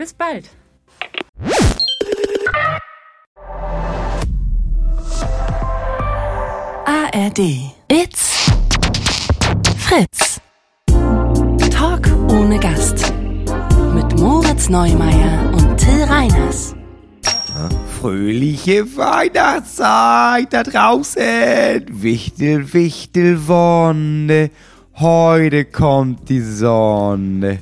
Bis 0.00 0.14
bald! 0.14 0.48
ARD. 6.86 7.38
It's 7.92 8.50
Fritz. 9.76 10.40
Talk 11.70 12.08
ohne 12.30 12.58
Gast. 12.58 13.12
Mit 13.92 14.18
Moritz 14.18 14.70
Neumeier 14.70 15.52
und 15.52 15.76
Till 15.76 16.04
Reiners. 16.04 16.74
Fröhliche 18.00 18.86
Weihnachtszeit 18.96 20.50
da 20.50 20.62
draußen. 20.62 21.84
Wichtel, 21.90 22.72
Wichtel, 22.72 23.46
Wonne. 23.46 24.50
Heute 24.94 25.66
kommt 25.66 26.30
die 26.30 26.40
Sonne. 26.40 27.58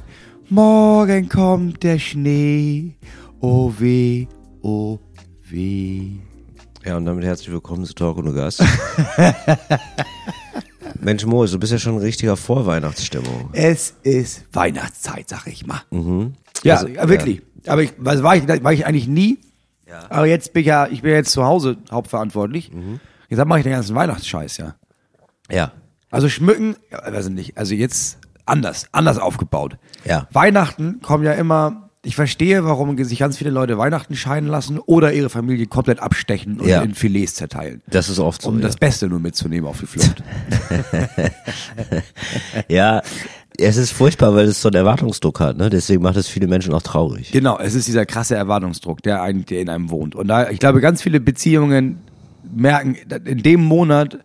Morgen 0.50 1.28
kommt 1.28 1.82
der 1.82 1.98
Schnee. 1.98 2.94
Oh 3.40 3.72
weh, 3.78 4.26
oh 4.62 4.98
weh. 5.48 6.12
Ja, 6.84 6.96
und 6.96 7.05
damit 7.05 7.24
herzlich 7.24 7.50
willkommen 7.50 7.84
zu 7.84 7.94
Talk 7.94 8.16
ohne 8.18 8.32
Gast. 8.32 8.64
Mensch 11.00 11.27
Moritz, 11.27 11.52
du 11.52 11.58
bist 11.58 11.72
ja 11.72 11.78
schon 11.78 11.94
in 11.96 12.00
richtiger 12.00 12.36
Vorweihnachtsstimmung. 12.36 13.50
Es 13.52 13.94
ist 14.02 14.44
Weihnachtszeit, 14.52 15.28
sag 15.28 15.46
ich 15.46 15.66
mal. 15.66 15.82
Ja, 16.62 16.77
Also, 16.77 16.88
ja, 16.88 17.08
wirklich. 17.08 17.42
Aber 17.66 17.83
ich, 17.83 17.92
was 17.98 18.22
war 18.22 18.36
ich, 18.36 18.48
war 18.48 18.72
ich 18.72 18.86
eigentlich 18.86 19.06
nie. 19.08 19.38
Aber 20.08 20.27
jetzt 20.27 20.52
bin 20.55 20.60
ich 20.60 20.66
ja, 20.68 20.86
ich 20.86 21.02
bin 21.02 21.12
jetzt 21.12 21.33
zu 21.33 21.44
Hause 21.44 21.77
hauptverantwortlich. 21.90 22.70
Jetzt 23.28 23.44
mache 23.44 23.58
ich 23.58 23.64
den 23.64 23.72
ganzen 23.72 23.94
Weihnachtsscheiß, 23.94 24.56
ja. 24.56 24.77
Ja. 25.50 25.72
Also 26.10 26.30
schmücken, 26.30 26.77
ja, 26.90 27.12
weiß 27.12 27.27
ich 27.27 27.34
nicht. 27.34 27.58
Also 27.58 27.74
jetzt 27.74 28.17
anders, 28.48 28.86
anders 28.92 29.18
aufgebaut. 29.18 29.77
Ja. 30.04 30.28
Weihnachten 30.32 31.00
kommen 31.02 31.24
ja 31.24 31.32
immer, 31.32 31.91
ich 32.04 32.16
verstehe, 32.16 32.64
warum 32.64 33.02
sich 33.05 33.18
ganz 33.18 33.38
viele 33.38 33.50
Leute 33.50 33.78
Weihnachten 33.78 34.14
scheiden 34.16 34.48
lassen 34.48 34.78
oder 34.78 35.12
ihre 35.12 35.30
Familie 35.30 35.66
komplett 35.66 36.00
abstechen 36.00 36.60
und 36.60 36.68
Ja. 36.68 36.82
in 36.82 36.94
Filets 36.94 37.34
zerteilen. 37.34 37.82
Das 37.86 38.08
ist 38.08 38.18
oft 38.18 38.42
so. 38.42 38.48
Um 38.48 38.56
ja. 38.56 38.62
das 38.62 38.77
Beste 38.77 39.08
nur 39.08 39.20
mitzunehmen 39.20 39.68
auf 39.68 39.80
die 39.80 39.86
Flucht. 39.86 40.22
ja, 42.68 43.02
es 43.58 43.77
ist 43.77 43.92
furchtbar, 43.92 44.34
weil 44.34 44.46
es 44.46 44.62
so 44.62 44.68
einen 44.68 44.77
Erwartungsdruck 44.77 45.40
hat, 45.40 45.56
ne? 45.56 45.68
Deswegen 45.68 46.02
macht 46.02 46.16
es 46.16 46.28
viele 46.28 46.46
Menschen 46.46 46.72
auch 46.74 46.83
traurig. 46.83 47.33
genau, 47.33 47.58
es 47.58 47.74
ist 47.74 47.88
dieser 47.88 48.06
krasse 48.06 48.36
Erwartungsdruck, 48.36 49.02
der, 49.02 49.22
ein, 49.22 49.44
der 49.46 49.60
in 49.60 49.68
einem 49.68 49.90
wohnt. 49.90 50.14
Und 50.14 50.28
da, 50.28 50.48
ich 50.50 50.60
glaube, 50.60 50.80
ganz 50.80 51.02
viele 51.02 51.18
Beziehungen 51.20 51.98
merken 52.55 52.94
in 53.24 53.42
dem 53.42 53.64
Monat, 53.64 54.18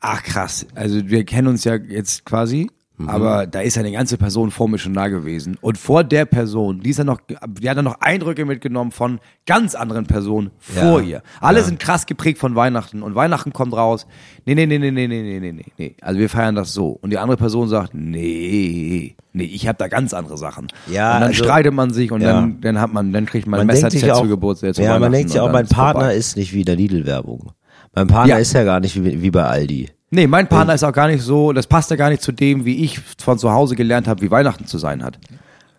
ach 0.00 0.22
krass, 0.22 0.66
also 0.74 1.08
wir 1.08 1.24
kennen 1.24 1.48
uns 1.48 1.64
ja 1.64 1.74
jetzt 1.74 2.24
quasi, 2.24 2.70
Mhm. 2.98 3.08
aber 3.08 3.46
da 3.46 3.60
ist 3.60 3.76
ja 3.76 3.80
eine 3.82 3.92
ganze 3.92 4.16
Person 4.18 4.50
vor 4.50 4.68
mir 4.68 4.78
schon 4.78 4.92
da 4.92 5.06
gewesen. 5.08 5.56
Und 5.60 5.78
vor 5.78 6.02
der 6.04 6.24
Person, 6.24 6.80
die 6.80 6.90
ist 6.90 6.98
ja 6.98 7.04
noch, 7.04 7.20
die 7.28 7.68
hat 7.70 7.76
dann 7.76 7.84
noch 7.84 8.00
Eindrücke 8.00 8.44
mitgenommen 8.44 8.90
von 8.90 9.20
ganz 9.46 9.74
anderen 9.76 10.06
Personen 10.06 10.50
vor 10.58 11.00
Ja. 11.00 11.06
ihr. 11.06 11.22
Alle 11.40 11.62
sind 11.62 11.78
krass 11.78 12.06
geprägt 12.06 12.38
von 12.38 12.56
Weihnachten 12.56 13.02
und 13.02 13.14
Weihnachten 13.14 13.52
kommt 13.52 13.72
raus. 13.74 14.06
Nee, 14.46 14.54
nee, 14.56 14.66
nee, 14.66 14.78
nee, 14.78 14.90
nee, 14.90 15.06
nee, 15.06 15.38
nee, 15.40 15.52
nee, 15.52 15.64
nee. 15.78 15.96
Also 16.02 16.18
wir 16.18 16.28
feiern 16.28 16.54
das 16.56 16.72
so. 16.72 16.90
Und 17.00 17.10
die 17.10 17.18
andere 17.18 17.36
Person 17.38 17.68
sagt, 17.68 17.94
nee, 17.94 19.16
nee, 19.32 19.44
ich 19.44 19.68
habe 19.68 19.78
da 19.78 19.88
ganz 19.88 20.12
andere 20.14 20.36
Sachen. 20.36 20.66
Ja, 20.90 21.14
und 21.14 21.20
dann 21.20 21.28
also- 21.30 21.44
streitet 21.44 21.72
man 21.74 21.92
sich 21.92 22.10
und 22.12 22.20
Ja. 22.20 22.32
dann, 22.32 22.60
dann 22.60 22.80
hat 22.80 22.92
man, 22.92 23.12
dann 23.12 23.26
kriegt 23.26 23.46
man, 23.46 23.58
Man 23.60 23.70
ein 23.70 23.76
denkt 23.76 23.92
sich 23.92 24.02
Messer 24.02 24.16
auch, 24.16 24.22
zu 24.22 24.28
Geburtstag 24.28 24.74
zu 24.74 24.82
ja, 24.82 24.98
man 24.98 25.12
denkt 25.12 25.30
sich 25.30 25.40
auch, 25.40 25.44
dann 25.46 25.52
mein 25.52 25.64
ist 25.64 25.74
vorbei. 25.74 25.92
Partner 25.92 26.12
ist 26.14 26.36
nicht 26.36 26.52
wie 26.52 26.64
der 26.64 26.76
Lidl-Werbung. 26.76 27.52
Mein 27.94 28.06
Partner 28.08 28.34
Ja. 28.34 28.38
ist 28.38 28.52
ja 28.52 28.64
gar 28.64 28.80
nicht 28.80 29.02
wie, 29.02 29.22
wie 29.22 29.30
bei 29.30 29.44
Aldi. 29.44 29.88
Nee, 30.10 30.26
mein 30.26 30.48
Partner 30.48 30.74
ist 30.74 30.84
auch 30.84 30.92
gar 30.92 31.08
nicht 31.08 31.22
so, 31.22 31.52
das 31.52 31.66
passt 31.66 31.90
ja 31.90 31.96
gar 31.96 32.08
nicht 32.08 32.22
zu 32.22 32.32
dem, 32.32 32.64
wie 32.64 32.84
ich 32.84 33.00
von 33.18 33.38
zu 33.38 33.52
Hause 33.52 33.76
gelernt 33.76 34.08
habe, 34.08 34.22
wie 34.22 34.30
Weihnachten 34.30 34.66
zu 34.66 34.78
sein 34.78 35.02
hat. 35.04 35.18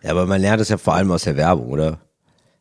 Ja, 0.04 0.12
aber 0.12 0.26
man 0.28 0.40
lernt 0.40 0.62
es 0.62 0.70
ja 0.70 0.78
vor 0.78 0.94
allem 0.94 1.12
aus 1.12 1.24
der 1.24 1.36
Werbung, 1.36 1.70
oder? 1.70 1.98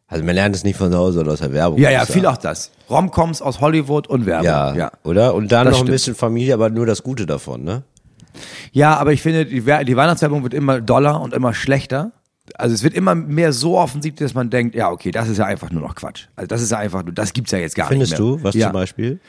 Also 0.08 0.24
man 0.24 0.34
lernt 0.34 0.54
es 0.56 0.64
nicht 0.64 0.76
von 0.78 0.90
zu 0.90 0.96
Hause, 0.96 1.18
sondern 1.18 1.34
aus 1.34 1.40
der 1.40 1.52
Werbung. 1.52 1.78
Ja, 1.78 1.90
ja, 1.90 2.06
viel 2.06 2.24
auch 2.24 2.38
das. 2.38 2.70
Romcoms 2.88 3.42
aus 3.42 3.60
Hollywood 3.60 4.06
und 4.06 4.24
Werbung. 4.24 4.46
Ja, 4.46 4.74
ja. 4.74 4.90
oder? 5.04 5.34
Und 5.34 5.52
dann 5.52 5.66
Das 5.66 5.72
noch 5.72 5.80
ein 5.80 5.86
stimmt. 5.86 5.90
bisschen 5.90 6.14
Familie, 6.14 6.54
aber 6.54 6.70
nur 6.70 6.86
das 6.86 7.02
Gute 7.02 7.26
davon, 7.26 7.62
ne? 7.64 7.82
Ja, 8.72 8.96
aber 8.96 9.12
ich 9.12 9.20
finde, 9.20 9.44
die, 9.44 9.60
die 9.60 9.96
Weihnachtswerbung 9.96 10.42
wird 10.44 10.54
immer 10.54 10.80
doller 10.80 11.20
und 11.20 11.34
immer 11.34 11.52
schlechter. 11.52 12.12
Also 12.56 12.74
es 12.74 12.82
wird 12.82 12.94
immer 12.94 13.14
mehr 13.14 13.52
so 13.52 13.78
offensichtlich, 13.78 14.28
dass 14.28 14.34
man 14.34 14.50
denkt, 14.50 14.74
ja, 14.74 14.90
okay, 14.90 15.10
das 15.10 15.28
ist 15.28 15.38
ja 15.38 15.44
einfach 15.44 15.70
nur 15.70 15.82
noch 15.82 15.94
Quatsch. 15.94 16.26
Also 16.36 16.46
das 16.46 16.62
ist 16.62 16.70
ja 16.70 16.78
einfach 16.78 17.04
nur, 17.04 17.12
das 17.12 17.32
gibt's 17.32 17.50
ja 17.50 17.58
jetzt 17.58 17.74
gar 17.74 17.88
Findest 17.88 18.12
nicht 18.12 18.20
mehr. 18.20 18.36
du? 18.36 18.42
Was 18.42 18.54
ja. 18.54 18.66
zum 18.66 18.72
Beispiel? 18.72 19.20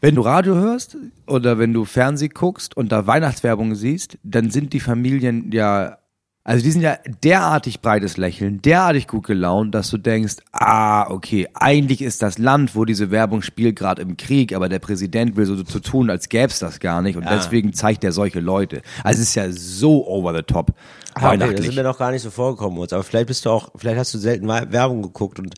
Wenn 0.00 0.14
du 0.14 0.22
Radio 0.22 0.54
hörst 0.54 0.96
oder 1.26 1.58
wenn 1.58 1.72
du 1.72 1.84
Fernseh 1.84 2.28
guckst 2.28 2.76
und 2.76 2.92
da 2.92 3.06
Weihnachtswerbung 3.06 3.74
siehst, 3.74 4.18
dann 4.22 4.50
sind 4.50 4.72
die 4.72 4.80
Familien 4.80 5.50
ja, 5.52 5.98
also 6.44 6.64
die 6.64 6.72
sind 6.72 6.82
ja 6.82 6.98
derartig 7.22 7.80
breites 7.82 8.16
Lächeln, 8.16 8.60
derartig 8.62 9.06
gut 9.06 9.26
gelaunt, 9.26 9.74
dass 9.76 9.90
du 9.90 9.96
denkst, 9.96 10.36
ah, 10.50 11.08
okay, 11.08 11.46
eigentlich 11.54 12.02
ist 12.02 12.20
das 12.20 12.36
Land, 12.38 12.74
wo 12.74 12.84
diese 12.84 13.12
Werbung 13.12 13.42
spielt, 13.42 13.76
gerade 13.76 14.02
im 14.02 14.16
Krieg, 14.16 14.52
aber 14.52 14.68
der 14.68 14.80
Präsident 14.80 15.36
will 15.36 15.46
so, 15.46 15.54
so 15.56 15.78
tun, 15.78 16.10
als 16.10 16.28
gäb's 16.28 16.58
das 16.58 16.80
gar 16.80 17.00
nicht 17.00 17.16
und 17.16 17.26
deswegen 17.30 17.72
zeigt 17.74 18.02
er 18.02 18.10
solche 18.10 18.40
Leute. 18.40 18.82
Also 19.04 19.22
es 19.22 19.28
ist 19.28 19.34
ja 19.36 19.52
so 19.52 20.06
over 20.08 20.34
the 20.34 20.42
top 20.42 20.72
Ah, 21.14 21.28
okay, 21.28 21.36
das 21.38 21.46
weihnachtlich. 21.48 21.68
ist 21.68 21.74
mir 21.76 21.82
noch 21.82 21.98
gar 21.98 22.10
nicht 22.10 22.22
so 22.22 22.30
vorgekommen, 22.30 22.74
Moritz. 22.76 22.92
aber 22.92 23.02
vielleicht 23.02 23.26
bist 23.26 23.44
du 23.46 23.50
auch, 23.50 23.70
vielleicht 23.76 23.98
hast 23.98 24.14
du 24.14 24.18
selten 24.18 24.48
Werbung 24.48 25.02
geguckt 25.02 25.38
und 25.38 25.54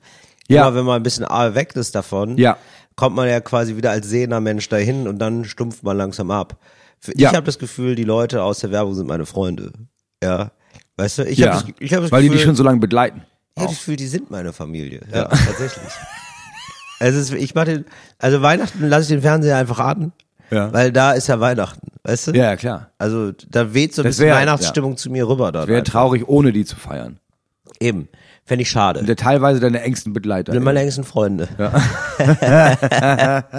Ja. 0.49 0.63
immer 0.69 0.77
wenn 0.77 0.85
man 0.85 0.97
ein 0.97 1.03
bisschen 1.03 1.25
weg 1.27 1.75
ist 1.77 1.95
davon, 1.95 2.37
Ja. 2.39 2.57
kommt 2.97 3.17
man 3.17 3.29
ja 3.29 3.41
quasi 3.41 3.77
wieder 3.77 3.91
als 3.91 4.09
sehender 4.09 4.41
Mensch 4.41 4.69
dahin 4.69 5.07
und 5.09 5.19
dann 5.19 5.45
stumpft 5.45 5.83
man 5.83 5.97
langsam 5.97 6.31
ab. 6.31 6.59
Ich 7.07 7.21
Ja. 7.21 7.33
habe 7.33 7.45
das 7.47 7.59
Gefühl, 7.59 7.95
die 7.95 8.05
Leute 8.05 8.43
aus 8.43 8.61
der 8.61 8.71
Werbung 8.71 8.95
sind 8.95 9.07
meine 9.07 9.27
Freunde. 9.27 9.73
Ja. 10.23 10.53
Weißt 10.97 11.19
du, 11.19 11.23
ich 11.25 11.39
ja, 11.39 11.55
habe 11.55 11.67
das, 11.67 11.75
ich 11.81 11.93
hab 11.95 12.03
das 12.03 12.13
weil 12.13 12.23
die 12.23 12.29
Gefühl, 12.29 12.39
dich 12.39 12.47
schon 12.47 12.57
so 12.57 12.63
lange 12.63 12.79
begleiten. 12.81 13.23
ich 13.57 13.61
habe 13.63 13.71
das 13.73 13.79
Gefühl, 13.79 13.97
die 13.97 14.07
sind 14.07 14.31
meine 14.31 14.53
Familie. 14.53 15.01
Ja, 15.13 15.25
tatsächlich. 15.29 15.85
Also 17.01 17.35
ich 17.35 17.55
mache 17.55 17.67
den, 17.67 17.85
also 18.19 18.41
Weihnachten 18.41 18.89
lasse 18.89 19.03
ich 19.03 19.09
den 19.09 19.21
Fernseher 19.23 19.57
einfach 19.57 19.81
an, 19.81 20.13
Ja. 20.50 20.72
weil 20.72 20.93
da 20.93 21.12
ist 21.12 21.27
ja 21.28 21.41
Weihnachten, 21.41 21.88
weißt 22.05 22.28
du? 22.28 22.31
Ja, 22.32 22.44
ja, 22.44 22.56
klar. 22.56 22.91
Also 22.99 23.32
da 23.49 23.72
weht 23.75 23.94
so 23.94 24.03
ein 24.03 24.05
Das 24.05 24.16
bisschen 24.16 24.27
wär- 24.27 24.34
Weihnachtsstimmung 24.37 24.97
zu 24.97 25.10
mir 25.10 25.27
rüber. 25.28 25.50
Dann 25.53 25.66
Wäre 25.69 25.82
traurig, 25.82 26.28
ohne 26.28 26.53
die 26.53 26.65
zu 26.65 26.77
feiern. 26.77 27.19
Eben. 27.81 28.09
Fände 28.47 28.60
ich 28.62 28.69
schade. 28.71 29.00
Und 29.00 29.09
der 29.09 29.16
teilweise 29.16 29.59
deine 29.59 29.81
engsten 29.81 30.12
Begleiter. 30.12 30.53
Sind 30.53 30.62
meine 30.62 30.81
engsten 30.81 31.05
Freunde. 31.05 31.49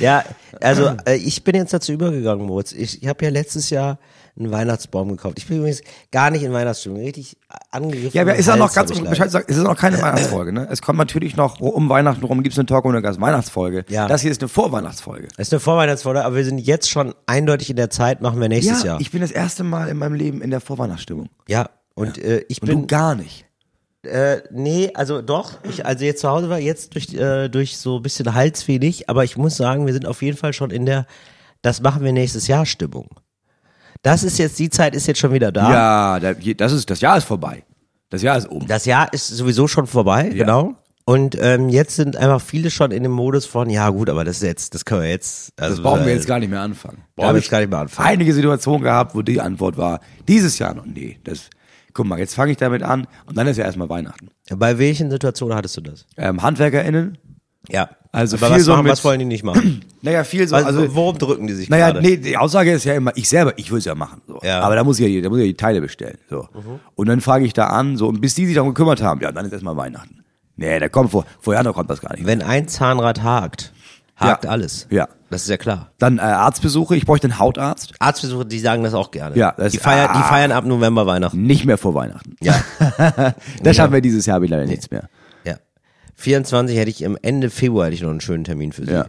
Ja, 0.00 0.24
also 0.60 0.92
äh, 1.06 1.16
ich 1.16 1.42
bin 1.44 1.54
jetzt 1.56 1.72
dazu 1.72 1.92
übergegangen, 1.92 2.46
Moritz. 2.46 2.72
Ich, 2.72 3.02
ich 3.02 3.08
habe 3.08 3.24
ja 3.24 3.30
letztes 3.30 3.70
Jahr 3.70 3.98
einen 4.36 4.50
Weihnachtsbaum 4.50 5.10
gekauft. 5.10 5.38
Ich 5.38 5.46
bin 5.46 5.58
übrigens 5.58 5.82
gar 6.10 6.30
nicht 6.30 6.42
in 6.42 6.52
Weihnachtsstimmung, 6.52 6.98
richtig 6.98 7.36
angegriffen. 7.70 8.10
Ja, 8.14 8.22
aber 8.22 8.34
ist 8.34 8.46
ja 8.46 8.56
noch 8.56 8.72
ganz 8.72 8.90
ich 8.90 9.00
Bescheid 9.00 9.30
sagen, 9.30 9.44
es 9.48 9.56
ist 9.56 9.62
noch 9.62 9.76
keine 9.76 10.00
Weihnachtsfolge, 10.02 10.52
ne? 10.52 10.66
Es 10.70 10.82
kommt 10.82 10.98
natürlich 10.98 11.36
noch 11.36 11.60
um 11.60 11.88
Weihnachten 11.88 12.24
rum, 12.24 12.42
gibt's 12.42 12.58
eine 12.58 12.66
Talk 12.66 12.84
ohne 12.84 13.00
Gas 13.00 13.20
Weihnachtsfolge. 13.20 13.84
Ja. 13.88 14.08
Das 14.08 14.22
hier 14.22 14.32
ist 14.32 14.42
eine 14.42 14.48
Vorweihnachtsfolge. 14.48 15.28
Das 15.36 15.48
ist 15.48 15.52
eine 15.52 15.60
Vorweihnachtsfolge, 15.60 16.24
aber 16.24 16.34
wir 16.34 16.44
sind 16.44 16.58
jetzt 16.58 16.90
schon 16.90 17.14
eindeutig 17.26 17.70
in 17.70 17.76
der 17.76 17.90
Zeit, 17.90 18.22
machen 18.22 18.40
wir 18.40 18.48
nächstes 18.48 18.82
ja, 18.82 18.92
Jahr. 18.92 19.00
ich 19.00 19.12
bin 19.12 19.20
das 19.20 19.30
erste 19.30 19.62
Mal 19.62 19.88
in 19.88 19.98
meinem 19.98 20.14
Leben 20.14 20.42
in 20.42 20.50
der 20.50 20.60
Vorweihnachtsstimmung. 20.60 21.28
ja, 21.48 21.70
und 21.94 22.18
Äh, 22.18 22.44
ich 22.48 22.60
Und 22.60 22.68
bin 22.68 22.86
gar 22.88 23.14
nicht. 23.14 23.46
Äh, 24.02 24.42
nee, 24.50 24.90
also 24.94 25.22
doch. 25.22 25.52
Ich, 25.62 25.86
also 25.86 26.04
jetzt 26.04 26.20
zu 26.20 26.28
Hause 26.28 26.50
war 26.50 26.58
jetzt 26.58 26.94
durch, 26.94 27.14
äh, 27.14 27.48
durch 27.48 27.78
so 27.78 27.96
ein 27.96 28.02
bisschen 28.02 28.34
Halsweh 28.34 28.78
nicht, 28.78 29.08
aber 29.08 29.24
ich 29.24 29.36
muss 29.36 29.56
sagen, 29.56 29.86
wir 29.86 29.92
sind 29.92 30.06
auf 30.06 30.22
jeden 30.22 30.36
Fall 30.36 30.52
schon 30.52 30.70
in 30.70 30.86
der, 30.86 31.06
das 31.62 31.80
machen 31.80 32.02
wir 32.02 32.12
nächstes 32.12 32.46
Jahr 32.48 32.66
Stimmung. 32.66 33.08
Das 34.04 34.22
ist 34.22 34.38
jetzt, 34.38 34.58
die 34.58 34.70
Zeit 34.70 34.94
ist 34.94 35.06
jetzt 35.08 35.18
schon 35.18 35.32
wieder 35.32 35.50
da. 35.50 35.72
Ja, 35.72 36.20
da, 36.20 36.34
das 36.34 36.72
ist, 36.72 36.88
das 36.90 37.00
Jahr 37.00 37.16
ist 37.16 37.24
vorbei. 37.24 37.64
Das 38.10 38.22
Jahr 38.22 38.36
ist 38.36 38.46
um. 38.48 38.64
Das 38.66 38.84
Jahr 38.84 39.12
ist 39.12 39.26
sowieso 39.28 39.66
schon 39.66 39.86
vorbei, 39.86 40.28
genau. 40.28 40.74
Und 41.06 41.36
ähm, 41.40 41.68
jetzt 41.68 41.96
sind 41.96 42.16
einfach 42.16 42.40
viele 42.40 42.70
schon 42.70 42.90
in 42.90 43.02
dem 43.02 43.12
Modus 43.12 43.44
von, 43.44 43.68
ja 43.68 43.90
gut, 43.90 44.08
aber 44.08 44.24
das 44.24 44.36
ist 44.36 44.42
jetzt, 44.42 44.74
das 44.74 44.84
können 44.84 45.02
wir 45.02 45.10
jetzt. 45.10 45.52
Also, 45.58 45.76
Das 45.76 45.82
brauchen 45.82 46.00
wir 46.04 46.12
äh, 46.12 46.14
jetzt 46.16 46.26
gar 46.26 46.38
nicht 46.38 46.48
mehr 46.48 46.60
anfangen. 46.60 47.02
brauchen 47.16 47.34
wir 47.34 47.40
jetzt 47.40 47.50
gar 47.50 47.60
nicht 47.60 47.70
mehr 47.70 47.78
anfangen. 47.80 48.08
Einige 48.08 48.32
Situationen 48.32 48.82
gehabt, 48.82 49.14
wo 49.14 49.22
die 49.22 49.40
Antwort 49.40 49.76
war, 49.76 50.00
dieses 50.28 50.58
Jahr 50.58 50.74
noch, 50.74 50.86
nee, 50.86 51.18
das, 51.24 51.50
guck 51.92 52.06
mal, 52.06 52.18
jetzt 52.18 52.34
fange 52.34 52.52
ich 52.52 52.56
damit 52.58 52.82
an 52.82 53.06
und 53.26 53.36
dann 53.36 53.46
ist 53.46 53.56
ja 53.56 53.64
erstmal 53.64 53.88
Weihnachten. 53.88 54.28
Bei 54.54 54.78
welchen 54.78 55.10
Situationen 55.10 55.56
hattest 55.56 55.76
du 55.76 55.80
das? 55.82 56.06
Ähm, 56.16 56.42
HandwerkerInnen, 56.42 57.18
Ja. 57.68 57.88
Also 58.14 58.36
Aber 58.36 58.46
viel 58.46 58.56
was, 58.56 58.64
so 58.64 58.72
machen, 58.72 58.82
mit, 58.84 58.92
was 58.92 59.04
wollen 59.04 59.18
die 59.18 59.24
nicht 59.24 59.42
machen? 59.42 59.82
naja, 60.02 60.22
viel 60.24 60.46
so, 60.46 60.54
Also, 60.54 60.68
also, 60.68 60.94
worum 60.94 61.18
drücken 61.18 61.46
die 61.46 61.52
sich 61.54 61.68
naja, 61.68 61.90
gerade? 61.90 62.06
nee, 62.06 62.16
die 62.16 62.36
Aussage 62.36 62.72
ist 62.72 62.84
ja 62.84 62.94
immer, 62.94 63.10
ich 63.16 63.28
selber, 63.28 63.54
ich 63.56 63.70
will 63.72 63.78
es 63.78 63.84
ja 63.84 63.94
machen. 63.94 64.22
So. 64.28 64.38
Ja. 64.42 64.60
Aber 64.60 64.76
da 64.76 64.84
muss 64.84 65.00
ich 65.00 65.12
ja, 65.12 65.20
da 65.20 65.28
muss 65.28 65.38
ich 65.38 65.44
ja 65.44 65.48
die 65.48 65.56
Teile 65.56 65.80
bestellen. 65.80 66.18
So. 66.30 66.48
Und 66.94 67.08
dann 67.08 67.20
frage 67.20 67.44
ich 67.44 67.52
da 67.52 67.66
an, 67.66 67.96
so, 67.96 68.06
und 68.08 68.20
bis 68.20 68.34
die 68.34 68.46
sich 68.46 68.54
darum 68.54 68.72
gekümmert 68.72 69.02
haben, 69.02 69.20
ja, 69.20 69.32
dann 69.32 69.44
ist 69.46 69.52
erstmal 69.52 69.76
Weihnachten. 69.76 70.24
Nee, 70.56 70.78
da 70.78 70.88
kommt 70.88 71.10
vor, 71.10 71.24
vor 71.40 71.54
Jahren 71.54 71.72
kommt 71.72 71.90
das 71.90 72.00
gar 72.00 72.12
nicht. 72.14 72.24
Wenn 72.26 72.40
ein 72.40 72.68
Zahnrad 72.68 73.22
hakt, 73.24 73.72
hakt 74.16 74.44
Ja. 74.44 74.50
alles. 74.50 74.86
Ja. 74.90 75.08
Das 75.30 75.42
ist 75.42 75.48
ja 75.48 75.56
klar. 75.56 75.90
Dann 75.98 76.18
äh, 76.18 76.20
Arztbesuche, 76.20 76.94
ich 76.94 77.06
bräuchte 77.06 77.26
einen 77.26 77.40
Hautarzt. 77.40 77.94
Arztbesuche, 77.98 78.46
die 78.46 78.60
sagen 78.60 78.84
das 78.84 78.94
auch 78.94 79.10
gerne. 79.10 79.36
Ja, 79.36 79.52
das- 79.56 79.72
die, 79.72 79.78
feiern, 79.78 80.10
die 80.14 80.20
ah. 80.20 80.22
feiern 80.22 80.52
ab 80.52 80.64
November 80.64 81.06
Weihnachten. 81.08 81.42
Nicht 81.42 81.64
mehr 81.64 81.76
vor 81.78 81.94
Weihnachten. 81.94 82.36
Ja. 82.40 82.54
Das 83.64 83.74
schaffen 83.74 83.92
wir 83.92 84.00
dieses 84.00 84.26
Jahr 84.26 84.42
wieder 84.42 84.64
nichts 84.64 84.90
mehr. 84.92 85.08
Ja. 86.16 86.22
24 86.22 86.76
hätte 86.76 86.90
ich 86.90 87.02
im 87.02 87.18
Ende 87.22 87.50
Februar 87.50 87.86
hätte 87.86 87.94
ich 87.94 88.02
noch 88.02 88.10
einen 88.10 88.20
schönen 88.20 88.44
Termin 88.44 88.72
für 88.72 88.84
Sie. 88.86 88.92
Ja. 88.92 89.06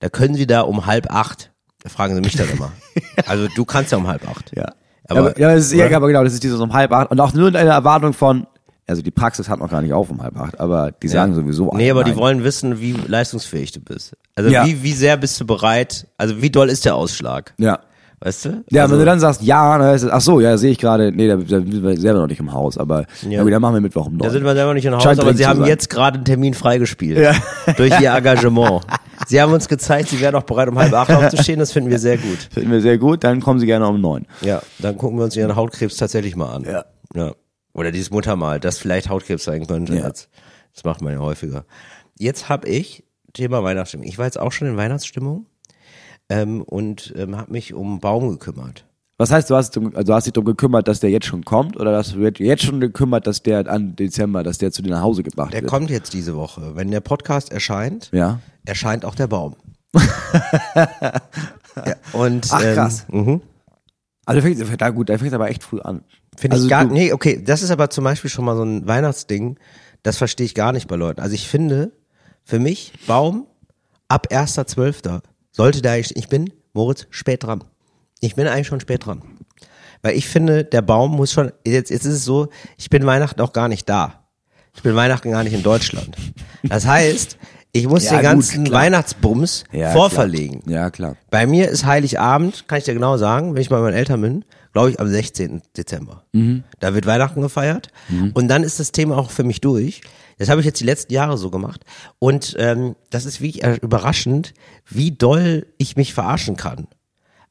Da 0.00 0.08
können 0.08 0.34
Sie 0.34 0.46
da 0.46 0.62
um 0.62 0.86
halb 0.86 1.12
acht. 1.12 1.50
Da 1.82 1.88
fragen 1.88 2.14
Sie 2.14 2.20
mich 2.20 2.36
dann 2.36 2.48
immer. 2.50 2.72
Also 3.26 3.48
du 3.54 3.64
kannst 3.64 3.92
ja 3.92 3.98
um 3.98 4.06
halb 4.06 4.28
acht. 4.28 4.52
Ja. 4.56 4.66
Aber- 5.08 5.38
ja, 5.38 5.48
aber, 5.48 5.56
das 5.56 5.66
ist, 5.66 5.72
ja, 5.72 5.86
aber 5.96 6.06
genau, 6.08 6.22
das 6.24 6.34
ist 6.34 6.42
dieses 6.42 6.60
um 6.60 6.72
halb 6.72 6.92
acht 6.92 7.10
und 7.10 7.20
auch 7.20 7.32
nur 7.32 7.48
in 7.48 7.56
einer 7.56 7.72
Erwartung 7.72 8.12
von, 8.12 8.46
also 8.86 9.02
die 9.02 9.10
Praxis 9.10 9.48
hat 9.48 9.58
noch 9.58 9.70
gar 9.70 9.82
nicht 9.82 9.92
auf 9.92 10.10
um 10.10 10.22
halb 10.22 10.36
acht, 10.38 10.60
aber 10.60 10.92
die 10.92 11.08
sagen 11.08 11.34
sowieso. 11.34 11.72
Nee, 11.74 11.90
aber 11.90 12.04
die 12.04 12.10
nein. 12.10 12.18
wollen 12.20 12.44
wissen, 12.44 12.80
wie 12.80 12.92
leistungsfähig 12.92 13.72
du 13.72 13.80
bist. 13.80 14.16
Also 14.34 14.50
Ja. 14.50 14.66
wie, 14.66 14.82
wie 14.82 14.92
sehr 14.92 15.16
bist 15.16 15.40
du 15.40 15.46
bereit, 15.46 16.06
also 16.16 16.40
wie 16.42 16.50
doll 16.50 16.68
ist 16.70 16.84
der 16.84 16.94
Ausschlag? 16.94 17.54
Ja. 17.58 17.80
Weißt 18.20 18.44
du? 18.46 18.64
Ja, 18.70 18.82
also, 18.82 18.94
wenn 18.94 18.98
du 19.00 19.04
dann 19.04 19.20
sagst, 19.20 19.42
ja, 19.42 19.78
dann 19.78 19.86
heißt 19.86 20.04
es, 20.04 20.10
ach 20.10 20.20
so, 20.20 20.40
ja, 20.40 20.56
sehe 20.58 20.72
ich 20.72 20.78
gerade, 20.78 21.12
nee, 21.12 21.28
da, 21.28 21.36
da 21.36 21.44
sind 21.46 21.82
wir 21.84 21.96
selber 22.00 22.20
noch 22.20 22.26
nicht 22.26 22.40
im 22.40 22.52
Haus, 22.52 22.76
aber 22.76 23.06
Ja. 23.22 23.42
ja. 23.42 23.44
dann 23.44 23.62
machen 23.62 23.74
wir 23.74 23.80
Mittwoch 23.80 24.06
um 24.06 24.14
neun. 24.16 24.26
Da 24.26 24.30
sind 24.30 24.44
wir 24.44 24.54
selber 24.54 24.74
nicht 24.74 24.84
in 24.84 24.94
Haus, 24.94 25.02
Scheint 25.04 25.20
aber 25.20 25.34
sie 25.34 25.46
haben 25.46 25.60
sein. 25.60 25.68
jetzt 25.68 25.88
gerade 25.88 26.16
einen 26.16 26.24
Termin 26.24 26.54
freigespielt. 26.54 27.18
Ja. 27.18 27.34
Durch 27.76 27.98
ihr 28.00 28.10
Engagement. 28.16 28.84
Sie 29.28 29.40
haben 29.40 29.52
uns 29.52 29.68
gezeigt, 29.68 30.08
sie 30.08 30.20
wären 30.20 30.34
auch 30.34 30.42
bereit, 30.42 30.68
um 30.68 30.78
halb 30.78 30.92
acht 30.94 31.10
aufzustehen. 31.12 31.58
Das 31.60 31.70
finden 31.72 31.90
wir 31.90 31.98
sehr 31.98 32.16
gut. 32.18 32.38
Finden 32.52 32.70
wir 32.72 32.80
sehr 32.80 32.98
gut, 32.98 33.22
dann 33.24 33.40
kommen 33.40 33.60
sie 33.60 33.66
gerne 33.66 33.86
um 33.86 34.00
neun. 34.00 34.26
Ja, 34.40 34.62
dann 34.80 34.96
gucken 34.96 35.18
wir 35.18 35.24
uns 35.24 35.36
ihren 35.36 35.54
Hautkrebs 35.54 35.96
tatsächlich 35.96 36.34
mal 36.34 36.52
an. 36.52 36.64
Ja. 36.64 36.84
ja. 37.14 37.32
Oder 37.72 37.92
dieses 37.92 38.10
Muttermal, 38.10 38.58
das 38.58 38.78
vielleicht 38.78 39.08
Hautkrebs 39.08 39.44
sein 39.44 39.66
könnte. 39.66 39.94
Ja. 39.94 40.08
Das, 40.08 40.28
das 40.74 40.84
macht 40.84 41.02
man 41.02 41.12
ja 41.12 41.18
häufiger. 41.20 41.64
Jetzt 42.18 42.48
habe 42.48 42.68
ich 42.68 43.04
Thema 43.32 43.62
Weihnachtsstimmung. 43.62 44.06
Ich 44.06 44.18
war 44.18 44.24
jetzt 44.24 44.40
auch 44.40 44.50
schon 44.50 44.66
in 44.66 44.76
Weihnachtsstimmung 44.76 45.46
ähm, 46.28 46.62
und 46.62 47.12
ähm, 47.16 47.36
habe 47.36 47.52
mich 47.52 47.74
um 47.74 47.92
einen 47.92 48.00
Baum 48.00 48.28
gekümmert. 48.30 48.84
Was 49.20 49.32
heißt, 49.32 49.50
du 49.50 49.56
hast, 49.56 49.76
also 49.76 50.14
hast 50.14 50.26
dich 50.26 50.32
darum 50.32 50.46
gekümmert, 50.46 50.86
dass 50.86 51.00
der 51.00 51.10
jetzt 51.10 51.26
schon 51.26 51.44
kommt 51.44 51.76
oder 51.76 51.96
hast 51.96 52.14
du 52.14 52.20
jetzt 52.20 52.62
schon 52.62 52.78
gekümmert, 52.78 53.26
dass 53.26 53.42
der 53.42 53.68
an 53.68 53.96
Dezember, 53.96 54.44
dass 54.44 54.58
der 54.58 54.70
zu 54.70 54.80
dir 54.80 54.90
nach 54.90 55.02
Hause 55.02 55.24
gebracht 55.24 55.52
Der 55.52 55.62
wird? 55.62 55.70
kommt 55.70 55.90
jetzt 55.90 56.12
diese 56.12 56.36
Woche. 56.36 56.76
Wenn 56.76 56.92
der 56.92 57.00
Podcast 57.00 57.50
erscheint, 57.50 58.10
Ja. 58.12 58.38
erscheint 58.64 59.04
auch 59.04 59.16
der 59.16 59.26
Baum. 59.26 59.56
ja, 60.74 61.20
und, 62.12 62.46
Ach, 62.50 62.62
ähm, 62.62 62.74
krass. 62.74 63.06
Mhm. 63.10 63.40
Also 64.24 64.42
fängt, 64.42 64.80
da 64.80 64.90
gut, 64.90 65.08
da 65.08 65.18
fängt 65.18 65.32
aber 65.32 65.48
echt 65.50 65.64
früh 65.64 65.80
an. 65.80 66.04
Finde 66.36 66.54
also 66.54 66.66
ich 66.66 66.70
gar 66.70 66.84
nee, 66.84 67.12
okay, 67.12 67.42
das 67.44 67.62
ist 67.62 67.70
aber 67.72 67.90
zum 67.90 68.04
Beispiel 68.04 68.30
schon 68.30 68.44
mal 68.44 68.54
so 68.56 68.62
ein 68.62 68.86
Weihnachtsding, 68.86 69.58
das 70.04 70.16
verstehe 70.16 70.46
ich 70.46 70.54
gar 70.54 70.72
nicht 70.72 70.86
bei 70.86 70.94
Leuten. 70.96 71.20
Also 71.20 71.34
ich 71.34 71.48
finde, 71.48 71.90
für 72.44 72.60
mich, 72.60 72.92
Baum 73.06 73.46
ab 74.06 74.28
1.12. 74.30 75.22
sollte 75.50 75.82
da 75.82 75.92
eigentlich, 75.92 76.16
ich 76.16 76.28
bin, 76.28 76.52
Moritz, 76.72 77.06
spät 77.10 77.44
dran. 77.44 77.64
Ich 78.20 78.34
bin 78.34 78.46
eigentlich 78.46 78.66
schon 78.66 78.80
spät 78.80 79.06
dran. 79.06 79.22
Weil 80.02 80.16
ich 80.16 80.28
finde, 80.28 80.64
der 80.64 80.82
Baum 80.82 81.12
muss 81.16 81.32
schon, 81.32 81.52
jetzt, 81.66 81.90
jetzt 81.90 82.04
ist 82.04 82.14
es 82.14 82.24
so, 82.24 82.48
ich 82.76 82.88
bin 82.90 83.04
Weihnachten 83.06 83.40
auch 83.40 83.52
gar 83.52 83.68
nicht 83.68 83.88
da. 83.88 84.24
Ich 84.74 84.82
bin 84.82 84.94
Weihnachten 84.94 85.30
gar 85.32 85.42
nicht 85.42 85.54
in 85.54 85.62
Deutschland. 85.62 86.16
Das 86.62 86.86
heißt, 86.86 87.36
ich 87.72 87.88
muss 87.88 88.04
Ja, 88.04 88.10
den 88.10 88.16
gut, 88.18 88.22
ganzen 88.24 88.64
klar. 88.64 88.82
Weihnachtsbums 88.82 89.64
Ja, 89.72 89.90
vorverlegen. 89.92 90.60
Klar. 90.62 90.74
Ja, 90.74 90.90
klar. 90.90 91.16
Bei 91.30 91.46
mir 91.46 91.68
ist 91.68 91.84
Heiligabend, 91.84 92.68
kann 92.68 92.78
ich 92.78 92.84
dir 92.84 92.94
genau 92.94 93.16
sagen, 93.16 93.54
wenn 93.54 93.62
ich 93.62 93.68
bei 93.70 93.80
meinen 93.80 93.94
Eltern 93.94 94.20
bin, 94.20 94.44
glaube 94.72 94.90
ich 94.90 95.00
am 95.00 95.08
16. 95.08 95.62
Dezember. 95.76 96.24
Da 96.78 96.94
wird 96.94 97.06
Weihnachten 97.06 97.40
gefeiert 97.40 97.88
und 98.34 98.48
dann 98.48 98.62
ist 98.62 98.78
das 98.78 98.92
Thema 98.92 99.16
auch 99.18 99.30
für 99.30 99.42
mich 99.44 99.60
durch. 99.60 100.00
Das 100.38 100.48
habe 100.48 100.60
ich 100.60 100.66
jetzt 100.66 100.80
die 100.80 100.84
letzten 100.84 101.12
Jahre 101.12 101.36
so 101.36 101.50
gemacht 101.50 101.84
und 102.18 102.54
ähm, 102.58 102.94
das 103.10 103.24
ist 103.26 103.40
wirklich 103.40 103.64
überraschend, 103.82 104.54
wie 104.88 105.10
doll 105.10 105.66
ich 105.78 105.96
mich 105.96 106.14
verarschen 106.14 106.56
kann. 106.56 106.86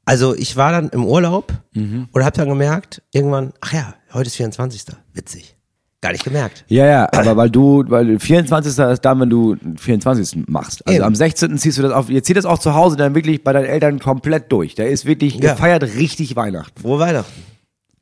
Also 0.05 0.33
ich 0.33 0.55
war 0.55 0.71
dann 0.71 0.89
im 0.89 1.05
Urlaub 1.05 1.51
und 1.75 2.23
habe 2.23 2.37
dann 2.37 2.47
gemerkt, 2.47 3.01
irgendwann, 3.11 3.51
ach 3.59 3.73
ja, 3.73 3.93
heute 4.13 4.27
ist 4.27 4.35
24. 4.37 4.83
Witzig. 5.13 5.55
Gar 5.99 6.11
nicht 6.13 6.23
gemerkt. 6.23 6.63
Ja, 6.67 6.85
ja, 6.85 7.09
aber 7.11 7.35
weil 7.35 7.49
du, 7.49 7.83
weil 7.87 8.19
24. 8.19 8.77
ist 8.77 9.01
dann, 9.03 9.19
wenn 9.19 9.29
du 9.29 9.57
24. 9.77 10.47
machst. 10.47 10.85
Also 10.87 10.97
Eben. 10.97 11.05
am 11.05 11.15
16. 11.15 11.57
ziehst 11.57 11.77
du 11.79 11.81
das 11.81 11.91
auf, 11.91 12.09
jetzt 12.09 12.27
zieht 12.27 12.37
das 12.37 12.45
auch 12.45 12.59
zu 12.59 12.73
Hause 12.75 12.95
dann 12.95 13.15
wirklich 13.15 13.43
bei 13.43 13.51
deinen 13.51 13.65
Eltern 13.65 13.99
komplett 13.99 14.51
durch. 14.51 14.75
Der 14.75 14.89
ist 14.89 15.05
wirklich, 15.05 15.33
Ja. 15.35 15.39
der 15.41 15.57
feiert 15.57 15.83
richtig 15.83 16.35
Weihnachten. 16.35 16.79
Frohe 16.79 16.99
Weihnachten. 16.99 17.33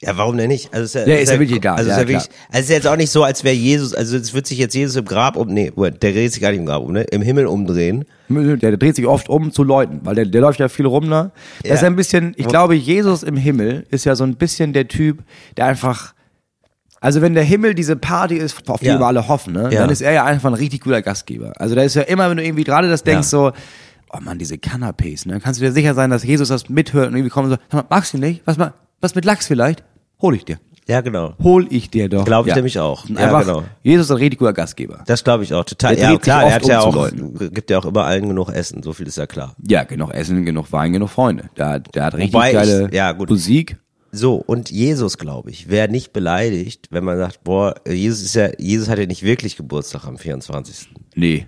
Ja, 0.01 0.17
warum 0.17 0.37
denn 0.37 0.49
nicht? 0.49 0.73
Also 0.73 0.83
ist 0.83 0.93
ja, 0.95 1.05
Ja, 1.07 1.19
ist 1.21 1.31
ja 1.31 1.39
wirklich 1.39 1.57
egal. 1.57 1.77
Also 1.77 1.89
ist 1.89 1.95
Ja, 1.95 2.01
ja 2.03 2.07
wirklich, 2.09 2.29
also 2.51 2.59
ist 2.63 2.69
ja 2.69 2.75
jetzt 2.75 2.87
auch 2.87 2.97
nicht 2.97 3.09
so, 3.11 3.23
als 3.23 3.43
wäre 3.45 3.55
Jesus, 3.55 3.93
also 3.95 4.17
es 4.17 4.33
wird 4.33 4.45
sich 4.45 4.57
jetzt 4.57 4.75
Jesus 4.75 4.97
im 4.97 5.05
Grab 5.05 5.37
um, 5.37 5.47
nee, 5.47 5.71
der 5.75 5.91
dreht 5.91 6.33
sich 6.33 6.41
gar 6.41 6.49
nicht 6.51 6.59
im 6.59 6.65
Grab 6.65 6.83
um, 6.83 6.91
ne? 6.91 7.03
Im 7.03 7.21
Himmel 7.21 7.47
umdrehen. 7.47 8.03
Der, 8.27 8.57
der 8.57 8.77
dreht 8.77 8.97
sich 8.97 9.07
oft 9.07 9.29
um 9.29 9.51
zu 9.51 9.63
Leuten, 9.63 10.01
weil 10.03 10.15
der, 10.15 10.25
der 10.25 10.41
läuft 10.41 10.59
ja 10.59 10.67
viel 10.67 10.85
rum, 10.85 11.07
ne? 11.07 11.31
Das 11.61 11.69
Ja. 11.69 11.75
ist 11.75 11.83
ein 11.85 11.95
bisschen, 11.95 12.33
ich 12.35 12.47
glaube, 12.47 12.75
Jesus 12.75 13.23
im 13.23 13.37
Himmel 13.37 13.85
ist 13.89 14.03
ja 14.05 14.15
so 14.15 14.25
ein 14.25 14.35
bisschen 14.35 14.73
der 14.73 14.87
Typ, 14.89 15.23
der 15.55 15.67
einfach, 15.67 16.13
also 16.99 17.21
wenn 17.21 17.33
der 17.33 17.43
Himmel 17.45 17.73
diese 17.73 17.95
Party 17.95 18.35
ist, 18.35 18.69
auf 18.69 18.81
die 18.81 18.87
Ja. 18.87 18.99
wir 18.99 19.05
alle 19.07 19.27
hoffen, 19.29 19.53
ne? 19.53 19.69
Ja. 19.71 19.79
Dann 19.81 19.89
ist 19.89 20.01
er 20.01 20.11
ja 20.11 20.25
einfach 20.25 20.49
ein 20.49 20.55
richtig 20.55 20.81
guter 20.81 21.01
Gastgeber. 21.01 21.53
Also 21.55 21.73
da 21.73 21.83
ist 21.83 21.95
ja 21.95 22.01
immer, 22.01 22.29
wenn 22.29 22.35
du 22.37 22.43
irgendwie 22.43 22.65
gerade 22.65 22.89
das 22.89 23.03
denkst, 23.03 23.27
so, 23.29 23.53
oh 24.11 24.17
man, 24.21 24.37
diese 24.39 24.55
Canapés, 24.55 25.25
ne? 25.25 25.39
Kannst 25.39 25.61
du 25.61 25.65
dir 25.65 25.71
sicher 25.71 25.93
sein, 25.93 26.09
dass 26.09 26.23
Jesus 26.23 26.49
das 26.49 26.67
mithört 26.67 27.07
und 27.07 27.15
irgendwie 27.15 27.29
kommt 27.29 27.45
und 27.45 27.51
so, 27.53 27.57
sag 27.71 27.73
mal, 27.89 27.95
magst 27.95 28.13
du 28.13 28.17
nicht? 28.17 28.41
Was, 28.45 28.57
mal, 28.57 28.73
was 29.05 29.15
mit 29.15 29.23
Lachs 29.23 29.47
vielleicht? 29.47 29.83
Hol 30.21 30.35
ich 30.35 30.45
dir. 30.45 30.57
Ja, 30.87 31.01
genau. 31.01 31.33
Hol 31.43 31.67
ich 31.71 31.89
dir 31.89 32.09
doch. 32.09 32.25
Glaub 32.25 32.45
ich 32.45 32.49
ja. 32.49 32.55
nämlich 32.55 32.79
auch. 32.79 33.07
Ja, 33.07 33.15
Einfach, 33.17 33.45
genau. 33.45 33.63
Jesus 33.83 34.05
ist 34.07 34.11
ein 34.11 34.17
richtig 34.17 34.39
guter 34.39 34.53
Gastgeber. 34.53 35.03
Das 35.05 35.23
glaube 35.23 35.43
ich 35.43 35.53
auch 35.53 35.63
total. 35.63 35.95
Der 35.95 36.11
Ja, 36.11 36.17
klar, 36.17 36.43
er 36.43 36.55
hat 36.55 36.63
um 36.63 36.69
ja 36.69 36.79
auch, 36.81 37.09
gibt 37.51 37.69
ja 37.69 37.77
auch 37.79 37.85
immer 37.85 38.03
allen 38.05 38.27
genug 38.27 38.49
Essen, 38.49 38.83
so 38.83 38.93
viel 38.93 39.07
ist 39.07 39.17
ja 39.17 39.25
klar. 39.27 39.55
Ja, 39.67 39.83
genug 39.83 40.11
Essen, 40.13 40.43
genug 40.45 40.71
Wein, 40.71 40.93
genug 40.93 41.09
Freunde. 41.09 41.49
Der, 41.57 41.79
der 41.79 42.05
hat 42.05 42.15
richtig 42.15 42.33
Wobei 42.33 42.49
ich- 42.49 42.53
geile 42.55 42.89
ja, 42.91 43.11
gut. 43.11 43.29
Musik. 43.29 43.77
So, 44.11 44.35
und 44.35 44.71
Jesus, 44.71 45.17
glaube 45.17 45.49
ich, 45.49 45.69
wäre 45.69 45.89
nicht 45.89 46.13
beleidigt, 46.13 46.87
wenn 46.89 47.03
man 47.03 47.17
sagt, 47.17 47.43
boah, 47.43 47.75
Jesus 47.85 48.21
ist 48.21 48.35
ja, 48.35 48.49
Jesus 48.57 48.87
hat 48.87 48.97
ja 48.97 49.05
nicht 49.07 49.23
wirklich 49.23 49.57
Geburtstag 49.57 50.05
am 50.05 50.17
24. 50.17 50.89
Nee. 51.15 51.47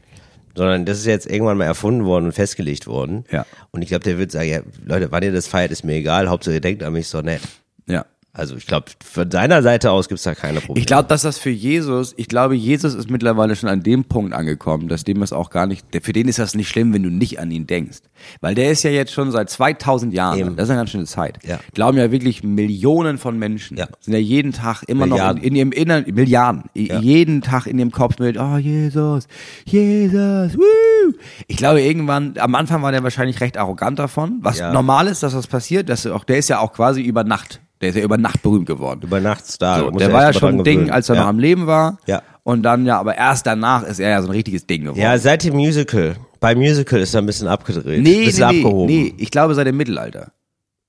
Sondern 0.58 0.86
das 0.86 0.98
ist 0.98 1.06
jetzt 1.06 1.30
irgendwann 1.30 1.58
mal 1.58 1.66
erfunden 1.66 2.06
worden 2.06 2.26
und 2.26 2.32
festgelegt 2.34 2.88
worden. 2.88 3.24
Ja. 3.32 3.46
Und 3.72 3.84
ich 3.84 3.90
glaube, 3.90 4.04
der 4.04 4.18
wird 4.18 4.32
sagen, 4.32 4.50
ja, 4.50 4.60
Leute, 4.84 5.12
wann 5.12 5.24
ihr 5.24 5.32
das 5.32 5.48
feiert, 5.48 5.72
ist 5.72 5.84
mir 5.84 5.94
egal, 5.94 6.28
Hauptsache 6.28 6.56
ihr 6.56 6.62
denkt 6.62 6.84
an 6.84 6.94
mich, 6.94 7.08
so 7.08 7.22
nett. 7.22 7.42
Ja. 7.88 8.06
Also 8.38 8.56
ich 8.56 8.68
glaube, 8.68 8.86
von 9.04 9.32
seiner 9.32 9.64
Seite 9.64 9.90
aus 9.92 10.08
gibt's 10.10 10.24
da 10.24 10.36
keine 10.36 10.60
Probleme. 10.60 10.80
Ich 10.80 10.86
glaube, 10.86 11.08
dass 11.08 11.24
das 11.24 11.40
für 11.40 11.50
Jesus, 11.50 12.14
ich 12.18 12.28
glaube, 12.28 12.56
Jesus 12.56 12.94
ist 12.94 13.10
mittlerweile 13.10 13.56
schon 13.56 13.68
an 13.68 13.82
dem 13.82 14.04
Punkt 14.06 14.34
angekommen, 14.34 14.88
dass 14.88 15.04
dem 15.04 15.24
es 15.24 15.34
auch 15.34 15.50
gar 15.50 15.66
nicht, 15.66 15.86
für 16.04 16.14
den 16.14 16.28
ist 16.28 16.38
das 16.38 16.54
nicht 16.54 16.70
schlimm, 16.70 16.94
wenn 16.94 17.02
du 17.02 17.10
nicht 17.10 17.40
an 17.40 17.50
ihn 17.50 17.66
denkst. 17.66 17.98
Weil 18.42 18.54
der 18.54 18.72
ist 18.72 18.84
ja 18.84 18.92
jetzt 18.92 19.12
schon 19.12 19.32
seit 19.32 19.50
2000 19.50 20.14
Jahren, 20.14 20.40
Eben. 20.40 20.56
das 20.56 20.66
ist 20.66 20.70
eine 20.70 20.80
ganz 20.82 20.92
schöne 20.92 21.06
Zeit. 21.06 21.40
Ja. 21.46 21.60
Glauben 21.74 21.98
ja 21.98 22.12
wirklich 22.12 22.44
Millionen 22.44 23.18
von 23.18 23.40
Menschen, 23.40 23.76
Ja. 23.78 23.88
sind 24.02 24.14
ja 24.14 24.20
jeden 24.20 24.54
Tag 24.54 24.84
immer 24.88 25.08
Milliarden. 25.08 25.38
noch 25.38 25.44
in, 25.44 25.50
in 25.54 25.56
ihrem 25.56 25.72
Innern, 25.72 26.06
Milliarden, 26.08 26.64
Ja. 26.76 27.00
jeden 27.00 27.42
Tag 27.42 27.66
in 27.66 27.80
ihrem 27.80 27.92
Kopf 27.92 28.20
mit, 28.20 28.38
oh 28.38 28.58
Jesus, 28.58 29.28
Jesus, 29.66 30.58
woo. 30.58 31.14
Ich 31.48 31.58
glaube 31.58 31.82
irgendwann, 31.82 32.34
am 32.38 32.56
Anfang 32.56 32.82
war 32.82 32.92
der 32.92 33.04
wahrscheinlich 33.04 33.40
recht 33.42 33.58
arrogant 33.58 33.98
davon, 34.00 34.38
was 34.42 34.60
normal 34.60 35.08
ist, 35.08 35.24
dass 35.24 35.34
das 35.34 35.48
passiert, 35.48 35.90
dass 35.90 36.06
er 36.06 36.16
auch, 36.16 36.24
der 36.24 36.38
ist 36.38 36.50
ja 36.50 36.60
auch 36.60 36.74
quasi 36.74 37.02
über 37.02 37.24
Nacht, 37.24 37.62
der 37.82 37.90
ist 37.90 37.96
ja 37.96 38.04
über 38.04 38.18
Nacht 38.18 38.42
berühmt 38.42 38.66
geworden. 38.66 39.02
über 39.04 39.20
Nachts 39.20 39.58
da. 39.58 39.80
So, 39.80 39.92
der 39.92 40.08
er 40.10 40.14
war 40.14 40.24
ja 40.24 40.34
schon 40.34 40.60
ein 40.60 40.64
Ding, 40.64 40.76
gewöhnen. 40.80 40.92
als 40.92 41.10
er 41.10 41.16
ja. 41.16 41.22
noch 41.22 41.28
am 41.30 41.40
Leben 41.40 41.68
war. 41.68 41.98
Ja. 42.08 42.22
Und 42.44 42.64
dann 42.64 42.86
ja, 42.86 43.00
aber 43.00 43.16
erst 43.18 43.46
danach 43.46 43.84
ist 43.84 44.00
er 44.00 44.10
ja 44.10 44.22
so 44.22 44.30
ein 44.30 44.32
richtiges 44.32 44.66
Ding 44.66 44.84
geworden. 44.84 45.00
Ja, 45.00 45.18
seit 45.18 45.44
dem 45.44 45.56
Musical. 45.56 46.16
Bei 46.40 46.56
Musical 46.56 47.00
ist 47.02 47.14
er 47.14 47.22
ein 47.22 47.26
bisschen 47.26 47.48
abgedreht. 47.48 48.02
nee, 48.02 48.26
bisschen 48.26 48.48
nee, 48.48 48.54
nee, 48.54 48.64
abgehoben. 48.64 48.86
nee, 48.88 49.14
ich 49.18 49.32
glaube 49.32 49.54
seit 49.56 49.68
dem 49.68 49.78
Mittelalter. 49.78 50.32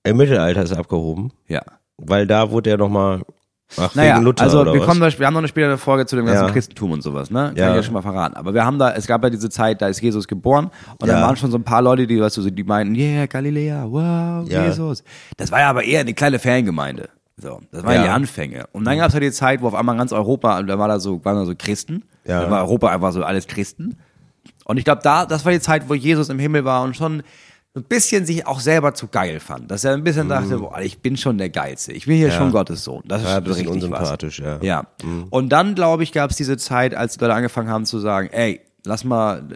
Im 0.05 0.17
Mittelalter 0.17 0.63
ist 0.63 0.71
er 0.71 0.79
abgehoben, 0.79 1.33
Ja. 1.49 1.63
weil 1.97 2.27
da 2.27 2.51
wurde 2.51 2.71
er 2.71 2.77
nochmal, 2.79 3.23
ach, 3.77 3.95
Naja, 3.95 4.19
Luther 4.19 4.45
also 4.45 4.65
wir 4.65 4.81
was? 4.81 4.87
kommen 4.87 5.01
da, 5.01 5.19
wir 5.19 5.27
haben 5.27 5.35
noch 5.35 5.41
eine 5.41 5.49
spätere 5.49 5.77
Folge 5.79 6.07
zu 6.07 6.17
dem 6.17 6.27
ganzen 6.27 6.47
Ja. 6.47 6.51
Christentum 6.53 6.93
und 6.93 7.03
sowas, 7.03 7.31
ne? 7.31 7.49
Kann 7.49 7.57
Ja. 7.57 7.71
ich 7.71 7.77
ja 7.77 7.83
schon 7.83 7.95
mal 7.95 8.03
verraten. 8.03 8.35
Aber 8.37 8.55
wir 8.55 8.65
haben 8.65 8.79
da, 8.79 8.93
es 8.93 9.07
gab 9.07 9.23
ja 9.23 9.31
diese 9.31 9.51
Zeit, 9.51 9.83
da 9.83 9.89
ist 9.89 10.01
Jesus 10.01 10.27
geboren 10.29 10.71
und 11.01 11.07
Ja. 11.09 11.15
dann 11.15 11.23
waren 11.23 11.37
schon 11.37 11.51
so 11.51 11.59
ein 11.59 11.65
paar 11.65 11.83
Leute, 11.83 12.07
die, 12.07 12.21
weißt 12.21 12.37
du, 12.39 12.51
die 12.51 12.65
meinten, 12.65 12.95
yeah, 12.95 13.27
Galiläa, 13.27 13.85
wow. 13.89 14.49
Jesus. 14.49 15.03
Das 15.37 15.51
war 15.53 15.61
ja 15.61 15.71
aber 15.71 15.85
eher 15.85 16.01
eine 16.01 16.15
kleine 16.15 16.39
Fangemeinde. 16.39 17.09
So, 17.37 17.61
das 17.71 17.85
waren 17.85 17.95
Ja. 17.95 18.03
die 18.03 18.09
Anfänge. 18.09 18.65
Und 18.73 18.85
dann 18.85 18.99
gab 18.99 19.09
es 19.09 19.15
ja 19.15 19.21
die 19.21 19.31
Zeit, 19.31 19.63
wo 19.63 19.69
auf 19.69 19.75
einmal 19.75 19.97
ganz 19.97 20.13
Europa, 20.13 20.61
da 20.63 20.79
war 20.79 20.89
da 20.89 20.99
so, 20.99 21.25
waren 21.25 21.37
da 21.37 21.45
so 21.45 21.55
Christen. 21.57 22.03
Ja. 22.27 22.43
Da 22.43 22.51
war 22.51 22.61
Europa 22.63 22.89
einfach 22.89 23.13
so 23.13 23.23
alles 23.23 23.47
Christen. 23.47 23.97
Und 24.65 24.77
ich 24.77 24.85
glaube, 24.85 25.01
da, 25.05 25.25
das 25.25 25.45
war 25.45 25.53
die 25.53 25.61
Zeit, 25.61 25.89
wo 25.89 25.95
Jesus 25.95 26.29
im 26.31 26.39
Himmel 26.39 26.65
war 26.65 26.83
und 26.83 26.97
schon 26.97 27.23
ein 27.75 27.85
bisschen 27.85 28.27
sich 28.27 28.47
auch 28.47 28.61
selber 28.61 28.95
zu 28.95 29.09
geil 29.09 29.41
fand. 29.41 29.71
Dass 29.71 29.85
er 29.85 29.93
ein 29.95 30.03
bisschen 30.03 30.29
dachte, 30.29 30.59
boah, 30.59 30.81
ich 30.81 31.01
bin 31.01 31.17
schon 31.17 31.39
der 31.39 31.51
Geilste. 31.51 31.93
Ich 31.93 32.07
bin 32.07 32.17
hier 32.17 32.31
schon 32.33 32.51
Gottes 32.51 32.83
Sohn. 32.85 33.03
Das 33.07 33.21
ist 33.23 33.27
Mhm. 33.27 33.31
Ja, 33.31 33.37
ein 33.37 33.45
bisschen 33.45 33.55
richtig 33.69 33.73
unsympathisch, 33.75 34.41
was. 34.41 34.47
ja. 34.63 34.83
Mhm. 35.03 35.21
Ja. 35.21 35.27
Und 35.31 35.49
dann, 35.51 35.75
glaube 35.75 36.03
ich, 36.03 36.13
gab 36.13 36.31
es 36.31 36.37
diese 36.37 36.57
Zeit, 36.57 36.95
als 36.95 37.15
die 37.15 37.21
Leute 37.21 37.35
angefangen 37.35 37.69
haben 37.71 37.85
zu 37.85 37.99
sagen, 38.01 38.29
ey, 38.33 38.61
lass 38.85 39.05
mal, 39.05 39.49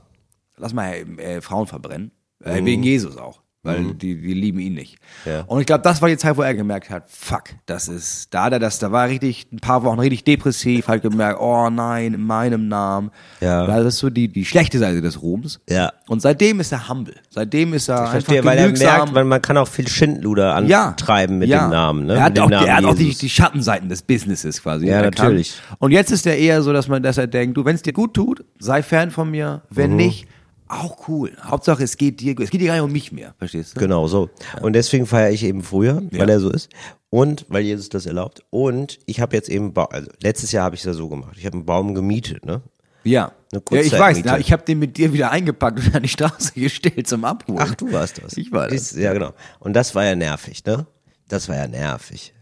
lass 0.57 0.73
mal 0.73 0.93
äh, 1.19 1.41
Frauen 1.41 1.67
verbrennen. 1.67 2.13
Äh, 2.45 2.65
Wegen 2.65 2.83
Jesus 2.83 3.17
auch. 3.17 3.42
Weil 3.65 3.95
die, 3.95 4.21
die 4.21 4.35
lieben 4.35 4.59
ihn 4.59 4.75
nicht. 4.75 4.97
Ja. 5.25 5.43
Und 5.43 5.61
ich 5.61 5.67
glaube, 5.67 5.83
das 5.85 6.03
war 6.03 6.09
die 6.09 6.17
Zeit, 6.17 6.37
wo 6.37 6.43
er 6.43 6.53
gemerkt 6.53 6.91
hat, 6.91 7.05
fuck, 7.09 7.45
das 7.67 7.87
ist, 7.87 8.35
da 8.35 8.45
hat 8.45 8.55
er 8.55 8.59
das, 8.59 8.81
da 8.81 8.91
war 8.91 9.05
er 9.05 9.11
richtig, 9.11 9.47
ein 9.53 9.61
paar 9.61 9.85
Wochen 9.85 10.01
richtig 10.01 10.25
depressiv, 10.25 10.89
hat 10.89 11.03
gemerkt, 11.03 11.39
oh 11.41 11.71
nein, 11.71 12.15
in 12.15 12.23
meinem 12.27 12.67
Namen. 12.67 13.13
Ja. 13.41 13.69
Weil 13.69 13.85
das 13.85 13.95
ist 13.95 14.01
so 14.01 14.11
die, 14.11 14.27
die 14.27 14.45
schlechte 14.45 14.81
Seite 14.81 15.01
des 15.01 15.23
Ruhms. 15.23 15.61
Ja. 15.71 15.93
Und 16.09 16.21
seitdem 16.23 16.59
ist 16.59 16.73
er 16.73 16.89
humble. 16.89 17.15
Seitdem 17.31 17.73
ist 17.73 17.89
er 17.89 17.95
Ich 17.95 18.01
einfach 18.01 18.13
verstehe, 18.15 18.45
weil 18.45 18.59
er 18.59 18.65
genügsam. 18.65 18.97
merkt, 18.97 19.13
man, 19.13 19.29
man 19.29 19.41
kann 19.41 19.57
auch 19.57 19.69
viel 19.69 19.87
Schindluder 19.87 20.57
antreiben 20.57 21.39
mit 21.39 21.49
ja. 21.49 21.67
dem 21.69 21.71
Namen. 21.71 22.07
Ne? 22.07 22.15
Er 22.15 22.23
hat 22.25 22.31
mit 22.31 22.39
dem 22.39 22.43
auch, 22.45 22.51
Namen 22.51 22.67
er 22.67 22.77
hat 22.79 22.85
auch 22.85 22.95
die, 22.97 23.15
die 23.15 23.31
Schattenseiten 23.31 23.89
des 23.89 24.03
Businesses 24.03 24.61
quasi. 24.61 24.89
Ja, 24.89 25.03
natürlich. 25.03 25.55
Und 25.79 25.93
jetzt 25.93 26.11
ist 26.11 26.27
er 26.27 26.37
eher 26.37 26.63
so, 26.63 26.73
dass 26.73 26.89
man, 26.89 27.01
dass 27.05 27.17
er 27.17 27.29
denkt, 27.29 27.57
du, 27.57 27.65
wenn 27.65 27.77
es 27.77 27.83
dir 27.83 27.93
gut 27.93 28.15
tut, 28.15 28.45
sei 28.59 28.83
Fan 28.83 29.13
von 29.13 29.31
mir. 29.31 29.63
Wenn 29.71 29.91
Mhm. 29.93 29.97
nicht, 29.97 30.27
auch 30.73 31.09
cool. 31.09 31.33
Hauptsache, 31.43 31.83
es 31.85 31.97
geht 31.97 32.21
dir, 32.21 32.39
es 32.41 32.51
geht 32.51 32.61
dir 32.61 32.67
gar 32.69 32.75
nicht 32.75 32.83
um 32.83 32.93
mich 32.93 33.13
mehr, 33.13 33.35
verstehst 33.39 33.77
du? 33.77 33.81
Genau 33.81 34.07
so. 34.09 34.31
Und 34.61 34.73
deswegen 34.75 35.07
feiere 35.07 35.31
ich 35.31 35.45
eben 35.45 35.63
früher, 35.63 36.03
weil 36.11 36.29
Ja. 36.29 36.35
er 36.35 36.41
so 36.41 36.51
ist. 36.51 36.69
Und 37.11 37.45
weil 37.49 37.63
Jesus 37.63 37.89
das 37.91 38.07
erlaubt. 38.07 38.43
Und 38.51 38.99
ich 39.07 39.21
habe 39.21 39.37
jetzt 39.37 39.49
eben, 39.51 39.73
Ba- 39.75 39.89
also 39.93 40.11
letztes 40.23 40.51
Jahr 40.53 40.65
habe 40.65 40.75
ich 40.75 40.81
es 40.81 40.87
ja 40.87 40.93
so 40.95 41.09
gemacht. 41.09 41.37
Ich 41.37 41.45
habe 41.47 41.57
einen 41.59 41.67
Baum 41.67 41.95
gemietet, 41.95 42.45
ne? 42.47 42.63
Ja. 43.05 43.33
Eine 43.53 43.63
Ja, 43.73 43.81
ich 43.87 43.93
weiß, 43.99 44.23
na, 44.25 44.39
ich 44.39 44.51
habe 44.53 44.63
den 44.65 44.79
mit 44.79 44.97
dir 44.97 45.13
wieder 45.13 45.31
eingepackt 45.31 45.79
und 45.79 45.95
an 45.95 46.03
die 46.03 46.09
Straße 46.09 46.53
gestellt 46.55 47.07
zum 47.07 47.25
Abholen. 47.25 47.59
Ach, 47.61 47.75
du 47.75 47.93
warst 47.93 48.23
das. 48.23 48.37
Ich 48.39 48.51
war 48.53 48.69
das. 48.69 48.93
Ja, 48.93 49.13
genau. 49.13 49.33
Und 49.59 49.75
das 49.75 49.95
war 49.95 50.05
ja 50.05 50.15
nervig, 50.17 50.65
ne? 50.65 50.87
Das 51.29 51.49
war 51.49 51.57
ja 51.57 51.67
nervig. 51.69 52.33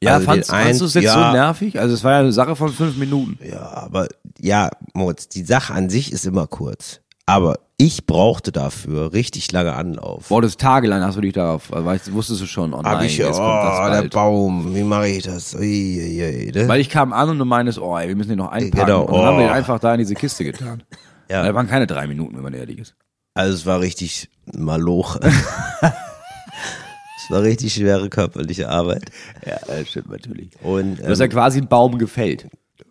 Ja, 0.00 0.14
Also 0.14 0.26
fandst, 0.26 0.50
fandst 0.50 0.80
du 0.80 0.84
es 0.86 0.94
jetzt 0.94 1.04
ja, 1.04 1.12
so 1.14 1.32
nervig? 1.32 1.78
Also 1.80 1.94
es 1.94 2.04
war 2.04 2.12
ja 2.12 2.18
eine 2.20 2.32
Sache 2.32 2.56
von 2.56 2.70
fünf 2.70 2.96
Minuten. 2.96 3.38
Ja, 3.46 3.60
aber 3.72 4.08
ja, 4.38 4.70
Moritz, 4.92 5.28
die 5.28 5.44
Sache 5.44 5.72
an 5.74 5.88
sich 5.90 6.12
ist 6.12 6.26
immer 6.26 6.46
kurz. 6.46 7.00
Aber 7.26 7.58
ich 7.76 8.06
brauchte 8.06 8.52
dafür 8.52 9.12
richtig 9.12 9.50
lange 9.50 9.74
Anlauf. 9.74 10.28
Boah, 10.28 10.42
das 10.42 10.56
tagelang 10.56 11.02
hast 11.02 11.16
du 11.16 11.22
dich 11.22 11.32
darauf, 11.32 11.70
weißt, 11.70 12.12
wusstest 12.12 12.42
du 12.42 12.46
schon, 12.46 12.74
oh 12.74 12.82
Hab 12.82 13.02
ich, 13.02 13.16
jetzt 13.16 13.38
kommt 13.38 13.64
das 13.64 13.80
oh, 13.80 13.90
der 13.90 14.00
bald. 14.00 14.12
Baum, 14.12 14.74
wie 14.74 14.84
mache 14.84 15.08
ich 15.08 15.24
das? 15.24 15.54
Ui, 15.54 15.60
ui, 15.60 16.52
ne? 16.54 16.68
Weil 16.68 16.80
ich 16.80 16.90
kam 16.90 17.12
an 17.12 17.30
und 17.30 17.38
du 17.38 17.44
meinst, 17.44 17.78
oh, 17.78 17.96
ey, 17.96 18.08
wir 18.08 18.14
müssen 18.14 18.30
den 18.30 18.38
noch 18.38 18.52
einpacken. 18.52 18.86
Genau, 18.86 19.04
Und 19.04 19.14
dann 19.14 19.24
haben 19.24 19.38
wir 19.38 19.44
oh. 19.44 19.48
den 19.48 19.54
einfach 19.54 19.80
da 19.80 19.94
in 19.94 19.98
diese 19.98 20.14
Kiste 20.14 20.44
getan. 20.44 20.82
Ja. 21.30 21.42
Da 21.42 21.54
waren 21.54 21.66
keine 21.66 21.86
drei 21.86 22.06
Minuten, 22.06 22.36
wenn 22.36 22.42
man 22.42 22.52
ehrlich 22.52 22.78
ist. 22.78 22.94
Also 23.32 23.54
es 23.54 23.64
war 23.64 23.80
richtig 23.80 24.28
maloch. 24.54 25.16
es 25.22 25.30
war 27.30 27.42
richtig 27.42 27.72
schwere 27.72 28.10
körperliche 28.10 28.68
Arbeit. 28.68 29.04
Ja, 29.46 29.56
das 29.66 29.88
stimmt 29.88 30.10
natürlich. 30.10 30.50
Und 30.62 30.98
Du 30.98 31.08
hast 31.08 31.20
ja 31.20 31.24
ähm, 31.24 31.30
quasi 31.30 31.60
einen 31.60 31.68
Baum 31.68 31.96
gefällt, 31.96 32.46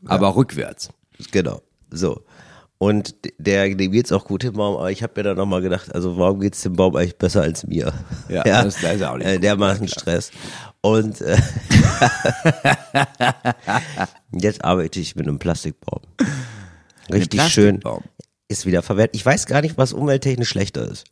aber 0.06 0.36
rückwärts. 0.36 0.90
genau, 1.32 1.62
so. 1.92 2.24
Und 2.84 3.16
der, 3.38 3.74
dem 3.76 3.92
geht's 3.92 4.12
auch 4.12 4.26
gut 4.26 4.44
dem 4.44 4.54
Baum, 4.56 4.76
aber 4.76 4.92
ich 4.92 5.04
habe 5.04 5.14
mir 5.16 5.24
dann 5.24 5.38
nochmal 5.38 5.62
gedacht, 5.62 5.94
also 5.96 6.18
warum 6.18 6.42
geht's 6.42 6.62
dem 6.64 6.74
Baum 6.74 6.96
eigentlich 6.98 7.18
besser 7.18 7.42
als 7.42 7.66
mir? 7.66 7.94
Ja, 8.28 8.44
das- 8.44 8.82
das 8.82 8.96
ist 8.96 9.04
auch 9.04 9.16
nicht 9.18 9.26
äh, 9.28 9.36
gut. 9.36 9.44
dermaßen 9.44 9.88
Stress. 9.88 10.32
Und 10.82 11.22
äh, 11.22 11.38
jetzt 14.32 14.64
arbeite 14.64 15.00
ich 15.00 15.16
mit 15.16 15.28
einem 15.28 15.40
Plastikbaum. 15.40 16.02
Richtig 17.12 17.42
schön. 17.44 17.80
Plastikbaum. 17.80 18.04
Ist 18.50 18.66
wieder 18.66 18.82
verwertet. 18.82 19.16
Ich 19.16 19.26
weiß 19.26 19.46
gar 19.46 19.62
nicht, 19.62 19.78
was 19.78 19.94
umwelttechnisch 19.94 20.50
schlechter 20.50 20.88
ist. 20.90 21.06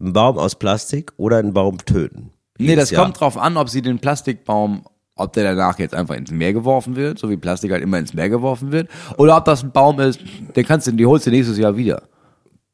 Ein 0.00 0.12
Baum 0.12 0.38
aus 0.38 0.58
Plastik 0.58 1.12
oder 1.16 1.38
ein 1.38 1.52
Baum 1.52 1.78
töten. 1.78 2.30
Nee, 2.58 2.76
das 2.76 2.90
Jahr. 2.90 3.02
kommt 3.04 3.20
drauf 3.20 3.36
an, 3.36 3.56
ob 3.56 3.68
sie 3.68 3.82
den 3.82 3.98
Plastikbaum, 3.98 4.84
ob 5.20 5.32
der 5.32 5.44
danach 5.44 5.78
jetzt 5.78 5.94
einfach 5.94 6.16
ins 6.16 6.30
Meer 6.30 6.52
geworfen 6.52 6.96
wird, 6.96 7.18
so 7.18 7.30
wie 7.30 7.36
Plastik 7.36 7.72
halt 7.72 7.82
immer 7.82 7.98
ins 7.98 8.14
Meer 8.14 8.28
geworfen 8.28 8.72
wird, 8.72 8.88
oder 9.16 9.36
ob 9.36 9.44
das 9.44 9.62
ein 9.62 9.72
Baum 9.72 10.00
ist, 10.00 10.20
den 10.56 10.64
kannst 10.64 10.86
du, 10.86 10.92
die 10.92 11.06
holst 11.06 11.26
du 11.26 11.30
nächstes 11.30 11.58
Jahr 11.58 11.76
wieder. 11.76 12.02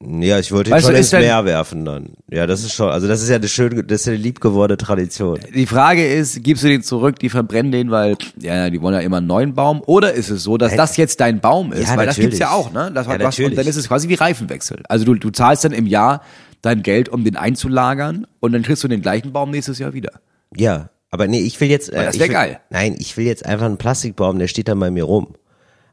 Ja, 0.05 0.39
ich 0.39 0.53
wollte 0.53 0.69
ihn 0.69 0.75
Weißt 0.75 0.85
schon 0.85 0.93
du, 0.93 0.99
ins 0.99 1.13
Meer 1.13 1.45
werfen 1.47 1.87
dann. 1.87 2.11
Ja, 2.31 2.47
das 2.47 2.63
ist 2.63 2.75
schon, 2.75 2.91
also 2.91 3.09
das 3.09 3.23
ist 3.23 3.31
ja 3.31 3.37
eine 3.37 3.49
schön, 3.49 3.87
das 3.87 4.01
ist 4.03 4.07
ja 4.07 4.13
eine 4.13 4.21
liebgewordene 4.21 4.77
Tradition. 4.77 5.41
Die 5.55 5.65
Frage 5.65 6.07
ist, 6.07 6.43
gibst 6.45 6.65
du 6.65 6.69
den 6.69 6.83
zurück, 6.83 7.19
die 7.19 7.31
verbrennen 7.31 7.73
den, 7.73 7.91
weil, 7.91 8.15
ja, 8.39 8.69
die 8.69 8.83
wollen 8.83 8.95
ja 8.95 9.01
immer 9.01 9.17
einen 9.17 9.27
neuen 9.27 9.55
Baum, 9.55 9.83
oder 9.87 10.13
ist 10.13 10.29
es 10.29 10.43
so, 10.43 10.59
dass 10.59 10.77
das 10.77 10.99
jetzt 10.99 11.21
dein 11.21 11.41
Baum 11.41 11.73
ist? 11.73 11.89
Ja, 11.89 11.97
weil 11.97 12.07
das 12.07 12.17
gibt's 12.17 12.39
ja 12.39 12.51
natürlich. 12.51 12.67
auch, 12.67 12.73
ne? 12.73 12.93
Das 12.93 13.07
Ja, 13.07 13.13
was, 13.13 13.17
und 13.17 13.23
natürlich. 13.25 13.57
dann 13.57 13.67
ist 13.67 13.77
es 13.77 13.89
quasi 13.89 14.11
wie 14.11 14.15
Reifenwechsel. 14.15 14.83
Also 14.87 15.07
du, 15.07 15.15
du 15.15 15.31
zahlst 15.31 15.65
dann 15.65 15.73
im 15.73 15.87
Jahr 15.87 16.21
dein 16.61 16.83
Geld, 16.83 17.09
um 17.09 17.25
den 17.25 17.37
einzulagern, 17.37 18.27
und 18.41 18.53
dann 18.53 18.63
kriegst 18.63 18.85
du 18.85 18.89
den 18.89 19.01
gleichen 19.01 19.33
Baum 19.33 19.51
nächstes 19.51 19.79
Jahr 19.79 19.95
wieder. 19.95 20.13
Ja, 20.55 20.91
aber 21.17 21.27
nee, 21.29 21.41
ich 21.41 21.61
will 21.61 21.69
jetzt. 21.71 21.89
Äh, 21.93 22.05
das 22.05 22.15
ich 22.15 22.21
wär 22.21 22.29
will- 22.29 22.35
geil. 22.35 22.61
Nein, 22.71 22.97
ich 22.99 23.17
will 23.17 23.27
jetzt 23.27 23.45
einfach 23.45 23.67
einen 23.67 23.77
Plastikbaum, 23.79 24.39
der 24.39 24.49
steht 24.49 24.69
dann 24.69 24.79
bei 24.81 24.91
mir 24.91 25.05
rum. 25.05 25.29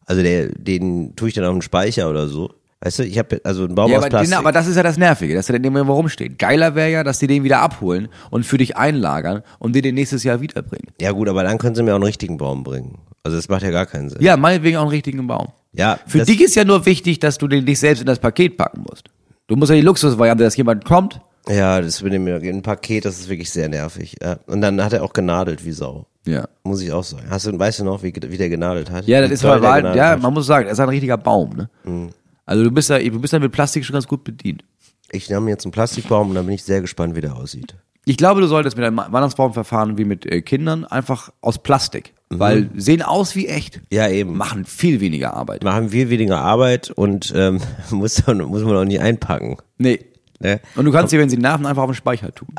Also 0.05 0.21
der, 0.21 0.47
den 0.49 1.15
tue 1.15 1.29
ich 1.29 1.33
dann 1.33 1.45
auf 1.45 1.53
den 1.53 1.61
Speicher 1.61 2.09
oder 2.09 2.27
so. 2.27 2.51
Weißt 2.81 2.99
du, 2.99 3.03
ich 3.03 3.17
habe 3.17 3.39
also 3.45 3.63
einen 3.63 3.75
Baum 3.75 3.89
Ja, 3.89 3.97
aus 3.99 4.03
aber, 4.03 4.09
Plastik. 4.09 4.31
den, 4.31 4.37
aber 4.37 4.51
das 4.51 4.67
ist 4.67 4.75
ja 4.75 4.83
das 4.83 4.97
Nervige, 4.97 5.33
dass 5.35 5.49
er 5.49 5.57
dann 5.57 5.63
immer 5.63 5.81
rumsteht. 5.93 6.37
Geiler 6.37 6.75
wäre 6.75 6.91
ja, 6.91 7.03
dass 7.05 7.19
die 7.19 7.27
den 7.27 7.45
wieder 7.45 7.59
abholen 7.61 8.09
und 8.29 8.45
für 8.45 8.57
dich 8.57 8.75
einlagern 8.75 9.41
und 9.59 9.73
dir 9.73 9.81
den 9.81 9.95
nächstes 9.95 10.23
Jahr 10.25 10.41
wiederbringen. 10.41 10.87
ja 10.99 11.11
gut, 11.11 11.29
aber 11.29 11.43
dann 11.43 11.57
können 11.57 11.75
sie 11.75 11.83
mir 11.83 11.91
auch 11.91 11.95
einen 11.95 12.03
richtigen 12.03 12.35
Baum 12.37 12.63
bringen. 12.63 12.97
Also 13.23 13.37
das 13.37 13.47
macht 13.47 13.63
ja 13.63 13.71
gar 13.71 13.85
keinen 13.85 14.09
Sinn. 14.09 14.21
Ja, 14.21 14.35
meinetwegen 14.35 14.75
auch 14.75 14.81
einen 14.81 14.89
richtigen 14.91 15.25
Baum. 15.25 15.47
Ja, 15.71 15.97
Für 16.05 16.25
dich 16.25 16.41
ist 16.41 16.55
ja 16.55 16.65
nur 16.65 16.85
wichtig, 16.85 17.19
dass 17.19 17.37
du 17.37 17.47
den 17.47 17.63
nicht 17.63 17.79
selbst 17.79 18.01
in 18.01 18.05
das 18.05 18.19
Paket 18.19 18.57
packen 18.57 18.81
musst. 18.89 19.05
Du 19.47 19.55
musst 19.55 19.69
ja 19.69 19.75
die 19.77 19.81
Luxusvariante, 19.81 20.43
dass 20.43 20.57
jemand 20.57 20.83
kommt. 20.83 21.21
Ja, 21.47 21.81
das 21.81 22.01
mit 22.01 22.13
dem 22.13 22.27
ein 22.27 22.61
Paket, 22.61 23.05
das 23.05 23.19
ist 23.19 23.29
wirklich 23.29 23.51
sehr 23.51 23.67
nervig. 23.67 24.15
Ja. 24.21 24.37
Und 24.47 24.61
dann 24.61 24.81
hat 24.83 24.93
er 24.93 25.03
auch 25.03 25.13
genadelt 25.13 25.65
wie 25.65 25.71
Sau. 25.71 26.05
Ja. 26.25 26.47
Muss 26.63 26.81
ich 26.81 26.91
auch 26.91 27.03
sagen. 27.03 27.25
Hast 27.29 27.45
du, 27.47 27.57
weißt 27.57 27.79
du 27.79 27.83
noch, 27.83 28.01
wie, 28.01 28.13
wie 28.15 28.37
der 28.37 28.49
genadelt 28.49 28.89
hat? 28.89 29.05
Ja, 29.07 29.19
das 29.19 29.29
Wie 29.29 29.33
ist 29.33 29.43
mal 29.43 29.59
genadelt 29.59 29.95
Ja, 29.95 30.11
hat? 30.11 30.21
man 30.21 30.33
muss 30.33 30.45
sagen, 30.45 30.67
er 30.67 30.71
ist 30.71 30.79
ein 30.79 30.87
richtiger 30.89 31.17
Baum, 31.17 31.49
ne? 31.55 31.69
Mhm. 31.83 32.09
Also 32.45 32.63
du 32.63 32.71
bist 32.71 32.89
da, 32.89 32.99
du 32.99 33.19
bist 33.19 33.33
da 33.33 33.39
mit 33.39 33.51
Plastik 33.51 33.83
schon 33.85 33.93
ganz 33.93 34.07
gut 34.07 34.23
bedient. 34.23 34.63
Ich 35.11 35.29
nehme 35.29 35.49
jetzt 35.49 35.65
einen 35.65 35.71
Plastikbaum 35.71 36.29
und 36.29 36.35
dann 36.35 36.45
bin 36.45 36.55
ich 36.55 36.63
sehr 36.63 36.81
gespannt, 36.81 37.15
wie 37.15 37.21
der 37.21 37.35
aussieht. 37.35 37.75
Ich 38.05 38.17
glaube, 38.17 38.41
du 38.41 38.47
solltest 38.47 38.75
mit 38.75 38.85
einem 38.85 38.97
Weihnachtsbaum 38.97 39.53
verfahren 39.53 39.97
wie 39.97 40.03
mit 40.05 40.25
äh, 40.25 40.41
Kindern, 40.41 40.83
einfach 40.85 41.31
aus 41.41 41.61
Plastik. 41.61 42.13
Mhm. 42.29 42.39
Weil 42.39 42.69
sehen 42.75 43.01
aus 43.01 43.35
wie 43.35 43.47
echt. 43.47 43.81
Ja, 43.91 44.09
eben. 44.09 44.35
Machen 44.35 44.65
viel 44.65 44.99
weniger 45.01 45.33
Arbeit. 45.33 45.63
Machen 45.63 45.91
wir 45.91 46.09
weniger 46.09 46.39
Arbeit 46.39 46.89
und 46.91 47.33
ähm, 47.35 47.59
muss, 47.91 48.15
dann, 48.15 48.39
muss 48.39 48.63
man 48.63 48.75
auch 48.75 48.85
nicht 48.85 49.01
einpacken. 49.01 49.57
Nee. 49.77 49.99
Ne? 50.43 50.59
Und 50.75 50.85
du 50.85 50.91
kannst 50.91 51.11
sie, 51.11 51.17
wenn 51.19 51.29
sie 51.29 51.37
nerven, 51.37 51.65
einfach 51.65 51.83
auf 51.83 51.89
den 51.91 51.95
Speicher 51.95 52.33
tun. 52.33 52.49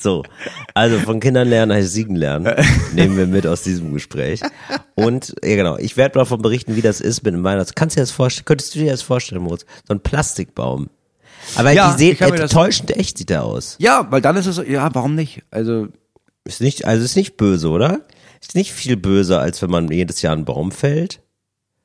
So, 0.00 0.22
also 0.74 0.98
von 1.00 1.18
Kindern 1.18 1.48
lernen 1.48 1.72
heißt 1.72 1.92
Siegen 1.92 2.14
lernen. 2.14 2.54
Nehmen 2.94 3.16
wir 3.16 3.26
mit 3.26 3.46
aus 3.48 3.62
diesem 3.62 3.92
Gespräch. 3.92 4.40
Und 4.94 5.34
ja 5.42 5.56
genau, 5.56 5.76
ich 5.76 5.96
werde 5.96 6.18
davon 6.20 6.40
berichten, 6.40 6.76
wie 6.76 6.82
das 6.82 7.00
ist 7.00 7.24
mit 7.24 7.34
dem 7.34 7.42
Weihnachts. 7.42 7.74
Kannst 7.74 7.96
du 7.96 7.98
dir 7.98 8.02
das 8.02 8.12
vorstellen? 8.12 8.44
Könntest 8.44 8.74
du 8.74 8.78
dir 8.78 8.90
das 8.92 9.02
vorstellen, 9.02 9.42
Moritz? 9.42 9.66
So 9.88 9.94
ein 9.94 10.00
Plastikbaum. 10.00 10.88
Aber 11.56 11.72
Ja, 11.72 11.92
die 11.92 11.98
sehen 11.98 12.16
das- 12.20 12.30
enttäuschend 12.40 12.96
echt 12.96 13.18
sieht 13.18 13.30
der 13.30 13.42
aus. 13.44 13.74
Ja, 13.80 14.06
weil 14.10 14.20
dann 14.20 14.36
ist 14.36 14.46
es 14.46 14.56
so, 14.56 14.62
ja, 14.62 14.88
warum 14.94 15.14
nicht? 15.16 15.42
Also, 15.50 15.88
Ist 16.44 16.60
nicht, 16.60 16.84
also 16.84 17.04
ist 17.04 17.16
nicht 17.16 17.36
böse, 17.36 17.68
oder? 17.68 18.02
Ist 18.40 18.54
nicht 18.54 18.72
viel 18.72 18.96
böser, 18.96 19.40
als 19.40 19.60
wenn 19.62 19.70
man 19.70 19.90
jedes 19.90 20.22
Jahr 20.22 20.32
einen 20.34 20.44
Baum 20.44 20.70
fällt. 20.70 21.20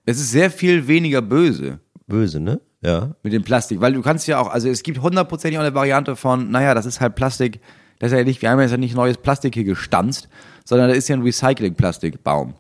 es 0.06 0.18
ist 0.20 0.30
sehr 0.32 0.52
viel 0.52 0.88
weniger 0.88 1.22
böse 1.24 1.80
Böse, 2.06 2.40
ne? 2.40 2.60
Ja. 2.84 3.16
mit 3.24 3.32
dem 3.34 3.44
Plastik, 3.44 3.80
weil 3.82 3.94
du 3.94 4.02
kannst 4.02 4.28
ja 4.28 4.40
auch, 4.40 4.50
also 4.50 4.68
es 4.70 4.84
gibt 4.84 5.02
hundertprozentig 5.02 5.58
auch 5.58 5.64
eine 5.64 5.74
Variante 5.74 6.16
von, 6.16 6.52
naja, 6.52 6.74
das 6.74 6.86
ist 6.86 7.00
halt 7.00 7.16
Plastik, 7.16 7.62
das 8.00 8.12
ist 8.12 8.18
ja 8.18 8.24
nicht, 8.26 8.42
wir 8.42 8.50
haben 8.50 8.60
jetzt 8.60 8.72
ja 8.72 8.78
nicht 8.78 8.96
neues 8.96 9.18
Plastik 9.18 9.54
hier 9.54 9.64
gestanzt, 9.64 10.28
sondern 10.66 10.90
das 10.90 10.98
ist 10.98 11.08
ja 11.08 11.16
ein 11.16 11.22
Recycling-Plastikbaum. 11.22 12.56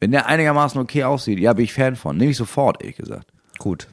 Wenn 0.00 0.12
der 0.12 0.26
einigermaßen 0.26 0.80
okay 0.80 1.04
aussieht, 1.04 1.38
ja, 1.38 1.52
bin 1.52 1.64
ich 1.64 1.72
Fan 1.72 1.96
von. 1.96 2.16
Nehme 2.16 2.30
ich 2.30 2.36
sofort, 2.36 2.80
ehrlich 2.82 2.96
gesagt. 2.96 3.32
Gut. 3.58 3.88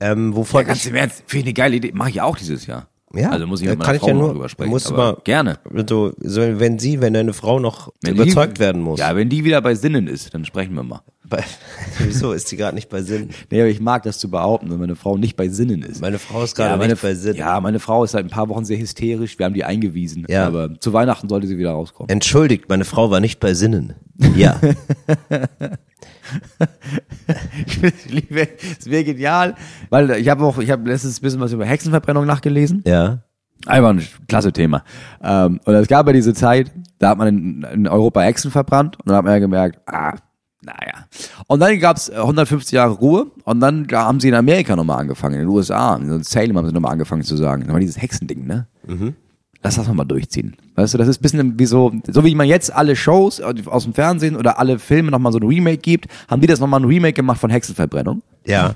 Ähm, 0.00 0.30
Ja, 0.30 0.36
wovon 0.36 0.64
ganz 0.64 0.84
ich, 0.84 0.90
im 0.90 0.94
Ernst, 0.94 1.24
finde 1.26 1.38
ich 1.40 1.46
eine 1.46 1.54
geile 1.54 1.76
Idee. 1.76 1.92
Mache 1.92 2.10
ich 2.10 2.20
auch 2.20 2.36
dieses 2.36 2.66
Jahr. 2.66 2.88
Ja, 3.14 3.30
Also 3.30 3.46
muss 3.46 3.60
ich 3.60 3.68
mit 3.68 3.78
meiner 3.78 3.98
Frau 3.98 4.06
ja 4.08 4.14
nur- 4.14 4.32
drüber 4.32 4.48
sprechen. 4.48 4.70
musst 4.70 4.88
du 4.90 4.94
aber 4.94 5.12
mal- 5.12 5.18
gerne. 5.24 5.58
so, 5.88 6.12
so, 6.20 6.40
wenn 6.40 6.78
sie, 6.78 7.00
wenn 7.00 7.12
deine 7.14 7.32
Frau 7.32 7.58
noch 7.60 7.92
Wenn 8.02 8.14
überzeugt 8.14 8.56
die, 8.58 8.60
werden 8.60 8.80
muss. 8.82 9.00
Ja, 9.00 9.14
wenn 9.16 9.28
die 9.28 9.44
wieder 9.44 9.60
bei 9.60 9.74
Sinnen 9.74 10.06
ist, 10.06 10.32
dann 10.34 10.44
sprechen 10.44 10.74
wir 10.74 10.82
mal. 10.82 11.00
Bei, 11.28 11.42
wieso 11.98 12.32
ist 12.32 12.48
sie 12.48 12.56
gerade 12.56 12.74
nicht 12.74 12.88
bei 12.90 13.02
Sinn? 13.02 13.30
Nee, 13.50 13.60
aber 13.60 13.70
ich 13.70 13.80
mag 13.80 14.02
das 14.02 14.18
zu 14.18 14.30
behaupten, 14.30 14.70
wenn 14.70 14.78
meine 14.78 14.96
Frau 14.96 15.16
nicht 15.16 15.36
bei 15.36 15.48
Sinnen 15.48 15.82
ist. 15.82 16.00
Meine 16.00 16.18
Frau 16.18 16.42
ist 16.42 16.54
gerade 16.56 16.76
meine, 16.78 16.92
nicht 16.92 17.02
bei 17.02 17.14
Sinn. 17.14 17.36
Ja, 17.36 17.58
meine 17.60 17.78
Frau 17.80 18.04
ist 18.04 18.10
seit 18.12 18.24
ein 18.24 18.30
paar 18.30 18.48
Wochen 18.48 18.64
sehr 18.64 18.78
hysterisch. 18.78 19.38
Wir 19.38 19.46
haben 19.46 19.54
die 19.54 19.64
eingewiesen. 19.64 20.26
Ja. 20.28 20.46
Aber 20.46 20.78
zu 20.80 20.92
Weihnachten 20.92 21.28
sollte 21.28 21.46
sie 21.46 21.56
wieder 21.58 21.70
rauskommen. 21.72 22.10
Entschuldigt, 22.10 22.68
meine 22.68 22.84
Frau 22.84 23.10
war 23.10 23.20
nicht 23.20 23.40
bei 23.40 23.54
Sinnen. 23.54 23.94
Ja. 24.36 24.58
Ich 27.66 28.10
liebe, 28.10 28.48
es 28.78 28.88
wäre 28.88 29.04
genial, 29.04 29.54
weil 29.90 30.10
ich 30.12 30.28
habe 30.28 30.44
auch, 30.44 30.58
ich 30.58 30.70
habe 30.70 30.88
letztens 30.88 31.18
ein 31.18 31.22
bisschen 31.22 31.40
was 31.40 31.52
über 31.52 31.64
Hexenverbrennung 31.64 32.26
nachgelesen. 32.26 32.82
ja. 32.86 33.18
Einfach 33.64 33.90
ein 33.90 34.02
klasse 34.26 34.52
Thema. 34.52 34.82
Ähm, 35.22 35.60
und 35.64 35.74
es 35.74 35.86
gab 35.86 36.04
ja 36.08 36.12
diese 36.12 36.34
Zeit, 36.34 36.72
da 36.98 37.10
hat 37.10 37.18
man 37.18 37.28
in, 37.28 37.62
in 37.62 37.86
Europa 37.86 38.20
Hexen 38.20 38.50
verbrannt 38.50 38.96
und 38.98 39.08
dann 39.08 39.16
hat 39.16 39.24
man 39.24 39.34
ja 39.34 39.38
gemerkt, 39.38 39.78
ah, 39.86 40.14
naja. 40.62 41.06
Und 41.46 41.60
dann 41.60 41.78
gab's 41.78 42.10
150 42.10 42.72
Jahre 42.72 42.94
Ruhe 42.94 43.26
und 43.44 43.60
dann 43.60 43.86
da 43.86 44.06
haben 44.06 44.18
sie 44.18 44.30
in 44.30 44.34
Amerika 44.34 44.74
nochmal 44.74 44.98
angefangen, 44.98 45.34
in 45.34 45.40
den 45.42 45.48
USA, 45.48 45.94
in 45.94 46.24
Salem 46.24 46.56
haben 46.58 46.66
sie 46.66 46.72
nochmal 46.72 46.90
angefangen 46.90 47.22
zu 47.22 47.36
sagen, 47.36 47.62
nochmal 47.62 47.80
dieses 47.80 48.02
Hexending, 48.02 48.46
ne? 48.48 48.66
Lass 49.64 49.76
das 49.76 49.86
nochmal 49.86 50.06
durchziehen. 50.06 50.56
Weißt 50.74 50.94
du, 50.94 50.98
das 50.98 51.06
ist 51.08 51.20
ein 51.20 51.22
bisschen 51.22 51.58
wie 51.58 51.66
so, 51.66 51.92
so 52.08 52.24
wie 52.24 52.34
man 52.34 52.48
jetzt 52.48 52.72
alle 52.72 52.96
Shows 52.96 53.40
aus 53.40 53.84
dem 53.84 53.94
Fernsehen 53.94 54.34
oder 54.36 54.58
alle 54.58 54.78
Filme 54.80 55.10
nochmal 55.10 55.32
so 55.32 55.38
ein 55.38 55.46
Remake 55.46 55.78
gibt, 55.78 56.06
haben 56.28 56.40
die 56.40 56.48
das 56.48 56.58
nochmal 56.58 56.80
ein 56.80 56.84
Remake 56.86 57.12
gemacht 57.14 57.40
von 57.40 57.50
Hexenverbrennung. 57.50 58.22
Ja. 58.46 58.74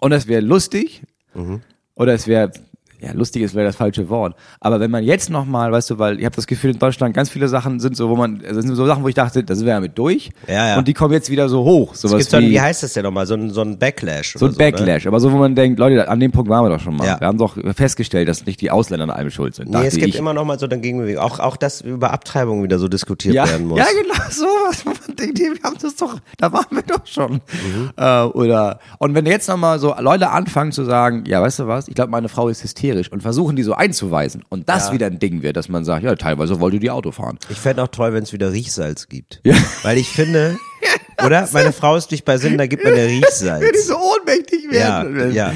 und 0.00 0.12
es 0.12 0.26
wäre 0.26 0.40
lustig 0.42 1.02
Mhm. 1.34 1.60
oder 1.94 2.12
es 2.14 2.26
wäre 2.26 2.52
ja, 3.00 3.12
lustig 3.12 3.42
ist 3.42 3.54
wäre 3.54 3.66
das 3.66 3.76
falsche 3.76 4.08
Wort. 4.08 4.34
Aber 4.60 4.80
wenn 4.80 4.90
man 4.90 5.04
jetzt 5.04 5.30
nochmal, 5.30 5.70
weißt 5.72 5.90
du, 5.90 5.98
weil 5.98 6.18
ich 6.18 6.24
habe 6.24 6.36
das 6.36 6.46
Gefühl, 6.46 6.70
in 6.70 6.78
Deutschland 6.78 7.14
ganz 7.14 7.28
viele 7.30 7.48
Sachen 7.48 7.80
sind 7.80 7.96
so, 7.96 8.08
wo 8.08 8.16
man, 8.16 8.42
also 8.46 8.60
sind 8.60 8.74
so 8.74 8.86
Sachen, 8.86 9.02
wo 9.02 9.08
ich 9.08 9.14
dachte, 9.14 9.44
das 9.44 9.64
wäre 9.64 9.76
damit 9.76 9.98
durch. 9.98 10.30
Ja, 10.48 10.68
ja. 10.68 10.78
Und 10.78 10.88
die 10.88 10.94
kommen 10.94 11.12
jetzt 11.12 11.30
wieder 11.30 11.48
so 11.48 11.64
hoch. 11.64 11.94
Sowas 11.94 12.18
Gibt's 12.18 12.30
dann, 12.30 12.44
wie, 12.44 12.50
wie 12.52 12.60
heißt 12.60 12.82
das 12.82 12.94
denn 12.94 13.04
nochmal? 13.04 13.26
So 13.26 13.34
ein, 13.34 13.50
so 13.50 13.60
ein 13.60 13.78
Backlash. 13.78 14.34
so 14.38 14.46
ein 14.46 14.54
Backlash. 14.54 15.06
Aber 15.06 15.20
so, 15.20 15.32
wo 15.32 15.36
man 15.36 15.54
denkt, 15.54 15.78
Leute, 15.78 16.08
an 16.08 16.20
dem 16.20 16.32
Punkt 16.32 16.48
waren 16.48 16.64
wir 16.64 16.70
doch 16.70 16.80
schon 16.80 16.96
mal. 16.96 17.06
Ja. 17.06 17.20
Wir 17.20 17.26
haben 17.26 17.38
doch 17.38 17.56
festgestellt, 17.74 18.28
dass 18.28 18.46
nicht 18.46 18.60
die 18.60 18.70
Ausländer 18.70 19.04
an 19.04 19.10
allem 19.10 19.30
schuld 19.30 19.54
sind. 19.54 19.70
Nee, 19.70 19.86
es 19.86 19.96
gibt 19.96 20.08
ich. 20.08 20.16
immer 20.16 20.32
noch 20.32 20.44
mal 20.44 20.58
so 20.58 20.66
eine 20.66 20.78
Gegenbewegung. 20.78 21.22
Auch, 21.22 21.40
auch, 21.40 21.56
dass 21.56 21.80
über 21.80 22.12
Abtreibung 22.12 22.62
wieder 22.62 22.78
so 22.78 22.88
diskutiert 22.88 23.34
ja, 23.34 23.46
werden 23.46 23.66
muss. 23.66 23.78
ja, 23.78 23.86
genau, 24.00 24.14
sowas, 24.30 24.86
wo 24.86 24.90
man 24.90 25.16
denkt, 25.16 25.38
wir 25.38 25.52
haben 25.62 25.76
das 25.80 25.96
doch, 25.96 26.18
da 26.38 26.52
waren 26.52 26.66
wir 26.70 26.82
doch 26.82 27.06
schon. 27.06 27.32
Mhm. 27.32 27.90
Äh, 27.96 28.22
oder, 28.22 28.78
und 28.98 29.14
wenn 29.14 29.26
jetzt 29.26 29.48
nochmal 29.48 29.78
so 29.78 29.94
Leute 29.98 30.30
anfangen 30.30 30.72
zu 30.72 30.84
sagen, 30.84 31.24
ja, 31.26 31.42
weißt 31.42 31.60
du 31.60 31.66
was, 31.66 31.88
ich 31.88 31.94
glaube, 31.94 32.10
meine 32.10 32.28
Frau 32.28 32.48
ist 32.48 32.62
hysterisch 32.62 32.83
und 32.92 33.22
versuchen 33.22 33.56
die 33.56 33.62
so 33.62 33.74
einzuweisen 33.74 34.44
und 34.48 34.68
das 34.68 34.92
wieder 34.92 35.06
ein 35.06 35.18
Ding 35.18 35.42
wird, 35.42 35.56
dass 35.56 35.68
man 35.68 35.84
sagt, 35.84 36.04
ja, 36.04 36.14
teilweise 36.16 36.60
wollte 36.60 36.78
die 36.78 36.90
Auto 36.90 37.10
fahren. 37.12 37.38
Ich 37.48 37.58
fände 37.58 37.82
auch 37.82 37.88
toll, 37.88 38.12
wenn 38.12 38.22
es 38.22 38.32
wieder 38.32 38.52
Riechsalz 38.52 39.08
gibt. 39.08 39.40
Ja. 39.44 39.54
Weil 39.82 39.96
ich 39.98 40.08
finde, 40.08 40.58
oder? 41.24 41.48
Meine 41.52 41.72
Frau 41.72 41.96
ist 41.96 42.10
nicht 42.10 42.24
bei 42.24 42.36
Sinn, 42.38 42.58
da 42.58 42.66
gibt 42.66 42.84
man 42.84 42.92
ja 42.94 42.98
Wenn 43.04 43.08
die 43.08 43.14
Riechsalz. 43.24 43.86
so 43.86 43.96
ohnmächtig 43.96 44.64
Ja, 44.72 45.04
werden. 45.04 45.32
ja. 45.34 45.52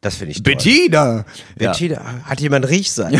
Das 0.00 0.16
finde 0.16 0.32
ich 0.32 0.42
toll. 0.42 0.54
Bettina! 0.54 1.24
Ja. 1.58 1.70
Bettina, 1.70 2.00
hat 2.24 2.40
jemand 2.40 2.68
Riechsalz? 2.68 3.18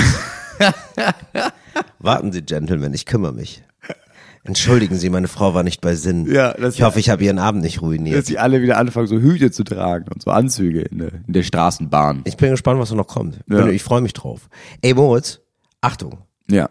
Warten 1.99 2.33
Sie, 2.33 2.43
Gentlemen, 2.43 2.93
ich 2.95 3.07
kümmere 3.07 3.33
mich. 3.33 3.63
Entschuldigen 4.47 4.97
Sie, 4.97 5.09
meine 5.09 5.27
Frau 5.29 5.55
war 5.55 5.63
nicht 5.63 5.81
bei 5.81 5.95
Sinn. 5.95 6.27
Ja, 6.31 6.53
das- 6.53 6.75
ich 6.75 6.83
hoffe, 6.83 7.01
ich 7.01 7.09
habe 7.09 7.25
Ihren 7.25 7.39
Abend 7.39 7.63
nicht 7.63 7.77
Dass 7.77 7.83
ruiniert. 7.83 8.27
sie 8.27 8.39
alle 8.39 8.61
wieder 8.61 8.77
anfangen, 8.77 9.07
so 9.07 9.19
Hüte 9.19 9.51
zu 9.51 9.65
tragen 9.65 10.07
und 10.13 10.23
so 10.23 10.31
Anzüge 10.31 10.83
in 10.83 10.99
der, 10.99 11.13
in 11.27 11.33
der 11.33 11.43
Straßenbahn. 11.43 12.21
Ich 12.25 12.37
bin 12.37 12.51
gespannt, 12.51 12.79
was 12.79 12.93
noch 12.93 13.07
kommt. 13.07 13.39
Ja. 13.49 13.67
Ich 13.69 13.83
freue 13.83 14.03
mich 14.03 14.13
drauf. 14.13 14.49
Ey, 14.83 14.93
Moritz, 14.95 15.41
Achtung. 15.81 16.19
Ja. 16.51 16.69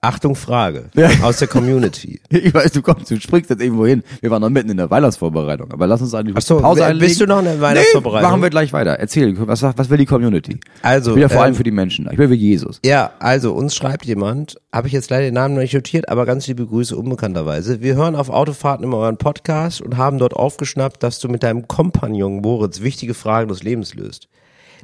Achtung, 0.00 0.34
Frage. 0.34 0.90
Ja. 0.94 1.10
Aus 1.22 1.38
der 1.38 1.48
Community. 1.48 2.20
Ich 2.32 2.52
weiß, 2.52 2.72
du 2.72 2.82
kommst, 2.82 3.10
du 3.10 3.20
springst 3.20 3.50
jetzt 3.50 3.62
irgendwo 3.62 3.86
hin. 3.86 4.02
Wir 4.20 4.30
waren 4.30 4.40
noch 4.40 4.48
mitten 4.50 4.70
in 4.70 4.76
der 4.76 4.90
Weihnachtsvorbereitung. 4.90 5.70
Aber 5.70 5.86
lass 5.86 6.00
uns 6.00 6.14
eigentlich 6.14 6.34
Ach 6.36 6.42
so, 6.42 6.58
Pause 6.58 6.84
einlegen. 6.84 7.08
bist 7.08 7.20
du 7.20 7.26
noch 7.26 7.38
in 7.38 7.44
der 7.44 7.60
Weihnachtsvorbereitung? 7.60 8.22
Nee, 8.22 8.30
machen 8.30 8.42
wir 8.42 8.50
gleich 8.50 8.72
weiter. 8.72 8.92
Erzähl, 8.92 9.34
was, 9.46 9.62
was 9.62 9.90
will 9.90 9.98
die 9.98 10.06
Community? 10.06 10.58
Also, 10.80 11.16
ja 11.16 11.28
vor 11.28 11.38
ähm, 11.38 11.42
allem 11.44 11.54
für 11.54 11.62
die 11.62 11.70
Menschen. 11.70 12.08
Ich 12.10 12.16
bin 12.16 12.30
wie 12.30 12.34
Jesus. 12.34 12.80
Ja, 12.84 13.12
also 13.20 13.52
uns 13.52 13.76
schreibt 13.76 14.06
jemand, 14.06 14.56
habe 14.72 14.88
ich 14.88 14.92
jetzt 14.92 15.10
leider 15.10 15.24
den 15.24 15.34
Namen 15.34 15.54
noch 15.54 15.62
nicht 15.62 15.74
notiert, 15.74 16.08
aber 16.08 16.26
ganz 16.26 16.46
liebe 16.48 16.66
Grüße 16.66 16.96
unbekannterweise. 16.96 17.80
Wir 17.80 17.94
hören 17.94 18.16
auf 18.16 18.30
Autofahrten 18.30 18.84
immer 18.84 18.96
euren 18.96 19.18
Podcast 19.18 19.82
und 19.82 19.96
haben 19.96 20.18
dort 20.18 20.34
aufgeschnappt, 20.34 21.02
dass 21.02 21.20
du 21.20 21.28
mit 21.28 21.42
deinem 21.42 21.68
Kompagnon 21.68 22.40
Moritz 22.40 22.80
wichtige 22.80 23.14
Fragen 23.14 23.48
des 23.48 23.62
Lebens 23.62 23.94
löst. 23.94 24.28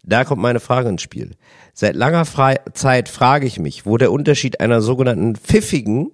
Da 0.08 0.24
kommt 0.24 0.40
meine 0.40 0.58
Frage 0.58 0.88
ins 0.88 1.02
Spiel. 1.02 1.32
Seit 1.74 1.94
langer 1.94 2.24
Fre 2.24 2.56
Zeit 2.72 3.10
frage 3.10 3.46
ich 3.46 3.58
mich, 3.58 3.84
wo 3.84 3.98
der 3.98 4.10
Unterschied 4.10 4.58
einer 4.58 4.80
sogenannten 4.80 5.36
pfiffigen 5.36 6.10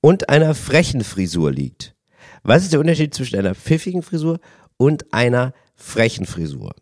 und 0.00 0.28
einer 0.28 0.52
frechen 0.56 1.04
Frisur 1.04 1.52
liegt. 1.52 1.94
Was 2.42 2.64
ist 2.64 2.72
der 2.72 2.80
Unterschied 2.80 3.14
zwischen 3.14 3.38
einer 3.38 3.54
pfiffigen 3.54 4.02
Frisur 4.02 4.40
und 4.78 5.12
einer 5.12 5.54
frechen 5.76 6.26
Frisur? 6.26 6.72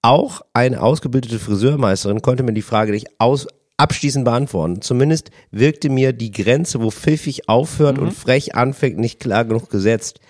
Auch 0.00 0.40
eine 0.54 0.80
ausgebildete 0.80 1.38
Friseurmeisterin 1.38 2.22
konnte 2.22 2.44
mir 2.44 2.54
die 2.54 2.62
Frage 2.62 2.92
nicht 2.92 3.08
aus 3.18 3.46
abschließend 3.76 4.24
beantworten. 4.24 4.80
Zumindest 4.80 5.32
wirkte 5.50 5.90
mir 5.90 6.14
die 6.14 6.32
Grenze, 6.32 6.80
wo 6.80 6.90
pfiffig 6.90 7.48
aufhört 7.50 7.98
und 7.98 8.12
frech 8.12 8.54
anfängt, 8.54 8.98
nicht 8.98 9.20
klar 9.20 9.44
genug 9.44 9.68
gesetzt. 9.68 10.20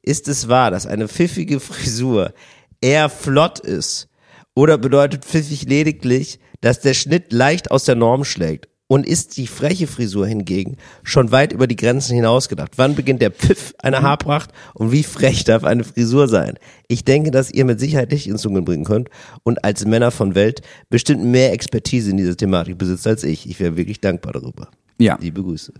Ist 0.00 0.28
es 0.28 0.48
wahr, 0.48 0.70
dass 0.70 0.86
eine 0.86 1.08
pfiffige 1.08 1.60
Frisur 1.60 2.32
eher 2.80 3.10
flott 3.10 3.60
ist? 3.60 4.08
Oder 4.54 4.78
bedeutet 4.78 5.24
pfiffig 5.24 5.64
lediglich, 5.68 6.38
dass 6.60 6.80
der 6.80 6.94
Schnitt 6.94 7.32
leicht 7.32 7.70
aus 7.70 7.84
der 7.84 7.96
Norm 7.96 8.24
schlägt? 8.24 8.68
Und 8.86 9.06
ist 9.06 9.38
die 9.38 9.46
freche 9.46 9.86
Frisur 9.86 10.26
hingegen 10.26 10.76
schon 11.02 11.32
weit 11.32 11.54
über 11.54 11.66
die 11.66 11.74
Grenzen 11.74 12.14
hinausgedacht? 12.14 12.72
Wann 12.76 12.94
beginnt 12.94 13.22
der 13.22 13.30
Pfiff 13.30 13.74
einer 13.78 14.02
Haarpracht 14.02 14.50
und 14.74 14.92
wie 14.92 15.02
frech 15.02 15.42
darf 15.44 15.64
eine 15.64 15.84
Frisur 15.84 16.28
sein? 16.28 16.58
Ich 16.86 17.02
denke, 17.02 17.30
dass 17.30 17.50
ihr 17.50 17.64
mit 17.64 17.80
Sicherheit 17.80 18.12
Licht 18.12 18.26
ins 18.26 18.42
Dunkeln 18.42 18.66
bringen 18.66 18.84
könnt 18.84 19.08
und 19.42 19.64
als 19.64 19.86
Männer 19.86 20.10
von 20.10 20.34
Welt 20.34 20.60
bestimmt 20.90 21.24
mehr 21.24 21.52
Expertise 21.52 22.10
in 22.10 22.18
dieser 22.18 22.36
Thematik 22.36 22.76
besitzt 22.76 23.06
als 23.06 23.24
ich. 23.24 23.48
Ich 23.48 23.58
wäre 23.58 23.78
wirklich 23.78 24.00
dankbar 24.02 24.34
darüber. 24.34 24.68
Ja. 24.98 25.18
Liebe 25.20 25.42
Grüße. 25.42 25.72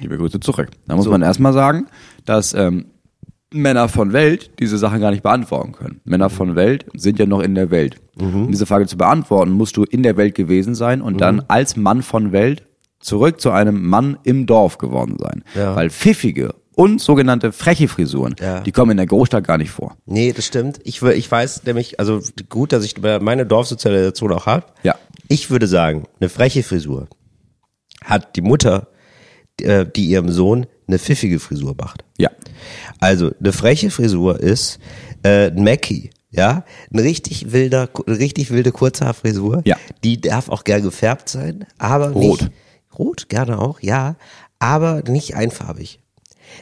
Liebe 0.00 0.18
Grüße 0.18 0.40
zurück. 0.40 0.68
Da 0.86 0.96
muss 0.96 1.06
man 1.06 1.22
erstmal 1.22 1.52
sagen, 1.52 1.86
dass 2.24 2.54
ähm, 2.54 2.86
Männer 3.54 3.88
von 3.88 4.12
Welt 4.12 4.50
diese 4.58 4.78
Sachen 4.78 5.00
gar 5.00 5.10
nicht 5.10 5.22
beantworten 5.22 5.72
können. 5.72 6.00
Männer 6.04 6.30
von 6.30 6.54
Welt 6.56 6.86
sind 6.94 7.18
ja 7.18 7.26
noch 7.26 7.40
in 7.40 7.54
der 7.54 7.70
Welt. 7.70 7.96
Um 8.18 8.50
diese 8.50 8.66
Frage 8.66 8.86
zu 8.86 8.96
beantworten, 8.98 9.50
musst 9.52 9.76
du 9.76 9.84
in 9.84 10.02
der 10.02 10.16
Welt 10.16 10.34
gewesen 10.34 10.74
sein 10.74 11.00
und 11.00 11.20
dann 11.20 11.42
als 11.48 11.76
Mann 11.76 12.02
von 12.02 12.32
Welt 12.32 12.64
zurück 13.00 13.40
zu 13.40 13.50
einem 13.50 13.86
Mann 13.86 14.18
im 14.22 14.46
Dorf 14.46 14.78
geworden 14.78 15.16
sein. 15.18 15.42
Ja. 15.54 15.74
Weil 15.74 15.90
pfiffige 15.90 16.54
und 16.74 17.00
sogenannte 17.00 17.52
freche 17.52 17.88
Frisuren, 17.88 18.34
Ja. 18.40 18.60
die 18.60 18.72
kommen 18.72 18.92
in 18.92 18.96
der 18.98 19.06
Großstadt 19.06 19.44
gar 19.46 19.58
nicht 19.58 19.70
vor. 19.70 19.96
Nee, 20.06 20.32
das 20.32 20.46
stimmt. 20.46 20.78
Ich, 20.84 21.02
ich 21.02 21.30
weiß 21.30 21.64
nämlich, 21.64 21.98
also 22.00 22.20
gut, 22.48 22.72
dass 22.72 22.84
ich 22.84 22.94
meine 23.20 23.44
Dorfsozialisation 23.46 24.32
auch 24.32 24.46
habe. 24.46 24.66
Ja. 24.82 24.94
Ich 25.28 25.50
würde 25.50 25.66
sagen, 25.66 26.04
eine 26.20 26.28
freche 26.28 26.62
Frisur 26.62 27.08
hat 28.04 28.36
die 28.36 28.42
Mutter, 28.42 28.88
äh, 29.60 29.84
die 29.86 30.06
ihrem 30.06 30.28
Sohn 30.30 30.66
eine 30.92 30.98
pfiffige 30.98 31.38
Frisur 31.40 31.74
macht. 31.78 32.04
Ja. 32.18 32.30
Also 33.00 33.30
eine 33.40 33.52
freche 33.52 33.90
Frisur 33.90 34.38
ist 34.40 34.78
äh, 35.22 35.48
ein 35.50 35.64
Mackie, 35.64 36.10
ja, 36.30 36.64
ein 36.92 36.98
richtig 36.98 37.52
wilder, 37.52 37.88
eine 38.06 38.18
richtig 38.18 38.50
wilde 38.50 38.72
Kurzhaarfrisur. 38.72 39.62
Ja. 39.64 39.76
Die 40.04 40.20
darf 40.20 40.48
auch 40.48 40.64
gern 40.64 40.82
gefärbt 40.82 41.28
sein, 41.28 41.66
aber 41.78 42.10
Rot. 42.10 42.42
nicht 42.42 42.52
rot 42.98 43.28
gerne 43.28 43.58
auch, 43.58 43.80
ja, 43.80 44.16
aber 44.58 45.02
nicht 45.08 45.34
einfarbig. 45.34 45.98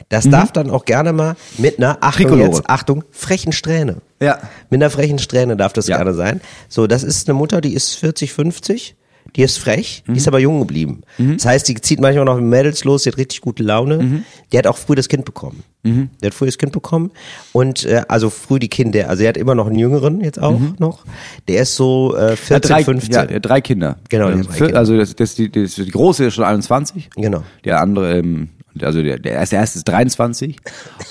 Das 0.07 0.29
darf 0.29 0.53
dann 0.53 0.69
auch 0.69 0.85
gerne 0.85 1.11
mal 1.11 1.35
mit 1.57 1.77
einer 1.77 1.97
Achtung 2.01 2.37
Mhm. 2.37 2.45
Jetzt 2.45 2.69
Achtung 2.69 3.03
frechen 3.11 3.51
Strähne. 3.51 3.97
Ja. 4.21 4.39
Mit 4.69 4.81
einer 4.81 4.89
frechen 4.89 5.19
Strähne 5.19 5.57
darf 5.57 5.73
das 5.73 5.87
Ja. 5.87 5.97
gerne 5.97 6.13
sein. 6.13 6.39
So, 6.69 6.87
das 6.87 7.03
ist 7.03 7.27
eine 7.27 7.37
Mutter, 7.37 7.59
die 7.59 7.73
ist 7.73 7.95
40, 7.95 8.31
50. 8.31 8.95
Die 9.35 9.43
ist 9.43 9.57
frech, 9.59 10.03
Mhm. 10.05 10.13
die 10.13 10.17
ist 10.19 10.27
aber 10.27 10.39
jung 10.39 10.59
geblieben. 10.59 11.01
Das 11.17 11.45
heißt, 11.45 11.67
die 11.69 11.75
zieht 11.75 12.01
manchmal 12.01 12.25
noch 12.25 12.35
mit 12.35 12.43
Mädels 12.45 12.83
los, 12.83 13.03
die 13.03 13.09
hat 13.09 13.17
richtig 13.17 13.39
gute 13.41 13.63
Laune. 13.63 13.97
Mhm. 14.03 14.25
Die 14.51 14.57
hat 14.57 14.67
auch 14.67 14.77
früh 14.77 14.95
das 14.95 15.07
Kind 15.07 15.23
bekommen. 15.25 15.63
Die 15.83 16.09
hat 16.23 16.33
früh 16.35 16.45
das 16.45 16.57
Kind 16.59 16.73
bekommen 16.73 17.09
und 17.53 17.85
äh, 17.85 18.03
also 18.07 18.29
früh 18.29 18.59
die 18.59 18.67
Kinder. 18.67 19.09
Also 19.09 19.23
er 19.23 19.29
hat 19.29 19.37
immer 19.37 19.55
noch 19.55 19.65
einen 19.67 19.79
Jüngeren 19.79 20.21
jetzt 20.21 20.39
auch 20.39 20.59
noch. 20.77 21.05
Der 21.47 21.63
ist 21.63 21.75
so 21.75 22.15
äh, 22.15 22.35
14, 22.35 22.57
Mhm. 22.57 22.61
drei, 22.61 22.83
15. 22.83 23.13
Ja, 23.13 23.39
drei 23.39 23.61
Kinder. 23.61 23.97
Genau, 24.09 24.29
Ähm, 24.29 24.43
drei 24.43 24.51
vier- 24.53 24.65
Kinder. 24.67 24.79
Also 24.79 24.95
das, 24.97 25.15
das, 25.15 25.33
die, 25.35 25.49
das, 25.51 25.75
die 25.75 25.89
große 25.89 26.25
ist 26.25 26.35
schon 26.35 26.43
21. 26.45 27.09
Genau. 27.15 27.43
Der 27.65 27.81
andere, 27.81 28.19
ähm, 28.19 28.49
also 28.81 29.01
der, 29.03 29.19
der 29.19 29.33
erste, 29.33 29.57
ist 29.57 29.83
23. 29.87 30.57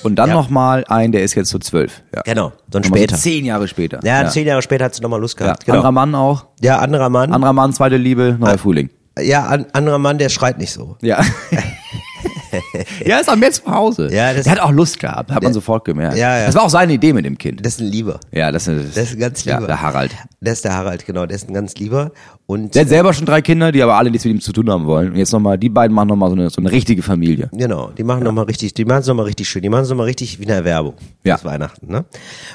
Und 0.03 0.15
dann 0.15 0.29
Ja. 0.29 0.35
noch 0.35 0.49
mal 0.49 0.83
ein, 0.87 1.11
der 1.11 1.23
ist 1.23 1.35
jetzt 1.35 1.49
so 1.49 1.59
12. 1.59 2.01
Ja. 2.15 2.21
Genau, 2.23 2.51
so 2.71 2.77
ein 2.77 2.81
Nochmal 2.83 2.99
später. 2.99 3.15
zehn 3.17 3.45
Jahre 3.45 3.67
später. 3.67 3.99
Ja, 4.03 4.27
zehn 4.29 4.47
Jahre 4.47 4.61
später 4.61 4.85
hat 4.85 4.95
sie 4.95 5.01
nochmal 5.01 5.19
Lust 5.21 5.39
Ja. 5.39 5.45
gehabt. 5.47 5.65
Genau. 5.65 5.77
Anderer 5.77 5.91
Mann 5.91 6.15
auch. 6.15 6.45
ja, 6.61 6.79
anderer 6.79 7.09
Mann. 7.09 7.31
Anderer 7.33 7.53
Mann, 7.53 7.73
zweite 7.73 7.97
Liebe, 7.97 8.37
neuer 8.39 8.57
Frühling. 8.57 8.89
ja, 9.19 9.45
an, 9.45 9.65
anderer 9.73 9.99
Mann, 9.99 10.17
der 10.17 10.29
schreit 10.29 10.57
nicht 10.57 10.71
so. 10.71 10.97
Ja. 11.01 11.23
ja, 13.05 13.17
ist 13.17 13.29
auch 13.29 13.35
mehr 13.35 13.51
zu 13.51 13.65
Hause. 13.65 14.09
Ja, 14.11 14.33
das- 14.33 14.43
der 14.43 14.53
hat 14.53 14.59
auch 14.59 14.71
Lust 14.71 14.99
gehabt, 14.99 15.31
hat 15.31 15.41
man 15.43 15.53
sofort 15.53 15.85
gemerkt. 15.85 16.17
Ja, 16.17 16.37
ja. 16.39 16.45
Das 16.45 16.55
war 16.55 16.63
auch 16.63 16.69
seine 16.69 16.93
Idee 16.93 17.13
mit 17.13 17.25
dem 17.25 17.37
Kind. 17.37 17.65
Das 17.65 17.73
ist 17.75 17.81
ein 17.81 17.87
Lieber. 17.87 18.19
ja, 18.31 18.51
das 18.51 18.67
ist, 18.67 18.97
Das 18.97 19.05
ist 19.09 19.13
ein 19.13 19.19
ganz 19.19 19.43
ja, 19.45 19.55
lieber. 19.55 19.67
der 19.67 19.81
Harald. 19.81 20.11
Das 20.41 20.53
ist 20.53 20.65
der 20.65 20.73
Harald, 20.75 21.05
genau. 21.05 21.25
Der 21.25 21.35
ist 21.35 21.47
ein 21.49 21.53
ganz 21.53 21.75
lieber. 21.75 22.11
Und 22.51 22.75
Der 22.75 22.81
hat 22.81 22.89
selber 22.89 23.13
schon 23.13 23.25
drei 23.25 23.41
Kinder, 23.41 23.71
die 23.71 23.81
aber 23.81 23.95
alle 23.95 24.11
nichts 24.11 24.25
mit 24.25 24.33
ihm 24.33 24.41
zu 24.41 24.51
tun 24.51 24.69
haben 24.69 24.85
wollen. 24.85 25.13
Und 25.13 25.15
jetzt 25.15 25.31
nochmal, 25.31 25.57
die 25.57 25.69
beiden 25.69 25.95
machen 25.95 26.09
nochmal 26.09 26.29
so 26.29 26.35
eine, 26.35 26.49
so 26.49 26.59
eine 26.59 26.69
richtige 26.69 27.01
Familie. 27.01 27.49
Genau, 27.53 27.91
die 27.97 28.03
machen 28.03 28.25
noch 28.25 28.33
mal 28.33 28.43
richtig, 28.43 28.73
die 28.73 28.83
machen 28.83 28.99
es 28.99 29.07
nochmal 29.07 29.27
richtig 29.27 29.47
schön. 29.47 29.61
Die 29.61 29.69
machen 29.69 29.83
es 29.83 29.89
nochmal 29.89 30.07
richtig 30.07 30.37
wie 30.37 30.51
eine 30.51 30.65
Werbung. 30.65 30.95
Ja. 31.23 31.35
Das 31.35 31.45
Weihnachten, 31.45 31.89
ne? 31.89 32.03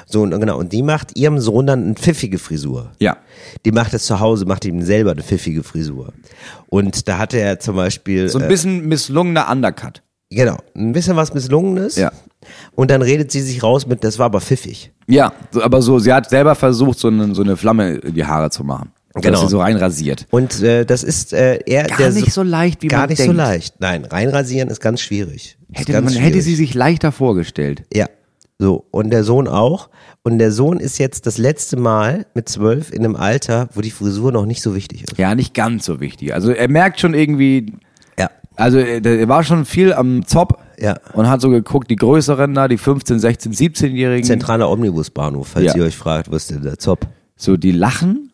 So, 0.05 0.21
und 0.21 0.39
genau. 0.39 0.59
Und 0.59 0.71
die 0.71 0.83
macht 0.83 1.17
ihrem 1.17 1.39
Sohn 1.39 1.65
dann 1.65 1.83
eine 1.83 1.93
pfiffige 1.95 2.37
Frisur. 2.37 2.91
Ja. 2.99 3.17
Die 3.65 3.71
macht 3.71 3.91
es 3.95 4.03
zu 4.05 4.19
Hause, 4.19 4.45
macht 4.45 4.65
ihm 4.65 4.83
selber 4.83 5.13
eine 5.13 5.23
pfiffige 5.23 5.63
Frisur. 5.63 6.13
Und 6.67 7.07
da 7.07 7.17
hatte 7.17 7.39
er 7.39 7.59
zum 7.59 7.75
Beispiel, 7.75 8.29
So 8.29 8.37
ein 8.37 8.45
äh, 8.45 8.49
bisschen 8.49 8.87
misslungener 8.87 9.49
Undercut. 9.49 10.03
genau, 10.29 10.57
ein 10.75 10.93
bisschen 10.93 11.15
was 11.15 11.33
Misslungenes. 11.33 11.95
Ja. 11.95 12.11
Und 12.75 12.91
dann 12.91 13.01
redet 13.01 13.31
sie 13.31 13.41
sich 13.41 13.63
raus 13.63 13.87
mit, 13.87 14.03
das 14.03 14.19
war 14.19 14.27
aber 14.27 14.41
pfiffig. 14.41 14.91
Ja, 15.07 15.33
aber 15.59 15.81
so, 15.81 15.97
sie 15.97 16.13
hat 16.13 16.29
selber 16.29 16.53
versucht, 16.53 16.99
so 16.99 17.07
eine, 17.07 17.33
so 17.33 17.41
eine 17.41 17.57
Flamme 17.57 17.95
in 17.95 18.13
die 18.13 18.23
Haare 18.23 18.51
zu 18.51 18.63
machen. 18.63 18.91
Genau. 19.21 19.31
Dass 19.33 19.41
sie 19.41 19.47
so 19.49 19.61
reinrasiert. 19.61 20.27
Und 20.31 20.61
äh, 20.61 20.85
das 20.85 21.03
ist 21.03 21.33
äh, 21.33 21.59
eher 21.65 21.83
Gar 21.85 21.97
der 21.97 22.11
nicht 22.11 22.31
so 22.31 22.43
leicht, 22.43 22.81
wie 22.83 22.87
gar 22.87 23.01
man 23.01 23.09
nicht 23.09 23.17
so 23.19 23.23
denkt. 23.25 23.37
leicht. 23.37 23.75
Nein, 23.79 24.05
reinrasieren 24.05 24.69
ist 24.69 24.79
ganz 24.81 25.01
schwierig. 25.01 25.57
Ist 25.71 25.79
Hätte, 25.79 25.91
ganz 25.93 26.05
man, 26.05 26.13
hätte 26.21 26.33
schwierig. 26.33 26.43
sie 26.45 26.55
sich 26.55 26.73
leichter 26.73 27.11
vorgestellt. 27.11 27.83
Ja. 27.93 28.05
So, 28.59 28.85
und 28.91 29.11
der 29.11 29.23
Sohn 29.23 29.47
auch. 29.47 29.89
Und 30.23 30.39
der 30.39 30.51
Sohn 30.51 30.79
ist 30.79 30.97
jetzt 30.97 31.25
das 31.27 31.37
letzte 31.37 31.77
Mal 31.77 32.25
mit 32.33 32.49
zwölf 32.49 32.91
in 32.91 33.05
einem 33.05 33.15
Alter, 33.15 33.69
wo 33.73 33.81
die 33.81 33.91
Frisur 33.91 34.31
noch 34.31 34.45
nicht 34.45 34.61
so 34.61 34.73
wichtig 34.75 35.03
ist. 35.03 35.17
Ja, 35.17 35.35
nicht 35.35 35.53
ganz 35.53 35.85
so 35.85 35.99
wichtig. 35.99 36.33
Also 36.33 36.51
er 36.51 36.67
merkt 36.67 36.99
schon 36.99 37.13
irgendwie, 37.13 37.73
Ja. 38.19 38.29
also 38.55 38.79
er, 38.79 39.05
er 39.05 39.27
war 39.27 39.43
schon 39.43 39.65
viel 39.65 39.93
am 39.93 40.25
Zop 40.25 40.59
Ja. 40.79 40.97
Und 41.13 41.29
hat 41.29 41.41
so 41.41 41.49
geguckt, 41.49 41.89
die 41.91 41.95
größeren 41.95 42.53
da, 42.53 42.67
die 42.67 42.77
15, 42.77 43.19
16, 43.19 43.53
17-Jährigen, 43.53 44.23
Zentraler 44.25 44.69
Omnibusbahnhof, 44.69 45.47
falls 45.49 45.65
Ja. 45.67 45.75
ihr 45.77 45.83
euch 45.85 45.95
fragt, 45.95 46.31
wo 46.31 46.35
ist 46.35 46.49
denn 46.51 46.61
der 46.63 46.77
Zopp? 46.77 47.07
so 47.39 47.55
die 47.55 47.71
lachen, 47.71 48.26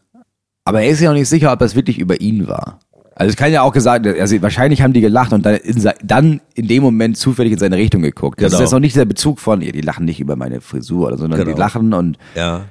aber 0.65 0.81
er 0.81 0.89
ist 0.89 0.99
ja 1.01 1.09
noch 1.09 1.17
nicht 1.17 1.29
sicher, 1.29 1.51
ob 1.51 1.59
das 1.59 1.75
wirklich 1.75 1.97
über 1.99 2.19
ihn 2.21 2.47
war. 2.47 2.79
Also 3.15 3.29
es 3.29 3.35
kann 3.37 3.51
ja 3.51 3.61
auch 3.61 3.73
gesagt, 3.73 4.07
also 4.07 4.41
wahrscheinlich 4.41 4.81
haben 4.81 4.93
die 4.93 5.01
gelacht 5.01 5.33
und 5.33 5.45
dann 5.45 5.55
in, 5.57 5.87
dann 6.03 6.41
in 6.55 6.67
dem 6.67 6.81
Moment 6.81 7.15
zufällig 7.15 7.53
in 7.53 7.59
seine 7.59 7.77
Richtung 7.77 8.01
geguckt. 8.01 8.41
Das 8.41 8.47
Genau. 8.51 8.55
ist 8.57 8.61
jetzt 8.61 8.71
noch 8.71 8.79
nicht 8.79 8.95
der 8.95 9.05
Bezug 9.05 9.39
von, 9.39 9.61
ja, 9.61 9.71
die 9.71 9.81
lachen 9.81 10.05
nicht 10.05 10.19
über 10.19 10.35
meine 10.35 10.61
Frisur, 10.61 11.07
oder, 11.07 11.17
sondern 11.17 11.39
Genau. 11.41 11.53
die 11.53 11.59
lachen 11.59 11.93
und 11.93 12.17
Ja. 12.35 12.61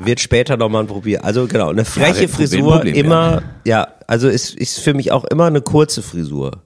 Wird 0.00 0.18
später 0.20 0.56
nochmal 0.56 0.82
ein 0.82 0.86
Probier. 0.88 1.24
Also 1.24 1.46
genau, 1.46 1.70
eine 1.70 1.84
freche 1.84 2.22
ein 2.24 2.28
Frisur 2.28 2.72
Problem 2.72 2.94
immer, 2.94 3.42
ja, 3.64 3.86
also 4.08 4.28
ist, 4.28 4.54
ist 4.56 4.80
für 4.80 4.92
mich 4.92 5.12
auch 5.12 5.24
immer 5.24 5.46
eine 5.46 5.60
kurze 5.62 6.02
Frisur. 6.02 6.64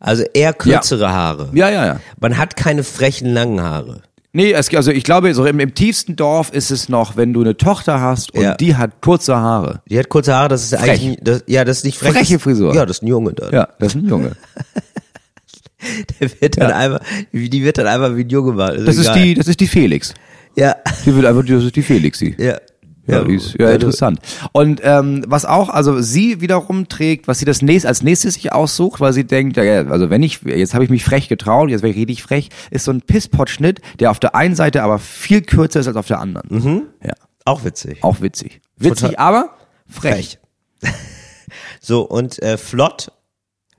Also 0.00 0.24
eher 0.34 0.52
kürzere 0.52 1.12
Haare. 1.12 1.50
ja, 1.54 1.70
ja, 1.70 1.86
ja. 1.86 2.00
Man 2.20 2.38
hat 2.38 2.56
keine 2.56 2.82
frechen 2.84 3.32
langen 3.32 3.62
Haare. 3.62 4.02
Nee, 4.32 4.52
es, 4.52 4.72
also 4.74 4.92
ich 4.92 5.02
glaube, 5.02 5.34
so 5.34 5.44
im, 5.44 5.58
im 5.58 5.74
tiefsten 5.74 6.14
Dorf 6.14 6.52
ist 6.52 6.70
es 6.70 6.88
noch, 6.88 7.16
wenn 7.16 7.32
du 7.32 7.40
eine 7.40 7.56
Tochter 7.56 8.00
hast 8.00 8.32
und 8.32 8.42
Ja. 8.42 8.54
die 8.54 8.76
hat 8.76 9.00
kurze 9.00 9.34
Haare. 9.36 9.82
Die 9.90 9.98
hat 9.98 10.08
kurze 10.08 10.34
Haare, 10.34 10.48
das 10.48 10.62
ist 10.62 10.74
Frech. 10.78 10.88
eigentlich, 11.00 11.18
das, 11.20 11.42
ja, 11.48 11.64
das 11.64 11.78
ist 11.78 11.84
nicht 11.84 11.98
frech. 11.98 12.12
Freche 12.12 12.34
das- 12.34 12.42
Frisur. 12.42 12.72
Ja, 12.74 12.86
das 12.86 12.98
ist 12.98 13.02
ein 13.02 13.08
Junge 13.08 13.32
dann. 13.32 13.52
Ja, 13.52 13.68
das 13.80 13.94
ist 13.96 14.02
ein 14.02 14.08
Junge. 14.08 14.36
Der 16.20 16.30
wird 16.40 16.58
dann 16.58 16.70
Ja. 16.70 16.76
einfach, 16.76 17.00
die 17.32 17.64
wird 17.64 17.78
dann 17.78 17.86
einfach 17.86 18.14
wie 18.14 18.22
ein 18.24 18.28
Junge 18.28 18.52
mal. 18.52 18.84
Das 18.84 18.96
ist 18.98 19.12
die, 19.14 19.34
das 19.34 19.48
ist 19.48 19.58
die 19.60 19.66
Felix. 19.66 20.12
ja, 20.54 20.76
Die 21.06 21.14
wird 21.14 21.24
einfach, 21.26 21.44
das 21.44 21.64
ist 21.64 21.74
die 21.74 21.82
Felix, 21.82 22.18
sie. 22.18 22.34
ja. 22.38 22.58
Ja, 23.06 23.20
ist, 23.22 23.56
ja, 23.58 23.70
interessant. 23.70 24.20
Und 24.52 24.80
ähm, 24.84 25.24
was 25.26 25.44
auch, 25.44 25.68
also 25.68 26.00
sie 26.00 26.40
wiederum 26.40 26.88
trägt, 26.88 27.26
was 27.26 27.38
sie 27.40 27.44
das 27.44 27.60
nächst, 27.62 27.86
als 27.86 28.02
nächstes 28.02 28.34
sich 28.34 28.52
aussucht, 28.52 29.00
weil 29.00 29.12
sie 29.12 29.24
denkt, 29.24 29.56
ja, 29.56 29.84
also 29.86 30.10
wenn 30.10 30.22
ich, 30.22 30.42
jetzt 30.42 30.74
habe 30.74 30.84
ich 30.84 30.90
mich 30.90 31.02
frech 31.04 31.28
getraut, 31.28 31.70
jetzt 31.70 31.82
wäre 31.82 31.90
ich 31.90 31.96
richtig 31.96 32.22
frech, 32.22 32.50
ist 32.70 32.84
so 32.84 32.92
ein 32.92 33.00
Pisspot-Schnitt, 33.02 33.80
der 33.98 34.10
auf 34.12 34.20
der 34.20 34.34
einen 34.34 34.54
Seite 34.54 34.82
aber 34.82 34.98
viel 34.98 35.42
kürzer 35.42 35.80
ist 35.80 35.88
als 35.88 35.96
auf 35.96 36.06
der 36.06 36.20
anderen. 36.20 36.86
Ja, 37.02 37.14
Auch 37.44 37.64
witzig. 37.64 37.98
auch 38.04 38.20
witzig. 38.20 38.60
Witzig, 38.76 39.10
Total. 39.10 39.16
aber 39.16 39.50
frech. 39.88 40.38
So, 41.80 42.02
und 42.02 42.40
äh, 42.42 42.58
flott, 42.58 43.10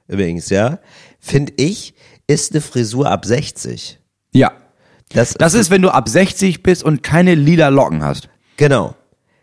übrigens, 0.07 0.49
ja, 0.49 0.79
finde 1.19 1.53
ich, 1.57 1.93
ist 2.27 2.51
eine 2.51 2.61
Frisur 2.61 3.09
ab 3.09 3.25
60. 3.25 3.99
Ja. 4.33 4.51
Das, 5.13 5.35
Das 5.35 5.53
ist, 5.53 5.69
wenn 5.69 5.81
du 5.81 5.89
ab 5.89 6.09
60 6.09 6.63
bist 6.63 6.83
und 6.83 7.03
keine 7.03 7.35
lila 7.35 7.67
Locken 7.69 8.03
hast. 8.03 8.27
genau. 8.57 8.95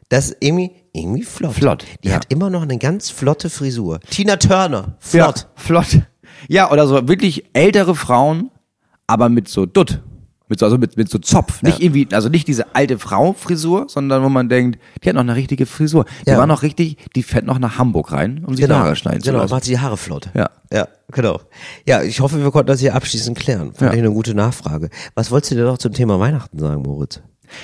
Das 0.09 0.31
ist 0.31 0.37
irgendwie, 0.41 0.73
irgendwie 0.93 1.23
flott. 1.23 1.55
Flott, 1.55 1.85
Die 2.03 2.09
ja. 2.09 2.15
hat 2.15 2.27
immer 2.33 2.49
noch 2.51 2.63
eine 2.63 2.79
ganz 2.79 3.11
flotte 3.11 3.51
Frisur. 3.51 4.01
Tina 4.11 4.37
Turner, 4.37 4.97
flott. 5.01 5.41
Ja, 5.41 5.47
flott. 5.55 6.01
Ja, 6.49 6.71
oder 6.71 6.87
so 6.87 7.09
wirklich 7.09 7.45
ältere 7.53 7.95
Frauen, 7.95 8.51
aber 9.07 9.29
mit 9.29 9.49
so 9.49 9.67
Dutt. 9.67 10.01
Mit 10.51 10.59
so, 10.61 10.65
also 10.65 10.79
mit, 10.79 10.97
mit 10.97 11.11
so 11.11 11.19
Zopf. 11.19 11.61
Nicht 11.63 11.81
irgendwie, 11.83 12.09
also 12.13 12.31
nicht 12.31 12.49
diese 12.49 12.75
alte 12.75 12.99
Frau-Frisur, 12.99 13.85
sondern 13.89 14.23
wo 14.23 14.31
man 14.31 14.49
denkt, 14.49 14.79
die 15.05 15.11
hat 15.11 15.15
noch 15.15 15.21
eine 15.21 15.35
richtige 15.37 15.67
Frisur. 15.67 16.07
Die 16.27 16.31
Ja. 16.31 16.39
war 16.39 16.47
noch 16.47 16.63
richtig, 16.63 16.97
die 17.15 17.23
fährt 17.23 17.45
noch 17.45 17.59
nach 17.59 17.77
Hamburg 17.77 18.13
rein, 18.13 18.45
um 18.47 18.55
sich 18.57 18.65
die 18.65 18.73
Haare 18.73 18.97
schneiden 18.97 19.21
genau, 19.21 19.39
zu 19.41 19.43
lassen. 19.43 19.55
macht 19.55 19.65
sie 19.65 19.73
die 19.73 19.79
Haare 19.79 19.99
flott. 19.99 20.31
Ja. 20.35 20.49
Ja, 20.73 20.89
genau. 21.13 21.41
Ja, 21.87 22.03
ich 22.03 22.21
hoffe, 22.21 22.43
wir 22.43 22.51
konnten 22.51 22.69
das 22.69 22.81
hier 22.81 22.95
abschließend 22.95 23.39
klären. 23.39 23.75
Fand 23.75 23.91
Ja. 23.91 23.93
ich 23.93 23.99
eine 23.99 24.11
gute 24.11 24.35
Nachfrage. 24.35 24.89
Was 25.15 25.31
wolltest 25.31 25.51
du 25.53 25.57
denn 25.57 25.65
noch 25.67 25.77
zum 25.77 25.93
Thema 25.93 26.19
Weihnachten 26.19 26.59
sagen, 26.59 26.81
Moritz? 26.81 27.21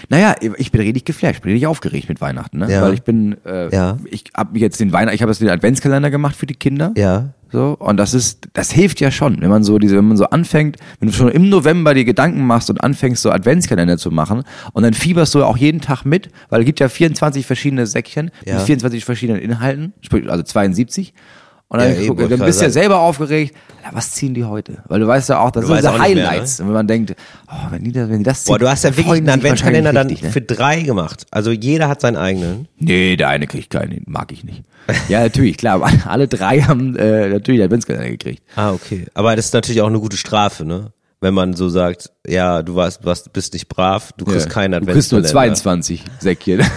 Naja, 0.09 0.35
ich 0.59 0.73
bin 0.73 0.81
richtig 0.81 1.05
geflasht, 1.05 1.43
bin 1.43 1.53
richtig 1.53 1.67
aufgeregt 1.67 2.09
mit 2.09 2.21
Weihnachten, 2.21 2.59
ne? 2.59 2.71
Ja. 2.71 2.83
Weil 2.83 2.95
ich 2.95 3.03
bin, 3.03 3.37
äh, 3.45 3.73
Ja. 3.75 3.99
ich 4.11 4.25
hab 4.35 4.53
mich 4.53 4.63
jetzt 4.63 4.81
den 4.81 4.93
Weihnachten, 4.93 5.15
ich 5.15 5.23
habe 5.23 5.31
jetzt 5.33 5.41
den 5.41 5.49
Adventskalender 5.51 6.11
gemacht 6.11 6.37
für 6.37 6.47
die 6.47 6.55
Kinder. 6.55 6.93
Ja. 6.97 7.31
So, 7.53 7.77
und 7.79 7.99
das 7.99 8.15
ist, 8.15 8.49
das 8.55 8.73
hilft 8.73 9.01
ja 9.01 9.13
schon, 9.13 9.41
wenn 9.41 9.49
man 9.49 9.63
so 9.63 9.79
diese, 9.79 9.97
wenn 9.97 10.07
man 10.09 10.17
so 10.17 10.25
anfängt, 10.25 10.77
wenn 10.99 11.09
du 11.09 11.15
schon 11.15 11.29
im 11.29 11.49
November 11.49 11.95
dir 11.95 12.05
Gedanken 12.05 12.45
machst 12.45 12.69
und 12.69 12.83
anfängst, 12.83 13.23
so 13.23 13.31
Adventskalender 13.31 13.97
zu 13.97 14.11
machen, 14.11 14.43
und 14.73 14.83
dann 14.83 14.93
fieberst 14.93 15.33
du 15.37 15.45
auch 15.45 15.57
jeden 15.57 15.81
Tag 15.81 16.05
mit, 16.05 16.31
weil 16.49 16.61
es 16.63 16.67
gibt 16.67 16.81
ja 16.81 16.89
24 16.89 17.47
verschiedene 17.47 17.87
Säckchen 17.87 18.33
Ja. 18.45 18.55
mit 18.55 18.63
24 18.65 19.05
verschiedenen 19.05 19.41
Inhalten, 19.41 19.93
sprich, 20.01 20.29
also 20.29 20.43
72. 20.43 21.15
Und 21.75 21.81
dann, 21.81 21.91
Ja, 21.91 21.97
eben, 21.99 22.07
guck, 22.09 22.19
wollte 22.21 22.37
dann 22.37 22.47
bist 22.47 22.61
du 22.61 22.65
ja 22.67 22.71
selber 22.71 23.01
aufgeregt, 23.01 23.53
Alter, 23.83 23.97
was 23.97 24.13
ziehen 24.13 24.33
die 24.33 24.45
heute? 24.45 24.79
Weil 24.87 25.01
du 25.01 25.09
weißt 25.09 25.29
ja 25.29 25.41
auch, 25.41 25.51
das 25.51 25.67
Du 25.67 25.75
sind 25.75 25.85
auch 25.87 25.99
nicht 25.99 26.15
mehr, 26.15 26.31
Highlights. 26.31 26.61
Und 26.61 26.69
wenn 26.69 26.75
man 26.75 26.87
denkt, 26.87 27.17
oh, 27.49 27.71
wenn 27.71 27.83
die 27.83 27.91
das, 27.91 28.09
wenn 28.09 28.19
die 28.19 28.23
das 28.25 28.45
ziehen, 28.45 28.53
Boah, 28.53 28.59
du 28.61 28.69
hast 28.71 28.85
ja 28.85 28.97
wirklich 28.97 29.17
einen 29.19 29.29
Adventskalender 29.29 29.93
dann 29.93 30.07
richtig, 30.07 30.31
für 30.31 30.41
drei 30.41 30.83
gemacht. 30.83 31.27
Also 31.33 31.51
jeder 31.51 31.89
hat 31.89 32.01
seinen 32.01 32.17
eigenen. 32.17 32.69
Nee, 32.79 33.17
der 33.17 33.29
eine 33.29 33.49
kriegt 33.49 33.71
keinen, 33.71 33.91
den 33.91 34.05
mag 34.07 34.31
ich 34.31 34.45
nicht. 34.45 34.63
Ja, 35.09 35.21
natürlich, 35.21 35.57
klar, 35.57 35.75
aber 35.83 35.91
alle 36.07 36.29
drei 36.29 36.61
haben 36.61 36.95
äh, 36.95 37.29
natürlich 37.31 37.59
den 37.59 37.65
Adventskalender 37.65 38.09
gekriegt. 38.11 38.43
Ah, 38.55 38.71
okay. 38.73 39.07
Aber 39.15 39.35
das 39.35 39.47
ist 39.47 39.55
natürlich 39.55 39.83
auch 39.83 39.89
eine 39.89 39.99
gute 39.99 40.17
Strafe, 40.17 40.65
ne? 40.65 40.93
Wenn 41.21 41.35
man 41.35 41.55
so 41.55 41.69
sagt, 41.71 42.11
ja, 42.27 42.63
du 42.63 42.77
warst, 42.77 43.05
warst 43.05 43.33
bist 43.33 43.55
nicht 43.55 43.67
brav, 43.69 44.13
du 44.17 44.25
kriegst 44.27 44.47
Ja. 44.47 44.53
keinen 44.53 44.85
Du 44.85 44.93
kriegst 44.93 45.11
nur 45.11 45.19
Adventskalender. 45.21 45.55
22 45.57 46.05
Säckchen. 46.21 46.63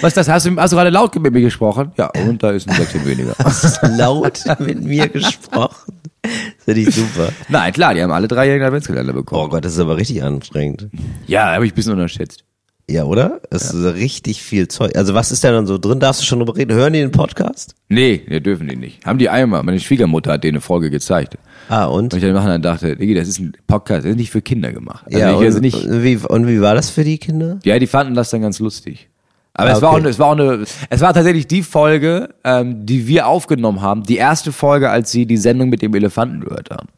Was 0.00 0.14
das? 0.14 0.28
Hast 0.28 0.46
du, 0.46 0.56
hast 0.56 0.72
du 0.72 0.76
gerade 0.76 0.90
laut 0.90 1.14
mit 1.18 1.32
mir 1.32 1.40
gesprochen? 1.40 1.92
Ja, 1.96 2.10
und 2.26 2.42
da 2.42 2.50
ist 2.50 2.68
ein 2.68 2.74
Säckchen 2.76 3.06
weniger. 3.06 3.34
Laut 3.96 4.40
mit 4.58 4.82
mir 4.82 5.08
gesprochen. 5.08 6.00
Das 6.22 6.64
finde 6.64 6.80
ich 6.82 6.94
super. 6.94 7.30
Nein, 7.48 7.72
klar, 7.72 7.94
die 7.94 8.02
haben 8.02 8.12
alle 8.12 8.28
drei 8.28 8.48
ihren 8.48 8.62
Adventskalender 8.62 9.12
Oh 9.12 9.16
bekommen. 9.16 9.50
Gott, 9.50 9.64
das 9.64 9.72
ist 9.74 9.80
aber 9.80 9.96
richtig 9.96 10.22
anstrengend. 10.22 10.88
Ja, 11.26 11.52
habe 11.52 11.66
ich 11.66 11.72
ein 11.72 11.74
bisschen 11.74 11.92
unterschätzt. 11.92 12.44
Ja, 12.90 13.04
oder? 13.04 13.40
Das 13.50 13.72
ist 13.72 13.94
richtig 13.94 14.42
viel 14.42 14.68
Zeug. 14.68 14.96
Also 14.96 15.14
was 15.14 15.32
ist 15.32 15.42
denn 15.44 15.52
dann 15.52 15.66
so 15.66 15.78
drin? 15.78 16.00
Darfst 16.00 16.20
du 16.20 16.26
schon 16.26 16.40
drüber 16.40 16.56
reden? 16.56 16.74
Hören 16.74 16.92
die 16.92 16.98
den 16.98 17.12
Podcast? 17.12 17.74
Nee, 17.88 18.22
wir 18.26 18.40
dürfen 18.40 18.68
die 18.68 18.76
nicht. 18.76 19.06
Haben 19.06 19.18
die 19.18 19.28
einmal. 19.28 19.62
Meine 19.62 19.80
Schwiegermutter 19.80 20.32
hat 20.32 20.44
denen 20.44 20.56
eine 20.56 20.60
Folge 20.60 20.90
gezeigt. 20.90 21.38
Ah, 21.68 21.86
und? 21.86 22.12
Und 22.12 22.14
ich 22.14 22.22
dann 22.22 22.34
nachher 22.34 22.48
dann 22.48 22.62
dachte, 22.62 22.96
Digi, 22.96 23.14
das 23.14 23.28
ist 23.28 23.38
ein 23.38 23.52
Podcast, 23.66 24.04
das 24.04 24.10
ist 24.10 24.16
nicht 24.16 24.30
für 24.30 24.42
Kinder 24.42 24.72
gemacht. 24.72 25.06
Also 25.06 25.18
ja, 25.18 25.30
ich, 25.30 25.38
und, 25.38 25.44
also 25.44 25.60
nicht, 25.60 25.84
und, 25.84 26.02
wie, 26.02 26.16
und 26.16 26.48
wie 26.48 26.60
war 26.60 26.74
das 26.74 26.90
für 26.90 27.04
die 27.04 27.18
Kinder? 27.18 27.60
Ja, 27.64 27.78
die 27.78 27.86
fanden 27.86 28.14
das 28.14 28.30
dann 28.30 28.42
ganz 28.42 28.58
lustig. 28.58 29.08
Aber 29.54 29.68
Ah, 29.68 29.72
es, 29.72 29.82
war 29.82 29.88
auch, 29.90 29.92
okay. 29.94 30.00
eine- 30.02 30.08
es 30.10 30.18
war 30.18 30.26
auch 30.28 30.32
eine, 30.38 30.64
es 30.90 31.00
war 31.00 31.12
tatsächlich 31.12 31.46
die 31.46 31.62
Folge, 31.62 32.34
ähm, 32.44 32.86
die 32.86 33.06
wir 33.06 33.26
aufgenommen 33.26 33.82
haben, 33.82 34.02
die 34.02 34.16
erste 34.16 34.50
Folge, 34.52 34.88
als 34.90 35.10
sie 35.10 35.26
die 35.26 35.36
Sendung 35.36 35.68
mit 35.68 35.82
dem 35.82 35.94
Elefanten 35.94 36.40
gehört 36.40 36.70
haben. 36.70 36.88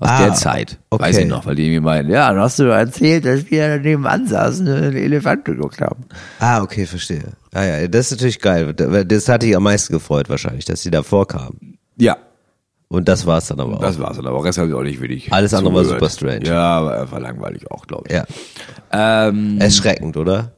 Aus 0.00 0.08
Ah, 0.10 0.22
der 0.24 0.34
Zeit. 0.34 0.78
okay. 0.90 1.04
Weiß 1.04 1.18
ich 1.18 1.26
noch, 1.28 1.46
weil 1.46 1.54
die 1.54 1.70
mir 1.70 1.80
meinen, 1.80 2.10
ja, 2.10 2.28
dann 2.32 2.40
hast 2.40 2.58
du 2.58 2.64
erzählt, 2.64 3.24
dass 3.24 3.48
wir 3.50 3.78
nebenan 3.78 4.26
saßen 4.26 4.66
und 4.66 4.74
einen 4.74 4.96
Elefant 4.96 5.44
geguckt 5.44 5.80
haben. 5.80 6.04
Ah, 6.40 6.62
okay, 6.62 6.84
verstehe. 6.84 7.22
Ah 7.52 7.62
ja, 7.64 7.86
das 7.88 8.06
ist 8.06 8.10
natürlich 8.12 8.40
geil. 8.40 8.74
Das 8.74 9.28
hatte 9.28 9.46
ich 9.46 9.56
am 9.56 9.62
meisten 9.62 9.92
gefreut 9.92 10.28
wahrscheinlich, 10.28 10.64
dass 10.64 10.82
sie 10.82 10.90
da 10.90 11.02
vorkamen. 11.04 11.78
Ja, 11.96 12.16
Und 12.88 13.08
das 13.08 13.24
war's 13.24 13.46
dann 13.46 13.60
aber 13.60 13.74
auch. 13.76 13.80
das 13.80 13.98
war's 14.00 14.16
dann, 14.16 14.26
aber 14.26 14.44
Rest 14.44 14.58
habe 14.58 14.68
ich 14.68 14.74
auch 14.74 14.82
nicht 14.82 15.00
wirklich. 15.00 15.32
Alles 15.32 15.54
andere 15.54 15.74
war 15.74 15.82
zugehört. 15.84 16.00
super 16.10 16.12
strange. 16.12 16.46
Ja, 16.46 16.60
aber 16.78 17.00
einfach 17.00 17.20
langweilig 17.20 17.70
auch, 17.70 17.86
glaube 17.86 18.04
ich. 18.08 18.14
Ja. 18.14 18.24
Ähm, 18.92 19.60
Erschreckend, 19.60 20.16
oder? 20.16 20.52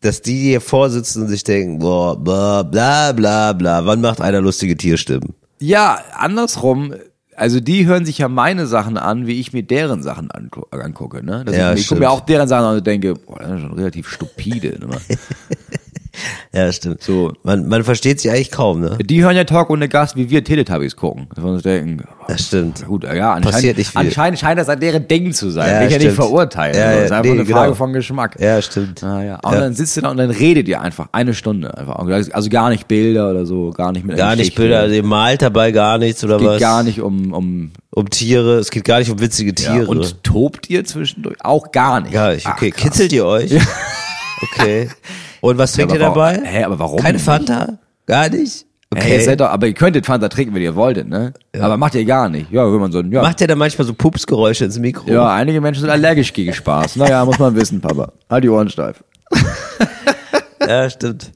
Dass 0.00 0.22
die 0.22 0.38
hier 0.38 0.60
vorsitzen 0.60 1.22
und 1.22 1.28
sich 1.28 1.44
denken, 1.44 1.78
boah, 1.78 2.16
bla, 2.16 2.62
bla, 2.62 3.12
bla, 3.12 3.52
bla. 3.52 3.84
Wann 3.84 4.00
macht 4.00 4.20
einer 4.20 4.40
lustige 4.40 4.76
Tierstimmen? 4.76 5.34
Ja, 5.58 6.02
andersrum. 6.14 6.94
Also 7.36 7.60
die 7.60 7.86
hören 7.86 8.06
sich 8.06 8.18
ja 8.18 8.28
meine 8.28 8.66
Sachen 8.66 8.96
an, 8.96 9.26
wie 9.26 9.40
ich 9.40 9.52
mir 9.52 9.62
deren 9.62 10.02
Sachen 10.02 10.30
angu 10.30 10.62
angucke. 10.70 11.24
Ne? 11.24 11.44
Ja, 11.50 11.72
ich 11.74 11.80
ich 11.80 11.88
gucke 11.88 12.00
mir 12.00 12.10
auch 12.10 12.20
deren 12.20 12.48
Sachen 12.48 12.64
an 12.64 12.76
und 12.78 12.86
denke, 12.86 13.14
boah, 13.14 13.38
das 13.40 13.52
ist 13.52 13.60
schon 13.60 13.72
relativ 13.72 14.08
stupide. 14.08 14.78
Ne? 14.78 14.96
Ja, 16.52 16.72
stimmt. 16.72 17.00
So. 17.02 17.32
Man, 17.44 17.68
man 17.68 17.84
versteht 17.84 18.20
sich 18.20 18.30
eigentlich 18.30 18.50
kaum, 18.50 18.80
ne? 18.80 18.98
Die 19.00 19.22
hören 19.22 19.36
ja 19.36 19.44
Talk 19.44 19.70
ohne 19.70 19.88
Gast, 19.88 20.16
wie 20.16 20.30
wir 20.30 20.42
Teletubbies 20.42 20.96
gucken. 20.96 21.28
Dass 21.34 21.44
wir 21.44 21.50
uns 21.52 21.62
denken, 21.62 22.02
Das 22.26 22.46
stimmt. 22.48 22.84
gut, 22.86 23.04
ja, 23.04 23.10
anscheinend, 23.34 23.44
Passiert 23.44 23.78
nicht 23.78 23.90
viel. 23.90 24.00
anscheinend 24.00 24.38
scheint 24.40 24.58
das 24.58 24.68
an 24.68 24.80
deren 24.80 25.06
Ding 25.06 25.32
zu 25.32 25.50
sein. 25.50 25.68
Ja, 25.68 25.80
Ja, 25.82 25.86
ich 25.86 25.92
ja 25.92 25.98
nicht 25.98 26.12
verurteilen. 26.16 26.74
Ja, 26.74 26.80
Ja, 26.80 26.90
ja, 26.90 26.96
das 26.96 27.04
ist 27.04 27.12
einfach 27.12 27.24
nee, 27.32 27.38
eine 27.40 27.46
Frage 27.46 27.64
genau. 27.66 27.74
von 27.76 27.92
Geschmack. 27.92 28.36
Ja, 28.40 28.60
stimmt. 28.60 29.04
Ah, 29.04 29.22
ja. 29.22 29.36
Und 29.44 29.52
Ja. 29.52 29.60
dann 29.60 29.74
sitzt 29.74 29.96
du 29.96 30.00
da 30.00 30.10
und 30.10 30.16
dann 30.16 30.30
redet 30.30 30.66
ihr 30.66 30.80
einfach 30.80 31.06
eine 31.12 31.34
Stunde. 31.34 31.76
Einfach. 31.78 31.96
Also 32.32 32.50
gar 32.50 32.68
nicht 32.70 32.88
Bilder 32.88 33.30
oder 33.30 33.46
so, 33.46 33.70
gar 33.70 33.92
nicht 33.92 34.04
mit 34.04 34.16
Gar 34.16 34.34
nicht. 34.34 34.56
Bilder, 34.56 34.80
also 34.80 34.94
ihr 34.94 35.04
malt 35.04 35.42
dabei 35.42 35.70
gar 35.70 35.98
nichts 35.98 36.24
oder 36.24 36.38
Geht 36.38 36.46
was? 36.48 36.60
gar 36.60 36.82
nicht 36.82 37.00
um, 37.00 37.32
um 37.32 37.70
Um 37.94 38.10
Tiere, 38.10 38.58
es 38.58 38.70
geht 38.72 38.84
gar 38.84 38.98
nicht 38.98 39.10
um 39.12 39.20
witzige 39.20 39.50
ja, 39.62 39.72
Tiere. 39.74 39.86
und 39.86 40.24
tobt 40.24 40.68
ihr 40.68 40.84
zwischendurch? 40.84 41.36
Auch 41.44 41.70
gar 41.70 42.00
nicht. 42.00 42.12
Gar 42.12 42.32
nicht, 42.34 42.46
Ach, 42.46 42.54
okay. 42.56 42.72
krass. 42.72 42.82
Kitzelt 42.82 43.12
ihr 43.12 43.24
euch? 43.24 43.52
Okay. 44.54 44.88
Und 45.40 45.58
was 45.58 45.72
trinkt 45.72 45.92
aber 45.92 46.00
ihr 46.00 46.04
dabei? 46.06 46.40
hä, 46.44 46.64
aber 46.64 46.78
warum 46.78 46.98
Keine? 47.00 47.18
Fanta? 47.18 47.78
Gar 48.06 48.28
nicht? 48.30 48.66
Hey, 48.92 49.02
Okay. 49.02 49.14
ihr 49.18 49.22
seid 49.22 49.38
doch, 49.40 49.46
aber 49.50 49.68
ihr 49.68 49.74
könntet 49.74 50.04
Fanta 50.04 50.28
trinken, 50.28 50.52
wenn 50.52 50.62
ihr 50.62 50.74
wolltet, 50.74 51.08
ne? 51.08 51.32
Aber 51.60 51.76
macht 51.76 51.94
ihr 51.94 52.04
gar 52.04 52.28
nicht. 52.28 52.50
Ja, 52.50 52.70
wenn 52.72 52.80
man 52.80 52.90
so, 52.90 53.00
ja. 53.02 53.22
Macht 53.22 53.40
ihr 53.40 53.46
da 53.46 53.54
manchmal 53.54 53.86
so 53.86 53.94
Pupsgeräusche 53.94 54.64
ins 54.64 54.78
Mikro? 54.80 55.08
ja, 55.08 55.32
einige 55.32 55.60
Menschen 55.60 55.82
sind 55.82 55.90
allergisch 55.90 56.32
gegen 56.32 56.52
Spaß. 56.52 56.96
Naja, 56.96 57.24
muss 57.24 57.38
man 57.38 57.54
wissen, 57.54 57.80
Papa. 57.80 58.12
Halt 58.28 58.42
die 58.44 58.48
Ohren 58.48 58.68
steif. 58.68 59.04
Ja, 60.66 60.88
stimmt. 60.90 61.32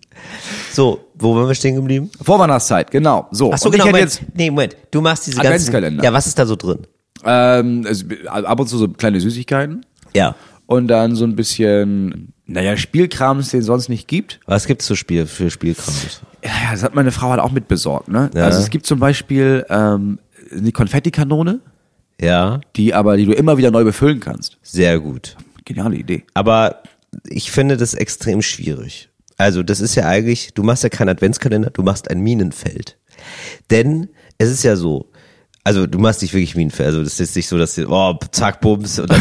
So, 0.72 1.00
wo 1.14 1.34
waren 1.34 1.48
wir 1.48 1.54
stehen 1.54 1.76
geblieben? 1.76 2.10
Vorweihnachtszeit, 2.20 2.90
genau. 2.90 3.26
So. 3.30 3.52
Ach 3.52 3.58
so, 3.58 3.70
genau, 3.70 3.86
Moment. 3.86 4.02
jetzt 4.04 4.22
nee, 4.34 4.50
Moment. 4.50 4.76
Du 4.90 5.00
machst 5.00 5.26
diese 5.26 5.36
ganzen... 5.38 5.48
Adventskalender. 5.48 6.04
Ja, 6.04 6.12
was 6.12 6.26
ist 6.26 6.38
da 6.38 6.46
so 6.46 6.56
drin? 6.56 6.80
ähm, 7.24 7.86
es, 7.88 8.04
ab 8.28 8.60
und 8.60 8.68
zu 8.68 8.76
so 8.76 8.88
kleine 8.88 9.18
Süßigkeiten 9.20 9.84
Ja. 10.14 10.34
und 10.66 10.88
dann 10.88 11.14
so 11.16 11.24
ein 11.24 11.34
bisschen, 11.36 12.33
naja, 12.46 12.76
Spielkrams, 12.76 13.50
den 13.50 13.60
es 13.60 13.66
sonst 13.66 13.88
nicht 13.88 14.06
gibt. 14.08 14.40
Was 14.46 14.66
gibt's 14.66 14.86
zu 14.86 14.94
Spiel, 14.96 15.26
für 15.26 15.50
Spielkrams? 15.50 16.20
Ja, 16.44 16.50
das 16.72 16.82
hat 16.82 16.94
meine 16.94 17.10
Frau 17.12 17.30
halt 17.30 17.40
auch 17.40 17.52
mitbesorgt, 17.52 18.08
ne? 18.08 18.30
Ja. 18.34 18.44
Also 18.44 18.60
es 18.60 18.68
gibt 18.70 18.84
zum 18.86 18.98
Beispiel 19.00 19.64
ähm, 19.70 20.18
die 20.52 20.72
Konfettikanone, 20.72 21.60
Ja, 22.20 22.60
die 22.76 22.92
aber, 22.94 23.16
die 23.16 23.24
du 23.24 23.32
immer 23.32 23.56
wieder 23.56 23.70
neu 23.70 23.84
befüllen 23.84 24.20
kannst. 24.20 24.58
sehr 24.62 25.00
gut. 25.00 25.36
Geniale 25.64 25.96
Idee. 25.96 26.24
Aber 26.34 26.82
ich 27.26 27.50
finde 27.50 27.76
das 27.78 27.94
extrem 27.94 28.42
schwierig. 28.42 29.08
Also 29.38 29.62
das 29.62 29.80
ist 29.80 29.94
ja 29.94 30.06
eigentlich, 30.06 30.52
du 30.52 30.62
machst 30.62 30.82
ja 30.82 30.90
keinen 30.90 31.08
Adventskalender, 31.08 31.70
du 31.70 31.82
machst 31.82 32.10
ein 32.10 32.20
Minenfeld. 32.20 32.98
Denn 33.70 34.08
es 34.38 34.50
ist 34.50 34.62
ja 34.64 34.76
so, 34.76 35.10
also 35.64 35.86
du 35.86 35.98
machst 35.98 36.20
nicht 36.22 36.34
wirklich 36.34 36.54
Minenfeld, 36.54 36.88
also 36.88 37.02
das 37.02 37.18
ist 37.18 37.34
nicht 37.34 37.48
so, 37.48 37.56
dass 37.58 37.74
du, 37.74 37.88
oh, 37.88 38.14
zack, 38.30 38.60
bums 38.60 38.98
und 38.98 39.10
dann 39.10 39.20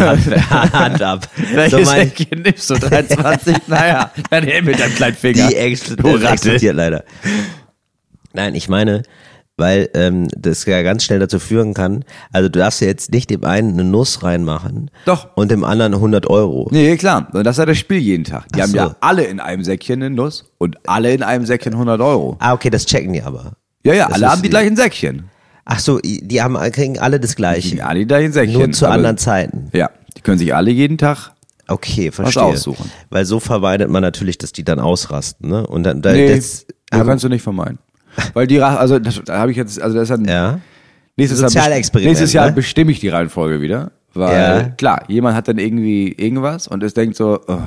Hand, 0.50 0.50
Hand 0.74 1.02
ab. 1.02 1.28
So 1.38 1.56
Welches 1.56 1.90
mein, 1.90 2.08
Säckchen 2.10 2.42
nimmst 2.42 2.70
du? 2.70 2.76
23? 2.76 3.56
naja, 3.68 4.12
dann 4.30 4.46
mit 4.46 4.80
deinem 4.80 4.94
kleinen 4.96 5.16
Finger. 5.16 5.48
die 5.48 5.56
explodiert, 5.56 6.22
Ratte. 6.24 6.34
explodiert 6.34 6.76
leider. 6.76 7.04
Nein, 8.34 8.56
ich 8.56 8.68
meine, 8.68 9.04
weil 9.58 9.90
ähm, 9.94 10.28
das 10.36 10.66
ja 10.66 10.82
ganz 10.82 11.04
schnell 11.04 11.20
dazu 11.20 11.38
führen 11.40 11.74
kann, 11.76 12.04
also 12.32 12.50
du 12.50 12.60
darfst 12.60 12.82
ja 12.82 12.88
jetzt 12.88 13.12
nicht 13.12 13.30
dem 13.30 13.44
einen 13.46 13.74
eine 13.74 13.84
Nuss 13.84 14.24
reinmachen 14.24 14.90
Doch. 15.06 15.28
und 15.36 15.52
dem 15.52 15.64
anderen 15.64 15.94
100 15.94 16.28
Euro. 16.28 16.68
Nee, 16.72 16.98
klar. 16.98 17.28
Und 17.34 17.44
das 17.46 17.56
ist 17.56 17.60
ja 17.60 17.66
das 17.68 17.78
Spiel 17.78 18.00
jeden 18.00 18.24
Tag. 18.24 18.48
Die 18.50 18.60
Ach 18.60 18.64
haben 18.64 18.72
so. 18.72 18.78
ja 18.78 18.96
alle 19.00 19.24
in 19.26 19.40
einem 19.40 19.64
Säckchen 19.64 20.02
eine 20.02 20.10
Nuss 20.14 20.52
und 20.58 20.78
alle 20.90 21.14
in 21.14 21.22
einem 21.24 21.46
Säckchen 21.46 21.74
100 21.74 22.02
Euro. 22.02 22.36
Ah, 22.40 22.54
okay, 22.54 22.70
das 22.72 22.86
checken 22.88 23.14
die 23.14 23.22
aber. 23.22 23.54
Ja, 23.86 23.94
ja, 23.94 24.06
Das 24.08 24.16
alle 24.16 24.30
haben 24.32 24.38
die 24.42 24.48
die- 24.48 24.50
gleichen 24.50 24.76
Säckchen. 24.76 25.30
Ach 25.66 25.80
so, 25.80 26.00
die 26.04 26.42
haben, 26.42 26.56
kriegen 26.72 27.00
alle 27.00 27.20
das 27.20 27.32
Die 27.32 27.36
Gleiche. 27.38 27.86
alle 27.86 28.06
gleichen 28.06 28.34
Säckchen. 28.34 28.58
Nur 28.60 28.72
zu 28.72 28.86
aber- 28.86 28.96
anderen 28.96 29.18
Zeiten. 29.18 29.70
Ja, 29.74 29.90
die 30.18 30.22
können 30.22 30.38
sich 30.38 30.54
alle 30.54 30.72
jeden 30.72 30.98
Tag. 30.98 31.32
Okay, 31.68 32.12
verstehe. 32.12 32.44
aussuchen. 32.44 32.92
Weil 33.10 33.24
so 33.26 33.40
vermeidet 33.40 33.90
man 33.90 34.02
natürlich, 34.02 34.38
dass 34.38 34.52
die 34.52 34.66
dann 34.66 34.80
ausrasten, 34.80 35.50
ne? 35.50 35.66
Und 35.66 35.84
dann, 35.84 36.02
da, 36.02 36.12
Nee, 36.12 36.36
das, 36.36 36.66
das 36.90 37.00
haben- 37.00 37.08
kannst 37.08 37.24
du 37.24 37.30
nicht 37.30 37.42
vermeiden. 37.42 37.80
Weil 38.34 38.46
die, 38.48 38.62
also 38.62 39.00
da 39.00 39.40
habe 39.40 39.52
ich 39.52 39.58
jetzt, 39.58 39.82
also 39.82 39.96
das 39.98 40.10
ist 40.10 40.20
ein, 40.20 40.26
ja. 40.26 40.60
nächstes 41.16 41.40
Jahr, 41.40 41.50
Sozialexperiment, 41.50 42.10
nächstes 42.10 42.34
Jahr 42.34 42.48
ne? 42.48 42.52
bestimme 42.54 42.92
ich 42.92 43.00
die 43.00 43.08
Reihenfolge 43.10 43.62
wieder. 43.62 43.92
Weil, 44.14 44.36
Ja. 44.36 44.64
klar, 44.78 45.04
jemand 45.08 45.36
hat 45.36 45.48
dann 45.48 45.58
irgendwie 45.58 46.12
irgendwas 46.12 46.68
und 46.68 46.84
es 46.84 46.94
denkt 46.94 47.16
so, 47.16 47.40
oh, 47.48 47.58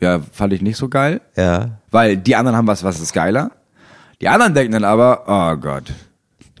ja, 0.00 0.20
fand 0.32 0.52
ich 0.54 0.62
nicht 0.62 0.76
so 0.78 0.88
geil. 0.88 1.20
Ja. 1.36 1.80
Weil 1.90 2.16
die 2.16 2.36
anderen 2.36 2.56
haben 2.56 2.66
was, 2.68 2.84
was 2.84 3.00
ist 3.00 3.12
geiler. 3.12 3.50
Die 4.22 4.28
anderen 4.28 4.54
denken 4.54 4.72
dann 4.72 4.84
aber, 4.84 5.24
oh 5.26 5.56
Gott. 5.60 5.92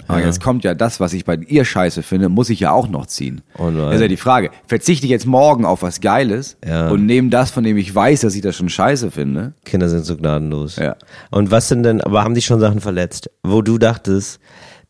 Aber 0.06 0.24
jetzt 0.24 0.42
kommt 0.42 0.64
ja 0.64 0.74
das, 0.74 1.00
was 1.00 1.12
ich 1.12 1.24
bei 1.24 1.36
ihr 1.36 1.64
scheiße 1.64 2.02
finde, 2.02 2.28
muss 2.28 2.50
ich 2.50 2.60
ja 2.60 2.72
auch 2.72 2.88
noch 2.88 3.06
ziehen. 3.06 3.42
Oh 3.58 3.70
nein. 3.70 3.76
Das 3.86 3.94
ist 3.96 4.00
ja 4.02 4.08
die 4.08 4.16
Frage. 4.16 4.50
Verzichte 4.66 5.06
ich 5.06 5.10
jetzt 5.10 5.26
morgen 5.26 5.64
auf 5.64 5.82
was 5.82 6.00
Geiles 6.00 6.56
Ja. 6.66 6.88
und 6.88 7.06
nehme 7.06 7.30
das, 7.30 7.50
von 7.50 7.64
dem 7.64 7.76
ich 7.76 7.94
weiß, 7.94 8.20
dass 8.22 8.34
ich 8.34 8.42
das 8.42 8.56
schon 8.56 8.68
scheiße 8.68 9.10
finde. 9.10 9.54
Kinder 9.64 9.88
sind 9.88 10.04
so 10.04 10.16
gnadenlos. 10.16 10.76
Ja. 10.76 10.96
Und 11.30 11.50
was 11.50 11.68
sind 11.68 11.82
denn, 11.84 12.00
aber 12.00 12.22
haben 12.22 12.34
die 12.34 12.42
schon 12.42 12.60
Sachen 12.60 12.80
verletzt, 12.80 13.30
wo 13.42 13.62
du 13.62 13.78
dachtest, 13.78 14.40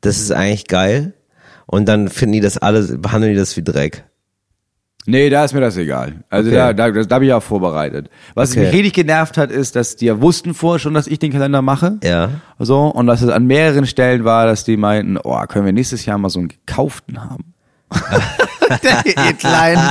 das 0.00 0.18
ist 0.18 0.32
eigentlich 0.32 0.66
geil? 0.66 1.14
Und 1.66 1.86
dann 1.88 2.08
finden 2.08 2.34
die 2.34 2.40
das 2.40 2.58
alles, 2.58 3.00
behandeln 3.00 3.32
die 3.32 3.38
das 3.38 3.56
wie 3.56 3.62
Dreck. 3.62 4.04
Nee, 5.06 5.28
da 5.28 5.44
ist 5.44 5.52
mir 5.52 5.60
das 5.60 5.76
egal. 5.76 6.24
Also 6.30 6.48
Okay. 6.48 6.56
da, 6.56 6.72
da, 6.72 6.90
das, 6.90 7.08
da 7.08 7.18
bin 7.18 7.28
ich 7.28 7.34
auch 7.34 7.42
vorbereitet. 7.42 8.08
Was 8.34 8.52
Okay. 8.52 8.60
mich 8.60 8.72
richtig 8.72 8.92
genervt 8.94 9.36
hat, 9.36 9.50
ist, 9.50 9.76
dass 9.76 9.96
die 9.96 10.06
ja 10.06 10.20
wussten 10.20 10.54
vorher 10.54 10.78
schon, 10.78 10.94
dass 10.94 11.06
ich 11.06 11.18
den 11.18 11.30
Kalender 11.32 11.60
mache. 11.62 11.98
Ja. 12.02 12.30
So, 12.58 12.86
und 12.86 13.06
dass 13.06 13.20
es 13.20 13.28
an 13.28 13.46
mehreren 13.46 13.86
Stellen 13.86 14.24
war, 14.24 14.46
dass 14.46 14.64
die 14.64 14.76
meinten, 14.78 15.18
oh, 15.22 15.38
können 15.46 15.66
wir 15.66 15.72
nächstes 15.72 16.06
Jahr 16.06 16.16
mal 16.18 16.30
so 16.30 16.38
einen 16.38 16.48
gekauften 16.48 17.22
haben. 17.22 17.52
die 19.04 19.34
kleinen, 19.34 19.90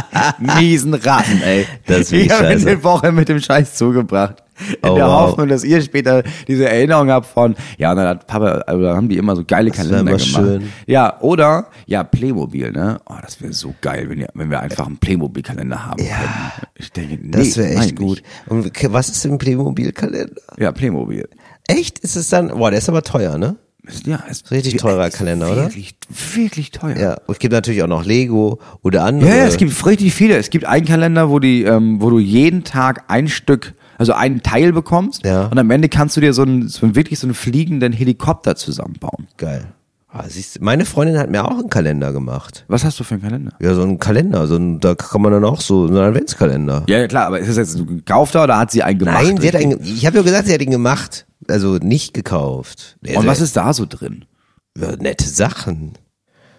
miesen 0.60 0.94
Ratten, 0.96 1.42
ey. 1.44 1.68
Das 1.86 2.00
ist 2.00 2.12
ich 2.14 2.32
habe 2.32 2.46
scheiße. 2.46 2.68
eine 2.70 2.84
Woche 2.84 3.12
mit 3.12 3.30
dem 3.30 3.40
Scheiß 3.40 3.76
zugebracht. 3.76 4.43
In 4.82 4.90
Oh, 4.90 4.96
der 4.96 5.06
wow. 5.08 5.14
Hoffnung, 5.30 5.48
dass 5.48 5.64
ihr 5.64 5.82
später 5.82 6.24
diese 6.48 6.68
Erinnerung 6.70 7.10
habt 7.10 7.26
von, 7.28 7.56
ja, 7.78 7.94
dann 7.96 8.08
hat 8.08 8.28
Papa, 8.28 8.64
also 8.68 8.82
da 8.84 8.96
haben 8.96 9.10
die 9.10 9.18
immer 9.18 9.36
so 9.36 9.44
geile 9.46 9.70
Das 9.70 9.78
Kalender 9.78 10.04
gemacht. 10.18 10.22
schön. 10.26 10.70
Ja, 10.88 11.20
oder, 11.22 11.68
ja, 11.86 12.04
Playmobil, 12.04 12.72
ne? 12.72 13.00
Oh, 13.08 13.16
das 13.22 13.42
wäre 13.42 13.54
so 13.54 13.74
geil, 13.82 14.10
wenn, 14.10 14.26
wenn 14.34 14.50
wir 14.50 14.60
einfach 14.60 14.88
einen 14.88 14.98
Playmobil-Kalender 14.98 15.86
haben 15.86 16.04
Ja. 16.04 16.16
könnten. 16.18 16.68
Ich 16.76 16.92
denke, 16.92 17.18
nee, 17.22 17.32
Das 17.32 17.58
wäre 17.58 17.70
echt 17.76 17.96
gut. 17.96 18.22
nicht. 18.22 18.26
Und 18.48 18.94
was 18.94 19.10
ist 19.10 19.26
im 19.26 19.38
Playmobil-Kalender? 19.38 20.42
Ja, 20.58 20.72
Playmobil. 20.72 21.28
Echt? 21.68 22.00
Ist 22.00 22.16
es 22.16 22.30
dann, 22.30 22.50
boah, 22.50 22.70
der 22.70 22.80
ist 22.80 22.90
aber 22.90 23.02
teuer, 23.04 23.38
ne? 23.38 23.56
Ja, 24.06 24.16
ist 24.30 24.50
Richtig 24.50 24.78
teurer 24.78 25.10
Kalender, 25.10 25.48
oder? 25.52 25.64
wirklich, 25.64 25.96
Wirklich 26.36 26.72
teuer. 26.72 26.98
Ja. 26.98 27.14
Und 27.28 27.34
es 27.34 27.40
gibt 27.40 27.52
natürlich 27.52 27.84
auch 27.84 27.88
noch 27.88 28.06
Lego 28.06 28.60
oder 28.82 29.04
andere. 29.04 29.30
Ja, 29.30 29.36
ja, 29.36 29.46
es 29.46 29.58
gibt 29.58 29.86
richtig 29.86 30.14
viele. 30.14 30.38
Es 30.38 30.50
gibt 30.50 30.64
einen 30.66 30.86
Kalender, 30.86 31.30
wo 31.30 31.40
die, 31.40 31.64
ähm, 31.64 32.02
wo 32.02 32.10
du 32.10 32.18
jeden 32.20 32.64
Tag 32.64 33.04
ein 33.10 33.28
Stück, 33.28 33.74
also 34.04 34.14
einen 34.14 34.44
Teil 34.44 34.74
bekommst. 34.74 35.26
Ja. 35.26 35.48
Und 35.48 35.58
am 35.58 35.70
Ende 35.72 35.90
kannst 35.90 36.16
du 36.18 36.22
dir 36.22 36.34
so 36.34 36.42
einen, 36.44 36.68
so 36.68 36.86
einen 36.86 36.96
wirklich 36.96 37.20
so 37.20 37.28
einen 37.28 37.34
fliegenden 37.34 37.94
Helikopter 37.94 38.56
zusammenbauen. 38.56 39.28
Geil. 39.38 39.66
Ah, 40.16 40.26
siehst 40.28 40.62
meine 40.62 40.86
Freundin 40.86 41.18
hat 41.18 41.32
mir 41.32 41.44
auch 41.44 41.58
einen 41.58 41.70
Kalender 41.72 42.14
gemacht. 42.14 42.66
Was 42.68 42.84
hast 42.86 43.00
du 43.00 43.04
für 43.04 43.16
einen 43.16 43.24
Kalender? 43.24 43.54
Ja, 43.60 43.74
so 43.74 43.82
einen 43.82 43.98
Kalender, 43.98 44.46
so 44.46 44.58
ein, 44.58 44.80
da 44.80 44.94
kann 44.94 45.22
man 45.24 45.32
dann 45.32 45.44
auch 45.44 45.60
so, 45.60 45.88
so 45.88 45.94
einen 45.96 46.04
Adventskalender. 46.10 46.84
Ja, 46.88 47.00
ja, 47.00 47.08
klar, 47.08 47.26
aber 47.26 47.40
ist 47.40 47.48
das 47.50 47.58
jetzt 47.58 47.78
ein 47.80 47.88
gekaufter 47.88 48.44
oder 48.44 48.60
hat 48.60 48.70
sie 48.70 48.84
einen 48.84 49.00
gemacht? 49.00 49.24
Nein, 49.24 49.38
sie 49.42 49.48
hat 49.48 49.56
einen, 49.56 49.80
ich 49.84 50.06
habe 50.06 50.18
ja 50.18 50.22
gesagt, 50.24 50.46
sie 50.48 50.54
hat 50.54 50.62
ihn 50.62 50.70
gemacht. 50.70 51.26
Also 51.50 51.78
nicht 51.78 52.14
gekauft. 52.14 52.98
Und 53.02 53.10
der- 53.10 53.26
was 53.26 53.42
ist 53.42 53.58
da 53.58 53.74
so 53.74 53.86
drin? 53.90 54.26
ja, 54.78 54.96
nette 54.98 55.28
Sachen. 55.28 55.94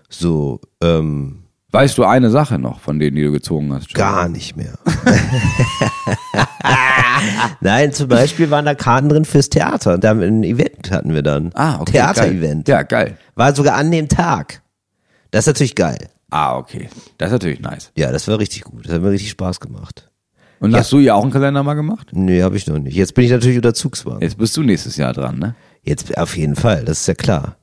So, 0.09 0.61
ähm, 0.83 1.44
Weißt 1.75 1.99
du 1.99 2.05
eine 2.05 2.31
Sache 2.31 2.57
noch 2.61 2.79
von 2.79 3.01
denen, 3.01 3.17
die 3.17 3.25
du 3.25 3.33
gezogen 3.33 3.73
hast? 3.75 3.91
Joe? 3.91 3.99
gar 3.99 4.29
nicht 4.29 4.57
mehr. 4.57 4.79
Nein, 7.61 7.93
zum 7.93 8.07
Beispiel 8.07 8.49
waren 8.51 8.65
da 8.65 8.77
Karten 8.77 9.09
drin 9.09 9.25
fürs 9.25 9.51
Theater. 9.51 9.99
Da 9.99 10.13
ein 10.13 10.45
Event 10.45 10.93
hatten 10.93 11.15
wir 11.15 11.23
dann. 11.23 11.51
Ah, 11.55 11.81
okay. 11.81 11.93
Theaterevent. 11.93 12.69
Ja, 12.69 12.83
geil. 12.83 13.19
War 13.35 13.53
sogar 13.57 13.75
an 13.75 13.91
dem 13.91 14.09
Tag. 14.09 14.63
Das 15.33 15.45
ist 15.45 15.47
natürlich 15.49 15.75
geil. 15.75 16.11
Ah, 16.31 16.57
okay. 16.57 16.89
Das 17.19 17.29
ist 17.31 17.33
natürlich 17.33 17.61
nice. 17.61 17.91
Ja, 17.97 18.13
das 18.13 18.29
war 18.29 18.39
richtig 18.39 18.63
gut. 18.63 18.87
Das 18.87 18.93
hat 18.95 19.03
mir 19.03 19.11
richtig 19.11 19.31
Spaß 19.31 19.59
gemacht. 19.59 20.09
Und 20.61 20.71
Ja. 20.71 20.79
hast 20.79 20.93
du 20.93 21.01
ja 21.01 21.15
auch 21.15 21.23
einen 21.23 21.33
Kalender 21.33 21.65
mal 21.65 21.75
gemacht? 21.75 22.11
Nee, 22.13 22.43
habe 22.45 22.57
ich 22.57 22.69
noch 22.69 22.79
nicht. 22.79 22.95
Jetzt 22.95 23.15
bin 23.15 23.25
ich 23.25 23.33
natürlich 23.33 23.57
unter 23.57 23.75
Zugzwang. 23.75 24.21
Jetzt 24.21 24.39
bist 24.39 24.57
du 24.57 24.63
nächstes 24.63 24.97
Jahr 24.97 25.13
dran, 25.13 25.41
ne? 25.41 25.57
Jetzt 25.83 26.17
auf 26.17 26.37
jeden 26.37 26.55
Fall, 26.55 26.85
das 26.85 27.01
ist 27.01 27.09
ja 27.09 27.15
klar. 27.15 27.57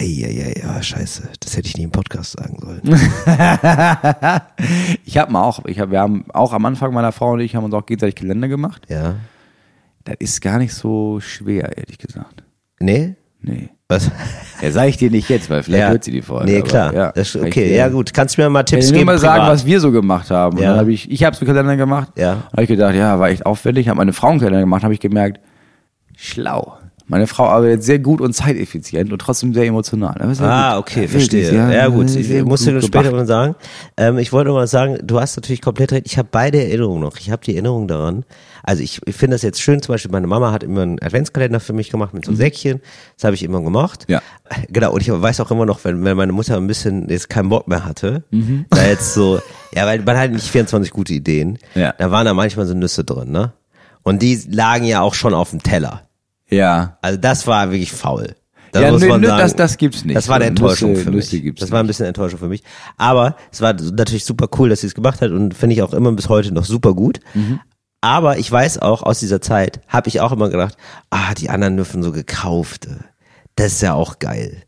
Eieiei, 0.00 0.54
ja, 0.62 0.80
scheiße. 0.82 1.28
Das 1.40 1.56
hätte 1.56 1.66
ich 1.68 1.76
nie 1.76 1.82
im 1.84 1.90
Podcast 1.90 2.32
sagen 2.38 2.56
sollen. 2.60 2.82
Ich 5.04 5.16
habe 5.18 5.32
mal 5.32 5.42
auch, 5.42 5.64
ich 5.66 5.80
hab, 5.80 5.90
wir 5.90 6.00
haben 6.00 6.24
auch 6.32 6.52
am 6.52 6.64
Anfang 6.66 6.92
meiner 6.92 7.12
Frau 7.12 7.32
und 7.32 7.40
ich 7.40 7.56
haben 7.56 7.64
uns 7.64 7.74
auch 7.74 7.86
gegenseitig 7.86 8.14
Kalender 8.16 8.48
gemacht. 8.48 8.82
Ja. 8.88 9.16
Das 10.04 10.16
ist 10.20 10.40
gar 10.40 10.58
nicht 10.58 10.74
so 10.74 11.18
schwer, 11.20 11.76
ehrlich 11.76 11.98
gesagt. 11.98 12.42
Nee? 12.80 13.14
Nee. 13.40 13.70
Was? 13.88 14.10
Ja, 14.60 14.72
sag 14.72 14.88
ich 14.88 14.96
dir 14.96 15.08
nicht 15.08 15.28
jetzt, 15.28 15.48
weil 15.50 15.62
vielleicht 15.62 15.82
ja. 15.82 15.88
hört 15.90 16.02
sie 16.02 16.10
die 16.10 16.20
Folge. 16.20 16.50
Nee, 16.50 16.62
klar. 16.62 16.92
Ja, 16.92 17.12
das, 17.12 17.32
ich 17.36 17.40
okay, 17.42 17.76
ja 17.76 17.88
gut. 17.88 18.12
Kannst 18.12 18.36
du 18.36 18.42
mir 18.42 18.50
mal 18.50 18.60
Ich 18.60 18.64
Tipps 18.66 18.86
will 18.86 18.90
nur 18.90 18.98
geben? 18.98 19.06
mal 19.06 19.18
sagen, 19.18 19.42
privat? 19.42 19.52
was 19.52 19.64
wir 19.66 19.78
so 19.78 19.92
gemacht 19.92 20.30
haben. 20.32 20.56
Und 20.56 20.62
Ja. 20.64 20.70
dann 20.70 20.80
habe 20.80 20.92
ich, 20.92 21.08
ich 21.08 21.22
habe 21.22 21.36
so 21.36 21.46
Kalender 21.46 21.76
gemacht. 21.76 22.10
Ja. 22.16 22.42
Habe 22.50 22.62
ich 22.64 22.68
gedacht, 22.68 22.96
ja, 22.96 23.20
war 23.20 23.28
echt 23.28 23.46
aufwendig. 23.46 23.88
Habe 23.88 23.98
meine 23.98 24.12
Frau 24.12 24.28
einen 24.30 24.40
Kalender 24.40 24.60
gemacht, 24.60 24.82
habe 24.82 24.94
ich 24.94 24.98
gemerkt, 25.00 25.38
schlau. 26.16 26.76
Meine 27.10 27.26
Frau 27.26 27.46
arbeitet 27.46 27.82
sehr 27.82 27.98
gut 27.98 28.20
und 28.20 28.32
zeiteffizient 28.34 29.10
und 29.12 29.18
trotzdem 29.18 29.54
sehr 29.54 29.64
emotional. 29.64 30.14
Ah, 30.40 30.76
gut. 30.76 30.80
okay, 30.80 31.02
Ja, 31.02 31.08
verstehe. 31.08 31.50
wirklich, 31.52 31.74
Ja, 31.74 31.88
gut. 31.88 32.10
Ich 32.14 32.44
muss 32.44 32.62
dir 32.64 32.74
gut 32.74 32.84
später 32.84 33.10
mal 33.12 33.26
sagen. 33.26 33.54
Ähm, 33.96 34.18
ich 34.18 34.32
wollte 34.32 34.48
noch 34.50 34.56
mal 34.56 34.66
sagen, 34.66 34.98
du 35.02 35.18
hast 35.20 35.36
natürlich 35.36 35.62
komplett 35.62 35.92
recht. 35.92 36.06
Ich 36.06 36.18
habe 36.18 36.28
beide 36.30 36.62
Erinnerungen 36.62 37.00
noch. 37.02 37.16
Ich 37.16 37.30
habe 37.30 37.42
die 37.44 37.52
Erinnerung 37.54 37.88
daran. 37.88 38.24
Also 38.62 38.82
ich, 38.82 39.00
ich 39.06 39.16
finde 39.16 39.36
das 39.36 39.42
jetzt 39.42 39.62
schön. 39.62 39.80
Zum 39.80 39.94
Beispiel 39.94 40.10
meine 40.12 40.26
Mama 40.26 40.52
hat 40.52 40.62
immer 40.62 40.82
einen 40.82 41.02
Adventskalender 41.02 41.60
für 41.60 41.72
mich 41.72 41.88
gemacht 41.90 42.12
mit 42.12 42.26
so 42.26 42.34
Säckchen. 42.34 42.82
Das 43.16 43.24
habe 43.24 43.34
ich 43.34 43.42
immer 43.42 43.62
gemacht. 43.62 44.04
Mhm. 44.06 44.12
Ja. 44.14 44.22
Genau. 44.68 44.92
Und 44.92 45.00
ich 45.00 45.10
weiß 45.10 45.40
auch 45.40 45.50
immer 45.50 45.64
noch, 45.64 45.84
wenn, 45.84 46.04
wenn 46.04 46.16
meine 46.16 46.32
Mutter 46.32 46.56
ein 46.58 46.66
bisschen 46.66 47.08
jetzt 47.08 47.30
keinen 47.30 47.48
Bock 47.48 47.68
mehr 47.68 47.84
hatte, 47.86 48.22
Mhm. 48.30 48.66
da 48.68 48.84
jetzt 48.86 49.14
so, 49.14 49.40
ja, 49.74 49.86
weil 49.86 50.00
man 50.02 50.18
hat 50.18 50.30
nicht 50.30 50.46
24 50.46 50.92
gute 50.92 51.14
Ideen. 51.14 51.58
Ja. 51.74 51.94
Da 51.96 52.10
waren 52.10 52.26
da 52.26 52.34
manchmal 52.34 52.66
so 52.66 52.74
Nüsse 52.74 53.04
drin, 53.04 53.30
ne? 53.32 53.52
Und 54.02 54.22
die 54.22 54.38
lagen 54.50 54.84
ja 54.84 55.00
auch 55.02 55.14
schon 55.14 55.32
auf 55.34 55.50
dem 55.50 55.62
Teller. 55.62 56.02
Ja. 56.50 56.98
Also 57.02 57.18
das 57.18 57.46
war 57.46 57.70
wirklich 57.70 57.92
faul. 57.92 58.34
Das 58.72 58.82
Ja, 58.82 58.92
muss 58.92 59.00
nö, 59.00 59.08
man 59.08 59.20
nö, 59.22 59.26
sagen. 59.28 59.40
das- 59.40 59.56
das 59.56 59.76
gibt's 59.78 60.04
nicht. 60.04 60.16
Das 60.16 60.28
war 60.28 60.36
eine 60.36 60.44
Enttäuschung 60.46 60.92
Nüsse- 60.92 61.04
für 61.04 61.10
Nüsse 61.10 61.36
mich. 61.36 61.42
gibt's 61.44 61.60
das 61.60 61.70
war 61.70 61.80
ein 61.80 61.86
bisschen 61.86 62.06
Enttäuschung 62.06 62.38
für 62.38 62.48
mich. 62.48 62.62
Aber 62.98 63.36
es 63.50 63.60
war 63.62 63.72
natürlich 63.74 64.24
super 64.26 64.48
cool, 64.58 64.68
dass 64.68 64.82
sie 64.82 64.86
es 64.88 64.94
gemacht 64.94 65.20
hat 65.22 65.30
und 65.30 65.54
finde 65.54 65.74
ich 65.74 65.82
auch 65.82 65.94
immer 65.94 66.12
bis 66.12 66.28
heute 66.28 66.52
noch 66.52 66.64
super 66.66 66.94
gut. 66.94 67.20
Mhm. 67.34 67.60
Aber 68.00 68.38
ich 68.38 68.50
weiß 68.52 68.78
auch 68.80 69.02
aus 69.02 69.20
dieser 69.20 69.40
Zeit, 69.40 69.80
habe 69.88 70.08
ich 70.08 70.20
auch 70.20 70.32
immer 70.32 70.50
gedacht, 70.50 70.76
ah, 71.10 71.34
die 71.34 71.50
anderen 71.50 71.76
dürfen 71.76 72.02
so 72.02 72.12
gekaufte. 72.12 72.98
Das 73.56 73.72
ist 73.72 73.82
ja 73.82 73.94
auch 73.94 74.18
geil. 74.18 74.62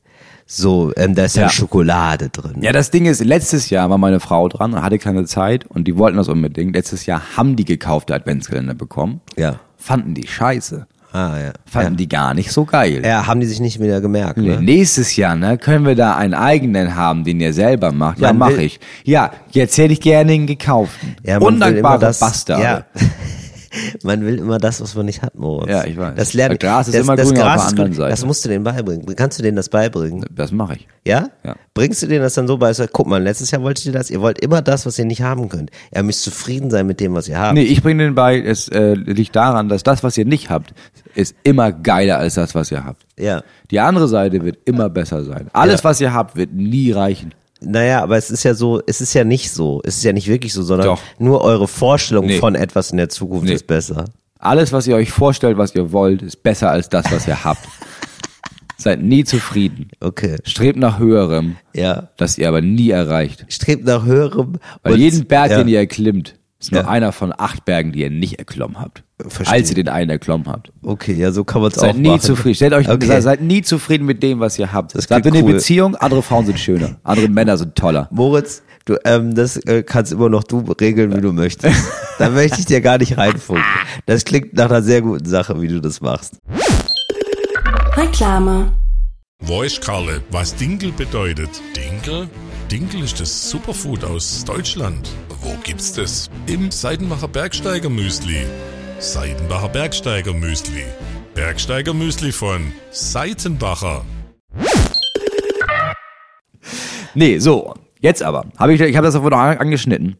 So, 0.46 0.92
ähm, 0.96 1.14
da 1.14 1.26
ist 1.26 1.36
ja, 1.36 1.42
Ja. 1.44 1.48
Schokolade 1.48 2.28
drin. 2.30 2.60
Ja, 2.62 2.72
das 2.72 2.90
Ding 2.90 3.06
ist, 3.06 3.22
letztes 3.22 3.70
Jahr 3.70 3.88
war 3.88 3.98
meine 3.98 4.18
Frau 4.18 4.48
dran 4.48 4.74
und 4.74 4.82
hatte 4.82 4.98
keine 4.98 5.24
Zeit 5.26 5.64
und 5.66 5.84
die 5.86 5.96
wollten 5.96 6.16
das 6.16 6.26
unbedingt. 6.28 6.74
Letztes 6.74 7.06
Jahr 7.06 7.22
haben 7.36 7.54
die 7.54 7.64
gekaufte 7.64 8.14
Adventskalender 8.14 8.74
bekommen. 8.74 9.20
Ja. 9.36 9.60
Fanden 9.76 10.14
die 10.14 10.26
scheiße. 10.26 10.88
Ah, 11.12 11.38
ja. 11.38 11.52
Fanden 11.66 11.94
ja. 11.94 11.96
die 11.96 12.08
gar 12.08 12.34
nicht 12.34 12.52
so 12.52 12.64
geil. 12.64 13.02
ja, 13.04 13.26
haben 13.26 13.40
die 13.40 13.46
sich 13.46 13.58
nicht 13.60 13.80
wieder 13.80 14.00
gemerkt, 14.00 14.38
Nee, 14.38 14.48
ne? 14.50 14.62
Nächstes 14.62 15.16
Jahr, 15.16 15.34
ne, 15.34 15.58
können 15.58 15.84
wir 15.84 15.96
da 15.96 16.14
einen 16.16 16.34
eigenen 16.34 16.94
haben, 16.94 17.24
den 17.24 17.40
ihr 17.40 17.52
selber 17.52 17.90
macht. 17.90 18.20
Ja, 18.20 18.28
Man 18.28 18.38
mach 18.38 18.50
will- 18.50 18.60
ich. 18.60 18.80
Ja, 19.04 19.32
jetzt 19.50 19.76
hätte 19.76 19.92
ich 19.92 20.00
gerne 20.00 20.30
den 20.30 20.46
gekauften. 20.46 21.16
Ja, 21.24 21.38
Undankbare 21.38 21.98
das- 21.98 22.20
Bastarde. 22.20 22.62
Ja. 22.62 22.84
Man 24.02 24.24
will 24.26 24.38
immer 24.38 24.58
das, 24.58 24.80
was 24.80 24.94
man 24.94 25.06
nicht 25.06 25.22
hat, 25.22 25.34
Moritz. 25.36 25.70
Ja, 25.70 25.84
ich 25.84 25.96
weiß. 25.96 26.14
Das 26.16 26.32
lernen. 26.34 26.58
Das 26.58 26.68
Gras 26.68 26.88
ist 26.88 26.94
das, 26.94 27.02
immer 27.04 27.16
das 27.16 27.28
auf 27.28 27.34
Gras 27.34 27.44
der 27.44 27.54
ist 27.56 27.68
anderen 27.70 27.90
grün. 27.90 27.96
Seite. 27.98 28.10
Das 28.10 28.24
musst 28.24 28.44
du 28.44 28.48
denen 28.48 28.64
beibringen. 28.64 29.06
Kannst 29.16 29.38
du 29.38 29.42
denen 29.42 29.56
das 29.56 29.68
beibringen? 29.68 30.24
Das 30.30 30.50
mache 30.52 30.74
ich. 30.74 30.88
Ja? 31.06 31.28
Ja. 31.44 31.56
Bringst 31.74 32.02
du 32.02 32.06
denen 32.06 32.22
das 32.22 32.34
dann 32.34 32.48
so 32.48 32.58
bei? 32.58 32.72
Guck 32.92 33.06
mal, 33.06 33.22
letztes 33.22 33.50
Jahr 33.50 33.62
wolltet 33.62 33.86
ihr 33.86 33.92
das. 33.92 34.10
Ihr 34.10 34.20
wollt 34.20 34.40
immer 34.40 34.60
das, 34.62 34.86
was 34.86 34.98
ihr 34.98 35.04
nicht 35.04 35.22
haben 35.22 35.48
könnt. 35.48 35.70
Ihr 35.94 36.02
müsst 36.02 36.22
zufrieden 36.22 36.70
sein 36.70 36.86
mit 36.86 37.00
dem, 37.00 37.14
was 37.14 37.28
ihr 37.28 37.38
habt. 37.38 37.54
Nee, 37.54 37.62
ich 37.62 37.82
bringe 37.82 38.02
denen 38.02 38.14
bei, 38.14 38.40
es 38.40 38.68
äh, 38.68 38.94
liegt 38.94 39.36
daran, 39.36 39.68
dass 39.68 39.82
das, 39.82 40.02
was 40.02 40.18
ihr 40.18 40.24
nicht 40.24 40.50
habt, 40.50 40.74
ist 41.14 41.34
immer 41.44 41.70
geiler 41.72 42.18
als 42.18 42.34
das, 42.34 42.54
was 42.54 42.70
ihr 42.72 42.84
habt. 42.84 43.02
Ja. 43.18 43.42
Die 43.70 43.78
andere 43.80 44.08
Seite 44.08 44.42
wird 44.44 44.58
immer 44.64 44.88
besser 44.88 45.22
sein. 45.24 45.48
Alles, 45.52 45.80
Ja. 45.80 45.84
was 45.84 46.00
ihr 46.00 46.12
habt, 46.12 46.36
wird 46.36 46.52
nie 46.52 46.90
reichen. 46.92 47.34
Naja, 47.62 48.02
aber 48.02 48.16
es 48.16 48.30
ist 48.30 48.42
ja 48.44 48.54
so, 48.54 48.80
es 48.86 49.00
ist 49.00 49.12
ja 49.14 49.24
nicht 49.24 49.50
so. 49.52 49.80
Es 49.84 49.96
ist 49.98 50.04
ja 50.04 50.12
nicht 50.12 50.28
wirklich 50.28 50.52
so, 50.52 50.62
sondern 50.62 50.86
Doch. 50.88 51.00
nur 51.18 51.42
eure 51.42 51.68
Vorstellung 51.68 52.26
Nee. 52.26 52.38
von 52.38 52.54
etwas 52.54 52.90
in 52.90 52.96
der 52.96 53.08
Zukunft 53.10 53.46
Nee. 53.46 53.54
ist 53.54 53.66
besser. 53.66 54.06
Alles, 54.38 54.72
was 54.72 54.86
ihr 54.86 54.96
euch 54.96 55.10
vorstellt, 55.10 55.58
was 55.58 55.74
ihr 55.74 55.92
wollt, 55.92 56.22
ist 56.22 56.42
besser 56.42 56.70
als 56.70 56.88
das, 56.88 57.10
was 57.12 57.28
ihr 57.28 57.44
habt. 57.44 57.66
Seid 58.78 59.02
nie 59.02 59.24
zufrieden. 59.24 59.90
Okay. 60.00 60.38
Strebt 60.44 60.78
nach 60.78 60.98
höherem, 60.98 61.56
Ja. 61.74 62.08
das 62.16 62.38
ihr 62.38 62.48
aber 62.48 62.62
nie 62.62 62.88
erreicht. 62.88 63.44
Strebt 63.50 63.84
nach 63.84 64.06
höherem. 64.06 64.54
Weil 64.82 64.96
jeden 64.96 65.26
Berg, 65.26 65.50
ja. 65.50 65.58
den 65.58 65.68
ihr 65.68 65.78
erklimmt, 65.80 66.36
ist 66.60 66.72
nur 66.72 66.82
Ja. 66.82 66.88
einer 66.88 67.12
von 67.12 67.32
acht 67.36 67.64
Bergen, 67.64 67.90
die 67.92 68.00
ihr 68.02 68.10
nicht 68.10 68.38
erklommen 68.38 68.78
habt. 68.78 69.02
Verstehe. 69.26 69.52
Als 69.54 69.70
ihr 69.70 69.74
den 69.76 69.88
einen 69.88 70.10
erklommen 70.10 70.46
habt. 70.46 70.72
Okay, 70.82 71.14
ja, 71.14 71.32
so 71.32 71.42
kann 71.44 71.62
man 71.62 71.70
es 71.70 71.78
auch 71.78 71.82
Seid 71.82 71.96
nie 71.96 72.08
machen. 72.08 72.20
zufrieden. 72.20 72.54
Stellt 72.54 72.72
euch, 72.74 72.88
Okay. 72.88 73.06
seid, 73.06 73.22
seid 73.22 73.40
nie 73.42 73.62
zufrieden 73.62 74.04
mit 74.06 74.22
dem, 74.22 74.40
was 74.40 74.58
ihr 74.58 74.72
habt. 74.72 74.94
Das 74.94 75.06
klingt 75.08 75.26
in 75.26 75.32
der 75.34 75.42
cool. 75.44 75.54
Beziehung, 75.54 75.96
andere 75.96 76.22
Frauen 76.22 76.46
sind 76.46 76.58
schöner, 76.60 76.96
andere 77.02 77.28
Männer 77.28 77.56
sind 77.58 77.74
toller. 77.76 78.08
Moritz, 78.12 78.62
du, 78.84 78.96
ähm, 79.04 79.34
das 79.34 79.56
äh, 79.56 79.82
kannst 79.82 80.12
immer 80.12 80.28
noch 80.28 80.44
du 80.44 80.60
regeln, 80.80 81.16
wie 81.16 81.20
du 81.20 81.32
möchtest. 81.32 81.74
da 82.18 82.28
möchte 82.30 82.60
ich 82.60 82.66
dir 82.66 82.80
gar 82.80 82.98
nicht 82.98 83.16
reinfunken. 83.16 83.64
Das 84.06 84.24
klingt 84.24 84.54
nach 84.54 84.70
einer 84.70 84.82
sehr 84.82 85.00
guten 85.02 85.26
Sache, 85.26 85.60
wie 85.60 85.68
du 85.68 85.80
das 85.80 86.00
machst. 86.00 86.36
Reklame. 87.96 88.72
Weiß 89.42 89.80
Karle, 89.80 90.20
was 90.30 90.54
Dinkel 90.54 90.92
bedeutet. 90.92 91.48
Dinkel? 91.76 92.28
Dinkel 92.70 93.02
ist 93.02 93.18
das 93.20 93.50
Superfood 93.50 94.04
aus 94.04 94.44
Deutschland. 94.44 95.08
Wo 95.40 95.54
gibt's 95.62 95.92
das? 95.92 96.30
Im 96.46 96.70
Seidenbacher 96.70 97.28
Bergsteiger 97.28 97.88
Müsli. 97.88 98.44
Seidenbacher 98.98 99.68
Bergsteiger 99.68 100.32
Müsli. 100.34 100.84
Bergsteiger 101.34 101.94
Müsli 101.94 102.32
von 102.32 102.72
Seitenbacher. 102.90 104.04
Nee, 107.14 107.38
so. 107.38 107.74
Jetzt 108.00 108.22
aber. 108.22 108.46
Habe 108.58 108.74
ich, 108.74 108.80
ich 108.80 108.96
habe 108.96 109.06
das 109.06 109.14
auch 109.16 109.22
noch 109.22 109.38
an- 109.38 109.58
angeschnitten. 109.58 110.16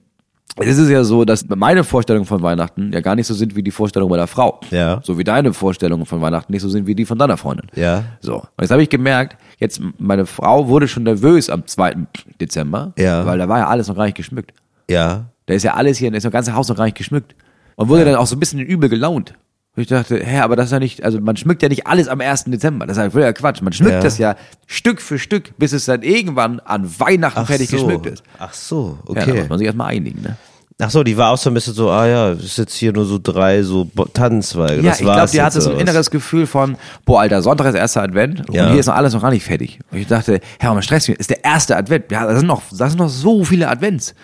Es 0.57 0.77
ist 0.77 0.91
ja 0.91 1.05
so, 1.05 1.25
dass 1.25 1.47
meine 1.49 1.85
Vorstellungen 1.85 2.27
von 2.27 2.43
Weihnachten 2.43 2.93
ja 2.93 3.01
gar 3.01 3.15
nicht 3.15 3.27
so 3.27 3.35
sind 3.35 3.55
wie 3.57 3.63
die 3.63 3.71
Vorstellungen 3.71 4.11
meiner 4.11 4.27
Frau. 4.27 4.61
Ja. 4.71 5.01
So 5.03 5.17
wie 5.17 5.25
deine 5.25 5.55
Vorstellungen 5.55 6.05
von 6.05 6.21
Weihnachten 6.21 6.53
nicht 6.53 6.61
so 6.63 6.69
sind 6.69 6.87
wie 6.87 6.95
die 6.95 7.07
von 7.07 7.19
deiner 7.19 7.37
Freundin. 7.37 7.69
Ja. 7.75 8.05
So. 8.21 8.37
Und 8.39 8.45
jetzt 8.61 8.71
habe 8.71 8.83
ich 8.83 8.91
gemerkt, 8.91 9.39
jetzt 9.59 9.81
meine 9.99 10.27
Frau 10.27 10.67
wurde 10.69 10.89
schon 10.89 11.05
nervös 11.05 11.49
am 11.49 11.67
2. 11.67 11.95
Dezember. 12.41 12.93
Ja. 12.99 13.25
Weil 13.25 13.39
da 13.39 13.49
war 13.49 13.59
ja 13.59 13.69
alles 13.69 13.89
noch 13.89 13.97
gar 13.97 14.05
nicht 14.05 14.17
geschmückt. 14.17 14.53
Ja. 14.91 15.27
Da 15.47 15.55
ist 15.55 15.63
ja 15.63 15.75
alles 15.75 15.99
hier, 15.99 16.11
da 16.11 16.17
ist 16.17 16.25
das 16.25 16.33
ganze 16.33 16.55
Haus 16.55 16.69
noch 16.69 16.77
gar 16.77 16.85
nicht 16.85 16.97
geschmückt. 16.97 17.35
Und 17.77 17.89
wurde 17.89 18.05
dann 18.05 18.17
auch 18.17 18.27
so 18.27 18.37
ein 18.37 18.41
bisschen 18.41 18.61
übel 18.61 18.89
gelaunt. 18.89 19.35
Und 19.77 19.83
ich 19.83 19.89
dachte, 19.89 20.19
hä, 20.23 20.41
aber 20.41 20.57
das 20.57 20.67
ist 20.67 20.73
ja 20.73 20.79
nicht, 20.81 21.03
also 21.05 21.21
man 21.21 21.37
schmückt 21.37 21.63
ja 21.63 21.69
nicht 21.69 21.87
alles 21.87 22.09
am 22.09 22.21
1. 22.21 22.45
Dezember. 22.45 22.87
Das 22.87 22.97
ist 22.97 23.03
ja 23.05 23.11
völliger 23.11 23.33
Quatsch. 23.33 23.63
Man 23.63 23.73
schmückt 23.73 23.95
Ja. 23.95 24.01
das 24.01 24.19
ja 24.19 24.35
Stück 24.67 25.01
für 25.01 25.19
Stück, 25.19 25.57
bis 25.59 25.73
es 25.73 25.85
dann 25.87 26.03
irgendwann 26.03 26.61
an 26.61 26.91
Weihnachten 26.99 27.47
fertig 27.47 27.71
so. 27.71 27.77
geschmückt 27.77 28.07
ist. 28.07 28.23
Ach 28.39 28.53
so, 28.53 28.99
Ja, 29.09 29.15
da 29.15 29.23
okay. 29.23 29.41
muss 29.41 29.49
man 29.49 29.59
sich 29.59 29.67
erstmal 29.67 29.89
einigen, 29.93 30.23
ne? 30.23 30.37
Ach 30.83 30.89
so, 30.91 31.03
die 31.05 31.17
war 31.17 31.31
auch 31.31 31.37
so 31.37 31.51
ein 31.51 31.55
bisschen 31.55 31.75
so, 31.75 31.91
ah 31.91 32.07
ja, 32.07 32.31
ist 32.33 32.57
jetzt 32.57 32.75
hier 32.75 32.93
nur 32.93 33.05
so 33.05 33.19
drei 33.23 33.63
so 33.63 33.87
Tannenzweige. 34.15 34.77
Ja, 34.83 34.91
das 34.91 35.01
ich 35.01 35.05
glaube, 35.07 35.31
die 35.31 35.43
hatte 35.43 35.61
so 35.61 35.73
ein 35.73 35.79
inneres 35.79 36.11
Gefühl 36.11 36.47
von, 36.47 36.77
boah, 37.05 37.21
Alter, 37.21 37.43
Sonntag 37.43 37.67
ist 37.67 37.75
erster 37.75 38.03
Advent 38.03 38.43
Ja. 38.51 38.65
und 38.65 38.71
hier 38.71 38.81
ist 38.81 38.87
noch 38.87 38.95
alles 38.97 39.13
noch 39.13 39.21
gar 39.23 39.31
nicht 39.31 39.45
fertig. 39.45 39.79
Und 39.91 39.99
ich 39.99 40.07
dachte, 40.07 40.41
Herr, 40.59 40.73
man 40.73 40.83
stresst 40.83 41.09
mich, 41.09 41.19
ist 41.19 41.29
der 41.31 41.45
erste 41.45 41.77
Advent. 41.77 42.11
Ja, 42.11 42.27
da 42.27 42.35
sind 42.37 42.47
noch, 42.47 42.63
da 42.71 42.89
sind 42.89 42.99
noch 42.99 43.11
so 43.11 43.45
viele 43.45 43.69
Advents. 43.69 44.15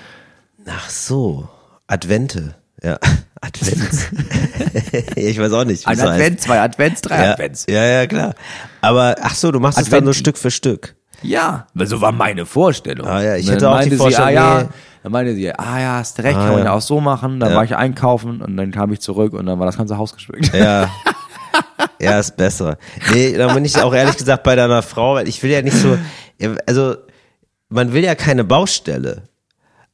Ach 0.69 0.89
so, 0.91 1.49
Advente. 1.87 2.55
Ja, 2.83 2.99
Advents. 3.41 4.09
ich 5.17 5.39
weiß 5.39 5.53
auch 5.53 5.65
nicht. 5.65 5.87
Ein 5.87 5.95
es 5.95 6.01
heißt. 6.03 6.13
Advent, 6.13 6.41
zwei 6.41 6.61
Advents, 6.61 7.01
drei 7.03 7.25
ja, 7.25 7.33
Advents. 7.33 7.67
Ja, 7.69 7.85
ja, 7.85 8.07
klar. 8.07 8.35
Aber 8.81 9.15
ach 9.23 9.35
so, 9.35 9.51
du 9.53 9.61
machst 9.61 9.79
es 9.81 9.89
dann 9.89 10.05
so 10.05 10.13
Stück 10.13 10.37
für 10.39 10.51
Stück. 10.51 10.95
Ja, 11.23 11.67
weil 11.75 11.87
so 11.87 12.01
war 12.01 12.13
meine 12.13 12.45
Vorstellung. 12.45 13.07
Ah 13.07 13.23
ja, 13.23 13.37
ich 13.37 13.47
dann 13.47 13.55
hätte 13.55 13.69
auch 13.71 13.73
die 13.75 13.79
meinte 13.79 13.97
Vorstellung, 13.97 14.31
Sie, 14.31 14.37
ah, 14.39 14.57
ja, 14.59 14.63
nee. 14.65 14.69
dann 15.03 15.13
meinte 15.13 15.35
sie, 15.35 15.51
ah 15.53 15.81
ja, 15.81 15.95
hast 15.97 16.19
recht, 16.23 16.37
Ah, 16.37 16.41
kann 16.41 16.49
man 16.51 16.59
ja. 16.59 16.65
ja 16.67 16.73
auch 16.73 16.83
so 16.83 17.01
machen. 17.01 17.41
Dann 17.41 17.51
Ja. 17.51 17.57
war 17.57 17.65
ich 17.65 17.75
einkaufen 17.75 18.43
und 18.43 18.57
dann 18.59 18.71
kam 18.71 18.93
ich 18.93 19.01
zurück 19.01 19.33
und 19.33 19.47
dann 19.47 19.59
war 19.59 19.65
das 19.67 19.79
ganze 19.79 19.97
Haus 19.97 20.13
geschmückt. 20.15 20.53
Ja. 20.55 20.91
Ja, 21.99 22.19
ist 22.19 22.37
besser. 22.37 22.77
Nee, 23.15 23.33
da 23.33 23.55
bin 23.55 23.65
ich 23.65 23.79
auch 23.81 23.95
ehrlich 23.95 24.19
gesagt 24.19 24.43
bei 24.43 24.55
deiner 24.55 24.83
Frau, 24.83 25.15
weil 25.15 25.27
ich 25.27 25.43
will 25.43 25.51
ja 25.51 25.63
nicht 25.63 25.79
so, 25.79 25.97
also 26.67 26.97
man 27.71 27.95
will 27.95 28.05
ja 28.05 28.15
keine 28.15 28.45
Baustelle. 28.45 29.23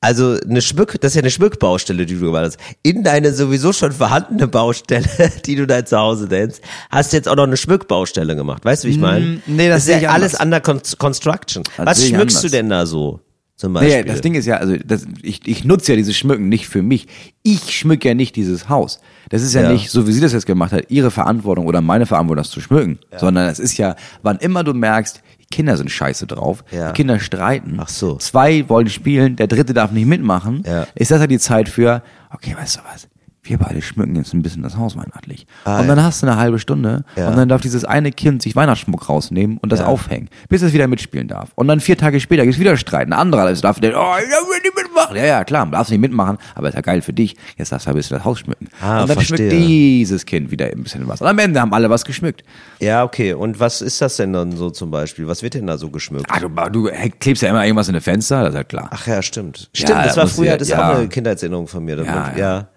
Also 0.02 0.36
eine 0.46 0.60
Schmück, 0.60 1.00
das 1.00 1.12
ist 1.12 1.14
ja 1.14 1.22
eine 1.22 1.30
Schmückbaustelle, 1.30 2.04
die 2.06 2.14
du 2.16 2.26
gemacht 2.26 2.42
hast. 2.44 2.58
In 2.82 3.04
deine 3.04 3.32
sowieso 3.32 3.72
schon 3.72 3.92
vorhandene 3.92 4.48
Baustelle, 4.48 5.06
die 5.46 5.54
du 5.54 5.66
dein 5.66 5.86
Zuhause 5.86 6.26
nennst, 6.26 6.60
hast 6.90 7.12
du 7.12 7.16
jetzt 7.16 7.28
auch 7.28 7.36
noch 7.36 7.44
eine 7.44 7.56
Schmückbaustelle 7.56 8.34
gemacht. 8.34 8.64
Weißt 8.64 8.82
du, 8.82 8.88
wie 8.88 8.92
ich 8.92 8.98
meine? 8.98 9.24
Mm, 9.24 9.42
nee, 9.46 9.68
das 9.68 9.78
ist 9.78 9.84
sehe 9.86 10.00
ja 10.02 10.10
alles 10.10 10.34
anders. 10.34 10.66
under 10.66 10.80
con 10.82 10.98
construction. 10.98 11.62
Das 11.76 11.86
Was 11.86 12.06
schmückst 12.08 12.36
du 12.36 12.38
anders. 12.40 12.50
denn 12.50 12.68
da 12.68 12.84
so? 12.84 13.20
Zum 13.54 13.74
Beispiel. 13.74 13.98
Nee, 13.98 14.04
das 14.04 14.20
Ding 14.22 14.34
ist 14.34 14.46
ja, 14.46 14.56
also 14.56 14.76
das, 14.84 15.06
ich, 15.22 15.46
ich 15.46 15.62
nutze 15.64 15.92
ja 15.92 15.96
dieses 15.96 16.16
Schmücken 16.16 16.48
nicht 16.48 16.66
für 16.68 16.82
mich. 16.82 17.06
Ich 17.44 17.70
schmücke 17.70 18.08
ja 18.08 18.14
nicht 18.14 18.34
dieses 18.34 18.68
Haus. 18.68 18.98
Das 19.30 19.42
ist 19.42 19.54
ja, 19.54 19.62
Ja. 19.62 19.72
nicht, 19.72 19.88
so 19.90 20.08
wie 20.08 20.12
sie 20.12 20.20
das 20.20 20.32
jetzt 20.32 20.46
gemacht 20.46 20.72
hat, 20.72 20.86
ihre 20.90 21.12
Verantwortung 21.12 21.66
oder 21.66 21.80
meine 21.80 22.06
Verantwortung, 22.06 22.42
das 22.42 22.50
zu 22.50 22.60
schmücken. 22.60 22.98
Sondern 23.16 23.48
es 23.48 23.60
ist 23.60 23.78
ja, 23.78 23.94
wann 24.24 24.38
immer 24.38 24.64
du 24.64 24.74
merkst, 24.74 25.22
Kinder 25.52 25.76
sind 25.76 25.90
scheiße 25.90 26.26
drauf, 26.26 26.64
Ja. 26.72 26.88
die 26.88 26.94
Kinder 26.96 27.20
streiten. 27.20 27.76
Ach 27.80 27.88
so. 27.88 28.16
Zwei 28.16 28.68
wollen 28.68 28.88
spielen, 28.88 29.36
der 29.36 29.46
dritte 29.46 29.72
darf 29.74 29.92
nicht 29.92 30.06
mitmachen. 30.06 30.64
Ja. 30.66 30.86
Ist 30.96 31.12
das 31.12 31.20
ja 31.20 31.26
die 31.28 31.38
Zeit 31.38 31.68
für, 31.68 32.02
okay, 32.34 32.56
weißt 32.58 32.76
du 32.76 32.80
was? 32.92 33.08
Wir 33.44 33.58
beide 33.58 33.82
schmücken 33.82 34.14
jetzt 34.14 34.32
ein 34.34 34.42
bisschen 34.42 34.62
das 34.62 34.76
Haus 34.76 34.96
weihnachtlich. 34.96 35.48
Ah, 35.64 35.80
und 35.80 35.88
dann 35.88 36.00
hast 36.00 36.22
du 36.22 36.28
eine 36.28 36.36
halbe 36.36 36.60
Stunde 36.60 37.04
Ja. 37.16 37.28
und 37.28 37.36
dann 37.36 37.48
darf 37.48 37.60
dieses 37.60 37.84
eine 37.84 38.12
Kind 38.12 38.40
sich 38.40 38.54
Weihnachtsschmuck 38.54 39.08
rausnehmen 39.08 39.58
und 39.58 39.72
das 39.72 39.80
Ja. 39.80 39.86
aufhängen, 39.86 40.28
bis 40.48 40.62
es 40.62 40.72
wieder 40.72 40.86
mitspielen 40.86 41.26
darf. 41.26 41.50
Und 41.56 41.66
dann 41.66 41.80
vier 41.80 41.98
Tage 41.98 42.20
später 42.20 42.44
gibt's 42.44 42.60
wieder 42.60 42.76
Streit. 42.76 43.08
Ein 43.08 43.12
anderer 43.12 43.42
alles 43.42 43.60
darf, 43.60 43.80
der, 43.80 43.98
oh, 44.00 44.14
ich 44.22 44.30
darf 44.30 44.48
nicht 44.62 44.72
mitmachen. 44.76 45.16
Ja, 45.16 45.24
ja, 45.24 45.42
klar, 45.44 45.66
darfst 45.66 45.90
nicht 45.90 45.98
mitmachen, 46.00 46.38
aber 46.54 46.68
ist 46.68 46.74
ja 46.76 46.82
geil 46.82 47.02
für 47.02 47.12
dich. 47.12 47.34
Jetzt 47.56 47.72
darfst 47.72 47.88
du 47.88 47.90
ein 47.90 47.96
bisschen 47.96 48.16
das 48.16 48.24
Haus 48.24 48.38
schmücken. 48.38 48.68
Ah, 48.80 49.00
und 49.02 49.08
dann 49.10 49.16
verstehe. 49.16 49.36
schmückt 49.50 49.52
dieses 49.52 50.24
Kind 50.24 50.52
wieder 50.52 50.66
ein 50.66 50.84
bisschen 50.84 51.08
was. 51.08 51.20
Und 51.20 51.26
am 51.26 51.38
Ende 51.40 51.60
haben 51.60 51.74
alle 51.74 51.90
was 51.90 52.04
geschmückt. 52.04 52.44
Ja, 52.78 53.02
okay. 53.02 53.32
Und 53.32 53.58
was 53.58 53.82
ist 53.82 54.00
das 54.00 54.18
denn 54.18 54.32
dann 54.32 54.52
so 54.56 54.70
zum 54.70 54.92
Beispiel? 54.92 55.26
Was 55.26 55.42
wird 55.42 55.54
denn 55.54 55.66
da 55.66 55.78
so 55.78 55.90
geschmückt? 55.90 56.26
Ah, 56.28 56.38
du, 56.38 56.48
du 56.70 56.90
klebst 57.18 57.42
ja 57.42 57.50
immer 57.50 57.64
irgendwas 57.64 57.88
in 57.88 57.94
die 57.94 58.00
Fenster, 58.00 58.42
das 58.42 58.50
ist 58.50 58.54
ja 58.56 58.62
klar. 58.62 58.88
Ach 58.92 59.04
ja, 59.08 59.20
stimmt. 59.20 59.68
Ja, 59.74 59.86
Stimmt, 59.86 60.04
das 60.06 60.16
war 60.16 60.28
früher, 60.28 60.46
ja- 60.46 60.56
das 60.56 60.68
ist 60.68 60.74
ja. 60.74 60.92
auch 60.92 60.96
eine 60.98 61.08
Kindheitserinnerung 61.08 61.66
von 61.66 61.84
mir. 61.84 61.96
Damit. 61.96 62.12
Ja, 62.14 62.32
Ja, 62.36 62.38
ja. 62.38 62.68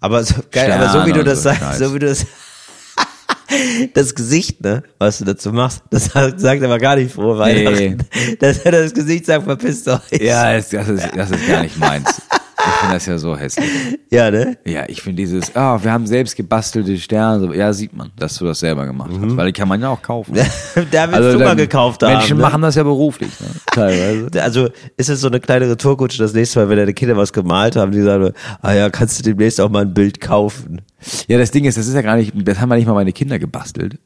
Aber 0.00 0.22
so 0.24 0.34
geil, 0.50 0.70
aber 0.72 0.88
so 0.90 1.06
wie 1.06 1.12
du 1.12 1.24
das 1.24 1.42
so 1.42 1.50
sagst, 1.50 1.78
so 1.78 1.94
wie 1.94 1.98
du 1.98 2.06
das, 2.06 2.24
das 3.94 4.14
Gesicht, 4.14 4.60
ne, 4.62 4.82
was 4.98 5.18
du 5.18 5.24
dazu 5.24 5.52
machst, 5.52 5.82
das 5.90 6.06
sagt 6.06 6.40
sagt 6.40 6.62
aber 6.62 6.78
gar 6.78 6.96
nicht 6.96 7.12
frohe 7.12 7.38
Weihnachten. 7.38 7.98
Das, 8.40 8.62
das 8.62 8.94
Gesicht 8.94 9.26
sagt, 9.26 9.44
verpisst 9.44 9.88
euch. 9.88 10.20
Ja, 10.20 10.52
das, 10.54 10.68
das, 10.68 10.88
ist, 10.88 11.08
das 11.14 11.30
ist 11.30 11.48
gar 11.48 11.62
nicht 11.62 11.76
meins. 11.78 12.22
Ich 12.58 12.72
finde 12.72 12.94
das 12.94 13.06
ja 13.06 13.18
so 13.18 13.36
hässlich. 13.36 13.68
Ja, 14.10 14.30
ne? 14.30 14.56
Ja, 14.64 14.84
ich 14.88 15.02
finde 15.02 15.20
dieses, 15.20 15.54
ah, 15.54 15.78
wir 15.82 15.92
haben 15.92 16.06
selbst 16.06 16.34
gebastelte 16.34 16.96
Sterne. 16.96 17.54
Ja, 17.54 17.74
sieht 17.74 17.94
man, 17.94 18.10
dass 18.16 18.38
du 18.38 18.46
das 18.46 18.60
selber 18.60 18.86
gemacht 18.86 19.10
hast. 19.12 19.36
Weil 19.36 19.46
die 19.48 19.52
kann 19.52 19.68
man 19.68 19.82
ja 19.82 19.90
auch 19.90 20.00
kaufen. 20.00 20.34
da 20.90 21.12
willst 21.12 21.34
du 21.34 21.44
mal 21.44 21.54
gekauft 21.54 22.02
haben. 22.02 22.14
Menschen 22.14 22.38
ne? 22.38 22.42
machen 22.42 22.62
das 22.62 22.74
ja 22.74 22.84
beruflich, 22.84 23.38
ne? 23.38 23.48
teilweise. 23.66 24.42
Also 24.42 24.68
ist 24.96 25.10
es 25.10 25.20
so 25.20 25.28
eine 25.28 25.40
kleine 25.40 25.68
Retourkutsche 25.68 26.18
das 26.18 26.32
nächste 26.32 26.58
Mal, 26.58 26.70
wenn 26.70 26.78
deine 26.78 26.94
Kinder 26.94 27.18
was 27.18 27.34
gemalt 27.34 27.76
haben, 27.76 27.92
die 27.92 28.00
sagen, 28.00 28.32
ah 28.62 28.72
ja, 28.72 28.88
kannst 28.88 29.18
du 29.18 29.22
demnächst 29.22 29.60
auch 29.60 29.68
mal 29.68 29.82
ein 29.82 29.92
Bild 29.92 30.22
kaufen. 30.22 30.80
Ja, 31.26 31.36
das 31.36 31.50
Ding 31.50 31.66
ist, 31.66 31.76
das 31.76 31.86
ist 31.86 31.94
ja 31.94 32.02
gar 32.02 32.16
nicht, 32.16 32.32
das 32.34 32.58
haben 32.60 32.70
ja 32.70 32.76
nicht 32.76 32.86
mal 32.86 32.94
meine 32.94 33.12
Kinder 33.12 33.38
gebastelt. 33.38 33.98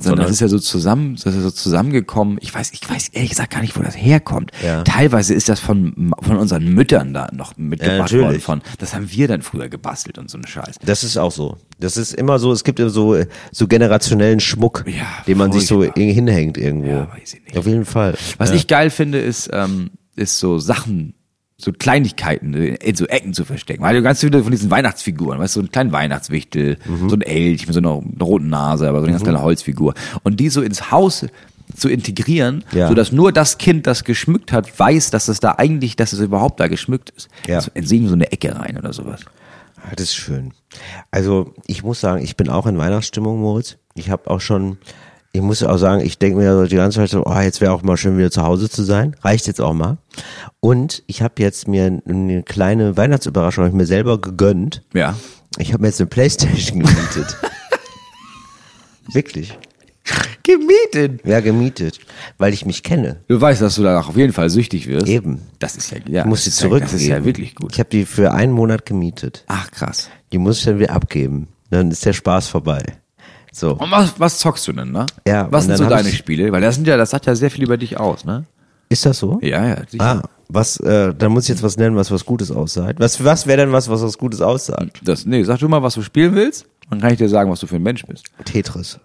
Sondern 0.00 0.26
das 0.26 0.30
ist 0.30 0.40
ja 0.40 0.48
so 0.48 0.58
zusammen, 0.60 1.16
das 1.16 1.34
ist 1.34 1.42
so 1.42 1.50
zusammengekommen. 1.50 2.38
Ich 2.40 2.54
weiß, 2.54 2.70
ich 2.72 2.88
weiß 2.88 3.08
ehrlich 3.08 3.30
gesagt 3.30 3.50
gar 3.50 3.60
nicht, 3.60 3.76
wo 3.76 3.82
das 3.82 3.96
herkommt. 3.96 4.52
Ja. 4.64 4.84
Teilweise 4.84 5.34
ist 5.34 5.48
das 5.48 5.58
von, 5.58 6.12
von 6.20 6.36
unseren 6.36 6.72
Müttern 6.72 7.12
da 7.12 7.28
noch 7.32 7.56
mitgebracht 7.56 8.12
natürlich. 8.12 8.24
worden. 8.24 8.40
Von, 8.40 8.62
das 8.78 8.94
haben 8.94 9.10
wir 9.10 9.26
dann 9.26 9.42
früher 9.42 9.68
gebastelt 9.68 10.18
und 10.18 10.30
so 10.30 10.38
eine 10.38 10.46
Scheiß. 10.46 10.76
Das 10.84 11.02
ist 11.02 11.16
auch 11.16 11.32
so. 11.32 11.56
Das 11.80 11.96
ist 11.96 12.14
immer 12.14 12.38
so, 12.38 12.52
es 12.52 12.62
gibt 12.62 12.78
immer 12.78 12.90
so, 12.90 13.16
so 13.50 13.66
generationellen 13.66 14.38
Schmuck, 14.38 14.84
Ja, 14.86 15.06
den 15.26 15.36
man 15.36 15.50
sich 15.50 15.66
so 15.66 15.82
hinhängt 15.82 16.58
irgendwo. 16.58 16.90
Ja, 16.90 17.12
weiß 17.12 17.34
ich 17.34 17.44
nicht. 17.44 17.58
Auf 17.58 17.66
jeden 17.66 17.84
Fall. 17.84 18.14
Was 18.38 18.50
ja. 18.50 18.56
ich 18.56 18.68
geil 18.68 18.90
finde, 18.90 19.18
ist, 19.18 19.50
ähm, 19.52 19.90
ist 20.14 20.38
so 20.38 20.58
Sachen, 20.58 21.14
so 21.60 21.72
Kleinigkeiten 21.72 22.54
in 22.54 22.94
so 22.94 23.06
Ecken 23.06 23.34
zu 23.34 23.44
verstecken. 23.44 23.82
Weil 23.82 23.96
du 23.96 24.02
ganz 24.02 24.20
viele 24.20 24.42
von 24.42 24.52
diesen 24.52 24.70
Weihnachtsfiguren, 24.70 25.40
weißt 25.40 25.56
du, 25.56 25.60
so 25.60 25.62
einen 25.62 25.72
kleinen 25.72 25.92
Weihnachtswichtel, 25.92 26.78
so 27.08 27.16
ein 27.16 27.22
Elch 27.22 27.66
mit 27.66 27.74
so 27.74 27.80
einer, 27.80 27.94
einer 27.98 28.22
roten 28.24 28.48
Nase, 28.48 28.88
aber 28.88 28.98
so 29.00 29.04
eine 29.04 29.12
ganz 29.12 29.24
kleine 29.24 29.42
Holzfigur. 29.42 29.94
Und 30.22 30.38
die 30.38 30.50
so 30.50 30.62
ins 30.62 30.92
Haus 30.92 31.26
zu 31.76 31.88
integrieren, 31.88 32.64
Ja. 32.72 32.88
sodass 32.88 33.10
nur 33.12 33.32
das 33.32 33.58
Kind, 33.58 33.86
das 33.88 34.04
geschmückt 34.04 34.52
hat, 34.52 34.78
weiß, 34.78 35.10
dass 35.10 35.26
es 35.28 35.40
da 35.40 35.56
eigentlich, 35.58 35.96
dass 35.96 36.12
es 36.12 36.20
überhaupt 36.20 36.60
da 36.60 36.68
geschmückt 36.68 37.10
ist. 37.16 37.28
Ja. 37.46 37.56
Also 37.56 37.70
in 37.74 38.06
so 38.08 38.14
eine 38.14 38.30
Ecke 38.30 38.54
rein 38.56 38.78
oder 38.78 38.92
sowas. 38.92 39.22
Ah, 39.82 39.90
Das 39.96 40.04
ist 40.06 40.14
schön. 40.14 40.52
Also 41.10 41.54
ich 41.66 41.82
muss 41.82 42.00
sagen, 42.00 42.22
ich 42.22 42.36
bin 42.36 42.48
auch 42.48 42.66
in 42.66 42.78
Weihnachtsstimmung, 42.78 43.40
Moritz. 43.40 43.76
Ich 43.96 44.10
habe 44.10 44.30
auch 44.30 44.40
schon, 44.40 44.78
ich 45.38 45.44
muss 45.44 45.62
auch 45.62 45.78
sagen, 45.78 46.04
ich 46.04 46.18
denke 46.18 46.38
mir 46.38 46.52
so 46.52 46.66
die 46.66 46.74
ganze 46.74 46.98
Zeit 46.98 47.10
so, 47.10 47.24
oh, 47.24 47.38
jetzt 47.38 47.60
wäre 47.60 47.72
auch 47.72 47.84
mal 47.84 47.96
schön 47.96 48.18
wieder 48.18 48.32
zu 48.32 48.42
Hause 48.42 48.68
zu 48.68 48.82
sein. 48.82 49.14
Reicht 49.22 49.46
jetzt 49.46 49.60
auch 49.60 49.72
mal. 49.72 49.98
Und 50.58 51.04
ich 51.06 51.22
habe 51.22 51.34
jetzt 51.38 51.68
mir 51.68 52.02
eine 52.04 52.42
kleine 52.42 52.96
Weihnachtsüberraschung 52.96 53.68
ich 53.68 53.72
mir 53.72 53.86
selber 53.86 54.20
gegönnt. 54.20 54.82
Ja. 54.94 55.14
Ich 55.56 55.72
habe 55.72 55.82
mir 55.82 55.88
jetzt 55.88 56.00
eine 56.00 56.08
Playstation 56.08 56.80
gemietet. 56.80 57.36
Wirklich. 59.12 59.56
Gemietet. 60.42 61.24
Ja, 61.24 61.38
gemietet. 61.38 62.00
Weil 62.36 62.52
ich 62.52 62.66
mich 62.66 62.82
kenne. 62.82 63.20
Du 63.28 63.40
weißt, 63.40 63.62
dass 63.62 63.76
du 63.76 63.84
danach 63.84 64.08
auf 64.08 64.16
jeden 64.16 64.32
Fall 64.32 64.50
süchtig 64.50 64.88
wirst. 64.88 65.06
Eben. 65.06 65.42
Das 65.60 65.76
ist 65.76 65.92
ja, 65.92 65.98
ja 66.08 66.22
Ich 66.22 66.26
muss 66.26 66.42
sie 66.42 66.50
zurückgeben. 66.50 66.90
Das 66.90 67.00
ist 67.00 67.06
ja 67.06 67.24
wirklich 67.24 67.54
gut. 67.54 67.74
Ich 67.74 67.78
habe 67.78 67.90
die 67.90 68.06
für 68.06 68.32
einen 68.32 68.52
Monat 68.52 68.86
gemietet. 68.86 69.44
Ach, 69.46 69.70
krass. 69.70 70.08
Die 70.32 70.38
muss 70.38 70.58
ich 70.58 70.64
dann 70.64 70.80
wieder 70.80 70.90
abgeben. 70.90 71.46
Dann 71.70 71.92
ist 71.92 72.04
der 72.04 72.12
Spaß 72.12 72.48
vorbei. 72.48 72.82
So. 73.52 73.72
Und 73.74 73.90
was, 73.90 74.18
was 74.18 74.38
zockst 74.38 74.66
du 74.68 74.72
denn, 74.72 74.92
ne? 74.92 75.06
Ja, 75.26 75.46
Was 75.50 75.64
sind 75.64 75.76
so 75.76 75.84
dann 75.84 75.98
deine 75.98 76.10
Spiele? 76.10 76.50
Weil 76.52 76.60
das 76.60 76.74
sind 76.76 76.86
ja, 76.86 76.96
das 76.96 77.10
sagt 77.10 77.26
ja 77.26 77.34
sehr 77.34 77.50
viel 77.50 77.64
über 77.64 77.76
dich 77.76 77.98
aus, 77.98 78.24
ne? 78.24 78.44
Ist 78.88 79.04
das 79.04 79.18
so? 79.18 79.38
Ja, 79.42 79.66
ja, 79.66 79.76
sicher. 79.88 80.22
Ah, 80.24 80.28
was, 80.48 80.78
äh, 80.80 81.12
da 81.14 81.28
muss 81.28 81.44
ich 81.44 81.50
jetzt 81.50 81.62
was 81.62 81.76
nennen, 81.76 81.94
was 81.96 82.10
was 82.10 82.24
Gutes 82.24 82.50
aussagt. 82.50 82.98
Was, 83.00 83.22
was 83.22 83.46
wäre 83.46 83.58
denn 83.58 83.72
was, 83.72 83.88
was 83.90 84.02
was 84.02 84.16
Gutes 84.16 84.40
aussagt? 84.40 85.00
Das, 85.04 85.26
nee, 85.26 85.42
sag 85.44 85.58
du 85.58 85.68
mal, 85.68 85.82
was 85.82 85.94
du 85.94 86.02
spielen 86.02 86.34
willst, 86.34 86.64
dann 86.88 87.00
kann 87.00 87.12
ich 87.12 87.18
dir 87.18 87.28
sagen, 87.28 87.50
was 87.50 87.60
du 87.60 87.66
für 87.66 87.76
ein 87.76 87.82
Mensch 87.82 88.04
bist. 88.06 88.24
Tetris. 88.44 88.98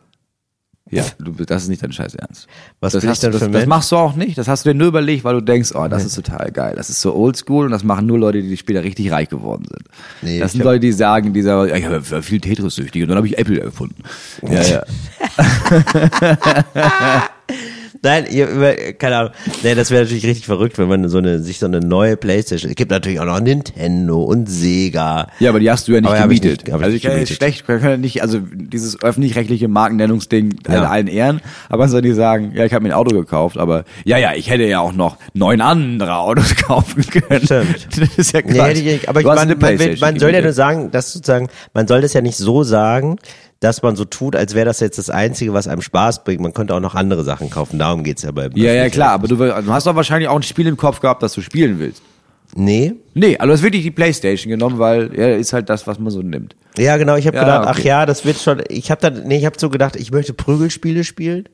Ja, 0.97 1.05
du, 1.19 1.31
das 1.31 1.63
ist 1.63 1.69
nicht 1.69 1.83
dein 1.83 1.91
Scheiß 1.91 2.15
Ernst. 2.15 2.47
Was 2.79 2.93
das 2.93 3.05
hast, 3.05 3.23
das, 3.23 3.39
das 3.39 3.65
machst 3.65 3.91
du 3.91 3.95
auch 3.95 4.15
nicht. 4.15 4.37
Das 4.37 4.47
hast 4.47 4.65
du 4.65 4.69
dir 4.71 4.75
nur 4.75 4.87
überlegt, 4.87 5.23
weil 5.23 5.35
du 5.35 5.41
denkst, 5.41 5.71
oh, 5.75 5.87
das 5.87 6.05
ist 6.05 6.15
total 6.15 6.51
geil. 6.51 6.73
Das 6.75 6.89
ist 6.89 7.01
so 7.01 7.15
oldschool 7.15 7.65
und 7.65 7.71
das 7.71 7.83
machen 7.83 8.05
nur 8.05 8.19
Leute, 8.19 8.41
die 8.41 8.57
später 8.57 8.83
richtig 8.83 9.11
reich 9.11 9.29
geworden 9.29 9.65
sind. 9.69 9.83
Nee, 10.21 10.39
das 10.39 10.53
sind 10.53 10.63
Leute, 10.63 10.79
die 10.79 10.91
sagen, 10.91 11.33
die 11.33 11.41
sagen, 11.41 11.69
ja, 11.69 11.75
ich 11.75 11.85
habe 11.85 12.01
viel 12.21 12.39
Tetris 12.39 12.75
süchtig 12.75 13.03
und 13.03 13.09
dann 13.09 13.17
habe 13.17 13.27
ich 13.27 13.37
Apple 13.37 13.59
erfunden. 13.59 14.03
Ja, 14.41 14.61
ja. 14.61 14.83
Nein, 18.03 18.25
ihr, 18.29 18.93
keine 18.93 19.15
Ahnung. 19.17 19.31
Nee, 19.63 19.75
das 19.75 19.89
wäre 19.89 20.03
natürlich 20.03 20.25
richtig 20.25 20.45
verrückt, 20.45 20.77
wenn 20.77 20.89
man 20.89 21.07
so 21.07 21.17
eine, 21.19 21.39
sich 21.39 21.57
so 21.59 21.65
eine 21.65 21.79
neue 21.79 22.17
Playstation, 22.17 22.69
es 22.69 22.75
gibt 22.75 22.91
natürlich 22.91 23.19
auch 23.21 23.25
noch 23.25 23.39
Nintendo 23.39 24.21
und 24.23 24.49
Sega. 24.49 25.27
Ja, 25.39 25.49
aber 25.49 25.59
die 25.61 25.71
hast 25.71 25.87
du 25.87 25.93
ja 25.93 26.01
nicht 26.01 26.09
Aber 26.09 26.17
ich 26.31 26.41
gemietet. 26.41 26.67
nicht- 26.67 26.67
ich 26.67 26.73
also 26.73 26.85
nicht 26.87 26.95
ich 26.97 27.01
kann 27.03 27.11
gemietet. 27.13 27.37
schlecht, 27.37 27.67
wir 27.67 27.79
können 27.79 28.01
nicht, 28.01 28.21
also 28.21 28.39
dieses 28.53 29.01
öffentlich-rechtliche 29.01 29.67
Markennennungsding 29.69 30.55
Ja. 30.67 30.73
in 30.79 30.83
allen 30.83 31.07
Ehren, 31.07 31.41
aber 31.69 31.83
man 31.83 31.89
soll 31.89 32.01
nicht 32.01 32.15
sagen, 32.15 32.51
ja, 32.55 32.65
ich 32.65 32.73
habe 32.73 32.83
mir 32.83 32.89
ein 32.89 32.95
Auto 32.95 33.15
gekauft, 33.15 33.57
aber 33.57 33.85
ja, 34.03 34.17
ja, 34.17 34.33
ich 34.33 34.49
hätte 34.49 34.63
ja 34.63 34.79
auch 34.81 34.91
noch 34.93 35.17
neun 35.33 35.61
andere 35.61 36.17
Autos 36.17 36.55
kaufen 36.67 37.03
können. 37.05 37.43
Stimmt. 37.45 37.87
Das 38.03 38.17
ist 38.17 38.33
ja 38.33 38.41
Nee, 38.43 38.53
Quatsch. 38.53 38.67
hätte 38.69 38.79
ich, 38.79 38.85
nicht. 38.85 39.09
aber 39.09 39.21
ich, 39.21 39.27
hast 39.27 39.47
man, 39.47 39.97
man, 39.99 40.19
soll 40.19 40.31
ja 40.33 40.41
nur 40.41 40.51
sagen, 40.53 40.91
dass 40.91 41.13
sozusagen, 41.13 41.47
man 41.73 41.87
soll 41.87 42.01
das 42.01 42.11
ja 42.13 42.21
nicht 42.21 42.35
so 42.37 42.63
sagen, 42.63 43.17
dass 43.63 43.81
man 43.81 43.95
so 43.95 44.05
tut, 44.05 44.35
als 44.35 44.55
wäre 44.55 44.65
das 44.65 44.79
jetzt 44.81 44.97
das 44.97 45.09
Einzige, 45.09 45.53
was 45.53 45.67
einem 45.67 45.81
Spaß 45.81 46.23
bringt. 46.25 46.41
Man 46.41 46.53
könnte 46.53 46.75
auch 46.75 46.79
noch 46.81 46.95
andere 46.95 47.23
Sachen 47.23 47.49
kaufen. 47.49 47.79
Darum 47.79 48.03
geht's 48.03 48.23
ja 48.23 48.31
bei 48.31 48.49
Ja, 48.55 48.73
ja, 48.73 48.89
klar, 48.89 49.11
aber 49.11 49.27
du, 49.27 49.37
du 49.37 49.67
hast 49.73 49.87
doch 49.87 49.95
wahrscheinlich 49.95 50.27
auch 50.27 50.35
ein 50.35 50.43
Spiel 50.43 50.67
im 50.67 50.77
Kopf 50.77 50.99
gehabt, 50.99 51.23
das 51.23 51.33
du 51.33 51.41
spielen 51.41 51.79
willst. 51.79 52.01
Nee. 52.55 52.93
Nee, 53.13 53.37
also 53.37 53.47
du 53.47 53.53
hast 53.53 53.63
wirklich 53.63 53.83
die 53.83 53.91
Playstation 53.91 54.51
genommen, 54.51 54.79
weil 54.79 55.11
ja, 55.17 55.29
ist 55.29 55.53
halt 55.53 55.69
das, 55.69 55.87
was 55.87 55.97
man 55.97 56.11
so 56.11 56.21
nimmt. 56.21 56.55
Ja, 56.77 56.97
genau. 56.97 57.15
Ich 57.15 57.25
habe 57.25 57.37
Ja, 57.37 57.43
gedacht, 57.43 57.67
ach 57.67 57.79
okay. 57.79 57.87
ja, 57.87 58.05
das 58.05 58.25
wird 58.25 58.37
schon. 58.37 58.61
Ich 58.69 58.91
habe 58.91 59.01
dann, 59.01 59.23
nee, 59.27 59.37
ich 59.37 59.45
habe 59.45 59.55
so 59.57 59.69
gedacht, 59.69 59.95
ich 59.95 60.11
möchte 60.11 60.33
Prügelspiele 60.33 61.03
spielen. 61.03 61.47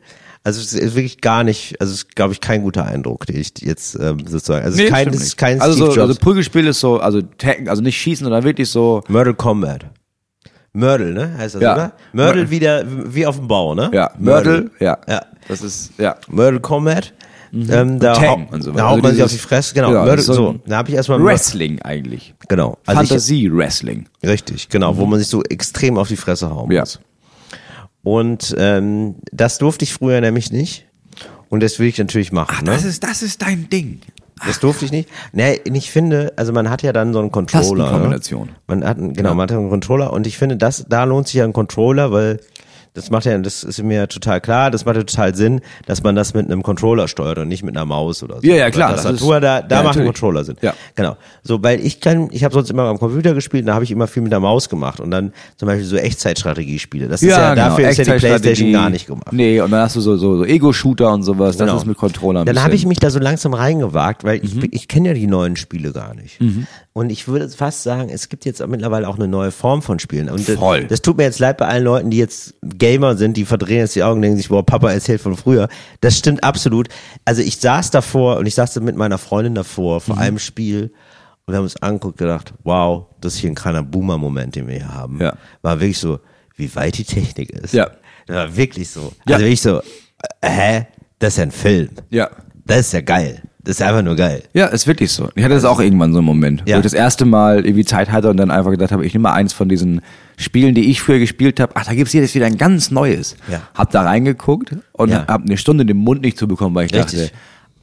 Also 0.43 0.61
es 0.61 0.73
ist 0.73 0.95
wirklich 0.95 1.19
gar 1.21 1.43
nicht, 1.43 1.79
also 1.81 1.91
es 1.91 1.99
ist, 1.99 2.15
glaube 2.15 2.33
ich, 2.33 2.39
kein 2.39 2.63
guter 2.63 2.85
Eindruck, 2.85 3.25
den 3.25 3.37
ich 3.37 3.51
jetzt 3.59 3.95
ähm, 3.99 4.19
sozusagen. 4.25 4.63
Also 4.65 4.77
es 4.77 4.85
ist 4.85 4.91
kein, 4.91 5.07
ist 5.09 5.37
kein 5.37 5.61
also, 5.61 5.73
Steve 5.73 5.91
so, 5.91 6.01
also 6.01 6.13
Jobs. 6.13 6.19
Prügelspiel 6.23 6.67
ist 6.67 6.79
so, 6.79 6.99
also 6.99 7.21
Tekken, 7.21 7.67
also 7.67 7.81
nicht 7.81 7.97
schießen, 7.97 8.23
sondern 8.23 8.43
wirklich 8.43 8.69
so, 8.69 9.03
Mortal 9.09 9.33
Kombat. 9.33 9.85
Mörtel, 10.79 11.13
ne? 11.13 11.37
Heißt 11.37 11.55
das, 11.55 11.61
Ja. 11.61 11.73
oder? 11.73 11.91
Mörtel 12.13 12.43
Mör- 12.43 12.49
wie, 12.49 12.59
auf 13.27 13.35
dem 13.37 13.47
Bau, 13.47 13.75
ne? 13.75 13.89
ja, 13.93 14.11
Mörtel, 14.17 14.71
ja. 14.79 14.97
Ja. 15.07 15.21
Das 15.47 15.61
ist, 15.61 15.91
ja. 15.97 16.15
Mortal 16.27 16.59
Kombat. 16.59 17.13
Ähm, 17.51 17.99
da 17.99 18.21
hau- 18.21 18.45
und 18.51 18.61
so 18.61 18.69
da 18.71 18.75
weiter. 18.75 18.85
haut 18.89 18.91
Also 18.97 19.01
man 19.01 19.13
sich 19.15 19.23
auf 19.23 19.31
die 19.31 19.37
Fresse. 19.39 19.73
Genau, 19.73 19.89
Genau, 19.89 20.05
ist 20.19 20.25
so 20.27 20.33
so. 20.33 20.59
Da 20.67 20.77
habe 20.77 20.89
ich 20.89 20.95
erstmal 20.95 21.23
Wrestling 21.23 21.81
eigentlich. 21.81 22.35
Genau. 22.47 22.77
Also 22.85 23.01
ich, 23.01 23.07
Fantasie-Wrestling. 23.09 24.05
richtig, 24.23 24.69
genau, 24.69 24.97
wo 24.97 25.05
man 25.07 25.17
sich 25.17 25.27
so 25.29 25.41
extrem 25.43 25.97
auf 25.97 26.07
die 26.09 26.15
Fresse 26.15 26.51
hauen 26.51 26.71
Ja. 26.71 26.81
muss. 26.81 26.99
Und 28.03 28.55
ähm, 28.57 29.15
das 29.31 29.57
durfte 29.57 29.83
ich 29.83 29.93
früher 29.93 30.21
nämlich 30.21 30.51
nicht. 30.51 30.85
Und 31.49 31.63
das 31.63 31.79
will 31.79 31.87
ich 31.87 31.97
natürlich 31.97 32.31
machen. 32.31 32.65
ne? 32.65 32.71
Das 32.71 32.85
ist, 32.85 33.03
das 33.03 33.23
ist 33.23 33.41
dein 33.41 33.67
Ding. 33.69 34.01
Das 34.45 34.59
durfte 34.59 34.85
ich 34.85 34.91
nicht. 34.91 35.09
Nee, 35.33 35.59
ich 35.65 35.91
finde, 35.91 36.33
also 36.35 36.53
man 36.53 36.69
hat 36.69 36.81
ja 36.81 36.93
dann 36.93 37.13
so 37.13 37.19
einen 37.19 37.31
Controller. 37.31 37.63
Ne? 37.63 37.77
Tastenkombination. 37.83 38.49
Man 38.67 38.83
hat, 38.85 38.97
einen- 38.97 39.13
genau, 39.13 39.33
man 39.35 39.43
hat 39.49 39.51
einen 39.51 39.69
Controller 39.69 40.13
und 40.13 40.27
ich 40.27 40.37
finde, 40.37 40.57
das, 40.57 40.85
da 40.87 41.03
lohnt 41.03 41.27
sich 41.27 41.35
ja 41.35 41.43
ein 41.43 41.53
Controller, 41.53 42.11
weil 42.11 42.39
das 42.93 43.09
macht 43.11 43.25
ja, 43.25 43.37
das 43.37 43.63
ist 43.63 43.81
mir 43.83 44.07
total 44.07 44.41
klar, 44.41 44.71
das 44.71 44.85
macht 44.85 44.95
ja 44.97 45.03
total 45.03 45.35
Sinn, 45.35 45.61
dass 45.85 46.03
man 46.03 46.15
das 46.15 46.33
mit 46.33 46.45
einem 46.45 46.63
Controller 46.63 47.07
steuert 47.07 47.37
und 47.37 47.47
nicht 47.47 47.63
mit 47.63 47.75
einer 47.75 47.85
Maus 47.85 48.23
oder 48.23 48.41
so. 48.41 48.47
Ja, 48.47 48.55
ja, 48.55 48.69
klar, 48.71 48.89
Oder 48.89 48.95
das 48.95 49.03
Tastatur, 49.05 49.35
ist- 49.37 49.43
da, 49.43 49.61
da 49.61 49.75
ja, 49.77 49.83
macht 49.83 49.97
ein. 49.97 50.05
Controller 50.05 50.43
Sinn. 50.43 50.55
Ja. 50.61 50.73
Genau. 50.95 51.15
So, 51.43 51.61
weil 51.63 51.79
ich 51.85 52.01
kann, 52.01 52.29
ich 52.31 52.43
habe 52.43 52.53
sonst 52.53 52.69
immer 52.69 52.83
am 52.83 52.97
Computer 52.99 53.33
gespielt, 53.33 53.67
da 53.67 53.73
habe 53.75 53.83
ich 53.83 53.91
immer 53.91 54.07
viel 54.07 54.23
mit 54.23 54.31
der 54.31 54.39
Maus 54.39 54.69
gemacht 54.69 54.99
und 54.99 55.11
dann 55.11 55.33
zum 55.57 55.67
Beispiel 55.67 55.85
so 55.85 55.95
Echtzeitstrategiespiele. 55.97 57.07
Das 57.07 57.21
ist 57.21 57.29
ja, 57.29 57.55
dafür 57.55 57.89
ist 57.89 57.97
ja 57.97 58.03
die 58.05 58.09
genau. 58.11 58.19
Playstation 58.21 58.71
gar 58.73 58.89
nicht 58.89 59.07
gemacht. 59.07 59.31
Nee, 59.31 59.59
und 59.61 59.71
dann 59.71 59.81
hast 59.81 59.95
du 59.95 60.01
so, 60.01 60.17
so, 60.17 60.37
so 60.37 60.45
Ego-Shooter 60.45 61.11
und 61.13 61.23
sowas, 61.23 61.57
das 61.57 61.67
Genau. 61.67 61.77
ist 61.79 61.85
mit 61.85 61.97
Controller 61.97 62.45
Dann 62.45 62.61
habe 62.63 62.75
ich 62.75 62.85
mich 62.85 62.99
da 62.99 63.09
so 63.09 63.19
langsam 63.19 63.53
reingewagt, 63.53 64.23
weil 64.23 64.43
ich, 64.43 64.55
ich 64.73 64.87
kenne 64.87 65.09
ja 65.09 65.13
die 65.13 65.27
neuen 65.27 65.55
Spiele 65.55 65.91
gar 65.91 66.13
nicht. 66.15 66.39
Mhm. 66.41 66.67
Und 66.91 67.11
ich 67.11 67.27
würde 67.27 67.47
fast 67.49 67.83
sagen, 67.83 68.09
es 68.09 68.29
gibt 68.29 68.45
jetzt 68.45 68.65
mittlerweile 68.67 69.07
auch 69.07 69.15
eine 69.15 69.27
neue 69.27 69.51
Form 69.51 69.81
von 69.81 69.99
Spielen. 69.99 70.27
Und 70.29 70.49
das- 70.49 70.55
Voll. 70.57 70.85
das 70.85 71.01
tut 71.01 71.17
mir 71.17 71.23
jetzt 71.23 71.39
leid 71.39 71.57
bei 71.57 71.67
allen 71.67 71.83
Leuten, 71.83 72.09
die 72.09 72.17
jetzt 72.17 72.55
Gamer 72.63 73.15
sind, 73.15 73.37
die 73.37 73.45
verdrehen 73.45 73.79
jetzt 73.79 73.95
die 73.95 74.03
Augen 74.03 74.17
und 74.17 74.21
denken 74.23 74.37
sich, 74.37 74.49
boah, 74.49 74.65
Papa 74.65 74.91
erzählt 74.91 75.21
von 75.21 75.37
früher. 75.37 75.69
Das 76.01 76.17
stimmt 76.17 76.43
absolut. 76.43 76.89
Also 77.25 77.41
ich 77.41 77.57
saß 77.57 77.91
davor 77.91 78.37
und 78.37 78.47
ich 78.47 78.55
saß 78.55 78.73
da 78.73 78.81
mit 78.81 78.95
meiner 78.97 79.17
Freundin 79.19 79.55
davor 79.55 80.01
vor 80.01 80.15
Mhm. 80.15 80.21
einem 80.21 80.39
Spiel 80.39 80.91
und 81.45 81.53
wir 81.53 81.57
haben 81.57 81.63
uns 81.63 81.77
angeguckt 81.81 82.19
und 82.19 82.27
gedacht, 82.27 82.53
wow, 82.63 83.05
das 83.21 83.35
ist 83.35 83.39
hier 83.39 83.51
ein 83.51 83.55
kleiner 83.55 83.83
Boomer-Moment, 83.83 84.55
den 84.55 84.67
wir 84.67 84.75
hier 84.77 84.93
haben. 84.93 85.21
Ja. 85.21 85.35
War 85.61 85.79
wirklich 85.79 85.99
so, 85.99 86.19
wie 86.55 86.73
weit 86.75 86.97
die 86.97 87.05
Technik 87.05 87.51
ist. 87.51 87.73
Ja. 87.73 87.91
Das 88.25 88.35
war 88.35 88.55
wirklich 88.57 88.89
so. 88.89 89.13
Ja. 89.27 89.35
Also 89.35 89.45
wirklich 89.45 89.61
so, 89.61 89.79
äh, 90.41 90.49
hä? 90.49 90.87
Das 91.19 91.33
ist 91.33 91.37
ja 91.37 91.43
ein 91.43 91.51
Film. 91.51 91.89
Ja. 92.09 92.29
Das 92.65 92.79
ist 92.79 92.93
ja 92.93 93.01
geil. 93.01 93.43
Das 93.61 93.75
ist 93.75 93.81
einfach 93.81 94.01
nur 94.01 94.15
geil. 94.15 94.43
Ja, 94.53 94.67
ist 94.67 94.87
wirklich 94.87 95.11
so. 95.11 95.29
Ich 95.35 95.43
hatte 95.43 95.53
das 95.53 95.65
auch 95.65 95.79
irgendwann 95.81 96.13
so 96.13 96.19
einen 96.19 96.25
Moment, 96.25 96.63
Ja. 96.65 96.75
wo 96.75 96.79
ich 96.79 96.83
das 96.83 96.93
erste 96.93 97.25
Mal 97.25 97.65
irgendwie 97.65 97.83
Zeit 97.83 98.09
hatte 98.09 98.29
und 98.29 98.37
dann 98.37 98.51
einfach 98.51 98.71
gedacht 98.71 98.91
habe, 98.93 99.05
ich 99.05 99.13
nehme 99.13 99.23
mal 99.23 99.33
eins 99.33 99.51
von 99.51 99.67
diesen 99.67 100.01
Spielen, 100.37 100.73
die 100.75 100.89
ich 100.89 101.01
früher 101.01 101.19
gespielt 101.19 101.59
habe. 101.59 101.73
Ach, 101.75 101.85
da 101.85 101.93
gibt's 101.93 102.13
jetzt 102.13 102.33
wieder 102.35 102.45
ein 102.45 102.57
ganz 102.57 102.89
neues. 102.89 103.35
Ja. 103.51 103.61
Hab 103.75 103.91
da 103.91 104.03
reingeguckt 104.03 104.75
und 104.93 105.09
Ja. 105.09 105.25
hab 105.27 105.41
eine 105.43 105.57
Stunde 105.57 105.85
den 105.85 105.97
Mund 105.97 106.21
nicht 106.21 106.37
zu 106.37 106.47
bekommen, 106.47 106.73
weil 106.75 106.85
ich 106.85 106.93
Richtig. 106.93 107.19
dachte, 107.19 107.33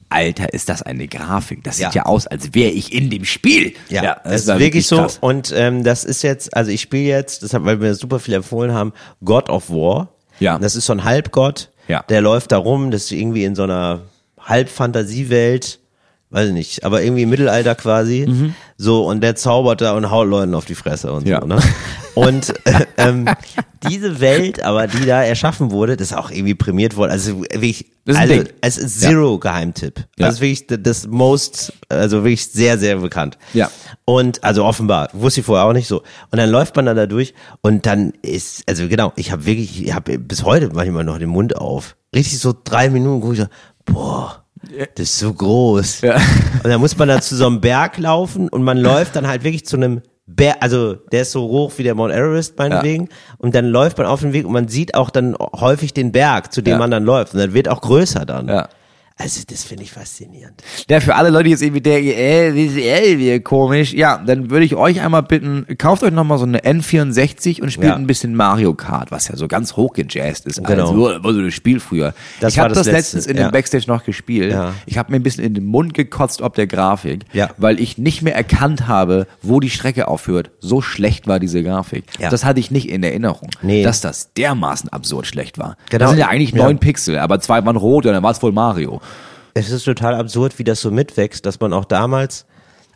Alter, 0.08 0.54
ist 0.54 0.68
das 0.70 0.82
eine 0.82 1.08
Grafik? 1.08 1.62
Das 1.64 1.78
Ja. 1.78 1.88
sieht 1.88 1.96
ja 1.96 2.06
aus, 2.06 2.26
als 2.26 2.54
wäre 2.54 2.70
ich 2.70 2.94
in 2.94 3.10
dem 3.10 3.24
Spiel. 3.24 3.74
Ja, 3.90 4.16
das 4.24 4.42
ist 4.42 4.46
war 4.46 4.58
wirklich 4.58 4.86
so. 4.86 5.06
Und 5.20 5.52
ähm, 5.54 5.84
das 5.84 6.04
ist 6.04 6.22
jetzt, 6.22 6.56
also 6.56 6.70
ich 6.70 6.80
spiele 6.80 7.02
jetzt, 7.08 7.42
deshalb, 7.42 7.64
weil 7.64 7.80
wir 7.82 7.94
super 7.94 8.18
viel 8.20 8.34
empfohlen 8.34 8.72
haben, 8.72 8.92
God 9.24 9.50
of 9.50 9.68
War. 9.68 10.08
Ja. 10.40 10.58
Das 10.58 10.74
ist 10.76 10.86
so 10.86 10.92
ein 10.94 11.04
Halbgott. 11.04 11.70
Ja. 11.88 12.02
Der 12.08 12.20
läuft 12.22 12.52
da 12.52 12.56
rum, 12.56 12.90
das 12.90 13.04
ist 13.04 13.12
irgendwie 13.12 13.44
in 13.44 13.54
so 13.54 13.64
einer 13.64 14.00
Halbfantasiewelt. 14.46 15.80
Weiß 16.28 16.48
ich 16.48 16.54
nicht, 16.54 16.84
aber 16.84 17.02
irgendwie 17.04 17.22
im 17.22 17.30
Mittelalter 17.30 17.76
quasi. 17.76 18.52
So, 18.76 19.06
und 19.06 19.20
der 19.20 19.36
zaubert 19.36 19.80
da 19.80 19.92
und 19.92 20.10
haut 20.10 20.26
Leuten 20.28 20.54
auf 20.54 20.64
die 20.64 20.74
Fresse 20.74 21.12
und 21.12 21.22
Mhm. 21.24 21.30
Ja. 21.30 21.40
so, 21.40 21.46
ne? 21.46 21.60
Und 22.16 22.52
äh, 22.66 22.84
ähm, 22.96 23.28
diese 23.88 24.18
Welt, 24.20 24.60
aber 24.62 24.88
die 24.88 25.06
da 25.06 25.22
erschaffen 25.22 25.70
wurde, 25.70 25.96
das 25.96 26.10
ist 26.10 26.16
auch 26.16 26.30
irgendwie 26.32 26.54
prämiert 26.56 26.96
worden. 26.96 27.12
Also 27.12 27.42
wirklich, 27.42 27.86
ist 28.06 28.16
also, 28.18 28.42
es 28.60 28.76
ist 28.76 29.00
Zero 29.02 29.38
Geheimtipp. 29.38 30.04
Ja. 30.18 30.26
Also 30.26 30.40
wirklich 30.40 30.66
das- 30.66 31.06
most, 31.06 31.72
also 31.88 32.16
wirklich 32.24 32.48
sehr, 32.48 32.76
sehr 32.76 32.96
bekannt. 32.96 33.38
Ja. 33.54 33.70
Und 34.04 34.42
also 34.42 34.64
offenbar, 34.64 35.10
wusste 35.12 35.40
ich 35.40 35.46
vorher 35.46 35.64
auch 35.66 35.72
nicht 35.74 35.86
so. 35.86 35.98
Und 36.32 36.38
dann 36.38 36.50
läuft 36.50 36.74
man 36.74 36.86
dann 36.86 36.96
da 36.96 37.06
durch 37.06 37.34
und 37.60 37.86
dann 37.86 38.12
ist, 38.22 38.64
also 38.68 38.88
genau, 38.88 39.12
ich 39.14 39.30
habe 39.30 39.46
wirklich, 39.46 39.80
ich 39.84 39.94
habe 39.94 40.18
bis 40.18 40.42
heute 40.42 40.70
manchmal 40.74 41.04
noch 41.04 41.18
den 41.18 41.28
Mund 41.28 41.54
auf. 41.56 41.94
Richtig 42.14 42.40
so 42.40 42.52
drei 42.64 42.90
Minuten 42.90 43.20
gucke 43.20 43.34
ich 43.34 43.40
so, 43.40 43.46
boah, 43.86 44.44
das 44.94 45.08
ist 45.10 45.18
so 45.18 45.32
groß. 45.32 46.02
Ja. 46.02 46.16
Und 46.62 46.70
dann 46.70 46.80
muss 46.80 46.96
man 46.98 47.08
da 47.08 47.20
zu 47.20 47.36
so 47.36 47.46
einem 47.46 47.60
Berg 47.60 47.98
laufen 47.98 48.48
und 48.48 48.62
man 48.62 48.78
läuft 48.78 49.16
dann 49.16 49.26
halt 49.26 49.44
wirklich 49.44 49.64
zu 49.66 49.76
einem 49.76 50.02
Berg, 50.26 50.56
also 50.60 50.94
der 50.94 51.22
ist 51.22 51.30
so 51.32 51.42
hoch 51.42 51.72
wie 51.76 51.84
der 51.84 51.94
Mount 51.94 52.12
Everest 52.12 52.58
meinetwegen. 52.58 53.08
Und 53.38 53.54
dann 53.54 53.66
läuft 53.66 53.96
man 53.98 54.06
auf 54.08 54.20
den 54.20 54.32
Weg 54.32 54.44
und 54.44 54.52
man 54.52 54.66
sieht 54.66 54.94
auch 54.96 55.10
dann 55.10 55.36
häufig 55.38 55.94
den 55.94 56.10
Berg, 56.10 56.52
zu 56.52 56.62
dem 56.62 56.72
Ja. 56.72 56.78
man 56.78 56.90
dann 56.90 57.04
läuft. 57.04 57.32
Und 57.34 57.40
dann 57.40 57.54
wird 57.54 57.68
auch 57.68 57.80
größer 57.80 58.26
dann. 58.26 58.48
Ja. 58.48 58.68
Also 59.18 59.40
das 59.48 59.64
finde 59.64 59.82
ich 59.84 59.92
faszinierend. 59.92 60.62
Ja, 60.90 61.00
für 61.00 61.14
alle 61.14 61.30
Leute, 61.30 61.44
die 61.44 61.50
jetzt 61.50 61.62
irgendwie 61.62 61.80
denken, 61.80 62.10
äh, 62.10 62.52
wie 62.54 63.40
komisch, 63.40 63.94
ja, 63.94 64.18
dann 64.18 64.50
würde 64.50 64.66
ich 64.66 64.74
euch 64.74 65.00
einmal 65.00 65.22
bitten, 65.22 65.64
kauft 65.78 66.02
euch 66.02 66.10
nochmal 66.12 66.36
so 66.36 66.44
eine 66.44 66.60
N64 66.60 67.62
und 67.62 67.72
spielt 67.72 67.88
Ja. 67.88 67.96
ein 67.96 68.06
bisschen 68.06 68.34
Mario 68.34 68.74
Kart, 68.74 69.10
was 69.10 69.28
ja 69.28 69.36
so 69.36 69.48
ganz 69.48 69.74
hochgejazzt 69.74 70.44
ist. 70.44 70.62
Genau. 70.62 70.90
Also, 70.90 71.22
war 71.24 71.32
so 71.32 71.42
das 71.42 71.54
Spiel 71.54 71.80
früher. 71.80 72.12
Das 72.40 72.52
ich 72.52 72.58
habe 72.58 72.68
das 72.68 72.78
das, 72.78 72.86
Letzte, 72.88 73.16
letztens 73.16 73.26
in 73.26 73.38
ja. 73.38 73.48
dem 73.48 73.52
Backstage 73.52 73.84
noch 73.86 74.04
gespielt. 74.04 74.52
Ja. 74.52 74.74
Ich 74.84 74.98
habe 74.98 75.10
mir 75.10 75.16
ein 75.18 75.22
bisschen 75.22 75.44
in 75.44 75.54
den 75.54 75.64
Mund 75.64 75.94
gekotzt 75.94 76.42
ob 76.42 76.54
der 76.54 76.66
Grafik, 76.66 77.24
Ja. 77.32 77.48
weil 77.56 77.80
ich 77.80 77.96
nicht 77.96 78.20
mehr 78.20 78.34
erkannt 78.36 78.86
habe, 78.86 79.26
wo 79.40 79.60
die 79.60 79.70
Strecke 79.70 80.08
aufhört. 80.08 80.50
So 80.60 80.82
schlecht 80.82 81.26
war 81.26 81.40
diese 81.40 81.62
Grafik. 81.62 82.04
Ja. 82.18 82.28
Das 82.28 82.44
hatte 82.44 82.60
ich 82.60 82.70
nicht 82.70 82.90
in 82.90 83.02
Erinnerung, 83.02 83.48
Nee. 83.62 83.82
dass 83.82 84.02
das 84.02 84.34
dermaßen 84.34 84.90
absurd 84.90 85.26
schlecht 85.26 85.56
war. 85.56 85.78
Genau. 85.88 86.00
Das 86.04 86.10
sind 86.10 86.18
ja 86.20 86.28
eigentlich 86.28 86.50
Ja. 86.50 86.64
neun 86.64 86.78
Pixel, 86.78 87.18
aber 87.18 87.40
zwei 87.40 87.64
waren 87.64 87.76
rot 87.76 88.04
und 88.04 88.12
dann 88.12 88.22
war 88.22 88.32
es 88.32 88.42
wohl 88.42 88.52
Mario. 88.52 89.00
Es 89.56 89.70
ist 89.70 89.84
total 89.84 90.14
absurd, 90.14 90.58
wie 90.58 90.64
das 90.64 90.82
so 90.82 90.90
mitwächst, 90.90 91.46
dass 91.46 91.60
man 91.60 91.72
auch 91.72 91.86
damals, 91.86 92.44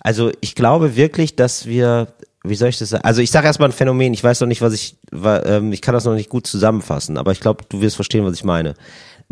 also 0.02 0.30
ich 0.42 0.54
glaube 0.54 0.94
wirklich, 0.94 1.34
dass 1.34 1.64
wir, 1.64 2.08
wie 2.44 2.54
soll 2.54 2.68
ich 2.68 2.76
das 2.76 2.90
sagen? 2.90 3.02
Also 3.02 3.22
ich 3.22 3.30
sage 3.30 3.46
erstmal 3.46 3.70
ein 3.70 3.72
Phänomen, 3.72 4.12
ich 4.12 4.22
weiß 4.22 4.42
noch 4.42 4.46
nicht, 4.46 4.60
was 4.60 4.74
ich, 4.74 4.98
ähm, 5.10 5.72
ich 5.72 5.80
kann 5.80 5.94
das 5.94 6.04
noch 6.04 6.12
nicht 6.12 6.28
gut 6.28 6.46
zusammenfassen, 6.46 7.16
aber 7.16 7.32
ich 7.32 7.40
glaube, 7.40 7.64
du 7.66 7.80
wirst 7.80 7.96
verstehen, 7.96 8.26
was 8.26 8.34
ich 8.34 8.44
meine. 8.44 8.74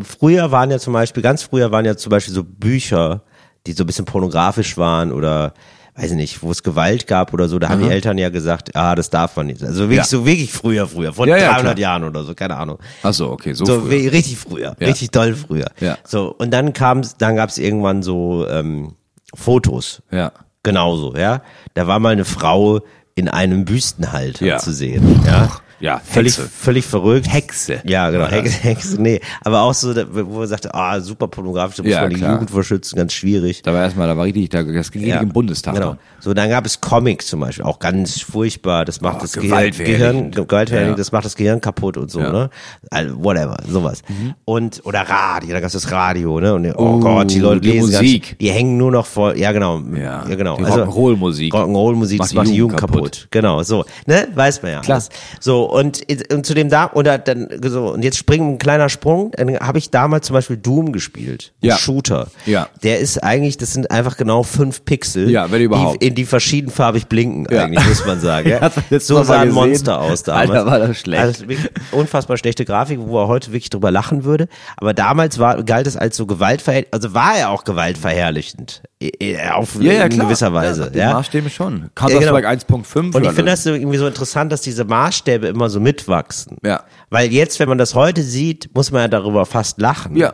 Früher 0.01 0.49
waren 0.49 0.71
ja 0.71 0.79
zum 0.79 0.93
Beispiel, 0.93 1.21
ganz 1.21 1.43
früher 1.43 1.71
waren 1.71 1.85
ja 1.85 1.95
zum 1.95 2.09
Beispiel 2.09 2.33
so 2.33 2.43
Bücher, 2.43 3.21
die 3.67 3.73
so 3.73 3.83
ein 3.83 3.87
bisschen 3.87 4.05
pornografisch 4.05 4.75
waren 4.79 5.11
oder 5.11 5.53
weiß 6.01 6.11
ich 6.11 6.17
nicht, 6.17 6.41
wo 6.41 6.51
es 6.51 6.63
Gewalt 6.63 7.07
gab 7.07 7.33
oder 7.33 7.49
so, 7.49 7.59
da 7.59 7.67
haben 7.69 7.81
die 7.83 7.89
Eltern 7.89 8.17
ja 8.17 8.29
gesagt, 8.29 8.75
ah, 8.75 8.95
das 8.95 9.09
darf 9.09 9.35
man 9.35 9.47
nicht. 9.47 9.61
Also 9.61 9.81
wirklich 9.81 9.97
Ja. 9.97 10.03
so 10.05 10.25
wirklich 10.25 10.51
früher, 10.51 10.87
früher, 10.87 11.11
vor 11.13 11.27
Ja, 11.27 11.35
ja, 11.37 11.47
300 11.53 11.61
klar. 11.75 11.77
Jahren 11.77 12.03
oder 12.05 12.23
so, 12.23 12.33
keine 12.33 12.55
Ahnung. 12.55 12.77
Ach 13.03 13.13
so, 13.13 13.29
okay, 13.31 13.53
so, 13.53 13.65
So 13.65 13.81
früher. 13.81 14.11
richtig 14.11 14.37
früher, 14.37 14.75
Ja. 14.79 14.87
richtig 14.87 15.11
doll 15.11 15.35
früher. 15.35 15.69
Ja. 15.81 15.97
So 16.07 16.33
und 16.37 16.51
dann 16.51 16.71
kam, 16.73 17.01
dann 17.17 17.35
gab 17.35 17.49
es 17.49 17.57
irgendwann 17.57 18.01
so 18.03 18.47
ähm, 18.47 18.93
Fotos, 19.35 20.01
Ja. 20.11 20.31
genauso, 20.63 21.15
ja. 21.15 21.41
Da 21.73 21.85
war 21.87 21.99
mal 21.99 22.13
eine 22.13 22.25
Frau 22.25 22.79
in 23.15 23.27
einem 23.27 23.65
Büstenhalter 23.65 24.45
Ja. 24.45 24.57
zu 24.57 24.71
sehen, 24.71 25.21
ja. 25.25 25.51
Ja, 25.79 26.01
Völlig, 26.03 26.37
Hexe. 26.37 26.49
völlig 26.49 26.85
verrückt. 26.85 27.31
Hexe. 27.31 27.79
Ja, 27.85 28.09
genau. 28.09 28.25
Hexe, 28.27 28.57
Hexe, 28.63 29.01
nee. 29.01 29.21
Aber 29.43 29.61
auch 29.61 29.73
so, 29.73 29.93
wo 30.11 30.41
er 30.41 30.47
sagte, 30.47 30.73
ah, 30.73 30.99
super 30.99 31.27
pornografisch, 31.29 31.77
da 31.77 31.83
muss 31.83 31.91
Ja, 31.91 32.01
man 32.01 32.09
die 32.09 32.15
klar. 32.17 32.33
Jugend 32.33 32.51
vor 32.51 32.63
schützen, 32.63 32.97
ganz 32.97 33.13
schwierig. 33.13 33.61
Da 33.61 33.73
war 33.73 33.83
erstmal, 33.83 34.07
da 34.07 34.17
war 34.17 34.25
richtig, 34.25 34.49
da, 34.49 34.63
das 34.63 34.91
ging 34.91 35.03
richtig 35.03 35.21
im 35.21 35.29
Bundestag. 35.29 35.75
Genau. 35.75 35.95
So, 36.19 36.33
dann 36.33 36.49
gab 36.49 36.65
es 36.65 36.81
Comics 36.81 37.27
zum 37.27 37.39
Beispiel, 37.39 37.63
auch 37.63 37.79
ganz 37.79 38.19
furchtbar. 38.19 38.83
Das 38.83 38.99
macht 38.99 39.17
Oh, 39.17 39.21
das 39.21 39.33
Gehirn. 39.33 39.71
Gehirn 39.71 40.31
gewaltverherrlichend, 40.31 40.97
Ja. 40.97 41.01
das 41.01 41.11
macht 41.13 41.23
das 41.25 41.35
Gehirn 41.37 41.61
kaputt 41.61 41.95
und 41.95 42.11
so, 42.11 42.19
Ja. 42.19 42.27
Mhm. 42.27 42.33
ne? 42.35 42.49
Also, 42.91 43.23
whatever, 43.23 43.57
sowas. 43.67 44.01
Und, 44.45 44.81
oder 44.85 45.01
Radio, 45.01 45.51
da 45.53 45.59
gab 45.61 45.67
es 45.67 45.73
das 45.73 45.89
Radio, 45.91 46.39
ne? 46.41 46.55
Und, 46.55 46.65
oh, 46.75 46.95
Oh, 46.95 46.99
Gott, 46.99 47.31
die 47.31 47.39
Leute 47.39 47.61
die 47.61 47.71
lesen 47.71 47.91
Musik. 47.91 48.01
nicht- 48.01 48.41
Die 48.41 48.51
hängen 48.51 48.77
nur 48.77 48.91
noch 48.91 49.05
vor, 49.05 49.35
ja, 49.35 49.51
genau. 49.53 49.79
Ja, 49.95 50.25
ja 50.27 50.35
genau. 50.35 50.57
die 50.57 50.63
Rock'n'Roll-Musik. 50.65 51.53
Rock'n'Roll-Musik, 51.53 52.19
das 52.19 52.33
macht 52.33 52.47
die 52.47 52.55
Jugend 52.55 52.77
kaputt. 52.79 53.27
Genau, 53.31 53.63
so. 53.63 53.85
Ne? 54.07 54.27
Weiß 54.35 54.61
man 54.61 54.71
ja. 54.73 54.81
Klar. 54.81 55.01
So, 55.39 55.68
und, 55.71 56.01
und 56.31 56.45
zu 56.45 56.53
dem 56.53 56.69
da, 56.69 56.91
oder 56.93 57.17
dann, 57.17 57.47
so, 57.63 57.91
und 57.93 58.03
jetzt 58.03 58.17
springen 58.17 58.53
ein 58.53 58.57
kleiner 58.57 58.89
Sprung, 58.89 59.31
dann 59.31 59.57
habe 59.59 59.77
ich 59.77 59.89
damals 59.89 60.27
zum 60.27 60.33
Beispiel 60.35 60.57
Doom 60.57 60.91
gespielt. 60.91 61.53
Ja. 61.61 61.77
Shooter. 61.77 62.27
Ja. 62.45 62.67
Der 62.83 62.99
ist 62.99 63.23
eigentlich, 63.23 63.57
das 63.57 63.73
sind 63.73 63.91
einfach 63.91 64.17
genau 64.17 64.43
fünf 64.43 64.85
Pixel. 64.85 65.29
Ja, 65.29 65.51
wenn 65.51 65.61
überhaupt. 65.61 66.01
Die, 66.01 66.07
in 66.07 66.15
die 66.15 66.25
verschiedenfarbig 66.25 67.07
blinken, 67.07 67.47
Ja. 67.53 67.63
eigentlich, 67.65 67.87
muss 67.87 68.05
man 68.05 68.19
sagen. 68.19 68.49
Ja, 68.49 68.69
Ja. 68.89 68.99
so 68.99 69.23
sah 69.23 69.41
ein? 69.41 69.51
Monster 69.51 69.99
aus 70.01 70.23
damals. 70.23 70.49
Alter, 70.49 70.65
war 70.65 70.79
das 70.79 70.97
schlecht. 70.99 71.21
Also 71.21 71.45
unfassbar 71.91 72.37
schlechte 72.37 72.65
Grafik, 72.65 72.99
wo 73.01 73.19
er 73.21 73.27
heute 73.27 73.51
wirklich 73.51 73.69
drüber 73.69 73.91
lachen 73.91 74.23
würde. 74.23 74.47
Aber 74.77 74.93
damals 74.93 75.39
war, 75.39 75.63
galt 75.63 75.87
es 75.87 75.97
als 75.97 76.15
so 76.17 76.25
gewaltverherrlichend, 76.25 76.93
also 76.93 77.13
war 77.13 77.35
er 77.37 77.49
auch 77.49 77.63
gewaltverherrlichend. 77.63 78.81
Eh, 79.01 79.11
eh, 79.19 79.49
Auf 79.51 79.75
in 79.75 80.19
gewisser 80.19 80.53
Weise. 80.53 80.83
Ja, 80.85 80.89
die 80.89 80.97
Ja, 80.99 81.13
Maßstäbe 81.13 81.49
schon. 81.49 81.81
Ja, 81.83 81.87
Counter-Strike 81.95 82.47
genau. 82.65 82.81
1.5. 82.83 83.15
Und 83.15 83.23
ich 83.23 83.31
finde 83.31 83.51
das 83.51 83.65
irgendwie 83.65 83.97
so 83.97 84.07
interessant, 84.07 84.51
dass 84.51 84.61
diese 84.61 84.83
Maßstäbe 84.85 85.47
immer 85.47 85.58
so 85.67 85.79
mitwachsen. 85.79 86.57
Ja. 86.63 86.83
Weil 87.09 87.31
jetzt, 87.31 87.59
wenn 87.59 87.67
man 87.67 87.77
das 87.77 87.95
heute 87.95 88.23
sieht, 88.23 88.69
muss 88.73 88.91
man 88.91 89.01
ja 89.01 89.07
darüber 89.09 89.45
fast 89.45 89.81
lachen. 89.81 90.15
Ja. 90.15 90.33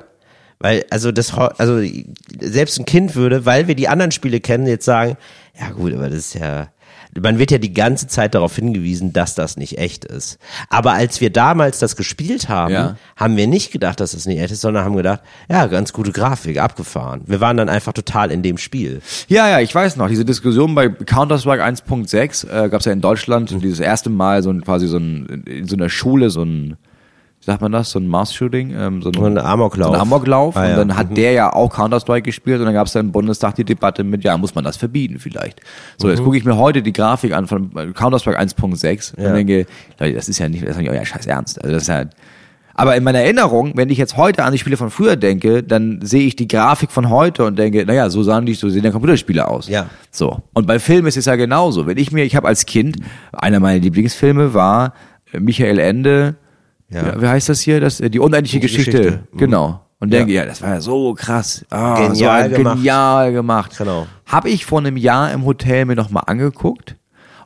Weil, 0.59 0.86
also 0.89 1.11
das, 1.11 1.34
also 1.34 1.82
selbst 2.39 2.80
ein 2.80 2.86
Kind 2.86 3.15
würde, 3.15 3.45
weil 3.45 3.67
wir 3.67 3.76
die 3.76 3.88
anderen 3.88 4.11
Spiele 4.11 4.39
kennen, 4.39 4.67
jetzt 4.67 4.86
sagen, 4.86 5.17
ja 5.59 5.69
gut, 5.71 5.93
aber 5.93 6.09
das 6.09 6.19
ist 6.19 6.36
ja, 6.36 6.67
man 7.22 7.39
wird 7.39 7.51
ja 7.51 7.57
die 7.57 7.74
ganze 7.74 8.07
Zeit 8.07 8.36
darauf 8.36 8.55
hingewiesen, 8.55 9.13
dass 9.13 9.36
das 9.36 9.55
nicht 9.57 9.78
echt 9.78 10.03
ist. 10.05 10.38
Aber 10.70 10.93
als 10.93 11.22
wir 11.22 11.30
damals 11.30 11.80
das 11.80 11.95
gespielt 11.95 12.49
haben, 12.49 12.74
Ja. 12.74 12.95
haben 13.16 13.38
wir 13.38 13.47
nicht 13.47 13.72
gedacht, 13.72 13.99
dass 13.99 14.11
das 14.11 14.26
nicht 14.26 14.39
echt 14.39 14.51
ist, 14.51 14.61
sondern 14.61 14.84
haben 14.84 14.95
gedacht, 14.97 15.22
ja, 15.49 15.68
ganz 15.68 15.93
gute 15.93 16.11
Grafik, 16.11 16.59
abgefahren. 16.59 17.22
Wir 17.26 17.39
waren 17.39 17.55
dann 17.57 17.70
einfach 17.70 17.93
total 17.93 18.32
in 18.32 18.43
dem 18.43 18.57
Spiel. 18.57 19.01
Ja, 19.28 19.47
ja, 19.49 19.59
ich 19.61 19.74
weiß 19.74 19.95
noch, 19.95 20.09
diese 20.09 20.26
Diskussion 20.26 20.76
bei 20.76 20.89
Counter-Strike 20.89 21.63
1.6 21.63 22.43
äh, 22.49 22.70
gab 22.70 22.80
es 22.82 22.86
ja 22.86 22.91
in 22.91 23.01
Deutschland 23.01 23.51
Mhm. 23.51 23.61
dieses 23.61 23.80
erste 23.80 24.09
Mal 24.09 24.43
so 24.43 24.49
ein 24.51 24.61
quasi 24.61 24.88
so 24.88 24.97
ein 24.97 25.43
in 25.47 25.68
so 25.68 25.76
einer 25.76 25.89
Schule 25.89 26.30
so 26.30 26.43
ein 26.43 26.76
sagt 27.46 27.62
man 27.62 27.72
das, 27.72 27.91
so 27.91 28.00
ein 28.00 28.08
Mass-Shooting, 28.08 28.74
ähm, 28.78 29.02
so 29.02 29.10
ein, 29.10 29.14
So 29.14 29.24
ein 29.26 29.38
Amoklauf. 29.38 29.88
So 29.89 29.93
ein 29.93 30.02
Amoklauf. 30.02 30.58
Ah, 30.58 30.64
und 30.64 30.70
ja. 30.70 30.76
dann 30.78 30.96
hat 30.98 31.16
der 31.16 31.32
ja 31.34 31.54
auch 31.54 31.74
Counter-Strike 31.74 32.24
gespielt 32.24 32.60
und 32.60 32.66
dann 32.66 32.74
gab 32.74 32.88
es 32.88 32.93
dann 32.93 33.06
im 33.08 33.12
Bundestag 33.12 33.56
die 33.56 33.64
Debatte 33.64 34.04
mit, 34.04 34.24
ja, 34.24 34.38
muss 34.38 34.56
man 34.56 34.64
das 34.64 34.78
verbieten 34.78 35.20
vielleicht. 35.20 35.62
So, 35.98 36.08
Mhm. 36.08 36.14
jetzt 36.14 36.24
gucke 36.24 36.38
ich 36.38 36.43
mir 36.46 36.58
heute 36.58 36.82
die 36.82 36.91
Grafik 36.93 37.34
an 37.34 37.48
von 37.48 37.72
Counter-Strike 37.93 38.39
1.6 38.39 39.14
Ja. 39.22 39.30
und 39.30 39.36
denke, 39.36 39.66
Leute, 40.00 40.14
das 40.16 40.28
ist 40.28 40.39
ja 40.39 40.50
nicht, 40.50 40.64
das 40.64 40.72
ist 40.72 40.76
ja 40.78 40.82
nicht 40.82 40.91
euer 40.91 41.06
Scheiß 41.06 41.28
Ernst. 41.28 41.62
Also 41.62 41.74
das 41.74 41.84
ist 41.84 41.89
ja, 41.89 42.06
aber 42.78 42.96
in 42.98 43.04
meiner 43.06 43.20
Erinnerung, 43.20 43.72
wenn 43.76 43.89
ich 43.89 43.98
jetzt 43.98 44.18
heute 44.18 44.43
an 44.43 44.52
die 44.52 44.58
Spiele 44.58 44.76
von 44.76 44.89
früher 44.89 45.16
denke, 45.16 45.64
dann 45.64 46.00
sehe 46.02 46.26
ich 46.28 46.36
die 46.36 46.48
Grafik 46.48 46.91
von 46.91 47.10
heute 47.10 47.46
und 47.46 47.58
denke, 47.58 47.86
naja, 47.86 48.10
so 48.10 48.22
sahen 48.24 48.46
die, 48.46 48.54
so 48.54 48.68
sehen 48.70 48.84
ja 48.84 48.91
Computerspiele 48.91 49.48
aus. 49.48 49.70
Ja. 49.70 49.86
So. 50.12 50.41
Und 50.54 50.68
bei 50.68 50.80
Filmen 50.80 51.08
ist 51.08 51.16
es 51.16 51.26
ja 51.26 51.36
genauso. 51.38 51.86
Wenn 51.88 51.98
ich 51.98 52.12
mir, 52.12 52.24
ich 52.26 52.36
habe 52.36 52.48
als 52.48 52.66
Kind, 52.66 52.98
einer 53.32 53.60
meiner 53.62 53.80
Lieblingsfilme 53.80 54.54
war 54.54 54.93
äh, 55.32 55.39
Michael 55.39 55.80
Ende, 55.80 56.36
Ja. 56.90 57.06
ja. 57.08 57.22
wie 57.22 57.28
heißt 57.28 57.50
das 57.50 57.62
hier? 57.62 57.80
Das, 57.82 58.00
äh, 58.00 58.10
die 58.10 58.20
unendliche 58.20 58.60
Geschichte. 58.60 58.92
Geschichte. 58.92 59.24
Mhm. 59.32 59.38
Genau. 59.38 59.82
Und 60.00 60.14
Ja. 60.14 60.20
denke, 60.20 60.34
ja, 60.34 60.46
das 60.46 60.62
war 60.62 60.70
ja 60.70 60.82
so 60.82 61.14
krass. 61.14 61.66
Ah, 61.70 62.08
Genial 62.08 62.50
so 62.52 62.58
gemacht. 62.58 62.76
Genial 62.78 63.34
gemacht. 63.34 63.78
Genau. 63.78 64.08
Habe 64.26 64.50
ich 64.50 64.66
vor 64.66 64.80
einem 64.80 64.98
Jahr 64.98 65.32
im 65.32 65.46
Hotel 65.46 65.86
mir 65.86 65.96
nochmal 65.96 66.24
angeguckt 66.28 66.96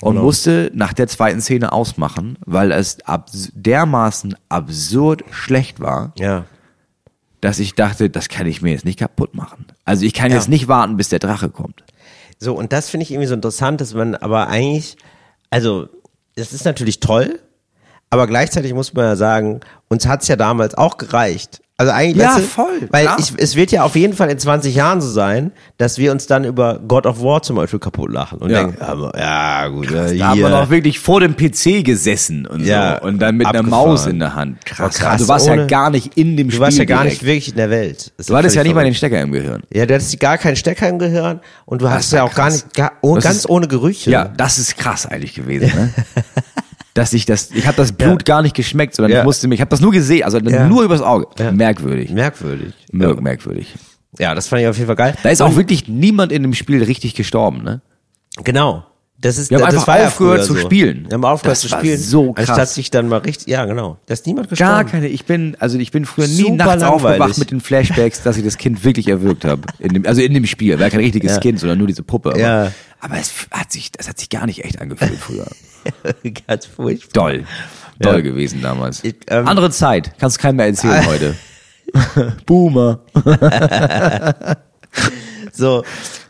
und 0.02 0.14
Genau. 0.14 0.26
musste 0.26 0.72
nach 0.74 0.94
der 0.94 1.08
zweiten 1.08 1.42
Szene 1.42 1.72
ausmachen, 1.72 2.38
weil 2.46 2.72
es 2.72 2.98
abs 3.06 3.52
dermaßen 3.54 4.36
absurd 4.50 5.24
schlecht 5.32 5.80
war, 5.80 6.12
Ja. 6.18 6.46
dass 7.42 7.60
ich 7.60 7.76
dachte, 7.76 8.10
das 8.10 8.28
kann 8.30 8.48
ich 8.48 8.62
mir 8.62 8.72
jetzt 8.72 8.86
nicht 8.86 9.00
kaputt 9.00 9.36
machen. 9.36 9.68
Also 9.86 10.06
ich 10.06 10.14
kann 10.14 10.32
Ja. 10.32 10.38
jetzt 10.38 10.50
nicht 10.50 10.68
warten, 10.68 10.98
bis 10.98 11.10
der 11.10 11.20
Drache 11.20 11.50
kommt. 11.50 11.84
So, 12.40 12.56
und 12.56 12.74
das 12.74 12.90
finde 12.90 13.04
ich 13.04 13.12
irgendwie 13.12 13.28
so 13.28 13.34
interessant, 13.36 13.80
dass 13.80 13.94
man 13.94 14.16
aber 14.16 14.48
eigentlich, 14.48 14.98
also, 15.50 15.88
das 16.36 16.52
ist 16.54 16.66
natürlich 16.66 17.00
toll, 17.00 17.40
aber 18.10 18.28
gleichzeitig 18.28 18.74
muss 18.74 18.94
man 18.94 19.06
ja 19.06 19.16
sagen, 19.16 19.60
uns 19.88 20.08
hat's 20.08 20.28
ja 20.28 20.36
damals 20.36 20.76
auch 20.76 20.98
gereicht. 20.98 21.62
Also 21.78 21.94
eigentlich, 21.94 22.18
Ja, 22.22 22.32
weißt 22.32 22.40
du, 22.40 22.44
voll, 22.44 22.88
Weil 22.92 23.06
klar. 23.06 23.20
ich, 23.20 23.32
es 23.38 23.56
wird 23.56 23.72
ja 23.72 23.84
auf 23.84 23.96
jeden 23.96 24.14
Fall 24.14 24.30
in 24.30 24.38
20 24.38 24.76
Jahren 24.76 25.00
so 25.00 25.10
sein, 25.10 25.54
dass 25.78 25.98
wir 25.98 26.12
uns 26.12 26.28
dann 26.28 26.44
über 26.44 26.78
God 26.86 27.06
of 27.06 27.22
War 27.24 27.42
zum 27.42 27.56
Beispiel 27.56 27.80
kaputt 27.80 28.12
lachen 28.12 28.40
und 28.40 28.50
Ja. 28.50 28.64
denken, 28.66 28.78
ja, 28.82 29.18
ja 29.62 29.68
gut, 29.70 29.90
äh, 29.90 30.18
Da 30.18 30.28
haben 30.28 30.40
wir 30.42 30.50
noch 30.50 30.70
wirklich 30.70 31.00
vor 31.00 31.22
dem 31.22 31.38
PC 31.38 31.82
gesessen 31.86 32.46
und 32.46 32.66
Ja, 32.66 33.00
so. 33.02 33.08
Und 33.08 33.20
dann 33.20 33.38
mit 33.38 33.48
einer 33.48 33.60
abgefahren. 33.60 33.88
Maus 33.88 34.08
in 34.08 34.20
der 34.20 34.36
Hand. 34.36 34.66
Krass. 34.66 34.96
Krass, 34.98 35.22
du 35.22 35.28
warst 35.30 35.48
ja 35.48 35.54
ohne- 35.54 35.68
gar 35.68 35.90
nicht 35.90 36.18
in 36.18 36.36
dem 36.36 36.48
du 36.48 36.52
Spiel. 36.56 36.66
warst 36.66 36.78
ja 36.80 36.84
gar 36.84 37.04
direkt. 37.04 37.22
nicht 37.22 37.26
wirklich 37.26 37.48
in 37.52 37.56
der 37.56 37.70
Welt. 37.70 38.12
Das 38.18 38.26
Du 38.28 38.36
hattest 38.36 38.58
ja 38.58 38.64
nicht 38.64 38.76
mal 38.76 38.84
den. 38.84 38.94
Stecker 38.94 39.22
im 39.22 39.32
Gehirn. 39.32 39.64
Ja, 39.74 39.86
du 39.86 39.94
hattest 39.94 40.20
gar 40.20 40.38
keinen 40.38 40.58
Stecker 40.58 40.90
im 40.90 41.00
Gehirn 41.00 41.40
und 41.66 41.82
du 41.82 41.86
war 41.86 41.98
ja 42.02 42.24
auch 42.24 42.36
gar 42.36 42.48
krass. 42.48 42.66
nicht, 42.66 42.74
gar, 42.74 42.92
oh, 43.00 43.14
ganz 43.14 43.38
ist- 43.38 43.50
ohne 43.50 43.70
Gerüche. 43.70 44.12
Ja, 44.12 44.26
das 44.26 44.58
ist 44.58 44.76
krass 44.78 45.06
eigentlich 45.06 45.34
gewesen, 45.34 45.68
ne? 45.74 45.94
Dass 46.96 47.14
ich 47.14 47.26
das, 47.26 47.52
ich 47.52 47.68
habe 47.68 47.78
das 47.78 47.92
Blut 47.92 48.26
gar 48.26 48.42
nicht 48.42 48.56
geschmeckt, 48.56 48.96
sondern 48.96 49.12
Ja. 49.12 49.20
ich 49.20 49.24
musste 49.26 49.48
mich, 49.48 49.58
ich 49.58 49.62
habe 49.62 49.70
das 49.70 49.80
nur 49.80 49.92
gesehen, 49.92 50.24
also 50.24 50.40
Ja. 50.40 50.68
nur 50.68 50.84
übers 50.84 51.02
Auge. 51.02 51.28
Ja. 51.38 51.52
Merkwürdig. 51.52 52.10
Merkwürdig. 52.10 52.74
Mer 52.92 53.16
Merkwürdig. 53.22 53.74
Ja, 54.18 54.34
das 54.34 54.48
fand 54.48 54.64
ich 54.64 54.68
auf 54.68 54.76
jeden 54.78 54.88
Fall 54.88 54.96
geil. 54.96 55.16
Da 55.22 55.30
ist 55.30 55.40
Und- 55.42 55.52
auch 55.52 55.56
wirklich 55.56 55.88
niemand 55.88 56.32
in 56.32 56.42
dem 56.42 56.54
Spiel 56.56 56.84
richtig 56.84 57.14
gestorben, 57.14 57.64
ne? 57.64 57.82
Genau. 58.44 58.86
Das 59.22 59.38
ist, 59.38 59.50
Wir 59.52 59.58
haben 59.58 59.66
das 59.66 59.74
einfach 59.76 59.88
war 59.88 60.00
ja 60.00 60.08
aufgehört 60.08 60.38
früher 60.40 60.48
zu 60.48 60.54
so. 60.54 60.60
spielen. 60.62 61.06
Wir 61.10 61.16
haben 61.16 61.26
aufgehört 61.26 61.52
Das 61.58 61.60
zu 61.62 61.68
spielen. 61.68 61.98
so 62.00 62.32
krass. 62.32 62.48
Anstatt 62.50 62.70
sich 62.70 62.90
dann 62.90 63.10
mal 63.10 63.18
richtig, 63.18 63.48
ja, 63.50 63.66
genau. 63.66 63.98
Da 64.06 64.14
ist 64.14 64.26
niemand 64.26 64.48
gestorben. 64.50 64.72
Gar 64.72 64.86
keine, 64.86 65.10
ich 65.10 65.26
bin, 65.26 65.58
also 65.60 65.78
ich 65.78 65.92
bin 65.92 66.06
früher 66.06 66.26
nie 66.28 66.36
Super 66.44 66.56
nachts 66.56 66.82
langweilig. 66.82 67.22
aufgewacht 67.22 67.38
mit 67.38 67.52
den 67.52 67.60
Flashbacks, 67.60 68.24
dass 68.24 68.38
ich 68.38 68.46
das 68.46 68.58
Kind 68.58 68.86
wirklich 68.86 69.10
erwürgt 69.10 69.44
habe. 69.44 69.64
In 69.80 69.94
dem, 69.94 70.06
also 70.06 70.22
in 70.22 70.34
dem 70.34 70.46
Spiel, 70.46 70.80
war 70.80 70.90
kein 70.90 71.02
richtiges 71.02 71.34
Ja. 71.34 71.40
Kind, 71.40 71.60
sondern 71.60 71.78
nur 71.80 71.88
diese 71.88 72.02
Puppe. 72.02 72.30
Aber, 72.30 72.40
Ja. 72.40 72.72
aber 73.02 73.18
es 73.20 73.32
hat 73.52 73.74
sich, 73.74 73.92
das 73.92 74.08
hat 74.08 74.18
sich 74.20 74.30
gar 74.30 74.46
nicht 74.46 74.64
echt 74.64 74.80
angefühlt 74.80 75.20
früher. 75.20 75.48
Ganz 76.48 76.66
furchtbar. 76.66 77.30
Doll. 77.32 77.44
Doll 78.00 78.16
Ja. 78.16 78.22
gewesen 78.22 78.62
damals. 78.62 79.04
Ich, 79.04 79.16
ähm, 79.28 79.48
Andere 79.48 79.70
Zeit, 79.72 80.12
kannst 80.20 80.40
keinem 80.40 80.58
mehr 80.58 80.68
erzählen 80.68 81.06
heute. 81.06 81.36
Boomer. 82.46 83.00
So. 85.52 85.84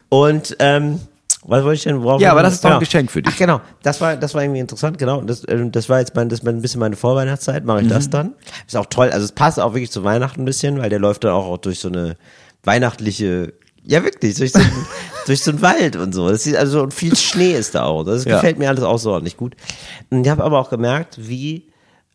Und, 0.09 0.55
ähm, 0.59 0.99
was 1.43 1.63
wollte 1.63 1.75
ich 1.77 1.83
denn? 1.83 2.01
Worauf 2.03 2.21
Ja, 2.21 2.31
aber 2.31 2.43
das 2.43 2.55
ist 2.55 2.63
doch 2.65 2.71
ein 2.71 2.79
Geschenk 2.79 3.09
für 3.11 3.21
dich. 3.21 3.33
Ach, 3.33 3.37
genau. 3.37 3.61
Das 3.81 4.01
war, 4.01 4.17
das 4.17 4.33
war 4.35 4.43
irgendwie 4.43 4.59
interessant, 4.59 4.97
genau. 4.97 5.21
Das, 5.21 5.43
ähm, 5.47 5.71
das 5.71 5.87
war 5.89 5.99
jetzt 5.99 6.15
mein, 6.15 6.29
das 6.29 6.43
war 6.45 6.51
ein 6.51 6.61
bisschen 6.61 6.79
meine 6.79 6.95
Vorweihnachtszeit, 6.95 7.63
mache 7.65 7.79
ich 7.79 7.85
Mhm. 7.85 7.89
das 7.89 8.09
dann. 8.09 8.33
Ist 8.67 8.75
auch 8.75 8.85
toll. 8.87 9.09
Also 9.11 9.25
es 9.25 9.31
passt 9.31 9.59
auch 9.59 9.73
wirklich 9.73 9.91
zu 9.91 10.03
Weihnachten 10.03 10.41
ein 10.41 10.45
bisschen, 10.45 10.79
weil 10.79 10.89
der 10.89 10.99
läuft 10.99 11.23
dann 11.23 11.31
auch, 11.31 11.45
auch 11.45 11.57
durch 11.57 11.79
so 11.79 11.87
eine, 11.87 12.17
weihnachtliche, 12.63 13.53
ja 13.83 14.03
wirklich, 14.03 14.35
durch 14.35 14.51
so, 14.51 14.59
einen- 14.59 14.85
durch 15.25 15.41
so 15.41 15.51
einen 15.51 15.61
Wald 15.61 15.95
und 15.95 16.13
so. 16.13 16.29
Das 16.29 16.45
ist, 16.45 16.55
also 16.55 16.83
und 16.83 16.93
viel 16.93 17.15
Schnee 17.15 17.53
ist 17.53 17.75
da 17.75 17.85
auch. 17.85 18.03
Das 18.03 18.25
Ja. 18.25 18.35
gefällt 18.35 18.57
mir 18.59 18.69
alles 18.69 18.83
außerordentlich 18.83 19.37
gut. 19.37 19.55
Und 20.09 20.23
ich 20.25 20.29
habe 20.29 20.43
aber 20.43 20.59
auch 20.59 20.69
gemerkt, 20.69 21.17
wie, 21.19 21.67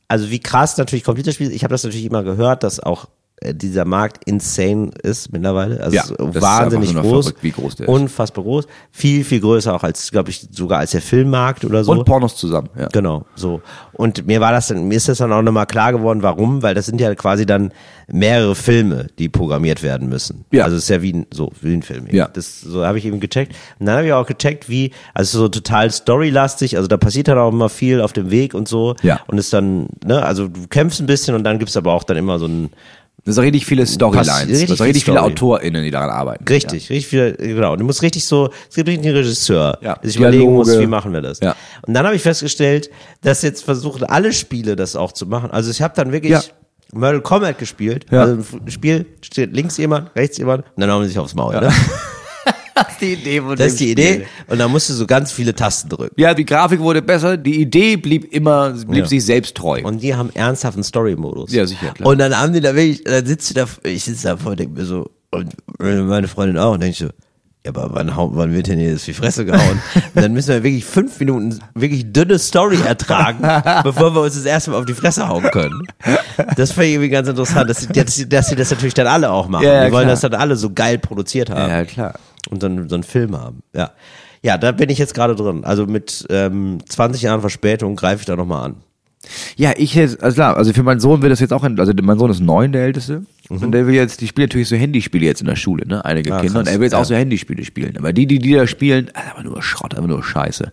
also 0.09 0.31
wie 0.31 0.41
krass 0.41 0.77
natürlich 0.77 1.05
Computerspiele, 1.05 1.51
ich 1.53 1.65
habe 1.65 1.73
das 1.73 1.85
natürlich 1.85 2.07
immer 2.07 2.23
gehört, 2.23 2.63
dass 2.63 2.81
auch 2.81 3.07
dieser 3.53 3.85
Markt 3.85 4.25
insane 4.25 4.91
ist 5.03 5.33
mittlerweile. 5.33 5.81
Also 5.83 5.97
Ja, 5.97 6.03
ist 6.03 6.11
ist 6.13 6.41
wahnsinnig 6.41 6.95
nur 6.95 7.03
groß. 7.03 7.27
verrückt, 7.27 7.43
wie 7.43 7.51
groß 7.51 7.77
der 7.77 7.87
ist. 7.89 7.93
Unfassbar 7.93 8.43
groß. 8.45 8.67
Viel, 8.91 9.23
viel 9.25 9.41
größer 9.41 9.75
auch 9.75 9.83
als, 9.83 10.11
glaube 10.11 10.31
ich, 10.31 10.47
sogar 10.51 10.79
als 10.79 10.93
der 10.93 11.03
Filmmarkt 11.03 11.65
oder 11.65 11.85
so. 11.85 11.93
Und 11.93 12.05
Pornos 12.05 12.37
zusammen, 12.37 12.69
ja. 12.79 12.89
Genau, 12.93 13.27
so. 13.35 13.61
Und 13.93 14.27
mir 14.27 14.41
war 14.41 14.53
das 14.53 14.69
dann, 14.69 14.89
mir 14.89 14.95
ist 14.97 15.09
das 15.09 15.19
dann 15.19 15.33
auch 15.33 15.43
nochmal 15.43 15.67
klar 15.67 15.93
geworden, 15.93 16.23
warum, 16.23 16.63
weil 16.63 16.75
das 16.75 16.87
sind 16.87 17.01
ja 17.01 17.15
quasi 17.15 17.45
dann 17.45 17.73
mehrere 18.07 18.55
Filme, 18.55 19.09
die 19.19 19.29
programmiert 19.29 19.83
werden 19.83 20.09
müssen. 20.09 20.45
Ja. 20.51 20.65
Also 20.65 20.77
es 20.77 20.85
ist 20.85 20.89
ja 20.91 21.03
wie 21.03 21.13
ein, 21.13 21.27
so, 21.33 21.51
wie 21.61 21.75
ein 21.75 21.83
Film. 21.83 22.07
eben. 22.07 22.17
Ja. 22.17 22.29
Das, 22.29 22.61
so 22.61 22.85
habe 22.87 22.99
ich 22.99 23.05
eben 23.05 23.21
gecheckt. 23.21 23.55
Und 23.79 23.87
dann 23.87 23.97
habe 23.97 24.07
ich 24.07 24.13
auch 24.13 24.27
gecheckt, 24.27 24.69
wie, 24.69 24.93
also 25.13 25.39
so 25.39 25.49
total 25.49 25.91
storylastig, 25.91 26.77
also 26.77 26.87
da 26.89 26.97
passiert 26.97 27.29
dann 27.29 27.39
auch 27.39 27.51
immer 27.51 27.69
viel 27.69 28.01
auf 28.01 28.13
dem 28.13 28.31
Weg 28.31 28.55
und 28.55 28.69
so. 28.69 28.95
Ja. 29.03 29.21
Und 29.27 29.37
ist 29.39 29.53
dann, 29.53 29.89
ne, 30.05 30.23
also 30.25 30.49
du 30.49 30.67
kämpfst 30.69 31.01
ein 31.01 31.07
bisschen 31.07 31.35
und 31.35 31.45
dann 31.45 31.59
gibt's 31.59 31.77
aber 31.77 31.93
auch 31.93 32.05
dann 32.05 32.17
immer 32.17 32.39
so 32.39 32.47
ein, 32.47 32.71
Das 33.27 33.37
sind 33.37 33.45
richtig 33.45 33.65
viele 33.65 33.87
Storylines. 33.87 34.39
richtig 34.49 34.69
das 34.69 34.79
sind 34.79 34.87
richtig 34.87 35.05
viele 35.05 35.17
Story. 35.19 35.33
AutorInnen, 35.33 35.83
die 35.83 35.91
daran 35.91 36.11
arbeiten. 36.11 36.45
Richtig, 36.47 36.91
richtig 36.91 37.07
viel, 37.07 37.33
genau. 37.39 37.75
Du 37.77 37.85
musst 37.85 38.03
richtig 38.03 38.25
so, 38.25 38.51
es 38.69 38.75
gibt 38.77 38.89
richtig 38.89 39.07
einen 39.07 39.17
Regisseur, 39.17 39.79
Ja. 39.81 39.95
der 39.95 40.11
sich 40.11 40.19
überlegen 40.19 40.53
muss, 40.53 40.67
Dialoge. 40.67 40.87
wie 40.87 40.91
machen 40.91 41.13
wir 41.15 41.23
das. 41.23 41.41
Ja. 41.41 41.57
Und 41.87 41.95
dann 41.95 42.05
habe 42.05 42.17
ich 42.17 42.23
festgestellt, 42.23 42.91
dass 43.23 43.41
jetzt 43.43 43.65
versuchen 43.65 44.05
alle 44.05 44.33
Spiele 44.33 44.77
das 44.77 44.95
auch 44.95 45.13
zu 45.13 45.25
machen. 45.27 45.51
Also 45.51 45.71
ich 45.71 45.81
habe 45.81 45.95
dann 45.97 46.13
wirklich 46.13 46.33
Ja. 46.33 46.43
Mortal 46.93 47.23
Kombat 47.23 47.59
gespielt. 47.59 48.05
Ja. 48.11 48.21
Also 48.25 48.43
ein 48.63 48.71
Spiel 48.71 49.07
steht 49.23 49.53
links 49.55 49.79
jemand, 49.79 50.15
rechts 50.15 50.37
jemand, 50.39 50.65
und 50.77 50.81
dann 50.83 50.91
hauen 50.91 51.03
sie 51.05 51.09
sich 51.09 51.19
aufs 51.19 51.35
Maul. 51.35 51.55
Ne? 51.59 51.73
Das 52.75 52.89
ist 52.93 53.01
die 53.01 53.13
Idee 53.13 53.41
von 53.41 53.57
Das 53.57 53.67
ist 53.69 53.81
die 53.81 53.91
Idee. 53.93 54.27
Und 54.49 54.59
dann 54.59 54.71
musst 54.71 54.89
du 54.91 54.95
so 54.95 55.07
ganz 55.07 55.31
viele 55.31 55.55
Tasten 55.55 55.89
drücken. 55.89 56.15
Ja, 56.21 56.35
die 56.35 56.45
Grafik 56.45 56.81
wurde 56.81 57.03
besser, 57.03 57.37
die 57.37 57.61
Idee 57.61 57.97
blieb 57.97 58.33
immer, 58.33 58.71
blieb 58.71 59.05
Ja. 59.05 59.07
sich 59.07 59.25
selbst 59.25 59.55
treu. 59.57 59.81
Und 59.85 60.03
die 60.03 60.15
haben 60.15 60.31
ernsthaften 60.35 60.83
Story-Modus. 60.83 61.53
Ja, 61.53 61.67
sicher, 61.67 61.93
klar. 61.95 62.09
Und 62.09 62.19
dann 62.19 62.37
haben 62.37 62.53
die 62.53 62.61
da 62.61 62.75
wirklich, 62.75 63.05
dann 63.05 63.25
sitzt 63.27 63.51
du 63.51 63.55
da, 63.55 63.67
ich 63.85 64.05
sitze 64.05 64.29
da 64.29 64.37
vor 64.37 64.53
und 64.53 64.61
denke 64.61 64.79
mir 64.81 64.87
so, 64.87 65.11
und 65.31 65.55
meine 65.79 66.27
Freundin 66.29 66.59
auch, 66.59 66.75
und 66.75 66.81
denke 66.81 66.93
ich 66.93 66.99
so, 66.99 67.09
ja, 67.65 67.71
aber 67.71 67.95
wann, 67.95 68.13
wann 68.15 68.53
wird 68.53 68.67
denn 68.67 68.79
hier 68.79 68.93
das 68.93 69.05
die 69.05 69.15
Fresse 69.15 69.45
gehauen? 69.45 69.81
und 69.95 70.03
dann 70.23 70.33
müssen 70.33 70.49
wir 70.49 70.63
wirklich 70.63 70.85
fünf 70.85 71.19
Minuten 71.19 71.59
wirklich 71.75 72.13
dünne 72.13 72.39
Story 72.39 72.79
ertragen, 72.85 73.39
bevor 73.83 74.15
wir 74.15 74.21
uns 74.21 74.35
das 74.35 74.45
erste 74.45 74.71
Mal 74.71 74.79
auf 74.79 74.85
die 74.85 74.95
Fresse 74.95 75.29
hauen 75.29 75.45
können. 75.51 75.83
Das 76.57 76.73
fand 76.73 76.89
ich 76.89 76.93
irgendwie 76.93 77.09
ganz 77.09 77.29
interessant, 77.29 77.71
dass 77.71 77.81
sie, 77.81 77.89
dass 77.89 78.29
dass 78.29 78.49
sie 78.49 78.57
das 78.57 78.71
natürlich 78.71 78.95
dann 78.95 79.07
alle 79.07 79.31
auch 79.31 79.49
machen. 79.49 79.65
Ja, 79.65 79.75
ja, 79.75 79.87
die 79.87 79.93
wollen 79.93 80.05
klar. 80.05 80.13
das 80.13 80.21
dann 80.21 80.35
alle 80.35 80.57
so 80.57 80.71
geil 80.71 80.99
produziert 80.99 81.49
haben 81.49 81.71
ja, 81.71 81.85
klar. 81.85 82.15
und 82.51 82.63
dann 82.63 82.89
so 82.89 82.97
einen 82.97 83.05
Film 83.05 83.37
haben. 83.39 83.63
Ja. 83.75 83.93
Ja, 84.43 84.59
da 84.59 84.73
bin 84.73 84.91
ich 84.91 84.99
jetzt 84.99 85.15
gerade 85.15 85.35
drin. 85.35 85.65
Also 85.65 85.87
mit 85.87 86.27
ähm, 86.29 86.79
20 86.87 87.23
Jahren 87.23 87.41
Verspätung 87.41 87.97
greife 87.97 88.21
ich 88.21 88.27
da 88.27 88.37
nochmal 88.37 88.67
an. 88.67 88.77
Ja, 89.57 89.73
ich 89.75 89.95
jetzt, 89.95 90.23
also 90.23 90.35
klar, 90.35 90.59
also 90.59 90.75
für 90.75 90.83
meinen 90.83 91.01
Sohn 91.01 91.23
wird 91.23 91.33
das 91.33 91.41
jetzt 91.41 91.55
auch, 91.55 91.63
also 91.63 91.93
mein 92.03 92.19
Sohn 92.19 92.31
ist 92.31 92.41
neun, 92.41 92.73
der 92.73 92.83
Älteste. 92.83 93.23
Und 93.51 93.73
der 93.73 93.87
will 93.87 93.95
jetzt, 93.95 94.21
die 94.21 94.27
spielen 94.27 94.49
natürlich 94.49 94.69
so 94.69 94.77
Handyspiele 94.77 95.25
jetzt 95.27 95.41
in 95.41 95.47
der 95.47 95.57
Schule, 95.57 95.87
ne? 95.87 96.05
Einige 96.05 96.31
Mhm. 96.31 96.37
Ah, 96.37 96.41
Kinder. 96.41 96.59
Und 96.61 96.65
krass, 96.65 96.75
er 96.75 96.81
will 96.81 96.85
jetzt 96.87 96.93
ja. 96.93 96.99
auch 97.01 97.05
so 97.05 97.15
Handyspiele 97.15 97.65
spielen. 97.65 97.97
Aber 97.99 98.13
die, 98.13 98.27
die, 98.27 98.39
die 98.39 98.55
da 98.55 98.67
spielen, 98.67 99.11
aber 99.31 99.43
nur 99.43 99.63
Schrott, 99.63 99.95
aber 99.97 100.07
nur 100.07 100.23
Scheiße. 100.23 100.73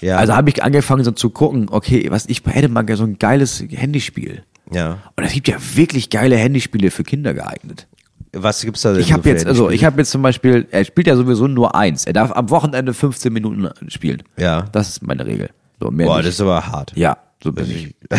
Ja. 0.00 0.16
Also 0.16 0.34
habe 0.34 0.50
ich 0.50 0.62
angefangen 0.62 1.04
so 1.04 1.12
zu 1.12 1.30
gucken, 1.30 1.68
okay, 1.70 2.06
was 2.10 2.26
ich 2.26 2.42
hätte 2.46 2.68
mal 2.68 2.84
so 2.96 3.04
ein 3.04 3.18
geiles 3.18 3.62
Handyspiel. 3.70 4.42
Ja. 4.72 4.98
Und 5.16 5.24
es 5.24 5.32
gibt 5.32 5.48
ja 5.48 5.56
wirklich 5.74 6.10
geile 6.10 6.36
Handyspiele 6.36 6.90
für 6.90 7.04
Kinder 7.04 7.34
geeignet. 7.34 7.86
Was 8.32 8.62
gibt's 8.62 8.82
da 8.82 8.92
denn? 8.92 9.00
Ich 9.00 9.12
habe 9.12 9.28
jetzt, 9.28 9.46
also 9.46 9.70
ich 9.70 9.84
habe 9.84 9.98
jetzt 9.98 10.10
zum 10.10 10.20
Beispiel, 10.22 10.66
er 10.70 10.84
spielt 10.84 11.06
ja 11.06 11.16
sowieso 11.16 11.46
nur 11.46 11.74
eins. 11.74 12.04
Er 12.04 12.12
darf 12.12 12.32
am 12.32 12.50
Wochenende 12.50 12.92
15 12.92 13.32
Minuten 13.32 13.68
spielen. 13.88 14.22
Ja. 14.36 14.62
Das 14.72 14.88
ist 14.88 15.02
meine 15.02 15.24
Regel. 15.24 15.50
So, 15.80 15.90
mehr 15.90 16.06
Boah, 16.06 16.16
nicht. 16.16 16.28
das 16.28 16.34
ist 16.34 16.40
aber 16.40 16.66
hart. 16.66 16.92
ja, 16.96 17.16
so 17.42 17.52
bin 17.52 17.70
ich. 17.70 17.94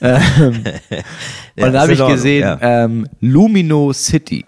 Ja, 0.00 0.16
Und 0.46 0.64
dann 1.56 1.74
ist 1.74 1.80
habe 1.80 1.92
ich 1.92 2.06
gesehen, 2.06 2.40
ja. 2.42 2.58
ähm, 2.84 3.06
Lumino 3.20 3.92
City. 3.92 4.44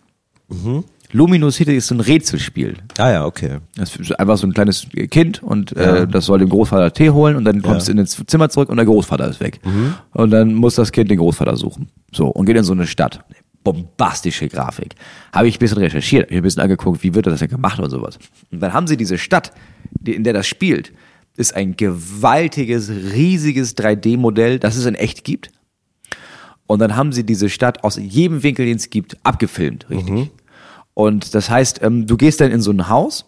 Lumino 1.12 1.50
City 1.50 1.76
ist 1.76 1.88
so 1.88 1.94
ein 1.94 2.00
Rätselspiel. 2.00 2.76
Ah 2.98 3.10
ja, 3.10 3.26
okay. 3.26 3.58
Das 3.76 3.96
ist 3.96 4.18
einfach 4.18 4.38
so 4.38 4.46
ein 4.46 4.52
kleines 4.54 4.86
Kind 5.10 5.42
und 5.42 5.76
äh, 5.76 6.06
das 6.06 6.26
soll 6.26 6.38
dem 6.38 6.48
Großvater 6.48 6.92
Tee 6.92 7.10
holen 7.10 7.36
und 7.36 7.44
dann 7.44 7.60
kommst 7.62 7.88
du 7.88 7.92
in 7.92 7.98
ins 7.98 8.22
Zimmer 8.26 8.48
zurück 8.48 8.68
und 8.68 8.76
der 8.76 8.86
Großvater 8.86 9.28
ist 9.28 9.40
weg. 9.40 9.60
Und 10.12 10.30
dann 10.30 10.54
muss 10.54 10.74
das 10.74 10.92
Kind 10.92 11.10
den 11.10 11.18
Großvater 11.18 11.56
suchen. 11.56 11.88
So, 12.12 12.28
und 12.28 12.46
geht 12.46 12.56
in 12.56 12.64
so 12.64 12.72
eine 12.72 12.86
Stadt. 12.86 13.24
Bombastische 13.64 14.48
Grafik. 14.48 14.96
Habe 15.32 15.48
ich 15.48 15.56
ein 15.56 15.58
bisschen 15.60 15.78
recherchiert, 15.78 16.24
habe 16.24 16.32
ich 16.34 16.40
ein 16.40 16.42
bisschen 16.42 16.62
angeguckt, 16.62 17.02
wie 17.02 17.14
wird 17.14 17.26
das 17.26 17.38
denn 17.40 17.48
gemacht 17.48 17.78
und 17.78 17.90
sowas. 17.90 18.18
Und 18.50 18.60
dann 18.60 18.72
haben 18.72 18.86
sie 18.88 18.96
diese 18.96 19.18
Stadt, 19.18 19.52
in 20.04 20.24
der 20.24 20.32
das 20.32 20.46
spielt, 20.48 20.92
ist 21.36 21.54
ein 21.54 21.76
gewaltiges, 21.76 22.90
riesiges 22.90 23.76
3D-Modell, 23.76 24.58
das 24.58 24.76
es 24.76 24.86
in 24.86 24.94
echt 24.94 25.24
gibt. 25.24 25.50
Und 26.66 26.78
dann 26.78 26.96
haben 26.96 27.12
sie 27.12 27.24
diese 27.24 27.48
Stadt 27.48 27.84
aus 27.84 27.96
jedem 27.96 28.42
Winkel, 28.42 28.66
den 28.66 28.76
es 28.76 28.90
gibt, 28.90 29.16
abgefilmt, 29.24 29.88
richtig. 29.90 30.30
Und 30.94 31.34
das 31.34 31.48
heißt, 31.50 31.82
ähm, 31.82 32.06
du 32.06 32.16
gehst 32.16 32.40
dann 32.40 32.50
in 32.50 32.60
so 32.60 32.70
ein 32.70 32.88
Haus 32.88 33.24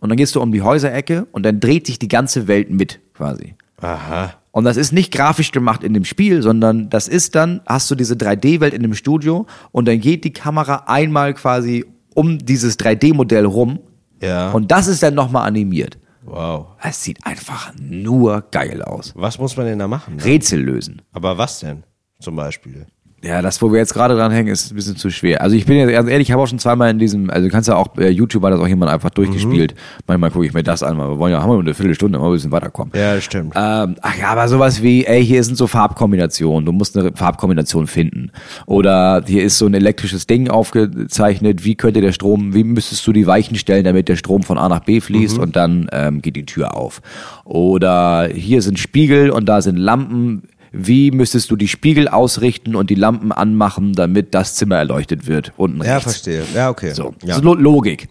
und 0.00 0.10
dann 0.10 0.16
gehst 0.16 0.34
du 0.34 0.40
um 0.40 0.52
die 0.52 0.62
Häuserecke 0.62 1.26
und 1.32 1.42
dann 1.44 1.60
dreht 1.60 1.86
sich 1.86 1.98
die 1.98 2.08
ganze 2.08 2.48
Welt 2.48 2.70
mit, 2.70 3.00
quasi. 3.14 3.54
Aha. 3.80 4.34
Und 4.50 4.64
das 4.64 4.76
ist 4.76 4.92
nicht 4.92 5.12
grafisch 5.12 5.52
gemacht 5.52 5.84
in 5.84 5.94
dem 5.94 6.04
Spiel, 6.04 6.42
sondern 6.42 6.90
das 6.90 7.08
ist 7.08 7.34
dann, 7.34 7.60
hast 7.66 7.90
du 7.90 7.94
diese 7.94 8.14
3D-Welt 8.14 8.74
in 8.74 8.82
dem 8.82 8.94
Studio 8.94 9.46
und 9.72 9.86
dann 9.86 10.00
geht 10.00 10.24
die 10.24 10.32
Kamera 10.32 10.84
einmal 10.86 11.34
quasi 11.34 11.84
um 12.14 12.38
dieses 12.38 12.78
3D-Modell 12.78 13.44
rum. 13.44 13.78
Ja. 14.20 14.50
Und 14.50 14.70
das 14.70 14.88
ist 14.88 15.02
dann 15.02 15.14
nochmal 15.14 15.46
animiert. 15.46 15.98
Wow. 16.30 16.66
Es 16.82 17.02
sieht 17.02 17.24
einfach 17.24 17.72
nur 17.80 18.42
geil 18.50 18.82
aus. 18.82 19.12
Was 19.16 19.38
muss 19.38 19.56
man 19.56 19.66
denn 19.66 19.78
da 19.78 19.88
machen? 19.88 20.20
Rätsel 20.20 20.60
lösen. 20.60 21.02
Aber 21.12 21.38
was 21.38 21.60
denn? 21.60 21.84
Zum 22.20 22.36
Beispiel. 22.36 22.86
Ja, 23.22 23.42
das, 23.42 23.60
wo 23.60 23.72
wir 23.72 23.78
jetzt 23.78 23.94
gerade 23.94 24.14
dran 24.14 24.30
hängen, 24.30 24.48
ist 24.48 24.70
ein 24.70 24.76
bisschen 24.76 24.96
zu 24.96 25.10
schwer. 25.10 25.42
Also 25.42 25.56
ich 25.56 25.66
bin 25.66 25.76
jetzt 25.76 25.90
ganz 25.90 26.08
ehrlich, 26.08 26.28
ich 26.28 26.32
habe 26.32 26.40
auch 26.40 26.46
schon 26.46 26.60
zweimal 26.60 26.88
in 26.90 27.00
diesem, 27.00 27.30
also 27.30 27.48
du 27.48 27.52
kannst 27.52 27.68
ja 27.68 27.74
auch, 27.74 27.96
äh, 27.98 28.10
YouTube 28.10 28.44
hat 28.44 28.52
das 28.52 28.60
auch 28.60 28.68
jemand 28.68 28.92
einfach 28.92 29.10
durchgespielt. 29.10 29.74
Manchmal 30.06 30.30
gucke 30.30 30.46
ich 30.46 30.52
mir 30.52 30.62
das 30.62 30.84
an, 30.84 30.96
weil 30.98 31.08
wir 31.08 31.18
wollen 31.18 31.32
ja, 31.32 31.40
haben 31.40 31.50
wir 31.50 31.54
nur 31.54 31.62
eine 31.62 31.74
Viertelstunde, 31.74 32.16
mal 32.16 32.26
ein 32.26 32.32
bisschen 32.32 32.52
weiterkommen. 32.52 32.92
Ja, 32.94 33.16
das 33.16 33.24
stimmt. 33.24 33.54
Ähm, 33.56 33.96
ach 34.02 34.16
ja, 34.16 34.28
aber 34.28 34.46
sowas 34.46 34.82
wie, 34.84 35.04
ey, 35.04 35.24
hier 35.24 35.42
sind 35.42 35.56
so 35.56 35.66
Farbkombinationen, 35.66 36.64
du 36.64 36.70
musst 36.70 36.96
eine 36.96 37.10
Farbkombination 37.12 37.88
finden. 37.88 38.30
Oder 38.66 39.24
hier 39.26 39.42
ist 39.42 39.58
so 39.58 39.66
ein 39.66 39.74
elektrisches 39.74 40.28
Ding 40.28 40.48
aufgezeichnet, 40.48 41.64
wie 41.64 41.74
könnte 41.74 42.00
der 42.00 42.12
Strom, 42.12 42.54
wie 42.54 42.62
müsstest 42.62 43.04
du 43.04 43.12
die 43.12 43.26
Weichen 43.26 43.56
stellen, 43.56 43.82
damit 43.82 44.08
der 44.08 44.16
Strom 44.16 44.44
von 44.44 44.58
A 44.58 44.68
nach 44.68 44.84
B 44.84 45.00
fließt 45.00 45.38
und 45.38 45.56
dann 45.56 45.88
ähm, 45.90 46.22
geht 46.22 46.36
die 46.36 46.46
Tür 46.46 46.76
auf. 46.76 47.02
Oder 47.44 48.28
hier 48.32 48.62
sind 48.62 48.78
Spiegel 48.78 49.30
und 49.30 49.46
da 49.48 49.60
sind 49.60 49.76
Lampen. 49.76 50.44
Wie 50.72 51.10
müsstest 51.10 51.50
du 51.50 51.56
die 51.56 51.68
Spiegel 51.68 52.08
ausrichten 52.08 52.74
und 52.76 52.90
die 52.90 52.94
Lampen 52.94 53.32
anmachen, 53.32 53.92
damit 53.94 54.34
das 54.34 54.54
Zimmer 54.54 54.76
erleuchtet 54.76 55.26
wird? 55.26 55.52
Unten 55.56 55.78
Ja, 55.82 55.94
rechts. 55.94 56.04
verstehe. 56.04 56.42
Ja, 56.54 56.70
okay. 56.70 56.92
So, 56.92 57.14
Ja. 57.22 57.28
das 57.28 57.36
ist 57.38 57.44
Lo 57.44 57.54
Logik. 57.54 58.08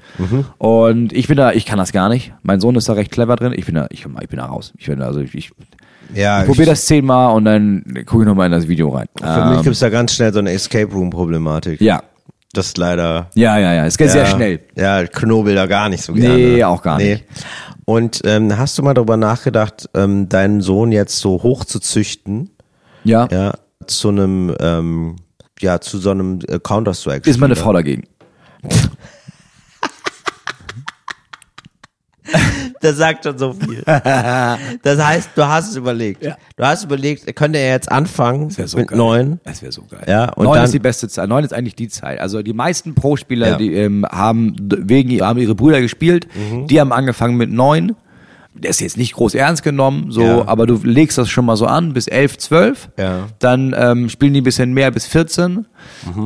Und 0.58 1.14
ich 1.14 1.28
bin 1.28 1.38
da, 1.38 1.52
ich 1.52 1.66
kann 1.66 1.78
das 1.78 1.92
gar 1.92 2.10
nicht. 2.10 2.34
Mein 2.44 2.60
Sohn 2.60 2.76
ist 2.76 2.90
da 2.90 2.94
recht 2.94 3.12
clever 3.12 3.36
drin. 3.36 3.54
Ich 3.56 3.66
bin 3.66 3.76
da, 3.76 3.88
ich, 3.92 4.06
ich 4.22 4.28
bin 4.30 4.38
da 4.40 4.46
raus. 4.46 4.74
Ich 4.78 4.88
bin 4.88 5.00
da, 5.00 5.06
also 5.06 5.20
ich, 5.20 5.34
ich, 5.36 5.52
ja, 6.14 6.42
ich 6.42 6.48
probiere 6.48 6.70
das 6.70 6.86
zehnmal 6.86 7.36
und 7.36 7.46
dann 7.46 7.84
gucke 8.06 8.24
ich 8.24 8.28
nochmal 8.28 8.48
in 8.48 8.52
das 8.54 8.68
Video 8.68 8.90
rein. 8.90 9.08
Für 9.20 9.46
mich 9.50 9.58
Ähm, 9.58 9.64
gibt's 9.64 9.80
da 9.80 9.90
ganz 9.90 10.14
schnell 10.14 10.34
so 10.34 10.40
eine 10.40 10.52
Escape 10.52 10.92
Room 10.92 11.10
Problematik. 11.10 11.82
ja, 11.82 12.02
Das 12.54 12.68
ist 12.68 12.78
leider. 12.78 13.30
ja, 13.36 13.58
ja, 13.60 13.74
ja. 13.74 13.86
Es 13.86 13.98
geht 13.98 14.10
sehr 14.12 14.24
ja, 14.24 14.30
schnell. 14.30 14.60
Ja, 14.76 15.06
knobel 15.06 15.54
da 15.56 15.66
gar 15.66 15.90
nicht 15.90 16.04
so 16.04 16.14
gerne. 16.14 16.36
Nee, 16.38 16.64
auch 16.64 16.82
gar 16.82 16.98
nicht. 16.98 17.24
Und 17.90 18.20
ähm, 18.26 18.58
hast 18.58 18.78
du 18.78 18.84
mal 18.84 18.94
darüber 18.94 19.16
nachgedacht, 19.16 19.90
ähm, 19.94 20.28
deinen 20.28 20.60
Sohn 20.60 20.92
jetzt 20.92 21.20
so 21.20 21.42
hoch 21.42 21.64
zu 21.64 21.80
züchten, 21.80 22.50
Ja, 23.06 23.30
ja, 23.32 23.54
zu 23.86 24.10
einem, 24.10 24.54
ähm, 24.60 25.16
ja, 25.62 25.80
zu 25.80 25.98
so 25.98 26.12
einem 26.12 26.40
Counter-Strike? 26.40 27.30
ist 27.30 27.40
meine 27.40 27.56
Frau 27.56 27.72
dagegen. 27.72 28.04
Das 32.82 32.98
sagt 32.98 33.24
schon 33.24 33.38
so 33.38 33.54
viel. 33.54 33.84
das 33.86 35.04
heißt, 35.04 35.32
du 35.36 35.48
hast 35.48 35.70
es 35.70 35.76
überlegt. 35.76 36.24
Ja. 36.24 36.36
Du 36.56 36.64
hast 36.64 36.84
überlegt, 36.84 37.36
könnte 37.36 37.60
er 37.60 37.72
jetzt 37.74 37.92
anfangen 37.92 38.50
Das 38.50 38.58
wäre 38.58 38.68
so 38.68 38.78
mit 38.78 38.88
geil. 38.90 38.98
neun? 38.98 39.40
Das 39.44 39.62
wäre 39.62 39.72
so 39.72 39.84
geil. 39.90 40.04
Ja, 40.08 40.32
und 40.34 40.46
neun 40.46 40.56
dann- 40.56 40.66
ist 40.66 40.74
die 40.74 40.80
beste 40.80 41.08
Zeit. 41.08 41.28
Neun 41.30 41.44
ist 41.44 41.54
eigentlich 41.54 41.76
die 41.76 41.88
Zeit. 41.88 42.20
Also 42.20 42.42
die 42.42 42.54
meisten 42.54 42.96
Pro-Spieler, 42.96 43.50
Ja. 43.52 43.58
die 43.58 43.74
ähm, 43.74 44.06
haben 44.10 44.56
wegen 44.60 45.22
haben 45.22 45.40
ihre 45.40 45.56
Brüder 45.56 45.82
gespielt. 45.82 46.28
Mhm. 46.36 46.68
Die 46.68 46.80
haben 46.80 46.92
angefangen 46.92 47.36
mit 47.38 47.52
neun. 47.52 47.96
Der 48.60 48.72
ist 48.72 48.82
jetzt 48.82 48.98
nicht 48.98 49.14
groß 49.14 49.36
ernst 49.36 49.62
genommen, 49.62 50.08
so, 50.10 50.24
Ja. 50.24 50.48
aber 50.48 50.66
du 50.66 50.80
legst 50.84 51.20
das 51.20 51.30
schon 51.30 51.46
mal 51.46 51.56
so 51.56 51.68
an 51.68 51.94
bis 51.94 52.08
elf, 52.08 52.40
zwölf. 52.40 52.90
Ja. 52.98 53.28
Dann 53.38 53.76
ähm, 53.78 54.10
spielen 54.10 54.34
die 54.34 54.42
ein 54.42 54.44
bisschen 54.44 54.74
mehr 54.74 54.90
bis 54.90 55.06
14 55.06 55.68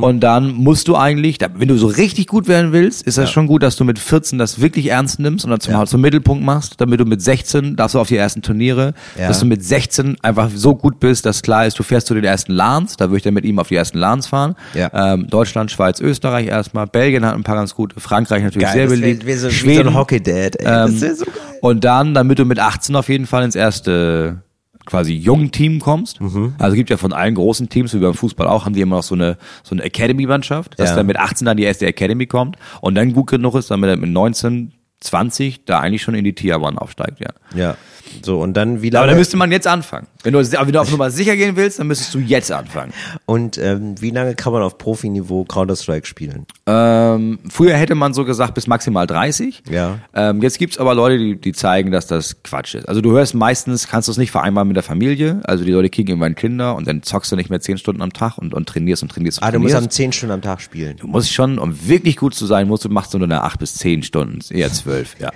Und 0.00 0.20
dann 0.20 0.52
musst 0.52 0.88
du 0.88 0.96
eigentlich, 0.96 1.38
wenn 1.54 1.68
du 1.68 1.76
so 1.76 1.86
richtig 1.86 2.26
gut 2.26 2.48
werden 2.48 2.72
willst, 2.72 3.02
ist 3.06 3.18
das 3.18 3.30
schon 3.30 3.46
gut, 3.46 3.62
dass 3.62 3.76
du 3.76 3.84
mit 3.84 3.98
14 3.98 4.38
das 4.38 4.60
wirklich 4.60 4.86
ernst 4.88 5.18
nimmst 5.18 5.44
und 5.44 5.50
dann 5.50 5.60
zum, 5.60 5.86
zum 5.86 6.00
Mittelpunkt 6.00 6.44
machst, 6.44 6.74
damit 6.80 7.00
du 7.00 7.04
mit 7.04 7.20
16 7.22 7.76
darfst 7.76 7.94
du 7.94 8.00
auf 8.00 8.08
die 8.08 8.16
ersten 8.16 8.42
Turniere, 8.42 8.94
Ja. 9.18 9.28
dass 9.28 9.40
du 9.40 9.46
mit 9.46 9.64
16 9.64 10.16
einfach 10.22 10.50
so 10.54 10.74
gut 10.74 11.00
bist, 11.00 11.26
dass 11.26 11.42
klar 11.42 11.66
ist, 11.66 11.78
du 11.78 11.82
fährst 11.82 12.06
zu 12.06 12.14
den 12.14 12.24
ersten 12.24 12.52
LANs, 12.52 12.96
da 12.96 13.06
würde 13.06 13.16
ich 13.18 13.22
dann 13.22 13.34
mit 13.34 13.44
ihm 13.44 13.58
auf 13.58 13.68
die 13.68 13.76
ersten 13.76 13.98
LANs 13.98 14.26
fahren. 14.26 14.54
Ja. 14.74 14.90
Ähm, 15.14 15.26
Deutschland, 15.28 15.70
Schweiz, 15.70 16.00
Österreich 16.00 16.46
erstmal, 16.46 16.86
Belgien 16.86 17.24
hat 17.26 17.34
ein 17.34 17.42
paar 17.44 17.56
ganz 17.56 17.74
gute, 17.74 17.98
Frankreich 18.00 18.42
natürlich 18.42 18.68
sehr 18.68 18.84
das 18.84 18.92
wär- 18.92 19.00
beliebt, 19.00 19.26
wär 19.26 19.38
so, 19.38 19.46
wie 19.48 19.50
so 19.50 19.56
Schweden, 19.56 19.88
ein 19.88 19.94
Hockey-Dad, 19.94 20.56
ey. 20.56 20.86
ähm, 20.88 20.96
so 20.98 21.06
geil. 21.24 21.34
und 21.60 21.84
dann, 21.84 22.14
damit 22.14 22.38
du 22.38 22.44
mit 22.44 22.58
18 22.58 22.94
auf 22.96 23.08
jeden 23.08 23.26
Fall 23.26 23.44
ins 23.44 23.54
erste 23.56 24.42
quasi 24.86 25.14
jungen 25.14 25.50
Team 25.52 25.80
kommst. 25.80 26.20
Mhm. 26.20 26.54
Also 26.58 26.74
gibt 26.76 26.90
ja 26.90 26.96
von 26.96 27.12
allen 27.12 27.34
großen 27.34 27.68
Teams, 27.68 27.94
wie 27.94 27.98
beim 27.98 28.14
Fußball 28.14 28.46
auch, 28.48 28.64
haben 28.64 28.74
die 28.74 28.80
immer 28.80 28.96
noch 28.96 29.02
so 29.02 29.14
eine 29.14 29.36
so 29.62 29.74
eine 29.74 29.82
Academy-Mannschaft, 29.84 30.78
dass 30.78 30.90
Ja. 30.90 30.96
dann 30.96 31.06
mit 31.06 31.16
18 31.18 31.44
dann 31.46 31.56
die 31.56 31.62
erste 31.64 31.86
Academy 31.86 32.26
kommt 32.26 32.56
und 32.80 32.94
dann 32.94 33.12
gut 33.12 33.28
genug 33.28 33.54
ist, 33.54 33.70
damit 33.70 33.90
er 33.90 33.96
mit 33.96 34.10
19, 34.10 34.72
20 35.02 35.64
da 35.64 35.80
eigentlich 35.80 36.02
schon 36.02 36.14
in 36.14 36.24
die 36.24 36.34
Tier 36.34 36.60
One 36.60 36.80
aufsteigt, 36.80 37.20
ja. 37.20 37.30
Ja. 37.54 37.76
So, 38.22 38.40
und 38.42 38.52
dann 38.54 38.82
wie 38.82 38.88
Aber 38.88 38.98
lange, 39.06 39.12
da 39.12 39.18
müsste 39.18 39.38
man 39.38 39.50
jetzt 39.52 39.66
anfangen. 39.66 40.06
Wenn 40.22 40.34
du, 40.34 40.38
aber 40.38 40.66
wenn 40.66 40.72
du 40.72 40.80
auf 40.82 40.90
Nummer 40.90 41.10
sicher 41.10 41.34
gehen 41.34 41.56
willst, 41.56 41.78
dann 41.78 41.86
müsstest 41.86 42.12
du 42.12 42.18
jetzt 42.18 42.52
anfangen. 42.52 42.92
und 43.24 43.56
ähm, 43.56 43.94
wie 44.02 44.10
lange 44.10 44.34
kann 44.34 44.52
man 44.52 44.60
auf 44.62 44.76
Profiniveau 44.76 45.44
Counter-Strike 45.44 46.06
spielen? 46.06 46.44
Ähm, 46.66 47.38
früher 47.48 47.74
hätte 47.74 47.94
man 47.94 48.12
so 48.12 48.26
gesagt 48.26 48.52
bis 48.54 48.66
maximal 48.66 49.06
30. 49.06 49.62
Ja. 49.70 49.98
Ähm, 50.14 50.42
jetzt 50.42 50.58
gibt's 50.58 50.76
aber 50.76 50.94
Leute, 50.94 51.16
die, 51.16 51.40
die 51.40 51.52
zeigen, 51.52 51.90
dass 51.90 52.06
das 52.06 52.42
Quatsch 52.42 52.74
ist. 52.74 52.86
Also 52.86 53.00
du 53.00 53.12
hörst 53.12 53.34
meistens, 53.34 53.88
kannst 53.88 54.08
du 54.08 54.12
es 54.12 54.18
nicht 54.18 54.30
vereinbaren 54.30 54.68
mit 54.68 54.76
der 54.76 54.82
Familie. 54.84 55.40
Also 55.44 55.64
die 55.64 55.72
Leute 55.72 55.88
kriegen 55.88 56.08
irgendwann 56.10 56.34
Kinder 56.34 56.74
und 56.76 56.86
dann 56.86 57.02
zockst 57.02 57.32
du 57.32 57.36
nicht 57.36 57.48
mehr 57.48 57.60
10 57.60 57.78
Stunden 57.78 58.02
am 58.02 58.12
Tag 58.12 58.36
und, 58.36 58.52
und 58.52 58.68
trainierst 58.68 59.02
und 59.02 59.10
trainierst 59.10 59.38
und 59.40 59.44
Ah, 59.48 59.50
du 59.52 59.58
musst 59.58 59.72
trainierst. 59.72 59.86
am 59.86 59.90
10 59.90 60.12
Stunden 60.12 60.32
am 60.34 60.42
Tag 60.42 60.60
spielen. 60.60 60.96
du 60.98 61.06
musst 61.06 61.32
schon, 61.32 61.58
um 61.58 61.88
wirklich 61.88 62.16
gut 62.18 62.34
zu 62.34 62.44
sein, 62.44 62.68
musst 62.68 62.84
du 62.84 62.90
machst 62.90 63.14
du 63.14 63.18
nur 63.18 63.26
eine 63.26 63.42
8 63.42 63.58
bis 63.58 63.74
10 63.76 64.02
Stunden, 64.02 64.38
eher 64.50 64.70
12, 64.70 64.91
ja. 65.18 65.30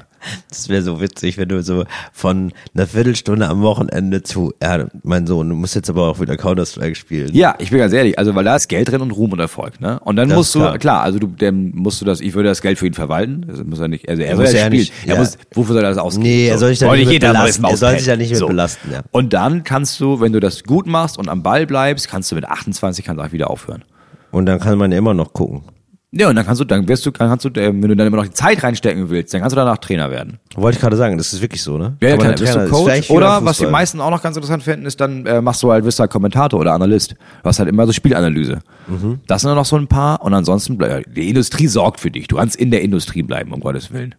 Das 0.48 0.68
wäre 0.68 0.82
so 0.82 1.00
witzig, 1.00 1.38
wenn 1.38 1.48
du 1.48 1.62
so 1.62 1.84
von 2.12 2.52
einer 2.74 2.88
Viertelstunde 2.88 3.46
am 3.46 3.62
Wochenende 3.62 4.24
zu, 4.24 4.52
ja, 4.61 4.86
mein 5.04 5.24
Sohn, 5.26 5.48
du 5.48 5.54
musst 5.54 5.76
jetzt 5.76 5.88
aber 5.88 6.09
auch 6.09 6.18
wieder 6.20 6.36
Counter-Strike 6.36 6.96
spielen. 6.96 7.32
Ja, 7.32 7.54
ich 7.59 7.70
bin 7.70 7.78
ganz 7.78 7.92
ehrlich, 7.92 8.18
also 8.18 8.34
weil 8.34 8.42
da 8.44 8.57
ist 8.57 8.66
Geld 8.68 8.90
drin 8.90 9.02
und 9.02 9.12
Ruhm 9.12 9.32
und 9.32 9.38
Erfolg, 9.38 9.80
ne? 9.80 10.00
Und 10.00 10.16
dann 10.16 10.28
Das 10.28 10.36
musst 10.36 10.54
du, 10.57 10.59
klar. 10.61 10.78
klar. 10.78 11.02
also 11.02 11.20
du, 11.20 11.28
dann 11.28 11.70
musst 11.76 12.00
du 12.00 12.04
das, 12.04 12.20
ich 12.20 12.34
würde 12.34 12.48
das 12.48 12.61
Geld 12.61 12.76
für 12.78 12.88
ihn 12.88 12.94
verwalten. 12.94 13.44
Das 13.46 13.62
muss 13.62 13.78
er 13.78 13.86
nicht, 13.86 14.09
also 14.09 14.20
er, 14.22 14.34
muss 14.34 14.52
ja 14.52 14.66
spielen. 14.66 14.72
nicht- 14.72 14.92
er 15.07 15.14
ja. 15.14 15.20
muss, 15.20 15.38
wofür 15.54 15.74
soll 15.74 15.84
er 15.84 15.90
das 15.90 15.98
ausgeben? 15.98 16.24
Nee, 16.24 16.48
er 16.48 16.59
soll 16.59 16.70
sich 16.70 16.80
da 16.80 16.92
nicht 16.92 17.09
mit 17.09 17.20
belasten. 17.20 17.64
Er 17.64 17.76
soll 17.76 17.96
sich 17.98 18.07
da 18.07 18.16
nicht 18.16 18.32
mit 18.32 18.46
belasten, 18.46 18.90
ja. 18.92 19.02
Und 19.12 19.32
dann 19.32 19.62
kannst 19.62 20.00
du, 20.00 20.20
wenn 20.20 20.32
du 20.32 20.40
das 20.40 20.64
gut 20.64 20.86
machst 20.88 21.18
und 21.18 21.28
am 21.28 21.44
Ball 21.44 21.66
bleibst, 21.66 22.09
kannst 22.09 22.32
du 22.32 22.34
mit 22.34 22.46
28 22.46 23.04
kannst 23.04 23.20
du 23.20 23.24
auch 23.24 23.32
wieder 23.32 23.48
aufhören. 23.48 23.84
Und 24.32 24.46
dann 24.46 24.59
kann 24.59 24.76
man 24.76 24.90
immer 24.90 25.14
noch 25.14 25.32
gucken. 25.32 25.62
Ja, 26.12 26.28
und 26.28 26.36
dann 26.36 26.46
kannst 26.46 26.61
du, 26.61 26.64
dann 26.64 26.86
wirst 26.88 27.04
du, 27.04 27.11
dann 27.11 27.28
kannst 27.28 27.44
du, 27.44 27.48
äh, 27.48 27.66
wenn 27.66 27.80
du 27.82 27.96
dann 27.96 28.07
immer 28.07 28.18
noch 28.18 28.24
die 28.24 28.30
Zeit 28.32 28.62
reinstecken 28.62 29.11
willst, 29.11 29.34
dann 29.34 29.40
kannst 29.40 29.54
du 29.54 29.59
danach 29.59 29.76
Trainer 29.78 30.11
werden. 30.11 30.38
Wollte 30.54 30.76
ich 30.76 30.80
gerade 30.80 30.96
sagen, 30.96 31.18
das 31.18 31.32
ist 31.32 31.42
wirklich 31.42 31.62
so, 31.62 31.76
ne? 31.78 31.96
Ja, 32.00 32.16
dann 32.16 32.30
bist 32.36 32.44
Trainer- 32.52 32.64
du 32.66 32.70
Coach. 32.70 33.11
Oder 33.11 33.44
was 33.44 33.59
die 33.59 33.66
meisten 33.66 34.00
auch 34.00 34.11
noch 34.11 34.22
ganz 34.22 34.36
interessant 34.36 34.62
finden, 34.62 34.86
ist 34.86 35.00
dann 35.00 35.26
äh, 35.26 35.40
machst 35.42 35.62
du 35.62 35.70
halt, 35.72 35.84
wirst 35.84 35.98
du 35.98 36.02
halt 36.02 36.11
Kommentator 36.12 36.61
oder 36.61 36.72
Analyst. 36.72 37.12
Du 37.42 37.48
hast 37.48 37.59
halt 37.59 37.68
immer 37.68 37.86
so 37.86 37.92
Spielanalyse. 37.92 38.61
Mhm. 38.86 39.18
Das 39.26 39.42
sind 39.42 39.48
dann 39.48 39.57
noch 39.57 39.66
so 39.66 39.76
ein 39.76 39.88
paar 39.88 40.22
und 40.22 40.32
ansonsten, 40.32 40.78
bleib- 40.78 41.12
die 41.12 41.28
Industrie 41.28 41.66
sorgt 41.66 42.00
für 42.00 42.11
dich. 42.11 42.28
Du 42.28 42.36
kannst 42.36 42.57
in 42.57 42.70
der 42.70 42.82
Industrie 42.82 43.22
bleiben, 43.22 43.52
um 43.52 43.61
Gottes 43.61 43.92
Willen. 43.92 44.14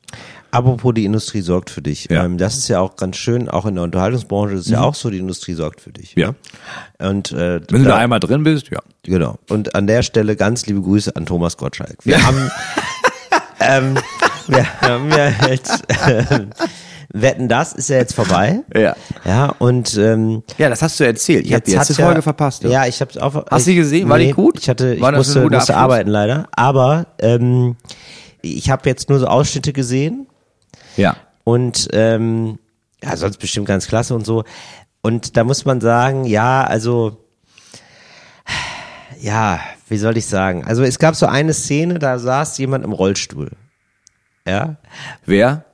Apropos, 0.52 0.94
die 0.94 1.06
Industrie 1.06 1.42
sorgt 1.42 1.70
für 1.70 1.82
dich. 1.82 2.08
Ja. 2.10 2.26
Ähm, 2.26 2.38
das 2.38 2.58
ist 2.58 2.68
ja 2.68 2.80
auch 2.80 2.96
ganz 2.96 3.18
schön, 3.18 3.50
auch 3.50 3.66
in 3.66 3.76
der 3.76 3.84
Unterhaltungsbranche 3.84 4.56
ist 4.56 4.62
es 4.66 4.72
ja 4.72 4.82
auch 4.82 4.96
so, 4.96 5.10
die 5.10 5.18
Industrie 5.20 5.54
sorgt 5.54 5.82
für 5.82 5.92
dich. 5.92 6.16
Mhm. 6.16 6.22
Ja. 6.22 6.34
Und 7.00 7.32
äh, 7.32 7.62
Wenn 7.70 7.84
du 7.84 7.90
da- 7.90 7.98
einmal 7.98 8.20
drin 8.20 8.44
bist, 8.44 8.70
ja. 8.70 8.80
Genau. 9.04 9.38
Und 9.50 9.76
an 9.76 9.88
der 9.88 10.04
Stelle 10.04 10.36
ganz 10.36 10.66
liebe 10.66 10.82
Grüße 10.82 11.16
an 11.16 11.26
Thomas 11.26 11.58
Gottschalk. 11.58 11.98
Wir 12.04 12.26
haben, 12.26 12.50
ähm, 13.60 13.98
wir 14.48 14.82
haben 14.82 15.10
ja 15.12 15.30
jetzt, 15.50 15.84
ähm, 16.08 16.50
Wetten, 17.14 17.48
das 17.48 17.74
ist 17.74 17.90
ja 17.90 17.98
jetzt 17.98 18.14
vorbei. 18.14 18.64
Ja. 18.76 18.96
Ja, 19.26 19.54
und 19.60 19.98
ähm, 19.98 20.44
Ja, 20.58 20.70
das 20.70 20.82
hast 20.82 21.00
du 21.00 21.06
erzählt. 21.06 21.46
Ich 21.46 21.54
habe 21.54 21.64
die 21.64 21.72
letzte 21.74 21.94
ja, 21.94 22.06
Folge 22.06 22.22
verpasst. 22.22 22.64
Ja, 22.64 22.86
ich 22.86 23.00
habe 23.00 23.12
auch. 23.24 23.46
Hast 23.50 23.66
du 23.68 23.74
gesehen? 23.76 24.10
War 24.10 24.20
die 24.20 24.32
gut? 24.32 24.60
Ich 24.60 24.70
hatte, 24.70 24.94
ich 24.96 25.02
War 25.02 25.14
musste, 25.14 25.40
musste 25.42 25.58
Abschluss? 25.58 25.70
arbeiten 25.78 26.10
leider. 26.10 26.48
Aber 26.52 27.08
ähm, 27.20 27.78
ich 28.42 28.70
habe 28.70 28.90
jetzt 28.90 29.10
nur 29.10 29.20
so 29.20 29.28
Ausschnitte 29.28 29.72
gesehen 29.72 30.28
ja. 30.98 31.16
und 31.44 31.88
ähm, 31.94 32.60
ja, 33.04 33.16
sonst 33.16 33.38
bestimmt 33.38 33.68
ganz 33.68 33.88
klasse 33.88 34.16
und 34.16 34.26
so. 34.26 34.44
Und 35.02 35.38
da 35.38 35.44
muss 35.44 35.66
man 35.66 35.80
sagen, 35.80 36.26
ja, 36.26 36.64
also 36.64 37.18
ja, 39.20 39.60
wie 39.88 39.98
soll 39.98 40.18
ich 40.18 40.26
sagen? 40.26 40.66
Also 40.66 40.84
es 40.84 41.00
gab 41.00 41.16
so 41.16 41.26
eine 41.26 41.54
Szene, 41.54 42.00
da 42.00 42.20
saß 42.20 42.58
jemand 42.58 42.84
im 42.84 42.92
Rollstuhl. 42.92 43.52
Ja, 44.46 44.78
Wer? 45.26 45.66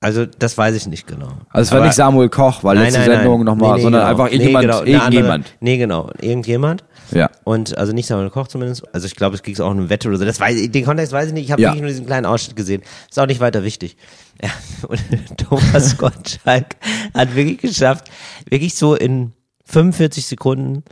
Also 0.00 0.26
das 0.26 0.56
weiß 0.58 0.74
ich 0.76 0.86
nicht 0.86 1.06
genau. 1.06 1.28
Also 1.50 1.68
es 1.68 1.72
war 1.72 1.84
nicht 1.84 1.94
Samuel 1.94 2.28
Koch, 2.28 2.62
weil 2.62 2.78
letzte 2.78 3.02
Sendung 3.04 3.44
nochmal, 3.44 3.70
Nee, 3.70 3.76
nee, 3.76 3.82
sondern 3.82 4.00
genau. 4.02 4.10
einfach 4.10 4.26
Nee, 4.26 4.32
irgendjemand, 4.36 4.62
genau, 4.66 4.78
eine 4.80 4.90
irgendjemand. 4.90 5.32
Andere, 5.32 5.50
nee, 5.60 5.76
genau, 5.78 6.10
irgendjemand. 6.20 6.84
Ja. 7.12 7.30
Und 7.44 7.78
also 7.78 7.92
nicht 7.92 8.06
Samuel 8.06 8.30
Koch 8.30 8.48
zumindest. 8.48 8.82
Also 8.94 9.06
ich 9.06 9.14
glaube, 9.16 9.36
es 9.36 9.42
ging 9.42 9.58
auch 9.60 9.70
um 9.70 9.78
eine 9.78 9.88
Wette 9.88 10.08
oder 10.08 10.18
so. 10.18 10.24
Das 10.24 10.38
weiß, 10.40 10.56
ich- 10.56 10.70
den 10.72 10.84
Kontext 10.84 11.12
weiß 11.12 11.28
ich 11.28 11.32
nicht. 11.34 11.44
Ich 11.44 11.52
habe 11.52 11.62
Ja. 11.62 11.68
wirklich 11.68 11.82
nur 11.82 11.90
diesen 11.90 12.06
kleinen 12.06 12.26
Ausschnitt 12.26 12.56
gesehen. 12.56 12.82
Ist 13.08 13.18
auch 13.18 13.26
nicht 13.26 13.40
weiter 13.40 13.62
wichtig. 13.64 13.96
Ja, 14.42 14.50
und 14.88 15.00
Thomas 15.38 15.96
Gottschalk 15.98 16.76
hat 17.14 17.34
wirklich 17.34 17.58
geschafft, 17.58 18.10
wirklich 18.50 18.74
so 18.74 18.94
in 18.96 19.32
45 19.64 20.26
Sekunden, 20.26 20.84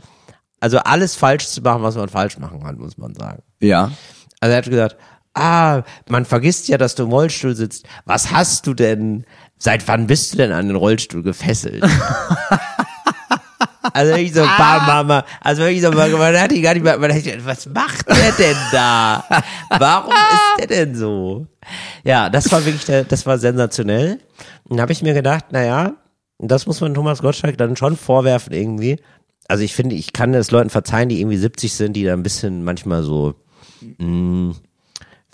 also 0.61 0.79
alles 0.79 1.15
falsch 1.15 1.47
zu 1.47 1.61
machen, 1.61 1.83
was 1.83 1.95
man 1.95 2.09
falsch 2.09 2.37
machen 2.39 2.61
kann, 2.63 2.77
muss 2.77 2.97
man 2.97 3.13
sagen. 3.13 3.43
Ja. 3.59 3.91
Also 4.39 4.51
er 4.53 4.57
hat 4.57 4.65
gesagt, 4.69 4.95
ah, 5.35 5.83
man 6.09 6.25
vergisst 6.25 6.67
ja, 6.67 6.77
dass 6.77 6.95
du 6.95 7.03
im 7.03 7.09
Rollstuhl 7.09 7.55
sitzt. 7.55 7.85
Was 8.05 8.31
hast 8.31 8.65
du 8.67 8.73
denn? 8.73 9.25
Seit 9.57 9.87
wann 9.87 10.07
bist 10.07 10.33
du 10.33 10.37
denn 10.37 10.51
an 10.51 10.67
den 10.67 10.75
Rollstuhl 10.75 11.23
gefesselt? 11.23 11.83
also 13.93 14.15
ich 14.15 14.33
so, 14.33 14.41
bam, 14.41 14.85
Mama. 14.85 15.25
Also 15.41 15.61
wirklich 15.61 15.81
so, 15.81 15.91
man, 15.91 16.39
hat 16.39 16.51
die 16.51 16.61
gar 16.61 16.73
nicht 16.73 16.83
mehr, 16.83 16.97
man 16.97 17.13
hat 17.13 17.45
was 17.45 17.65
macht 17.67 18.09
der 18.09 18.31
denn 18.31 18.57
da? 18.71 19.23
Warum 19.69 20.11
ist 20.11 20.59
der 20.59 20.67
denn 20.67 20.95
so? 20.95 21.47
Ja, 22.03 22.29
das 22.29 22.51
war 22.51 22.65
wirklich, 22.65 22.85
der, 22.85 23.03
das 23.03 23.25
war 23.25 23.37
sensationell. 23.37 24.19
Und 24.65 24.81
habe 24.81 24.91
ich 24.91 25.01
mir 25.01 25.13
gedacht, 25.13 25.51
naja, 25.51 25.93
das 26.39 26.65
muss 26.65 26.81
man 26.81 26.93
Thomas 26.93 27.21
Gottschalk 27.21 27.57
dann 27.57 27.77
schon 27.77 27.95
vorwerfen 27.95 28.53
irgendwie. 28.53 28.99
Also 29.47 29.63
ich 29.63 29.73
finde, 29.73 29.95
ich 29.95 30.11
kann 30.11 30.33
das 30.33 30.51
Leuten 30.51 30.69
verzeihen, 30.69 31.09
die 31.09 31.21
irgendwie 31.21 31.37
70 31.37 31.73
sind, 31.73 31.93
die 31.93 32.03
da 32.03 32.13
ein 32.13 32.23
bisschen 32.23 32.63
manchmal 32.63 33.03
so 33.03 33.35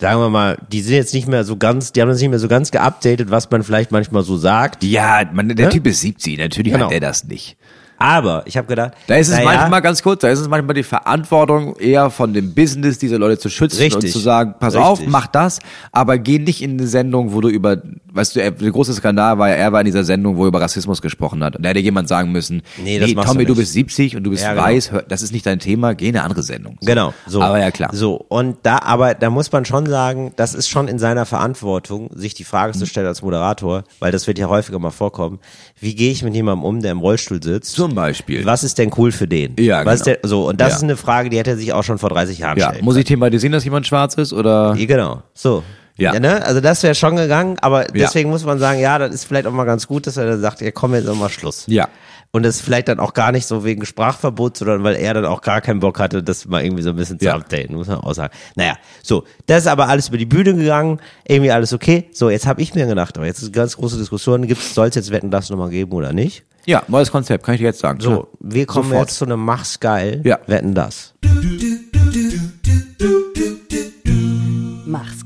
sagen 0.02 0.20
wir 0.20 0.30
mal, 0.30 0.58
die 0.72 0.82
sind 0.82 0.96
jetzt 0.96 1.14
nicht 1.14 1.28
mehr 1.28 1.44
so 1.44 1.56
ganz, 1.58 1.92
die 1.94 2.02
haben 2.02 2.10
das 2.10 2.20
nicht 2.20 2.30
mehr 2.30 2.40
so 2.40 2.48
ganz 2.48 2.72
geupdatet, 2.72 3.30
was 3.30 3.50
man 3.52 3.64
vielleicht 3.64 3.92
manchmal 3.92 4.24
so 4.24 4.36
sagt. 4.36 4.84
Ja, 4.84 5.22
man, 5.32 5.48
der 5.50 5.68
Ne? 5.68 5.72
Typ 5.72 5.86
ist 5.88 6.02
70, 6.02 6.40
natürlich 6.40 6.74
Genau. 6.74 6.86
hat 6.86 6.92
der 6.92 7.00
das 7.00 7.24
nicht. 7.24 7.56
Aber 8.02 8.44
ich 8.46 8.58
habe 8.58 8.68
gedacht, 8.68 8.94
Da 9.08 9.16
ist 9.16 9.28
es 9.30 9.36
naja, 9.36 9.46
manchmal 9.60 9.82
ganz 9.82 10.02
kurz, 10.02 10.22
da 10.22 10.30
ist 10.30 10.40
es 10.40 10.48
manchmal 10.48 10.74
die 10.76 10.84
Verantwortung 10.84 11.76
eher 11.78 12.10
von 12.10 12.34
dem 12.34 12.54
Business, 12.54 12.98
diese 12.98 13.18
Leute 13.18 13.38
zu 13.38 13.50
schützen 13.50 13.78
und 13.78 13.84
Richtig. 13.84 14.12
zu 14.12 14.20
sagen, 14.20 14.56
pass 14.60 14.74
Richtig. 14.76 14.90
auf, 14.90 15.02
mach 15.08 15.28
das, 15.28 15.60
aber 15.92 16.18
geh 16.18 16.40
nicht 16.40 16.62
in 16.62 16.72
eine 16.72 16.88
Sendung, 16.88 17.34
wo 17.34 17.42
du 17.42 17.50
über, 17.50 17.78
weißt 18.14 18.36
du, 18.36 18.42
er- 18.42 18.52
der 18.52 18.72
große 18.72 18.94
Skandal 18.94 19.38
war 19.38 19.50
ja, 19.50 19.56
er 19.56 19.72
war 19.72 19.82
in 19.82 19.86
dieser 19.86 20.04
Sendung, 20.04 20.38
wo 20.38 20.44
er 20.46 20.48
über 20.48 20.62
Rassismus 20.62 21.02
gesprochen 21.02 21.44
hat. 21.44 21.56
Und 21.56 21.64
da 21.64 21.70
hätte 21.70 21.80
jemand 21.80 22.08
sagen 22.08 22.32
müssen, 22.32 22.62
Nee, 22.84 23.00
das 23.00 23.14
machst 23.14 23.30
du 23.30 23.34
Tommy, 23.34 23.46
du 23.46 23.52
nicht. 23.54 23.60
bist 23.62 23.74
70 23.74 24.16
und 24.18 24.24
du 24.24 24.32
bist 24.32 24.44
Ja, 24.44 24.52
genau. 24.54 24.64
weiß, 24.64 24.92
hör, 24.92 25.02
das 25.04 25.22
ist 25.22 25.32
nicht 25.32 25.46
dein 25.46 25.60
Thema, 25.60 25.94
geh 25.94 26.10
in 26.10 26.16
eine 26.16 26.24
andere 26.24 26.44
Sendung. 26.44 26.78
So. 26.80 26.88
Genau, 26.88 27.14
so. 27.28 27.42
Aber 27.42 27.60
ja, 27.60 27.72
klar. 27.72 27.90
So, 27.94 28.16
und 28.16 28.58
da, 28.64 28.80
aber 28.80 29.14
da 29.14 29.30
muss 29.30 29.52
man 29.52 29.66
schon 29.66 29.86
sagen, 29.86 30.34
das 30.36 30.54
ist 30.54 30.70
schon 30.70 30.88
in 30.88 31.00
seiner 31.00 31.26
Verantwortung, 31.26 32.10
sich 32.16 32.34
die 32.34 32.44
Frage 32.44 32.74
zu 32.74 32.86
stellen 32.86 33.08
als 33.08 33.22
Moderator, 33.22 33.84
weil 34.00 34.12
das 34.12 34.28
wird 34.28 34.40
ja 34.40 34.48
häufiger 34.48 34.80
mal 34.80 34.92
vorkommen, 34.92 35.40
wie 35.80 35.96
gehe 35.96 36.12
ich 36.12 36.24
mit 36.24 36.34
jemandem 36.34 36.64
um, 36.66 36.82
der 36.82 36.92
im 36.92 37.00
Rollstuhl 37.00 37.42
sitzt? 37.44 37.74
Zum 37.76 37.91
Beispiel. 37.96 38.46
Was 38.46 38.64
ist 38.64 38.78
denn 38.78 38.92
cool 38.98 39.12
für 39.12 39.28
den? 39.28 39.56
Ja, 39.60 39.78
Was 39.80 39.84
genau. 39.84 39.94
ist 39.94 40.06
der, 40.06 40.20
so, 40.24 40.48
und 40.50 40.60
das 40.62 40.70
Ja. 40.72 40.76
ist 40.78 40.84
eine 40.84 40.98
Frage, 40.98 41.30
die 41.30 41.38
hätte 41.38 41.52
er 41.52 41.58
sich 41.58 41.74
auch 41.74 41.84
schon 41.84 41.98
vor 41.98 42.10
30 42.10 42.40
Jahren 42.40 42.58
Ja, 42.58 42.70
stellen 42.70 42.86
muss 42.86 42.96
ich 42.96 43.06
thematisieren, 43.06 43.52
dass 43.54 43.64
jemand 43.64 43.88
schwarz 43.88 44.16
ist 44.16 44.34
oder? 44.34 44.76
Ja, 44.78 44.86
Genau, 44.86 45.24
so. 45.34 45.64
Ja. 45.98 46.18
ne? 46.20 46.44
Also 46.44 46.62
das 46.62 46.82
wäre 46.84 46.96
schon 46.96 47.16
gegangen, 47.16 47.58
aber 47.62 47.84
deswegen 47.84 48.30
muss 48.32 48.44
man 48.46 48.58
sagen, 48.58 48.80
ja, 48.80 48.98
das 48.98 49.14
ist 49.14 49.26
vielleicht 49.26 49.46
auch 49.46 49.52
mal 49.52 49.66
ganz 49.66 49.88
gut, 49.88 50.08
dass 50.08 50.18
er 50.18 50.26
dann 50.26 50.42
sagt, 50.42 50.62
ja 50.62 50.72
komm, 50.72 50.96
jetzt 50.96 51.06
noch 51.06 51.16
mal 51.16 51.30
Schluss. 51.30 51.66
Ja. 51.68 51.88
Und 52.34 52.44
das 52.44 52.62
vielleicht 52.62 52.88
dann 52.88 53.00
auch 53.00 53.14
gar 53.14 53.34
nicht 53.34 53.46
so 53.46 53.66
wegen 53.66 53.86
Sprachverbot, 53.86 54.56
sondern 54.56 54.86
weil 54.86 54.96
er 54.96 55.14
dann 55.14 55.26
auch 55.26 55.42
gar 55.42 55.60
keinen 55.60 55.82
Bock 55.82 56.00
hatte, 56.00 56.24
das 56.24 56.46
mal 56.46 56.64
irgendwie 56.64 56.82
so 56.82 56.92
ein 56.92 56.96
bisschen 56.96 57.20
zu 57.20 57.26
Ja. 57.26 57.36
updaten, 57.36 57.76
muss 57.76 57.88
man 57.88 57.98
auch 57.98 58.14
sagen. 58.14 58.34
Naja, 58.56 58.78
so, 59.04 59.26
das 59.48 59.64
ist 59.64 59.68
aber 59.68 59.90
alles 59.90 60.08
über 60.08 60.18
die 60.18 60.26
Bühne 60.26 60.56
gegangen, 60.56 61.02
irgendwie 61.28 61.52
alles 61.52 61.74
okay. 61.74 62.10
So, 62.14 62.30
jetzt 62.30 62.48
habe 62.48 62.62
ich 62.62 62.74
mir 62.74 62.86
gedacht, 62.88 63.18
aber 63.18 63.26
jetzt 63.26 63.40
ist 63.40 63.46
eine 63.46 63.52
ganz 63.52 63.76
große 63.76 63.98
Diskussion, 63.98 64.48
gibt's, 64.48 64.74
soll 64.74 64.88
es 64.88 64.96
jetzt 64.96 65.12
Wetten, 65.12 65.30
das 65.30 65.50
nochmal 65.50 65.70
geben 65.70 65.92
oder 65.92 66.14
nicht? 66.14 66.46
Ja, 66.66 66.84
neues 66.88 67.12
Konzept, 67.12 67.44
kann 67.44 67.56
ich 67.56 67.60
dir 67.60 67.68
jetzt 67.68 67.80
sagen. 67.80 68.00
So, 68.00 68.30
wir 68.40 68.66
kommen 68.66 68.92
Sofort. 68.92 69.10
jetzt 69.10 69.18
zu 69.18 69.26
einem 69.26 69.44
Mach's 69.44 69.82
geil, 69.82 70.22
Ja. 70.24 70.40
Wetten, 70.48 70.74
das. 70.74 71.14
Mach's 71.24 71.42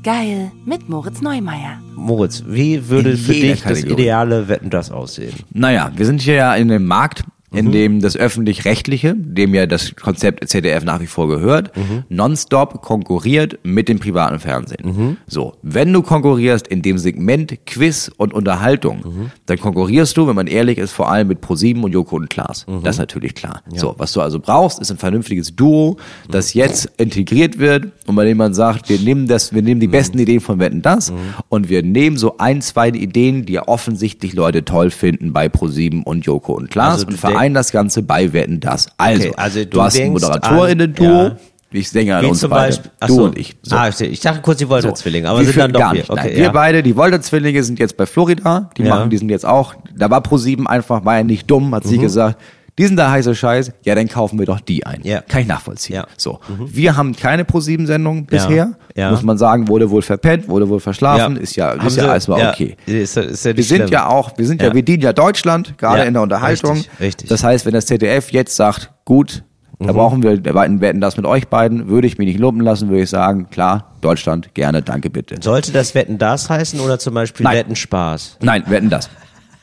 geil 0.06 0.52
mit 0.64 0.88
Moritz 0.88 1.20
Neumeier. 1.20 1.80
Moritz, 1.96 2.44
wie 2.46 2.88
würde 2.88 3.10
In 3.10 3.16
für 3.16 3.32
dich 3.32 3.62
das 3.62 3.62
Kategorie. 3.62 4.02
ideale 4.02 4.46
Wetten, 4.46 4.70
das 4.70 4.92
aussehen? 4.92 5.34
Naja, 5.52 5.90
wir 5.96 6.06
sind 6.06 6.20
hier 6.20 6.34
ja 6.34 6.54
in 6.54 6.68
dem 6.68 6.86
Markt 6.86 7.24
in 7.52 7.72
dem 7.72 8.00
das 8.00 8.16
öffentlich-rechtliche, 8.16 9.14
dem 9.16 9.54
ja 9.54 9.66
das 9.66 9.94
Konzept 9.96 10.48
ZDF 10.48 10.84
nach 10.84 11.00
wie 11.00 11.06
vor 11.06 11.28
gehört, 11.28 11.70
nonstop 12.08 12.82
konkurriert 12.82 13.58
mit 13.62 13.88
dem 13.88 13.98
privaten 13.98 14.38
Fernsehen. 14.40 15.18
So, 15.26 15.54
wenn 15.62 15.92
du 15.92 16.02
konkurrierst 16.02 16.66
in 16.68 16.82
dem 16.82 16.98
Segment 16.98 17.66
Quiz 17.66 18.10
und 18.16 18.34
Unterhaltung, 18.34 19.30
dann 19.46 19.58
konkurrierst 19.58 20.16
du, 20.16 20.26
wenn 20.26 20.34
man 20.36 20.46
ehrlich 20.46 20.78
ist, 20.78 20.92
vor 20.92 21.10
allem 21.10 21.28
mit 21.28 21.40
ProSieben 21.40 21.84
und 21.84 21.92
Joko 21.92 22.16
und 22.16 22.30
Klaas. 22.30 22.66
Das 22.82 22.96
ist 22.96 23.00
natürlich 23.00 23.34
klar. 23.34 23.62
So, 23.74 23.94
was 23.98 24.12
du 24.12 24.20
also 24.20 24.40
brauchst, 24.40 24.80
ist 24.80 24.90
ein 24.90 24.98
vernünftiges 24.98 25.54
Duo, 25.54 25.96
das 26.30 26.54
jetzt 26.54 26.90
integriert 26.96 27.58
wird 27.58 27.92
und 28.06 28.16
bei 28.16 28.24
dem 28.24 28.36
man 28.38 28.54
sagt, 28.54 28.88
wir 28.88 28.98
nehmen 28.98 29.26
das, 29.28 29.54
wir 29.54 29.62
nehmen 29.62 29.80
die 29.80 29.86
besten 29.88 30.18
Ideen 30.18 30.40
von 30.40 30.58
Wetten 30.58 30.82
das 30.82 31.12
und 31.48 31.68
wir 31.68 31.82
nehmen 31.82 32.16
so 32.16 32.38
ein, 32.38 32.60
zwei 32.60 32.88
Ideen, 32.88 33.46
die 33.46 33.54
ja 33.54 33.68
offensichtlich 33.68 34.34
Leute 34.34 34.64
toll 34.64 34.90
finden 34.90 35.32
bei 35.32 35.48
ProSieben 35.48 36.02
und 36.02 36.26
Joko 36.26 36.52
und 36.54 36.70
Klaas 36.70 37.04
Also 37.04 37.06
und 37.06 37.35
vereinen 37.36 37.54
das 37.54 37.72
Ganze 37.72 38.02
bei 38.02 38.32
Wetten 38.32 38.60
das. 38.60 38.88
Also, 38.96 39.28
Okay, 39.28 39.34
also 39.36 39.60
du, 39.60 39.66
du 39.70 39.82
hast 39.82 39.94
ein 39.96 40.00
denkst 40.02 40.22
Moderatorinnen-Duo, 40.22 41.20
an- 41.26 41.36
ich 41.72 41.90
denke 41.90 42.16
an 42.16 42.22
Wie 42.24 42.28
uns 42.28 42.40
zum 42.40 42.50
beide, 42.50 42.68
Beispiel, 42.68 42.90
ach 43.00 43.06
du 43.08 43.24
und 43.24 43.38
ich. 43.38 43.56
So. 43.62 43.76
Ah, 43.76 43.88
ich, 43.88 44.20
dachte 44.20 44.40
kurz, 44.40 44.58
die 44.58 44.68
Wolter-Zwillinge, 44.68 45.28
aber 45.28 45.40
Wir 45.40 45.46
sind 45.46 45.58
dann 45.58 45.72
doch 45.72 45.80
gar 45.80 45.92
nicht. 45.92 46.08
Okay, 46.08 46.20
Nein, 46.28 46.36
wir 46.36 46.42
ja. 46.44 46.50
beide, 46.52 46.82
die 46.82 46.96
Wolter-Zwillinge 46.96 47.62
sind 47.64 47.78
jetzt 47.78 47.96
bei 47.96 48.06
Florida. 48.06 48.70
Die 48.78 48.82
Ja. 48.82 48.94
machen, 48.96 49.10
die 49.10 49.18
sind 49.18 49.28
jetzt 49.30 49.44
auch, 49.44 49.74
da 49.94 50.08
war 50.08 50.20
Pro7 50.22 50.64
einfach, 50.66 51.04
war 51.04 51.18
ja 51.18 51.24
nicht 51.24 51.50
dumm, 51.50 51.74
hat 51.74 51.84
Mhm. 51.84 51.88
sie 51.88 51.98
gesagt, 51.98 52.40
die 52.78 52.84
sind 52.86 52.96
der 52.96 53.10
heiße 53.10 53.34
Scheiß, 53.34 53.72
ja, 53.84 53.94
dann 53.94 54.08
kaufen 54.08 54.38
wir 54.38 54.46
doch 54.46 54.60
die 54.60 54.84
ein. 54.86 55.00
Ja. 55.02 55.20
Kann 55.22 55.40
ich 55.42 55.46
nachvollziehen. 55.46 55.96
Ja. 55.96 56.02
Mhm. 56.02 56.06
So. 56.18 56.40
Wir 56.66 56.96
haben 56.96 57.16
keine 57.16 57.44
Pro7-Sendung 57.44 58.26
bisher. 58.26 58.72
Ja. 58.94 59.10
Muss 59.10 59.22
man 59.22 59.38
sagen, 59.38 59.68
wurde 59.68 59.90
wohl 59.90 60.02
verpennt, 60.02 60.48
wurde 60.48 60.68
wohl 60.68 60.80
verschlafen, 60.80 61.36
ist 61.36 61.56
ja, 61.56 61.70
Haben 61.70 61.86
ist 61.86 61.96
ja 61.96 62.08
alles 62.08 62.28
mal 62.28 62.38
ja, 62.38 62.52
okay. 62.52 62.76
Ist, 62.86 63.16
ja- 63.16 63.22
ist 63.22 63.44
ja 63.44 63.56
Wir 63.56 63.64
sind 63.64 63.76
schlimm. 63.78 63.92
ja 63.92 64.06
auch, 64.08 64.36
wir 64.36 64.46
sind 64.46 64.60
ja, 64.62 64.74
wir 64.74 64.82
dienen 64.82 65.02
ja 65.02 65.12
Deutschland, 65.12 65.76
gerade 65.78 66.04
in 66.04 66.12
der 66.14 66.22
Unterhaltung. 66.22 66.72
richtig, 66.72 67.00
richtig. 67.00 67.28
Das 67.28 67.42
heißt, 67.44 67.64
wenn 67.66 67.72
das 67.74 67.86
ZDF 67.86 68.30
jetzt 68.32 68.56
sagt, 68.56 68.90
gut, 69.04 69.42
da 69.78 69.92
Mhm. 69.92 69.96
brauchen 69.96 70.22
wir, 70.22 70.42
wir 70.42 70.54
wetten 70.80 71.00
das 71.02 71.18
mit 71.18 71.26
euch 71.26 71.48
beiden, 71.48 71.88
würde 71.88 72.06
ich 72.06 72.16
mich 72.16 72.26
nicht 72.28 72.38
lumpen 72.40 72.62
lassen, 72.62 72.88
würde 72.88 73.02
ich 73.02 73.10
sagen, 73.10 73.48
klar, 73.50 73.92
Deutschland, 74.00 74.54
gerne, 74.54 74.80
danke 74.82 75.10
bitte. 75.10 75.36
Sollte 75.42 75.70
das 75.72 75.94
Wetten 75.94 76.16
das 76.16 76.48
heißen 76.48 76.80
oder 76.80 76.98
zum 76.98 77.12
Beispiel 77.12 77.44
Nein. 77.44 77.56
Wetten 77.56 77.76
Spaß? 77.76 78.38
Nein, 78.40 78.64
wetten 78.68 78.88
das. 78.88 79.10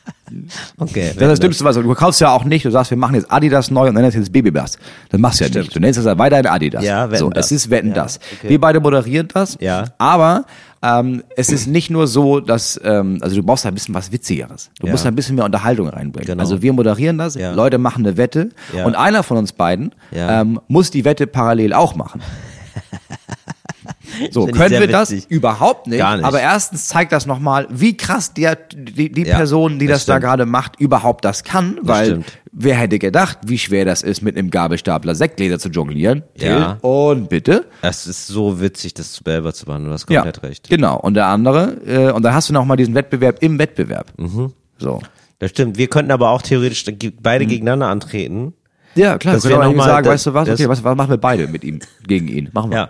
Okay. 0.78 1.12
Das 1.14 1.22
ist 1.22 1.30
das 1.30 1.40
Dümmste, 1.40 1.64
was 1.64 1.76
du 1.76 1.94
kaufst 1.94 2.20
ja 2.20 2.30
auch 2.30 2.44
nicht. 2.44 2.64
Du 2.64 2.70
sagst, 2.70 2.90
wir 2.90 2.98
machen 2.98 3.14
jetzt 3.14 3.30
Adidas 3.30 3.70
neu 3.70 3.88
und 3.88 3.94
nennst 3.94 4.16
jetzt 4.16 4.32
Babybus. 4.32 4.78
Das 5.10 5.20
machst 5.20 5.40
du 5.40 5.44
ja 5.44 5.60
nicht. 5.60 5.74
Du 5.74 5.80
nennst 5.80 5.98
es 5.98 6.06
ja 6.06 6.18
weiterhin 6.18 6.46
Adidas. 6.46 6.82
Ja, 6.84 7.10
Wetten 7.10 7.18
so, 7.20 7.30
das. 7.30 7.46
es 7.46 7.52
ist 7.52 7.70
Wetten 7.70 7.88
Ja, 7.88 7.94
das. 7.94 8.18
okay. 8.38 8.48
Wir 8.48 8.60
beide 8.60 8.80
moderieren 8.80 9.28
das. 9.32 9.56
Ja. 9.60 9.84
Aber 9.98 10.44
ähm, 10.82 11.22
es 11.36 11.50
ist 11.50 11.66
nicht 11.68 11.90
nur 11.90 12.06
so, 12.06 12.40
dass 12.40 12.80
ähm, 12.84 13.18
also 13.22 13.36
du 13.36 13.42
brauchst 13.42 13.64
ein 13.66 13.74
bisschen 13.74 13.94
was 13.94 14.12
Witzigeres. 14.12 14.70
Du 14.80 14.86
Ja. 14.86 14.92
musst 14.92 15.06
ein 15.06 15.14
bisschen 15.14 15.36
mehr 15.36 15.44
Unterhaltung 15.44 15.88
reinbringen. 15.88 16.26
Genau. 16.26 16.42
Also 16.42 16.60
wir 16.62 16.72
moderieren 16.72 17.16
das. 17.18 17.34
Ja. 17.36 17.52
Leute 17.52 17.78
machen 17.78 18.04
eine 18.06 18.16
Wette 18.16 18.48
Ja. 18.76 18.84
und 18.86 18.94
einer 18.96 19.22
von 19.22 19.36
uns 19.36 19.52
beiden 19.52 19.94
ähm, 20.12 20.58
muss 20.68 20.90
die 20.90 21.04
Wette 21.04 21.26
parallel 21.26 21.72
auch 21.74 21.94
machen. 21.94 22.20
So, 24.30 24.46
können 24.46 24.70
wir 24.80 24.86
das? 24.86 25.10
witzig. 25.10 25.30
Überhaupt 25.30 25.86
nicht. 25.86 25.98
Gar 25.98 26.16
nicht. 26.16 26.24
Aber 26.26 26.40
erstens 26.40 26.86
zeigt 26.88 27.12
das 27.12 27.26
nochmal, 27.26 27.66
wie 27.70 27.96
krass 27.96 28.32
der, 28.34 28.56
die, 28.56 29.10
die 29.10 29.22
Ja, 29.22 29.36
Person, 29.36 29.78
die 29.78 29.86
das 29.86 30.00
das, 30.00 30.06
da 30.06 30.18
gerade 30.18 30.46
macht, 30.46 30.78
überhaupt 30.80 31.24
das 31.24 31.42
kann. 31.44 31.78
weil 31.82 32.06
stimmt. 32.06 32.26
wer 32.52 32.76
hätte 32.76 32.98
gedacht, 32.98 33.38
wie 33.46 33.58
schwer 33.58 33.84
das 33.84 34.02
ist, 34.02 34.22
mit 34.22 34.36
einem 34.36 34.50
Gabelstapler 34.50 35.14
Sektgläser 35.14 35.58
zu 35.58 35.68
jonglieren? 35.68 36.22
Ja. 36.36 36.78
Und 36.82 37.28
bitte? 37.28 37.66
Das 37.82 38.06
ist 38.06 38.26
so 38.28 38.60
witzig, 38.60 38.94
das 38.94 39.20
selber 39.24 39.52
zu 39.52 39.66
machen. 39.66 39.84
Du 39.86 39.90
hast 39.90 40.08
Ja, 40.10 40.22
komplett 40.22 40.42
recht. 40.42 40.68
genau. 40.70 40.96
Und 40.98 41.14
der 41.14 41.26
andere, 41.26 41.76
äh, 41.86 42.10
und 42.12 42.22
dann 42.22 42.34
hast 42.34 42.48
du 42.48 42.52
noch 42.52 42.64
mal 42.64 42.76
diesen 42.76 42.94
Wettbewerb 42.94 43.42
im 43.42 43.58
Wettbewerb. 43.58 44.12
Mhm. 44.16 44.52
So. 44.78 45.00
Das 45.40 45.50
stimmt. 45.50 45.76
Wir 45.78 45.88
könnten 45.88 46.12
aber 46.12 46.30
auch 46.30 46.42
theoretisch 46.42 46.84
beide 47.20 47.46
gegeneinander 47.46 47.88
antreten. 47.88 48.54
Ja, 48.94 49.18
klar. 49.18 49.34
Das 49.34 49.42
Das 49.42 49.50
wir 49.50 49.58
noch 49.58 49.74
mal- 49.74 49.84
sagen, 49.84 50.04
das- 50.04 50.12
weißt 50.14 50.26
du 50.26 50.34
was? 50.34 50.46
das- 50.48 50.60
Okay, 50.60 50.68
was, 50.68 50.84
was 50.84 50.96
machen 50.96 51.10
wir 51.10 51.16
beide 51.16 51.48
mit 51.48 51.64
ihm, 51.64 51.80
gegen 52.06 52.28
ihn? 52.28 52.48
Machen 52.52 52.70
wir. 52.70 52.76
Ja. 52.78 52.88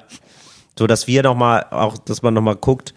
So, 0.79 0.87
dass 0.87 1.07
wir 1.07 1.22
nochmal, 1.22 1.66
auch, 1.70 1.99
dass 1.99 2.22
man 2.22 2.35
nochmal 2.35 2.57
guckt, 2.57 2.95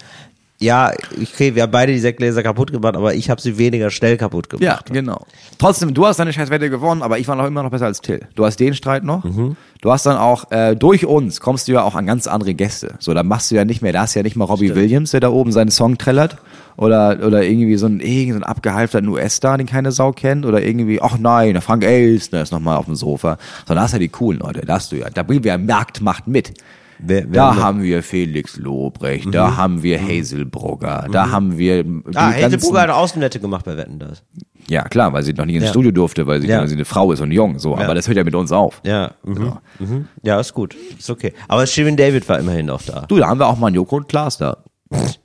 ja, 0.59 0.91
okay, 1.21 1.53
wir 1.53 1.63
haben 1.63 1.71
beide 1.71 1.93
die 1.93 1.99
Sektgläser 1.99 2.41
kaputt 2.41 2.71
gemacht, 2.71 2.95
aber 2.95 3.13
ich 3.13 3.29
habe 3.29 3.39
sie 3.39 3.59
weniger 3.59 3.91
schnell 3.91 4.17
kaputt 4.17 4.49
gemacht. 4.49 4.63
Ja, 4.63 4.79
genau. 4.91 5.23
Trotzdem, 5.59 5.93
du 5.93 6.07
hast 6.07 6.17
deine 6.17 6.33
Scheißwette 6.33 6.71
gewonnen, 6.71 7.03
aber 7.03 7.19
ich 7.19 7.27
war 7.27 7.35
noch 7.35 7.45
immer 7.45 7.61
noch 7.61 7.69
besser 7.69 7.85
als 7.85 8.01
Till. 8.01 8.21
Du 8.33 8.43
hast 8.43 8.59
den 8.59 8.73
Streit 8.73 9.03
noch. 9.03 9.23
Mhm. 9.23 9.55
Du 9.81 9.91
hast 9.91 10.07
dann 10.07 10.17
auch, 10.17 10.49
äh, 10.51 10.75
durch 10.75 11.05
uns 11.05 11.41
kommst 11.41 11.67
du 11.67 11.73
ja 11.73 11.83
auch 11.83 11.93
an 11.93 12.07
ganz 12.07 12.25
andere 12.25 12.55
Gäste. 12.55 12.95
So, 12.97 13.13
da 13.13 13.21
machst 13.21 13.51
du 13.51 13.55
ja 13.55 13.65
nicht 13.65 13.83
mehr, 13.83 13.93
da 13.93 14.05
ist 14.05 14.15
ja 14.15 14.23
nicht 14.23 14.35
mal 14.35 14.45
Robbie 14.45 14.73
Williams, 14.73 15.11
der 15.11 15.19
da 15.19 15.29
oben 15.29 15.51
seinen 15.51 15.69
Song 15.69 15.99
trällert. 15.99 16.37
Oder, 16.75 17.19
oder 17.25 17.43
irgendwie 17.43 17.77
so 17.77 17.85
ein, 17.85 17.99
irgend 17.99 18.41
so 18.41 18.43
abgehalfterten 18.43 19.09
US-Star, 19.09 19.59
den 19.59 19.67
keine 19.67 19.91
Sau 19.91 20.11
kennt. 20.11 20.43
Oder 20.43 20.63
irgendwie, 20.63 20.99
ach 21.01 21.19
nein, 21.19 21.53
der 21.53 21.61
Frank 21.61 21.83
Elstner 21.83 22.41
ist 22.41 22.51
nochmal 22.51 22.77
auf 22.77 22.85
dem 22.85 22.95
Sofa. 22.95 23.37
Sondern 23.67 23.77
da 23.77 23.83
hast 23.83 23.93
du 23.93 23.97
ja 23.97 23.99
die 23.99 24.09
coolen 24.09 24.39
Leute, 24.39 24.61
da 24.61 24.73
hast 24.73 24.91
du 24.91 24.95
ja, 24.95 25.09
da 25.11 25.21
bringen 25.21 25.43
wir 25.43 25.51
ja 25.51 25.57
Marktmacht 25.59 26.27
mit. 26.27 26.53
Wer, 26.99 27.23
wer 27.23 27.31
Da 27.31 27.55
haben 27.57 27.81
wir 27.83 28.01
Felix 28.03 28.57
Lobrecht, 28.57 29.33
da 29.33 29.55
haben 29.57 29.83
wir 29.83 30.01
Hazel 30.01 30.45
Brugger, 30.45 31.07
da 31.11 31.29
haben 31.31 31.57
wir 31.57 31.83
Mhm. 31.83 32.03
Ah, 32.15 32.29
Hazel 32.31 32.41
ganzen- 32.41 32.59
Brugger 32.61 32.81
hat 32.81 32.89
Außenwette 32.89 33.39
gemacht 33.39 33.65
bei 33.65 33.77
Wetten, 33.77 33.99
das. 33.99 34.23
ja, 34.67 34.83
klar, 34.83 35.13
weil 35.13 35.23
sie 35.23 35.33
noch 35.33 35.45
nie 35.45 35.55
ins 35.55 35.65
Ja. 35.65 35.69
Studio 35.69 35.91
durfte, 35.91 36.25
weil 36.27 36.41
sie, 36.41 36.47
Ja. 36.47 36.59
weil 36.59 36.67
sie 36.67 36.75
eine 36.75 36.85
Frau 36.85 37.11
ist 37.11 37.21
und 37.21 37.31
jung, 37.31 37.59
so. 37.59 37.75
Ja. 37.77 37.83
Aber 37.83 37.93
das 37.95 38.07
hört 38.07 38.17
ja 38.17 38.23
mit 38.23 38.35
uns 38.35 38.51
auf. 38.51 38.81
Ja, 38.83 39.11
mhm. 39.23 39.53
Mhm. 39.79 40.07
ja, 40.23 40.39
ist 40.39 40.53
gut, 40.53 40.75
ist 40.97 41.09
okay. 41.09 41.33
Aber 41.47 41.65
Shirin 41.67 41.97
David 41.97 42.27
war 42.29 42.39
immerhin 42.39 42.65
noch 42.65 42.81
da. 42.81 43.01
Du, 43.07 43.17
da 43.17 43.27
haben 43.27 43.39
wir 43.39 43.47
auch 43.47 43.57
mal 43.57 43.67
einen 43.67 43.75
Joko 43.75 43.97
und 43.97 44.07
Klaas 44.09 44.37
da. 44.37 44.57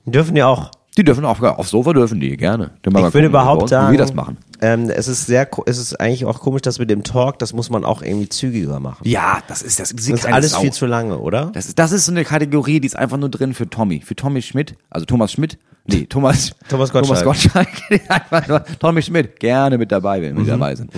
Die 0.05 0.11
dürfen 0.11 0.35
ja 0.35 0.47
auch. 0.47 0.69
Die 0.97 1.03
dürfen 1.03 1.25
auch, 1.25 1.41
aufs 1.41 1.71
Sofa 1.71 1.91
dürfen 1.93 2.19
die, 2.19 2.37
gerne. 2.37 2.71
Ich 2.85 2.93
würde 2.93 3.01
gucken, 3.05 3.23
überhaupt 3.23 3.69
sagen, 3.69 3.87
Wie 3.87 3.93
wir 3.93 3.97
das 3.99 4.13
machen. 4.13 4.37
Ähm, 4.61 4.89
es 4.91 5.07
ist 5.07 5.25
sehr, 5.25 5.49
es 5.65 5.77
ist 5.79 5.99
eigentlich 5.99 6.25
auch 6.25 6.39
komisch, 6.39 6.61
dass 6.61 6.77
mit 6.77 6.89
dem 6.89 7.03
Talk, 7.03 7.39
das 7.39 7.51
muss 7.51 7.69
man 7.71 7.83
auch 7.83 8.01
irgendwie 8.03 8.29
zügiger 8.29 8.79
machen. 8.79 8.99
Ja, 9.07 9.39
das 9.47 9.61
ist, 9.63 9.79
das 9.79 9.89
Das 9.95 10.07
ist 10.07 10.25
alles 10.25 10.55
viel 10.55 10.71
zu 10.71 10.85
lange, 10.85 11.17
oder? 11.17 11.49
das 11.53 11.65
ist, 11.65 11.79
das 11.79 11.91
ist 11.91 12.05
so 12.05 12.11
eine 12.11 12.23
Kategorie, 12.23 12.79
die 12.79 12.85
ist 12.85 12.95
einfach 12.95 13.17
nur 13.17 13.29
drin 13.29 13.53
für 13.55 13.67
Tommy. 13.67 14.01
Für 14.01 14.15
Tommy 14.15 14.41
Schmidt, 14.43 14.75
also 14.91 15.05
Thomas 15.05 15.31
Schmidt. 15.31 15.57
Nee, 15.85 16.05
Thomas, 16.09 16.51
Thomas 16.69 16.91
Gottschalk. 16.93 17.23
Thomas 17.23 17.43
Gottschalk. 17.43 17.67
Einfach 18.09 18.47
nur 18.47 18.63
Tommy 18.79 19.01
Schmidt, 19.01 19.37
gerne 19.39 19.77
mit 19.77 19.91
dabei, 19.91 20.21
wenn 20.21 20.35
wir 20.37 20.43
Mhm. 20.43 20.47
dabei 20.47 20.75
sind. 20.75 20.91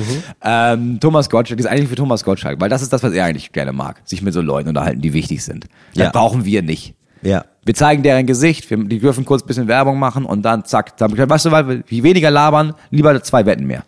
Ähm, 0.43 0.99
Thomas 0.99 1.29
Gottschalk, 1.29 1.59
ist 1.59 1.65
eigentlich 1.65 1.89
für 1.89 1.95
Thomas 1.95 2.23
Gottschalk, 2.23 2.59
weil 2.61 2.69
das 2.69 2.81
ist 2.83 2.93
das, 2.93 3.01
was 3.01 3.13
er 3.13 3.25
eigentlich 3.25 3.51
gerne 3.51 3.71
mag. 3.73 4.01
Sich 4.05 4.21
mit 4.21 4.33
so 4.33 4.41
Leuten 4.41 4.69
unterhalten, 4.69 5.01
die 5.01 5.13
wichtig 5.13 5.43
sind. 5.43 5.65
Das 5.95 6.03
Ja. 6.03 6.09
brauchen 6.11 6.45
wir 6.45 6.61
nicht. 6.61 6.93
Ja. 7.23 7.45
Wir 7.65 7.73
zeigen 7.73 8.03
deren 8.03 8.25
Gesicht, 8.25 8.69
wir, 8.69 8.77
die 8.77 8.99
dürfen 8.99 9.25
kurz 9.25 9.43
ein 9.43 9.47
bisschen 9.47 9.67
Werbung 9.67 9.99
machen 9.99 10.25
und 10.25 10.43
dann 10.43 10.65
zack, 10.65 10.97
dann, 10.97 11.17
weißt 11.17 11.45
du, 11.45 11.51
weil 11.51 11.83
wie 11.87 12.03
weniger 12.03 12.31
labern, 12.31 12.73
lieber 12.91 13.21
zwei 13.23 13.45
Wetten 13.45 13.65
mehr. 13.65 13.83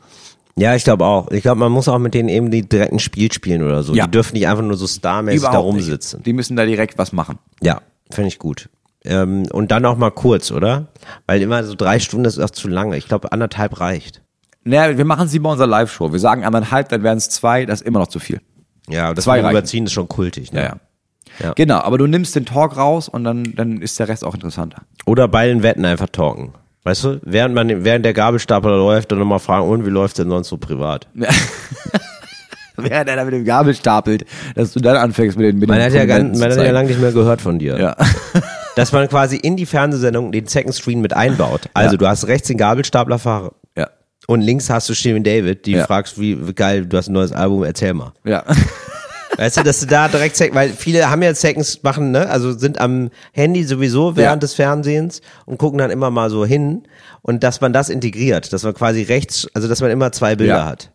Ja, 0.58 0.76
ich 0.76 0.84
glaube 0.84 1.06
auch. 1.06 1.30
Ich 1.30 1.44
glaube, 1.44 1.60
man 1.60 1.72
muss 1.72 1.88
auch 1.88 2.00
mit 2.00 2.16
denen 2.16 2.30
eben 2.30 2.50
die 2.50 2.68
direkten 2.68 2.98
Spiel 2.98 3.32
spielen 3.32 3.62
oder 3.62 3.84
so. 3.84 3.94
Ja. 3.94 4.06
Die 4.06 4.12
dürfen 4.12 4.34
nicht 4.34 4.48
einfach 4.48 4.64
nur 4.64 4.76
so 4.76 4.88
starmäßig 4.88 5.48
da 5.48 5.60
rumsitzen. 5.60 6.18
Nicht. 6.20 6.26
Die 6.26 6.34
müssen 6.34 6.56
da 6.58 6.66
direkt 6.66 6.98
was 6.98 7.14
machen. 7.14 7.38
Ja, 7.62 7.82
finde 8.10 8.30
ich 8.30 8.40
gut. 8.40 8.68
Ähm, 9.06 9.44
und 9.52 9.70
dann 9.70 9.86
auch 9.86 9.98
mal 9.98 10.10
kurz, 10.10 10.52
oder? 10.52 10.88
Weil 11.28 11.44
immer 11.44 11.64
so 11.64 11.76
drei 11.76 12.00
Stunden 12.00 12.26
ist 12.26 12.40
auch 12.40 12.50
zu 12.50 12.68
lange. 12.68 12.98
Ich 12.98 13.08
glaube, 13.08 13.32
anderthalb 13.32 13.80
reicht. 13.80 14.24
Naja, 14.64 14.98
wir 14.98 15.06
machen 15.06 15.28
sie 15.28 15.38
bei 15.38 15.52
unserer 15.52 15.68
Live-Show. 15.68 16.12
Wir 16.12 16.20
sagen 16.20 16.44
anderthalb, 16.44 16.90
dann 16.90 17.04
wären 17.04 17.20
es 17.20 17.30
zwei, 17.30 17.66
das 17.68 17.82
ist 17.82 17.88
immer 17.88 18.00
noch 18.00 18.08
zu 18.08 18.20
viel. 18.20 18.42
Ja, 18.90 19.14
das 19.14 19.26
Zwei. 19.26 19.40
Überziehen 19.40 19.86
ist 19.86 19.94
schon 19.94 20.08
kultig. 20.08 20.52
Ne? 20.52 20.60
Ja, 20.62 20.66
ja. 20.66 20.76
Ja. 21.42 21.54
Genau, 21.54 21.80
aber 21.80 21.98
du 21.98 22.08
nimmst 22.08 22.36
den 22.36 22.46
Talk 22.46 22.78
raus 22.78 23.08
und 23.10 23.24
dann, 23.24 23.54
dann 23.56 23.82
ist 23.82 24.00
der 24.00 24.08
Rest 24.08 24.24
auch 24.26 24.34
interessanter. 24.34 24.82
Oder 25.06 25.28
bei 25.28 25.48
den 25.48 25.64
Wetten 25.64 25.86
einfach 25.86 26.08
talken. 26.10 26.54
Weißt 26.84 27.04
du, 27.04 27.20
während 27.24 27.54
man, 27.54 27.84
während 27.84 28.06
der 28.06 28.14
Gabelstapler 28.14 28.78
läuft, 28.78 29.12
dann 29.12 29.20
nochmal 29.20 29.40
fragen, 29.40 29.68
und 29.68 29.86
wie 29.86 29.90
läuft's 29.90 30.18
denn 30.18 30.30
sonst 30.30 30.48
so 30.48 30.58
privat? 30.58 31.08
Während 32.80 33.10
er 33.10 33.16
da 33.16 33.26
mit 33.26 33.34
dem 33.34 33.44
Gabel 33.44 33.74
stapelt, 33.74 34.24
dass 34.54 34.72
du 34.74 34.80
dann 34.80 34.98
anfängst 34.98 35.36
mit 35.36 35.48
den 35.48 35.58
mit 35.58 35.68
Man 35.68 35.82
hat 35.82 35.94
ja, 35.94 36.06
ganz, 36.06 36.38
man 36.40 36.52
hat 36.52 36.58
ja 36.60 36.72
lange 36.72 36.90
nicht 36.90 37.02
mehr 37.02 37.12
gehört 37.12 37.42
von 37.42 37.58
dir. 37.58 37.80
Ja. 37.80 37.96
Dass 38.76 38.92
man 38.92 39.10
quasi 39.10 39.38
in 39.38 39.58
die 39.58 39.66
Fernsehsendung 39.66 40.32
den 40.32 40.46
Second 40.46 40.76
Screen 40.76 41.02
mit 41.02 41.12
einbaut. 41.12 41.62
Also 41.74 41.94
Ja. 41.94 41.98
du 41.98 42.08
hast 42.08 42.28
rechts 42.28 42.48
den 42.50 42.58
Gabelstaplerfahrer 42.60 43.54
ja. 43.76 43.88
und 44.28 44.42
links 44.42 44.70
hast 44.70 44.88
du 44.90 44.94
Shirin 44.94 45.24
David, 45.24 45.66
die 45.66 45.72
Ja. 45.72 45.88
fragst, 45.88 46.20
wie, 46.22 46.48
wie 46.48 46.54
geil, 46.54 46.86
du 46.86 46.96
hast 46.98 47.08
ein 47.10 47.14
neues 47.14 47.32
Album, 47.32 47.64
erzähl 47.64 47.96
mal. 47.96 48.14
Ja. 48.24 48.44
Weißt 49.38 49.58
du, 49.58 49.64
dass 49.64 49.80
du 49.80 49.86
da 49.86 50.08
direkt, 50.08 50.36
Sec- 50.36 50.54
weil 50.54 50.70
viele 50.70 51.10
haben 51.10 51.22
ja 51.22 51.34
Seconds 51.34 51.84
machen, 51.84 52.12
ne, 52.12 52.28
also 52.30 52.52
sind 52.58 52.80
am 52.82 53.10
Handy 53.34 53.64
sowieso 53.64 54.16
während 54.16 54.36
Ja. 54.44 54.48
des 54.48 54.54
Fernsehens 54.56 55.22
und 55.46 55.58
gucken 55.58 55.78
dann 55.78 55.92
immer 55.92 56.10
mal 56.12 56.30
so 56.30 56.46
hin 56.46 56.84
und 57.22 57.44
dass 57.44 57.62
man 57.62 57.72
das 57.74 57.90
integriert, 57.90 58.52
dass 58.52 58.64
man 58.64 58.74
quasi 58.74 59.04
rechts, 59.04 59.48
also 59.54 59.68
dass 59.68 59.80
man 59.82 59.92
immer 59.92 60.12
zwei 60.12 60.36
Bilder 60.36 60.58
Ja. 60.58 60.66
hat. 60.66 60.92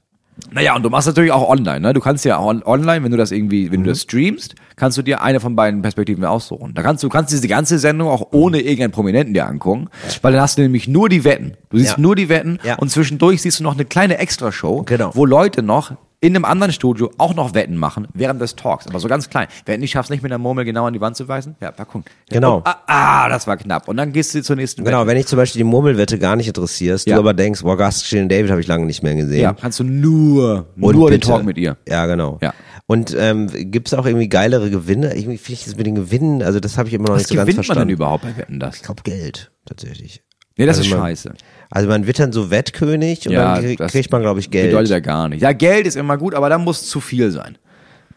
Naja, 0.51 0.75
und 0.75 0.83
du 0.83 0.89
machst 0.89 1.07
natürlich 1.07 1.31
auch 1.31 1.47
online, 1.47 1.81
ne? 1.81 1.93
Du 1.93 2.01
kannst 2.01 2.25
ja 2.25 2.41
on 2.41 2.63
online, 2.65 3.05
wenn 3.05 3.11
du 3.11 3.19
das 3.19 3.33
irgendwie, 3.33 3.71
wenn 3.71 3.85
du 3.85 3.91
das 3.91 4.01
streamst, 4.01 4.55
kannst 4.77 4.97
du 4.97 5.03
dir 5.03 5.23
eine 5.23 5.41
von 5.41 5.55
beiden 5.55 5.83
Perspektiven 5.83 6.25
aussuchen. 6.25 6.73
Da 6.75 6.83
kannst 6.83 7.05
du, 7.05 7.11
kannst 7.11 7.33
diese 7.35 7.47
ganze 7.49 7.79
Sendung 7.79 8.09
auch 8.09 8.29
ohne 8.33 8.59
irgendeinen 8.61 8.93
Prominenten 8.93 9.35
dir 9.35 9.47
angucken, 9.47 9.89
weil 10.23 10.33
dann 10.33 10.41
hast 10.41 10.57
du 10.57 10.63
nämlich 10.63 10.89
nur 10.89 11.11
die 11.11 11.25
Wetten. 11.25 11.53
Du 11.69 11.77
siehst 11.77 11.93
Ja. 11.93 12.01
nur 12.01 12.17
die 12.17 12.31
Wetten 12.31 12.59
Ja. 12.65 12.77
und 12.77 12.91
zwischendurch 12.91 13.43
siehst 13.43 13.61
du 13.61 13.63
noch 13.63 13.75
eine 13.75 13.85
kleine 13.85 14.17
Extrashow, 14.19 14.83
Genau. 14.85 15.11
wo 15.15 15.27
Leute 15.27 15.63
noch 15.63 15.93
in 16.23 16.37
einem 16.37 16.45
anderen 16.45 16.73
Studio 16.73 17.11
auch 17.19 17.35
noch 17.35 17.53
Wetten 17.53 17.77
machen 17.77 18.07
während 18.15 18.41
des 18.41 18.55
Talks, 18.55 18.87
aber 18.87 19.01
so 19.01 19.09
ganz 19.09 19.29
klein. 19.29 19.49
Wetten, 19.67 19.83
ich 19.83 19.91
schaff's 19.91 20.09
nicht 20.09 20.23
mit 20.23 20.31
der 20.31 20.39
Murmel 20.39 20.65
genau 20.65 20.87
an 20.87 20.93
die 20.95 21.01
Wand 21.01 21.17
zu 21.17 21.27
weisen. 21.27 21.57
Ja, 21.61 21.73
mal 21.77 21.85
gucken. 21.85 22.05
Genau. 22.31 22.59
Und, 22.59 22.67
ah, 22.69 22.77
ah, 22.87 23.29
das 23.29 23.47
war 23.49 23.57
knapp. 23.57 23.89
Und 23.89 23.97
dann 23.97 24.13
gehst 24.13 24.33
du 24.35 24.41
zur 24.43 24.55
nächsten 24.55 24.85
Genau, 24.85 25.01
Wette. 25.01 25.09
wenn 25.09 25.17
ich 25.17 25.27
zum 25.27 25.37
Beispiel 25.37 25.59
die 25.59 25.65
Murmelwette 25.65 26.19
gar 26.21 26.37
nicht 26.37 26.47
interessierst, 26.47 27.09
Ja. 27.09 27.17
du 27.17 27.21
aber 27.21 27.35
denkst, 27.35 27.63
boah, 27.63 27.77
Gast 27.77 28.07
Shirin 28.07 28.29
David 28.29 28.53
habe 28.53 28.61
ich 28.61 28.69
lange 28.69 28.87
nicht 28.87 29.03
mehr 29.03 29.17
gesehen. 29.17 29.43
Ja, 29.43 29.53
kannst 29.53 29.81
du 29.81 29.85
nur, 29.85 30.69
Und 30.81 30.95
nur 30.97 31.11
den 31.11 31.17
bitte. 31.19 31.29
Talk 31.29 31.45
mit 31.45 31.59
ihr. 31.59 31.77
Ja, 31.89 32.07
genau. 32.07 32.39
Ja. 32.41 32.55
Und 32.87 33.17
ähm, 33.19 33.49
gibt's 33.53 33.93
auch 33.93 34.07
irgendwie 34.07 34.29
geilere 34.29 34.71
Gewinne? 34.71 35.17
Irgendwie 35.17 35.39
finde 35.39 35.53
ich 35.61 35.65
das 35.65 35.77
mit 35.77 35.87
den 35.87 35.97
Gewinnen, 35.97 36.43
also 36.43 36.61
das 36.61 36.79
habe 36.79 36.89
ich 36.89 36.95
immer 36.95 37.09
noch 37.09 37.15
Was 37.15 37.23
nicht 37.23 37.29
so 37.31 37.35
ganz 37.35 37.47
gewinnt 37.47 37.57
man 37.59 37.65
verstanden. 37.65 37.89
denn 37.89 37.95
überhaupt 37.97 38.23
bei 38.23 38.37
Wetten 38.37 38.61
das? 38.61 38.77
Ich 38.77 38.83
glaube 38.83 39.03
Geld, 39.03 39.51
tatsächlich. 39.67 40.23
Nee, 40.57 40.67
das 40.67 40.79
Also 40.79 40.89
ist 40.95 41.01
scheiße. 41.01 41.33
Also 41.75 41.89
man 41.89 42.07
wird 42.07 42.19
dann 42.19 42.33
so 42.33 42.51
Wettkönig 42.51 43.27
und 43.27 43.33
Ja, 43.33 43.59
dann 43.59 43.77
kriegt 43.89 44.13
man, 44.13 44.21
glaube 44.21 44.41
ich, 44.41 44.51
Geld. 44.51 44.71
Bedeutet 44.73 44.91
ja 44.91 45.01
gar 45.01 45.31
nicht. 45.31 45.41
Ja, 45.41 45.53
Geld 45.53 45.87
ist 45.87 45.97
immer 45.97 46.19
gut, 46.19 46.35
aber 46.35 46.51
dann 46.51 46.63
muss 46.65 46.87
zu 46.87 47.01
viel 47.01 47.31
sein. 47.31 47.57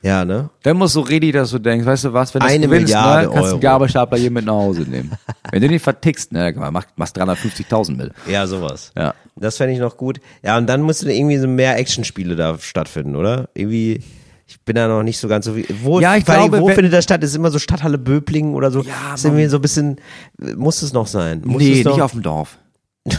Ja, 0.01 0.25
ne? 0.25 0.49
Dann 0.63 0.75
muss 0.75 0.91
so 0.91 0.99
richtig, 0.99 1.31
dass 1.31 1.51
du 1.51 1.57
denkst, 1.57 1.85
weißt 1.85 2.03
du 2.03 2.13
was, 2.13 2.33
wenn 2.33 2.41
du 2.41 2.47
Eine 2.47 2.67
gewinnst, 2.67 2.93
Milliarde 2.93 3.27
ne, 3.27 3.33
kannst 3.33 3.49
du 3.49 3.53
einen 3.53 3.61
Gabelstapler 3.61 4.17
hier 4.17 4.29
mit 4.29 4.45
nach 4.45 4.53
Hause 4.53 4.81
nehmen. 4.81 5.13
wenn 5.51 5.61
du 5.61 5.69
den 5.69 5.79
vertickst, 5.79 6.33
ne, 6.33 6.53
mach, 6.55 6.83
machst 6.97 7.17
350.000 7.17 7.95
mit. 7.95 8.11
Ja, 8.29 8.45
sowas. 8.45 8.91
Ja. 8.97 9.13
Das 9.37 9.55
fände 9.55 9.73
ich 9.73 9.79
noch 9.79 9.95
gut. 9.95 10.19
Ja, 10.43 10.57
und 10.57 10.67
dann 10.67 10.85
müssten 10.85 11.09
irgendwie 11.09 11.37
so 11.37 11.47
mehr 11.47 11.77
Actionspiele 11.77 12.35
da 12.35 12.57
stattfinden, 12.59 13.15
oder? 13.15 13.47
Irgendwie, 13.53 14.03
ich 14.45 14.59
bin 14.61 14.75
da 14.75 14.89
noch 14.89 15.01
nicht 15.01 15.17
so 15.17 15.29
ganz 15.29 15.45
so 15.45 15.55
wie. 15.55 15.65
Wo, 15.81 16.01
Ja, 16.01 16.17
ich 16.17 16.25
glaube, 16.25 16.59
wo 16.59 16.67
wenn- 16.67 16.75
findet 16.75 16.93
das 16.93 17.05
statt? 17.05 17.23
Ist 17.23 17.35
immer 17.35 17.51
so 17.51 17.57
Stadthalle 17.57 17.97
Böblingen 17.97 18.53
oder 18.53 18.69
so. 18.71 18.81
Ja, 18.81 19.15
ist 19.15 19.23
irgendwie 19.23 19.47
so 19.47 19.57
ein 19.57 19.61
bisschen, 19.61 19.95
muss 20.55 20.81
es 20.81 20.93
noch 20.93 21.07
sein? 21.07 21.41
Muss 21.45 21.63
nee, 21.63 21.81
noch, 21.83 21.93
nicht 21.93 22.01
auf 22.01 22.11
dem 22.11 22.21
Dorf. 22.21 22.59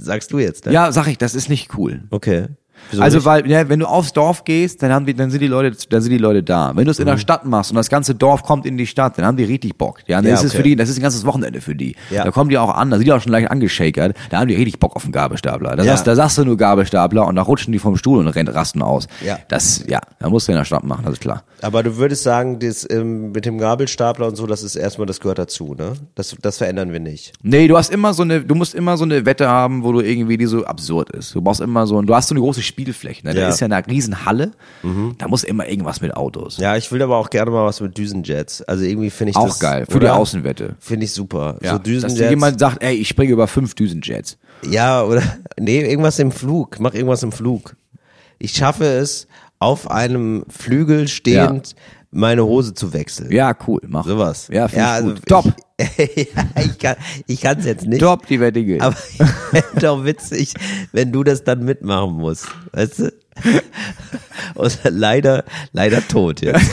Sagst 0.00 0.32
du 0.32 0.38
jetzt, 0.38 0.66
ne? 0.66 0.72
Ja, 0.72 0.92
sag 0.92 1.06
ich, 1.06 1.18
das 1.18 1.34
ist 1.34 1.48
nicht 1.48 1.76
cool. 1.78 2.02
Okay. 2.10 2.48
Wieso 2.90 3.02
also 3.02 3.16
nicht? 3.18 3.26
weil, 3.26 3.50
ja, 3.50 3.68
wenn 3.68 3.80
du 3.80 3.86
aufs 3.86 4.12
Dorf 4.12 4.44
gehst, 4.44 4.82
dann 4.82 4.92
haben 4.92 5.06
die, 5.06 5.14
dann 5.14 5.30
sind 5.30 5.40
die 5.40 5.46
Leute, 5.48 5.76
dann 5.90 6.02
sind 6.02 6.10
die 6.12 6.18
Leute 6.18 6.42
da. 6.42 6.72
Wenn 6.74 6.84
du 6.84 6.90
es 6.90 6.98
in 6.98 7.04
Mhm. 7.04 7.10
der 7.12 7.18
Stadt 7.18 7.44
machst 7.46 7.70
und 7.70 7.76
das 7.76 7.88
ganze 7.88 8.14
Dorf 8.14 8.42
kommt 8.42 8.66
in 8.66 8.76
die 8.76 8.86
Stadt, 8.86 9.16
dann 9.18 9.24
haben 9.24 9.36
die 9.36 9.44
richtig 9.44 9.76
Bock. 9.78 10.00
Ja, 10.06 10.20
das 10.20 10.28
Ja, 10.28 10.34
ist 10.34 10.44
okay. 10.46 10.56
für 10.56 10.62
die, 10.62 10.76
das 10.76 10.88
ist 10.88 10.98
ein 10.98 11.02
ganzes 11.02 11.24
Wochenende 11.24 11.60
für 11.60 11.74
die. 11.74 11.96
Ja. 12.10 12.24
Da 12.24 12.30
kommen 12.30 12.50
die 12.50 12.58
auch 12.58 12.74
an, 12.74 12.90
da 12.90 12.96
sind 12.96 13.06
die 13.06 13.12
auch 13.12 13.20
schon 13.20 13.32
leicht 13.32 13.50
angeschakert, 13.50 14.16
da 14.30 14.40
haben 14.40 14.48
die 14.48 14.54
richtig 14.54 14.78
Bock 14.80 14.96
auf 14.96 15.02
den 15.04 15.12
Gabelstapler. 15.12 15.76
Da, 15.76 15.82
Ja. 15.84 15.92
sagst, 15.92 16.06
da 16.06 16.14
sagst 16.14 16.38
du 16.38 16.44
nur 16.44 16.56
Gabelstapler 16.56 17.26
und 17.26 17.36
da 17.36 17.42
rutschen 17.42 17.72
die 17.72 17.78
vom 17.78 17.96
Stuhl 17.96 18.18
und 18.18 18.28
rennen, 18.28 18.48
rasten 18.48 18.82
aus. 18.82 19.06
Ja. 19.24 19.38
Das, 19.48 19.84
ja, 19.88 20.00
da 20.18 20.28
musst 20.28 20.48
du 20.48 20.52
in 20.52 20.58
der 20.58 20.64
Stadt 20.64 20.84
machen, 20.84 21.04
das 21.04 21.14
ist 21.14 21.20
klar. 21.20 21.44
Aber 21.62 21.82
du 21.82 21.96
würdest 21.96 22.22
sagen, 22.22 22.58
das, 22.58 22.86
ähm, 22.90 23.32
mit 23.32 23.46
dem 23.46 23.58
Gabelstapler 23.58 24.26
und 24.28 24.36
so, 24.36 24.46
das 24.46 24.62
ist 24.62 24.76
erstmal, 24.76 25.06
das 25.06 25.20
gehört 25.20 25.38
dazu, 25.38 25.74
ne? 25.76 25.92
Das, 26.14 26.36
das 26.42 26.58
verändern 26.58 26.92
wir 26.92 27.00
nicht. 27.00 27.32
Nee, 27.42 27.68
du 27.68 27.76
hast 27.76 27.90
immer 27.90 28.12
so 28.12 28.22
eine, 28.22 28.40
du 28.42 28.54
musst 28.54 28.74
immer 28.74 28.96
so 28.96 29.04
eine 29.04 29.24
Wette 29.26 29.48
haben, 29.48 29.82
wo 29.82 29.92
du 29.92 30.00
irgendwie, 30.00 30.36
die 30.36 30.46
so 30.46 30.64
absurd 30.64 31.10
ist. 31.10 31.34
Du 31.34 31.40
brauchst 31.40 31.60
immer 31.60 31.86
so, 31.86 32.00
du 32.02 32.14
hast 32.14 32.28
so 32.28 32.34
eine 32.34 32.40
große 32.40 32.62
Spielfläche, 32.64 33.24
ne? 33.26 33.34
Da 33.34 33.40
Ja. 33.40 33.46
Mhm. 33.46 33.52
ist 33.52 33.60
ja 33.60 33.66
eine 33.66 33.86
riesen 33.86 34.24
Halle, 34.24 34.52
da 35.18 35.28
muss 35.28 35.44
immer 35.44 35.68
irgendwas 35.68 36.00
mit 36.00 36.16
Autos. 36.16 36.56
Ja, 36.58 36.76
ich 36.76 36.90
will 36.90 37.00
aber 37.02 37.16
auch 37.16 37.30
gerne 37.30 37.50
mal 37.50 37.64
was 37.64 37.80
mit 37.80 37.96
Düsenjets. 37.96 38.62
Also 38.62 38.84
irgendwie 38.84 39.10
finde 39.10 39.30
ich 39.32 39.36
Auch 39.36 39.46
das. 39.48 39.60
geil, 39.60 39.84
für 39.86 40.00
die 40.00 40.06
oder? 40.06 40.16
Außenwette. 40.16 40.74
Finde 40.80 41.04
ich 41.04 41.12
super. 41.12 41.58
Ja, 41.62 41.72
so 41.72 41.78
dass 41.78 41.82
Düsenjets. 41.84 42.30
jemand 42.30 42.58
sagt, 42.58 42.82
ey, 42.82 42.94
ich 42.96 43.08
springe 43.08 43.32
über 43.32 43.46
fünf 43.46 43.74
Düsenjets. 43.74 44.36
Ja, 44.68 45.02
oder 45.04 45.22
nee, 45.60 45.80
irgendwas 45.88 46.18
im 46.18 46.32
Flug. 46.32 46.80
Mach 46.80 46.94
irgendwas 46.94 47.22
im 47.22 47.32
Flug. 47.32 47.76
Ich 48.38 48.52
schaffe 48.52 48.84
es, 48.84 49.26
auf 49.58 49.90
einem 49.90 50.44
Flügel 50.48 51.08
stehend 51.08 51.74
meine 52.10 52.44
Hose 52.44 52.74
zu 52.74 52.92
wechseln. 52.92 53.30
Ja, 53.32 53.56
cool, 53.66 53.80
mach. 53.86 54.06
Sowas. 54.06 54.48
Ja, 54.50 54.66
ja, 54.66 54.66
ich 54.66 54.78
also. 54.78 55.14
Top, 55.26 55.52
Ich, 56.56 56.78
kann 56.78 56.96
ich 57.26 57.44
es 57.44 57.64
jetzt 57.64 57.86
nicht. 57.86 58.00
top, 58.00 58.26
die 58.26 58.40
Wette 58.40 58.64
gilt. 58.64 58.80
Aber 58.80 58.96
doch 59.80 60.04
witzig, 60.04 60.54
wenn 60.92 61.12
du 61.12 61.24
das 61.24 61.44
dann 61.44 61.64
mitmachen 61.64 62.14
musst. 62.14 62.46
Weißt 62.72 63.00
du? 63.00 63.12
Und 64.54 64.78
leider, 64.84 65.44
leider 65.72 66.06
tot 66.06 66.40
jetzt. 66.40 66.70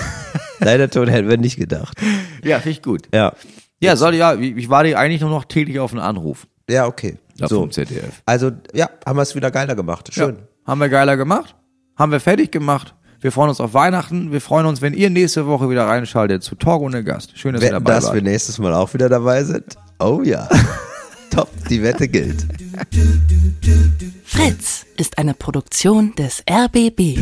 leider 0.59 0.89
tot 0.89 1.09
hätten 1.09 1.29
wir 1.29 1.37
nicht 1.37 1.57
gedacht. 1.57 1.97
ja, 2.43 2.59
finde 2.59 2.71
ich 2.71 2.81
gut. 2.83 3.07
Ja. 3.13 3.33
Ja, 3.79 3.95
soll 3.95 4.13
ja, 4.13 4.35
ich 4.35 4.69
warte 4.69 4.95
eigentlich 4.97 5.21
nur 5.21 5.31
noch 5.31 5.45
täglich 5.45 5.79
auf 5.79 5.91
einen 5.91 6.01
Anruf. 6.01 6.45
Ja, 6.69 6.85
okay. 6.85 7.17
So. 7.35 7.61
vom 7.61 7.71
ZDF. 7.71 8.21
Also, 8.27 8.51
ja, 8.73 8.89
haben 9.03 9.17
wir 9.17 9.23
es 9.23 9.33
wieder 9.33 9.49
geiler 9.49 9.75
gemacht. 9.75 10.13
Schön. 10.13 10.35
Ja. 10.35 10.41
Haben 10.67 10.81
wir 10.81 10.89
geiler 10.89 11.17
gemacht? 11.17 11.55
Haben 11.97 12.11
wir 12.11 12.19
fertig 12.19 12.51
gemacht? 12.51 12.93
Wir 13.21 13.31
freuen 13.31 13.49
uns 13.49 13.61
auf 13.61 13.75
Weihnachten. 13.75 14.31
Wir 14.31 14.41
freuen 14.41 14.65
uns, 14.65 14.81
wenn 14.81 14.95
ihr 14.95 15.11
nächste 15.11 15.45
Woche 15.45 15.69
wieder 15.69 15.85
reinschaltet 15.87 16.41
zu 16.41 16.55
Talk 16.55 16.81
ohne 16.81 17.03
Gast. 17.03 17.37
Schön, 17.37 17.53
dass 17.53 17.61
ihr 17.61 17.67
Wetten, 17.67 17.83
dabei 17.83 17.93
dass 17.93 18.05
wart. 18.05 18.15
wir 18.15 18.21
nächstes 18.23 18.57
Mal 18.57 18.73
auch 18.73 18.95
wieder 18.95 19.09
dabei 19.09 19.43
sind? 19.43 19.75
Oh 19.99 20.21
ja. 20.23 20.49
Top, 21.29 21.49
die 21.69 21.83
Wette 21.83 22.07
gilt. 22.07 22.47
Fritz 24.25 24.87
ist 24.97 25.19
eine 25.19 25.35
Produktion 25.35 26.13
des 26.15 26.43
RBB. 26.49 27.19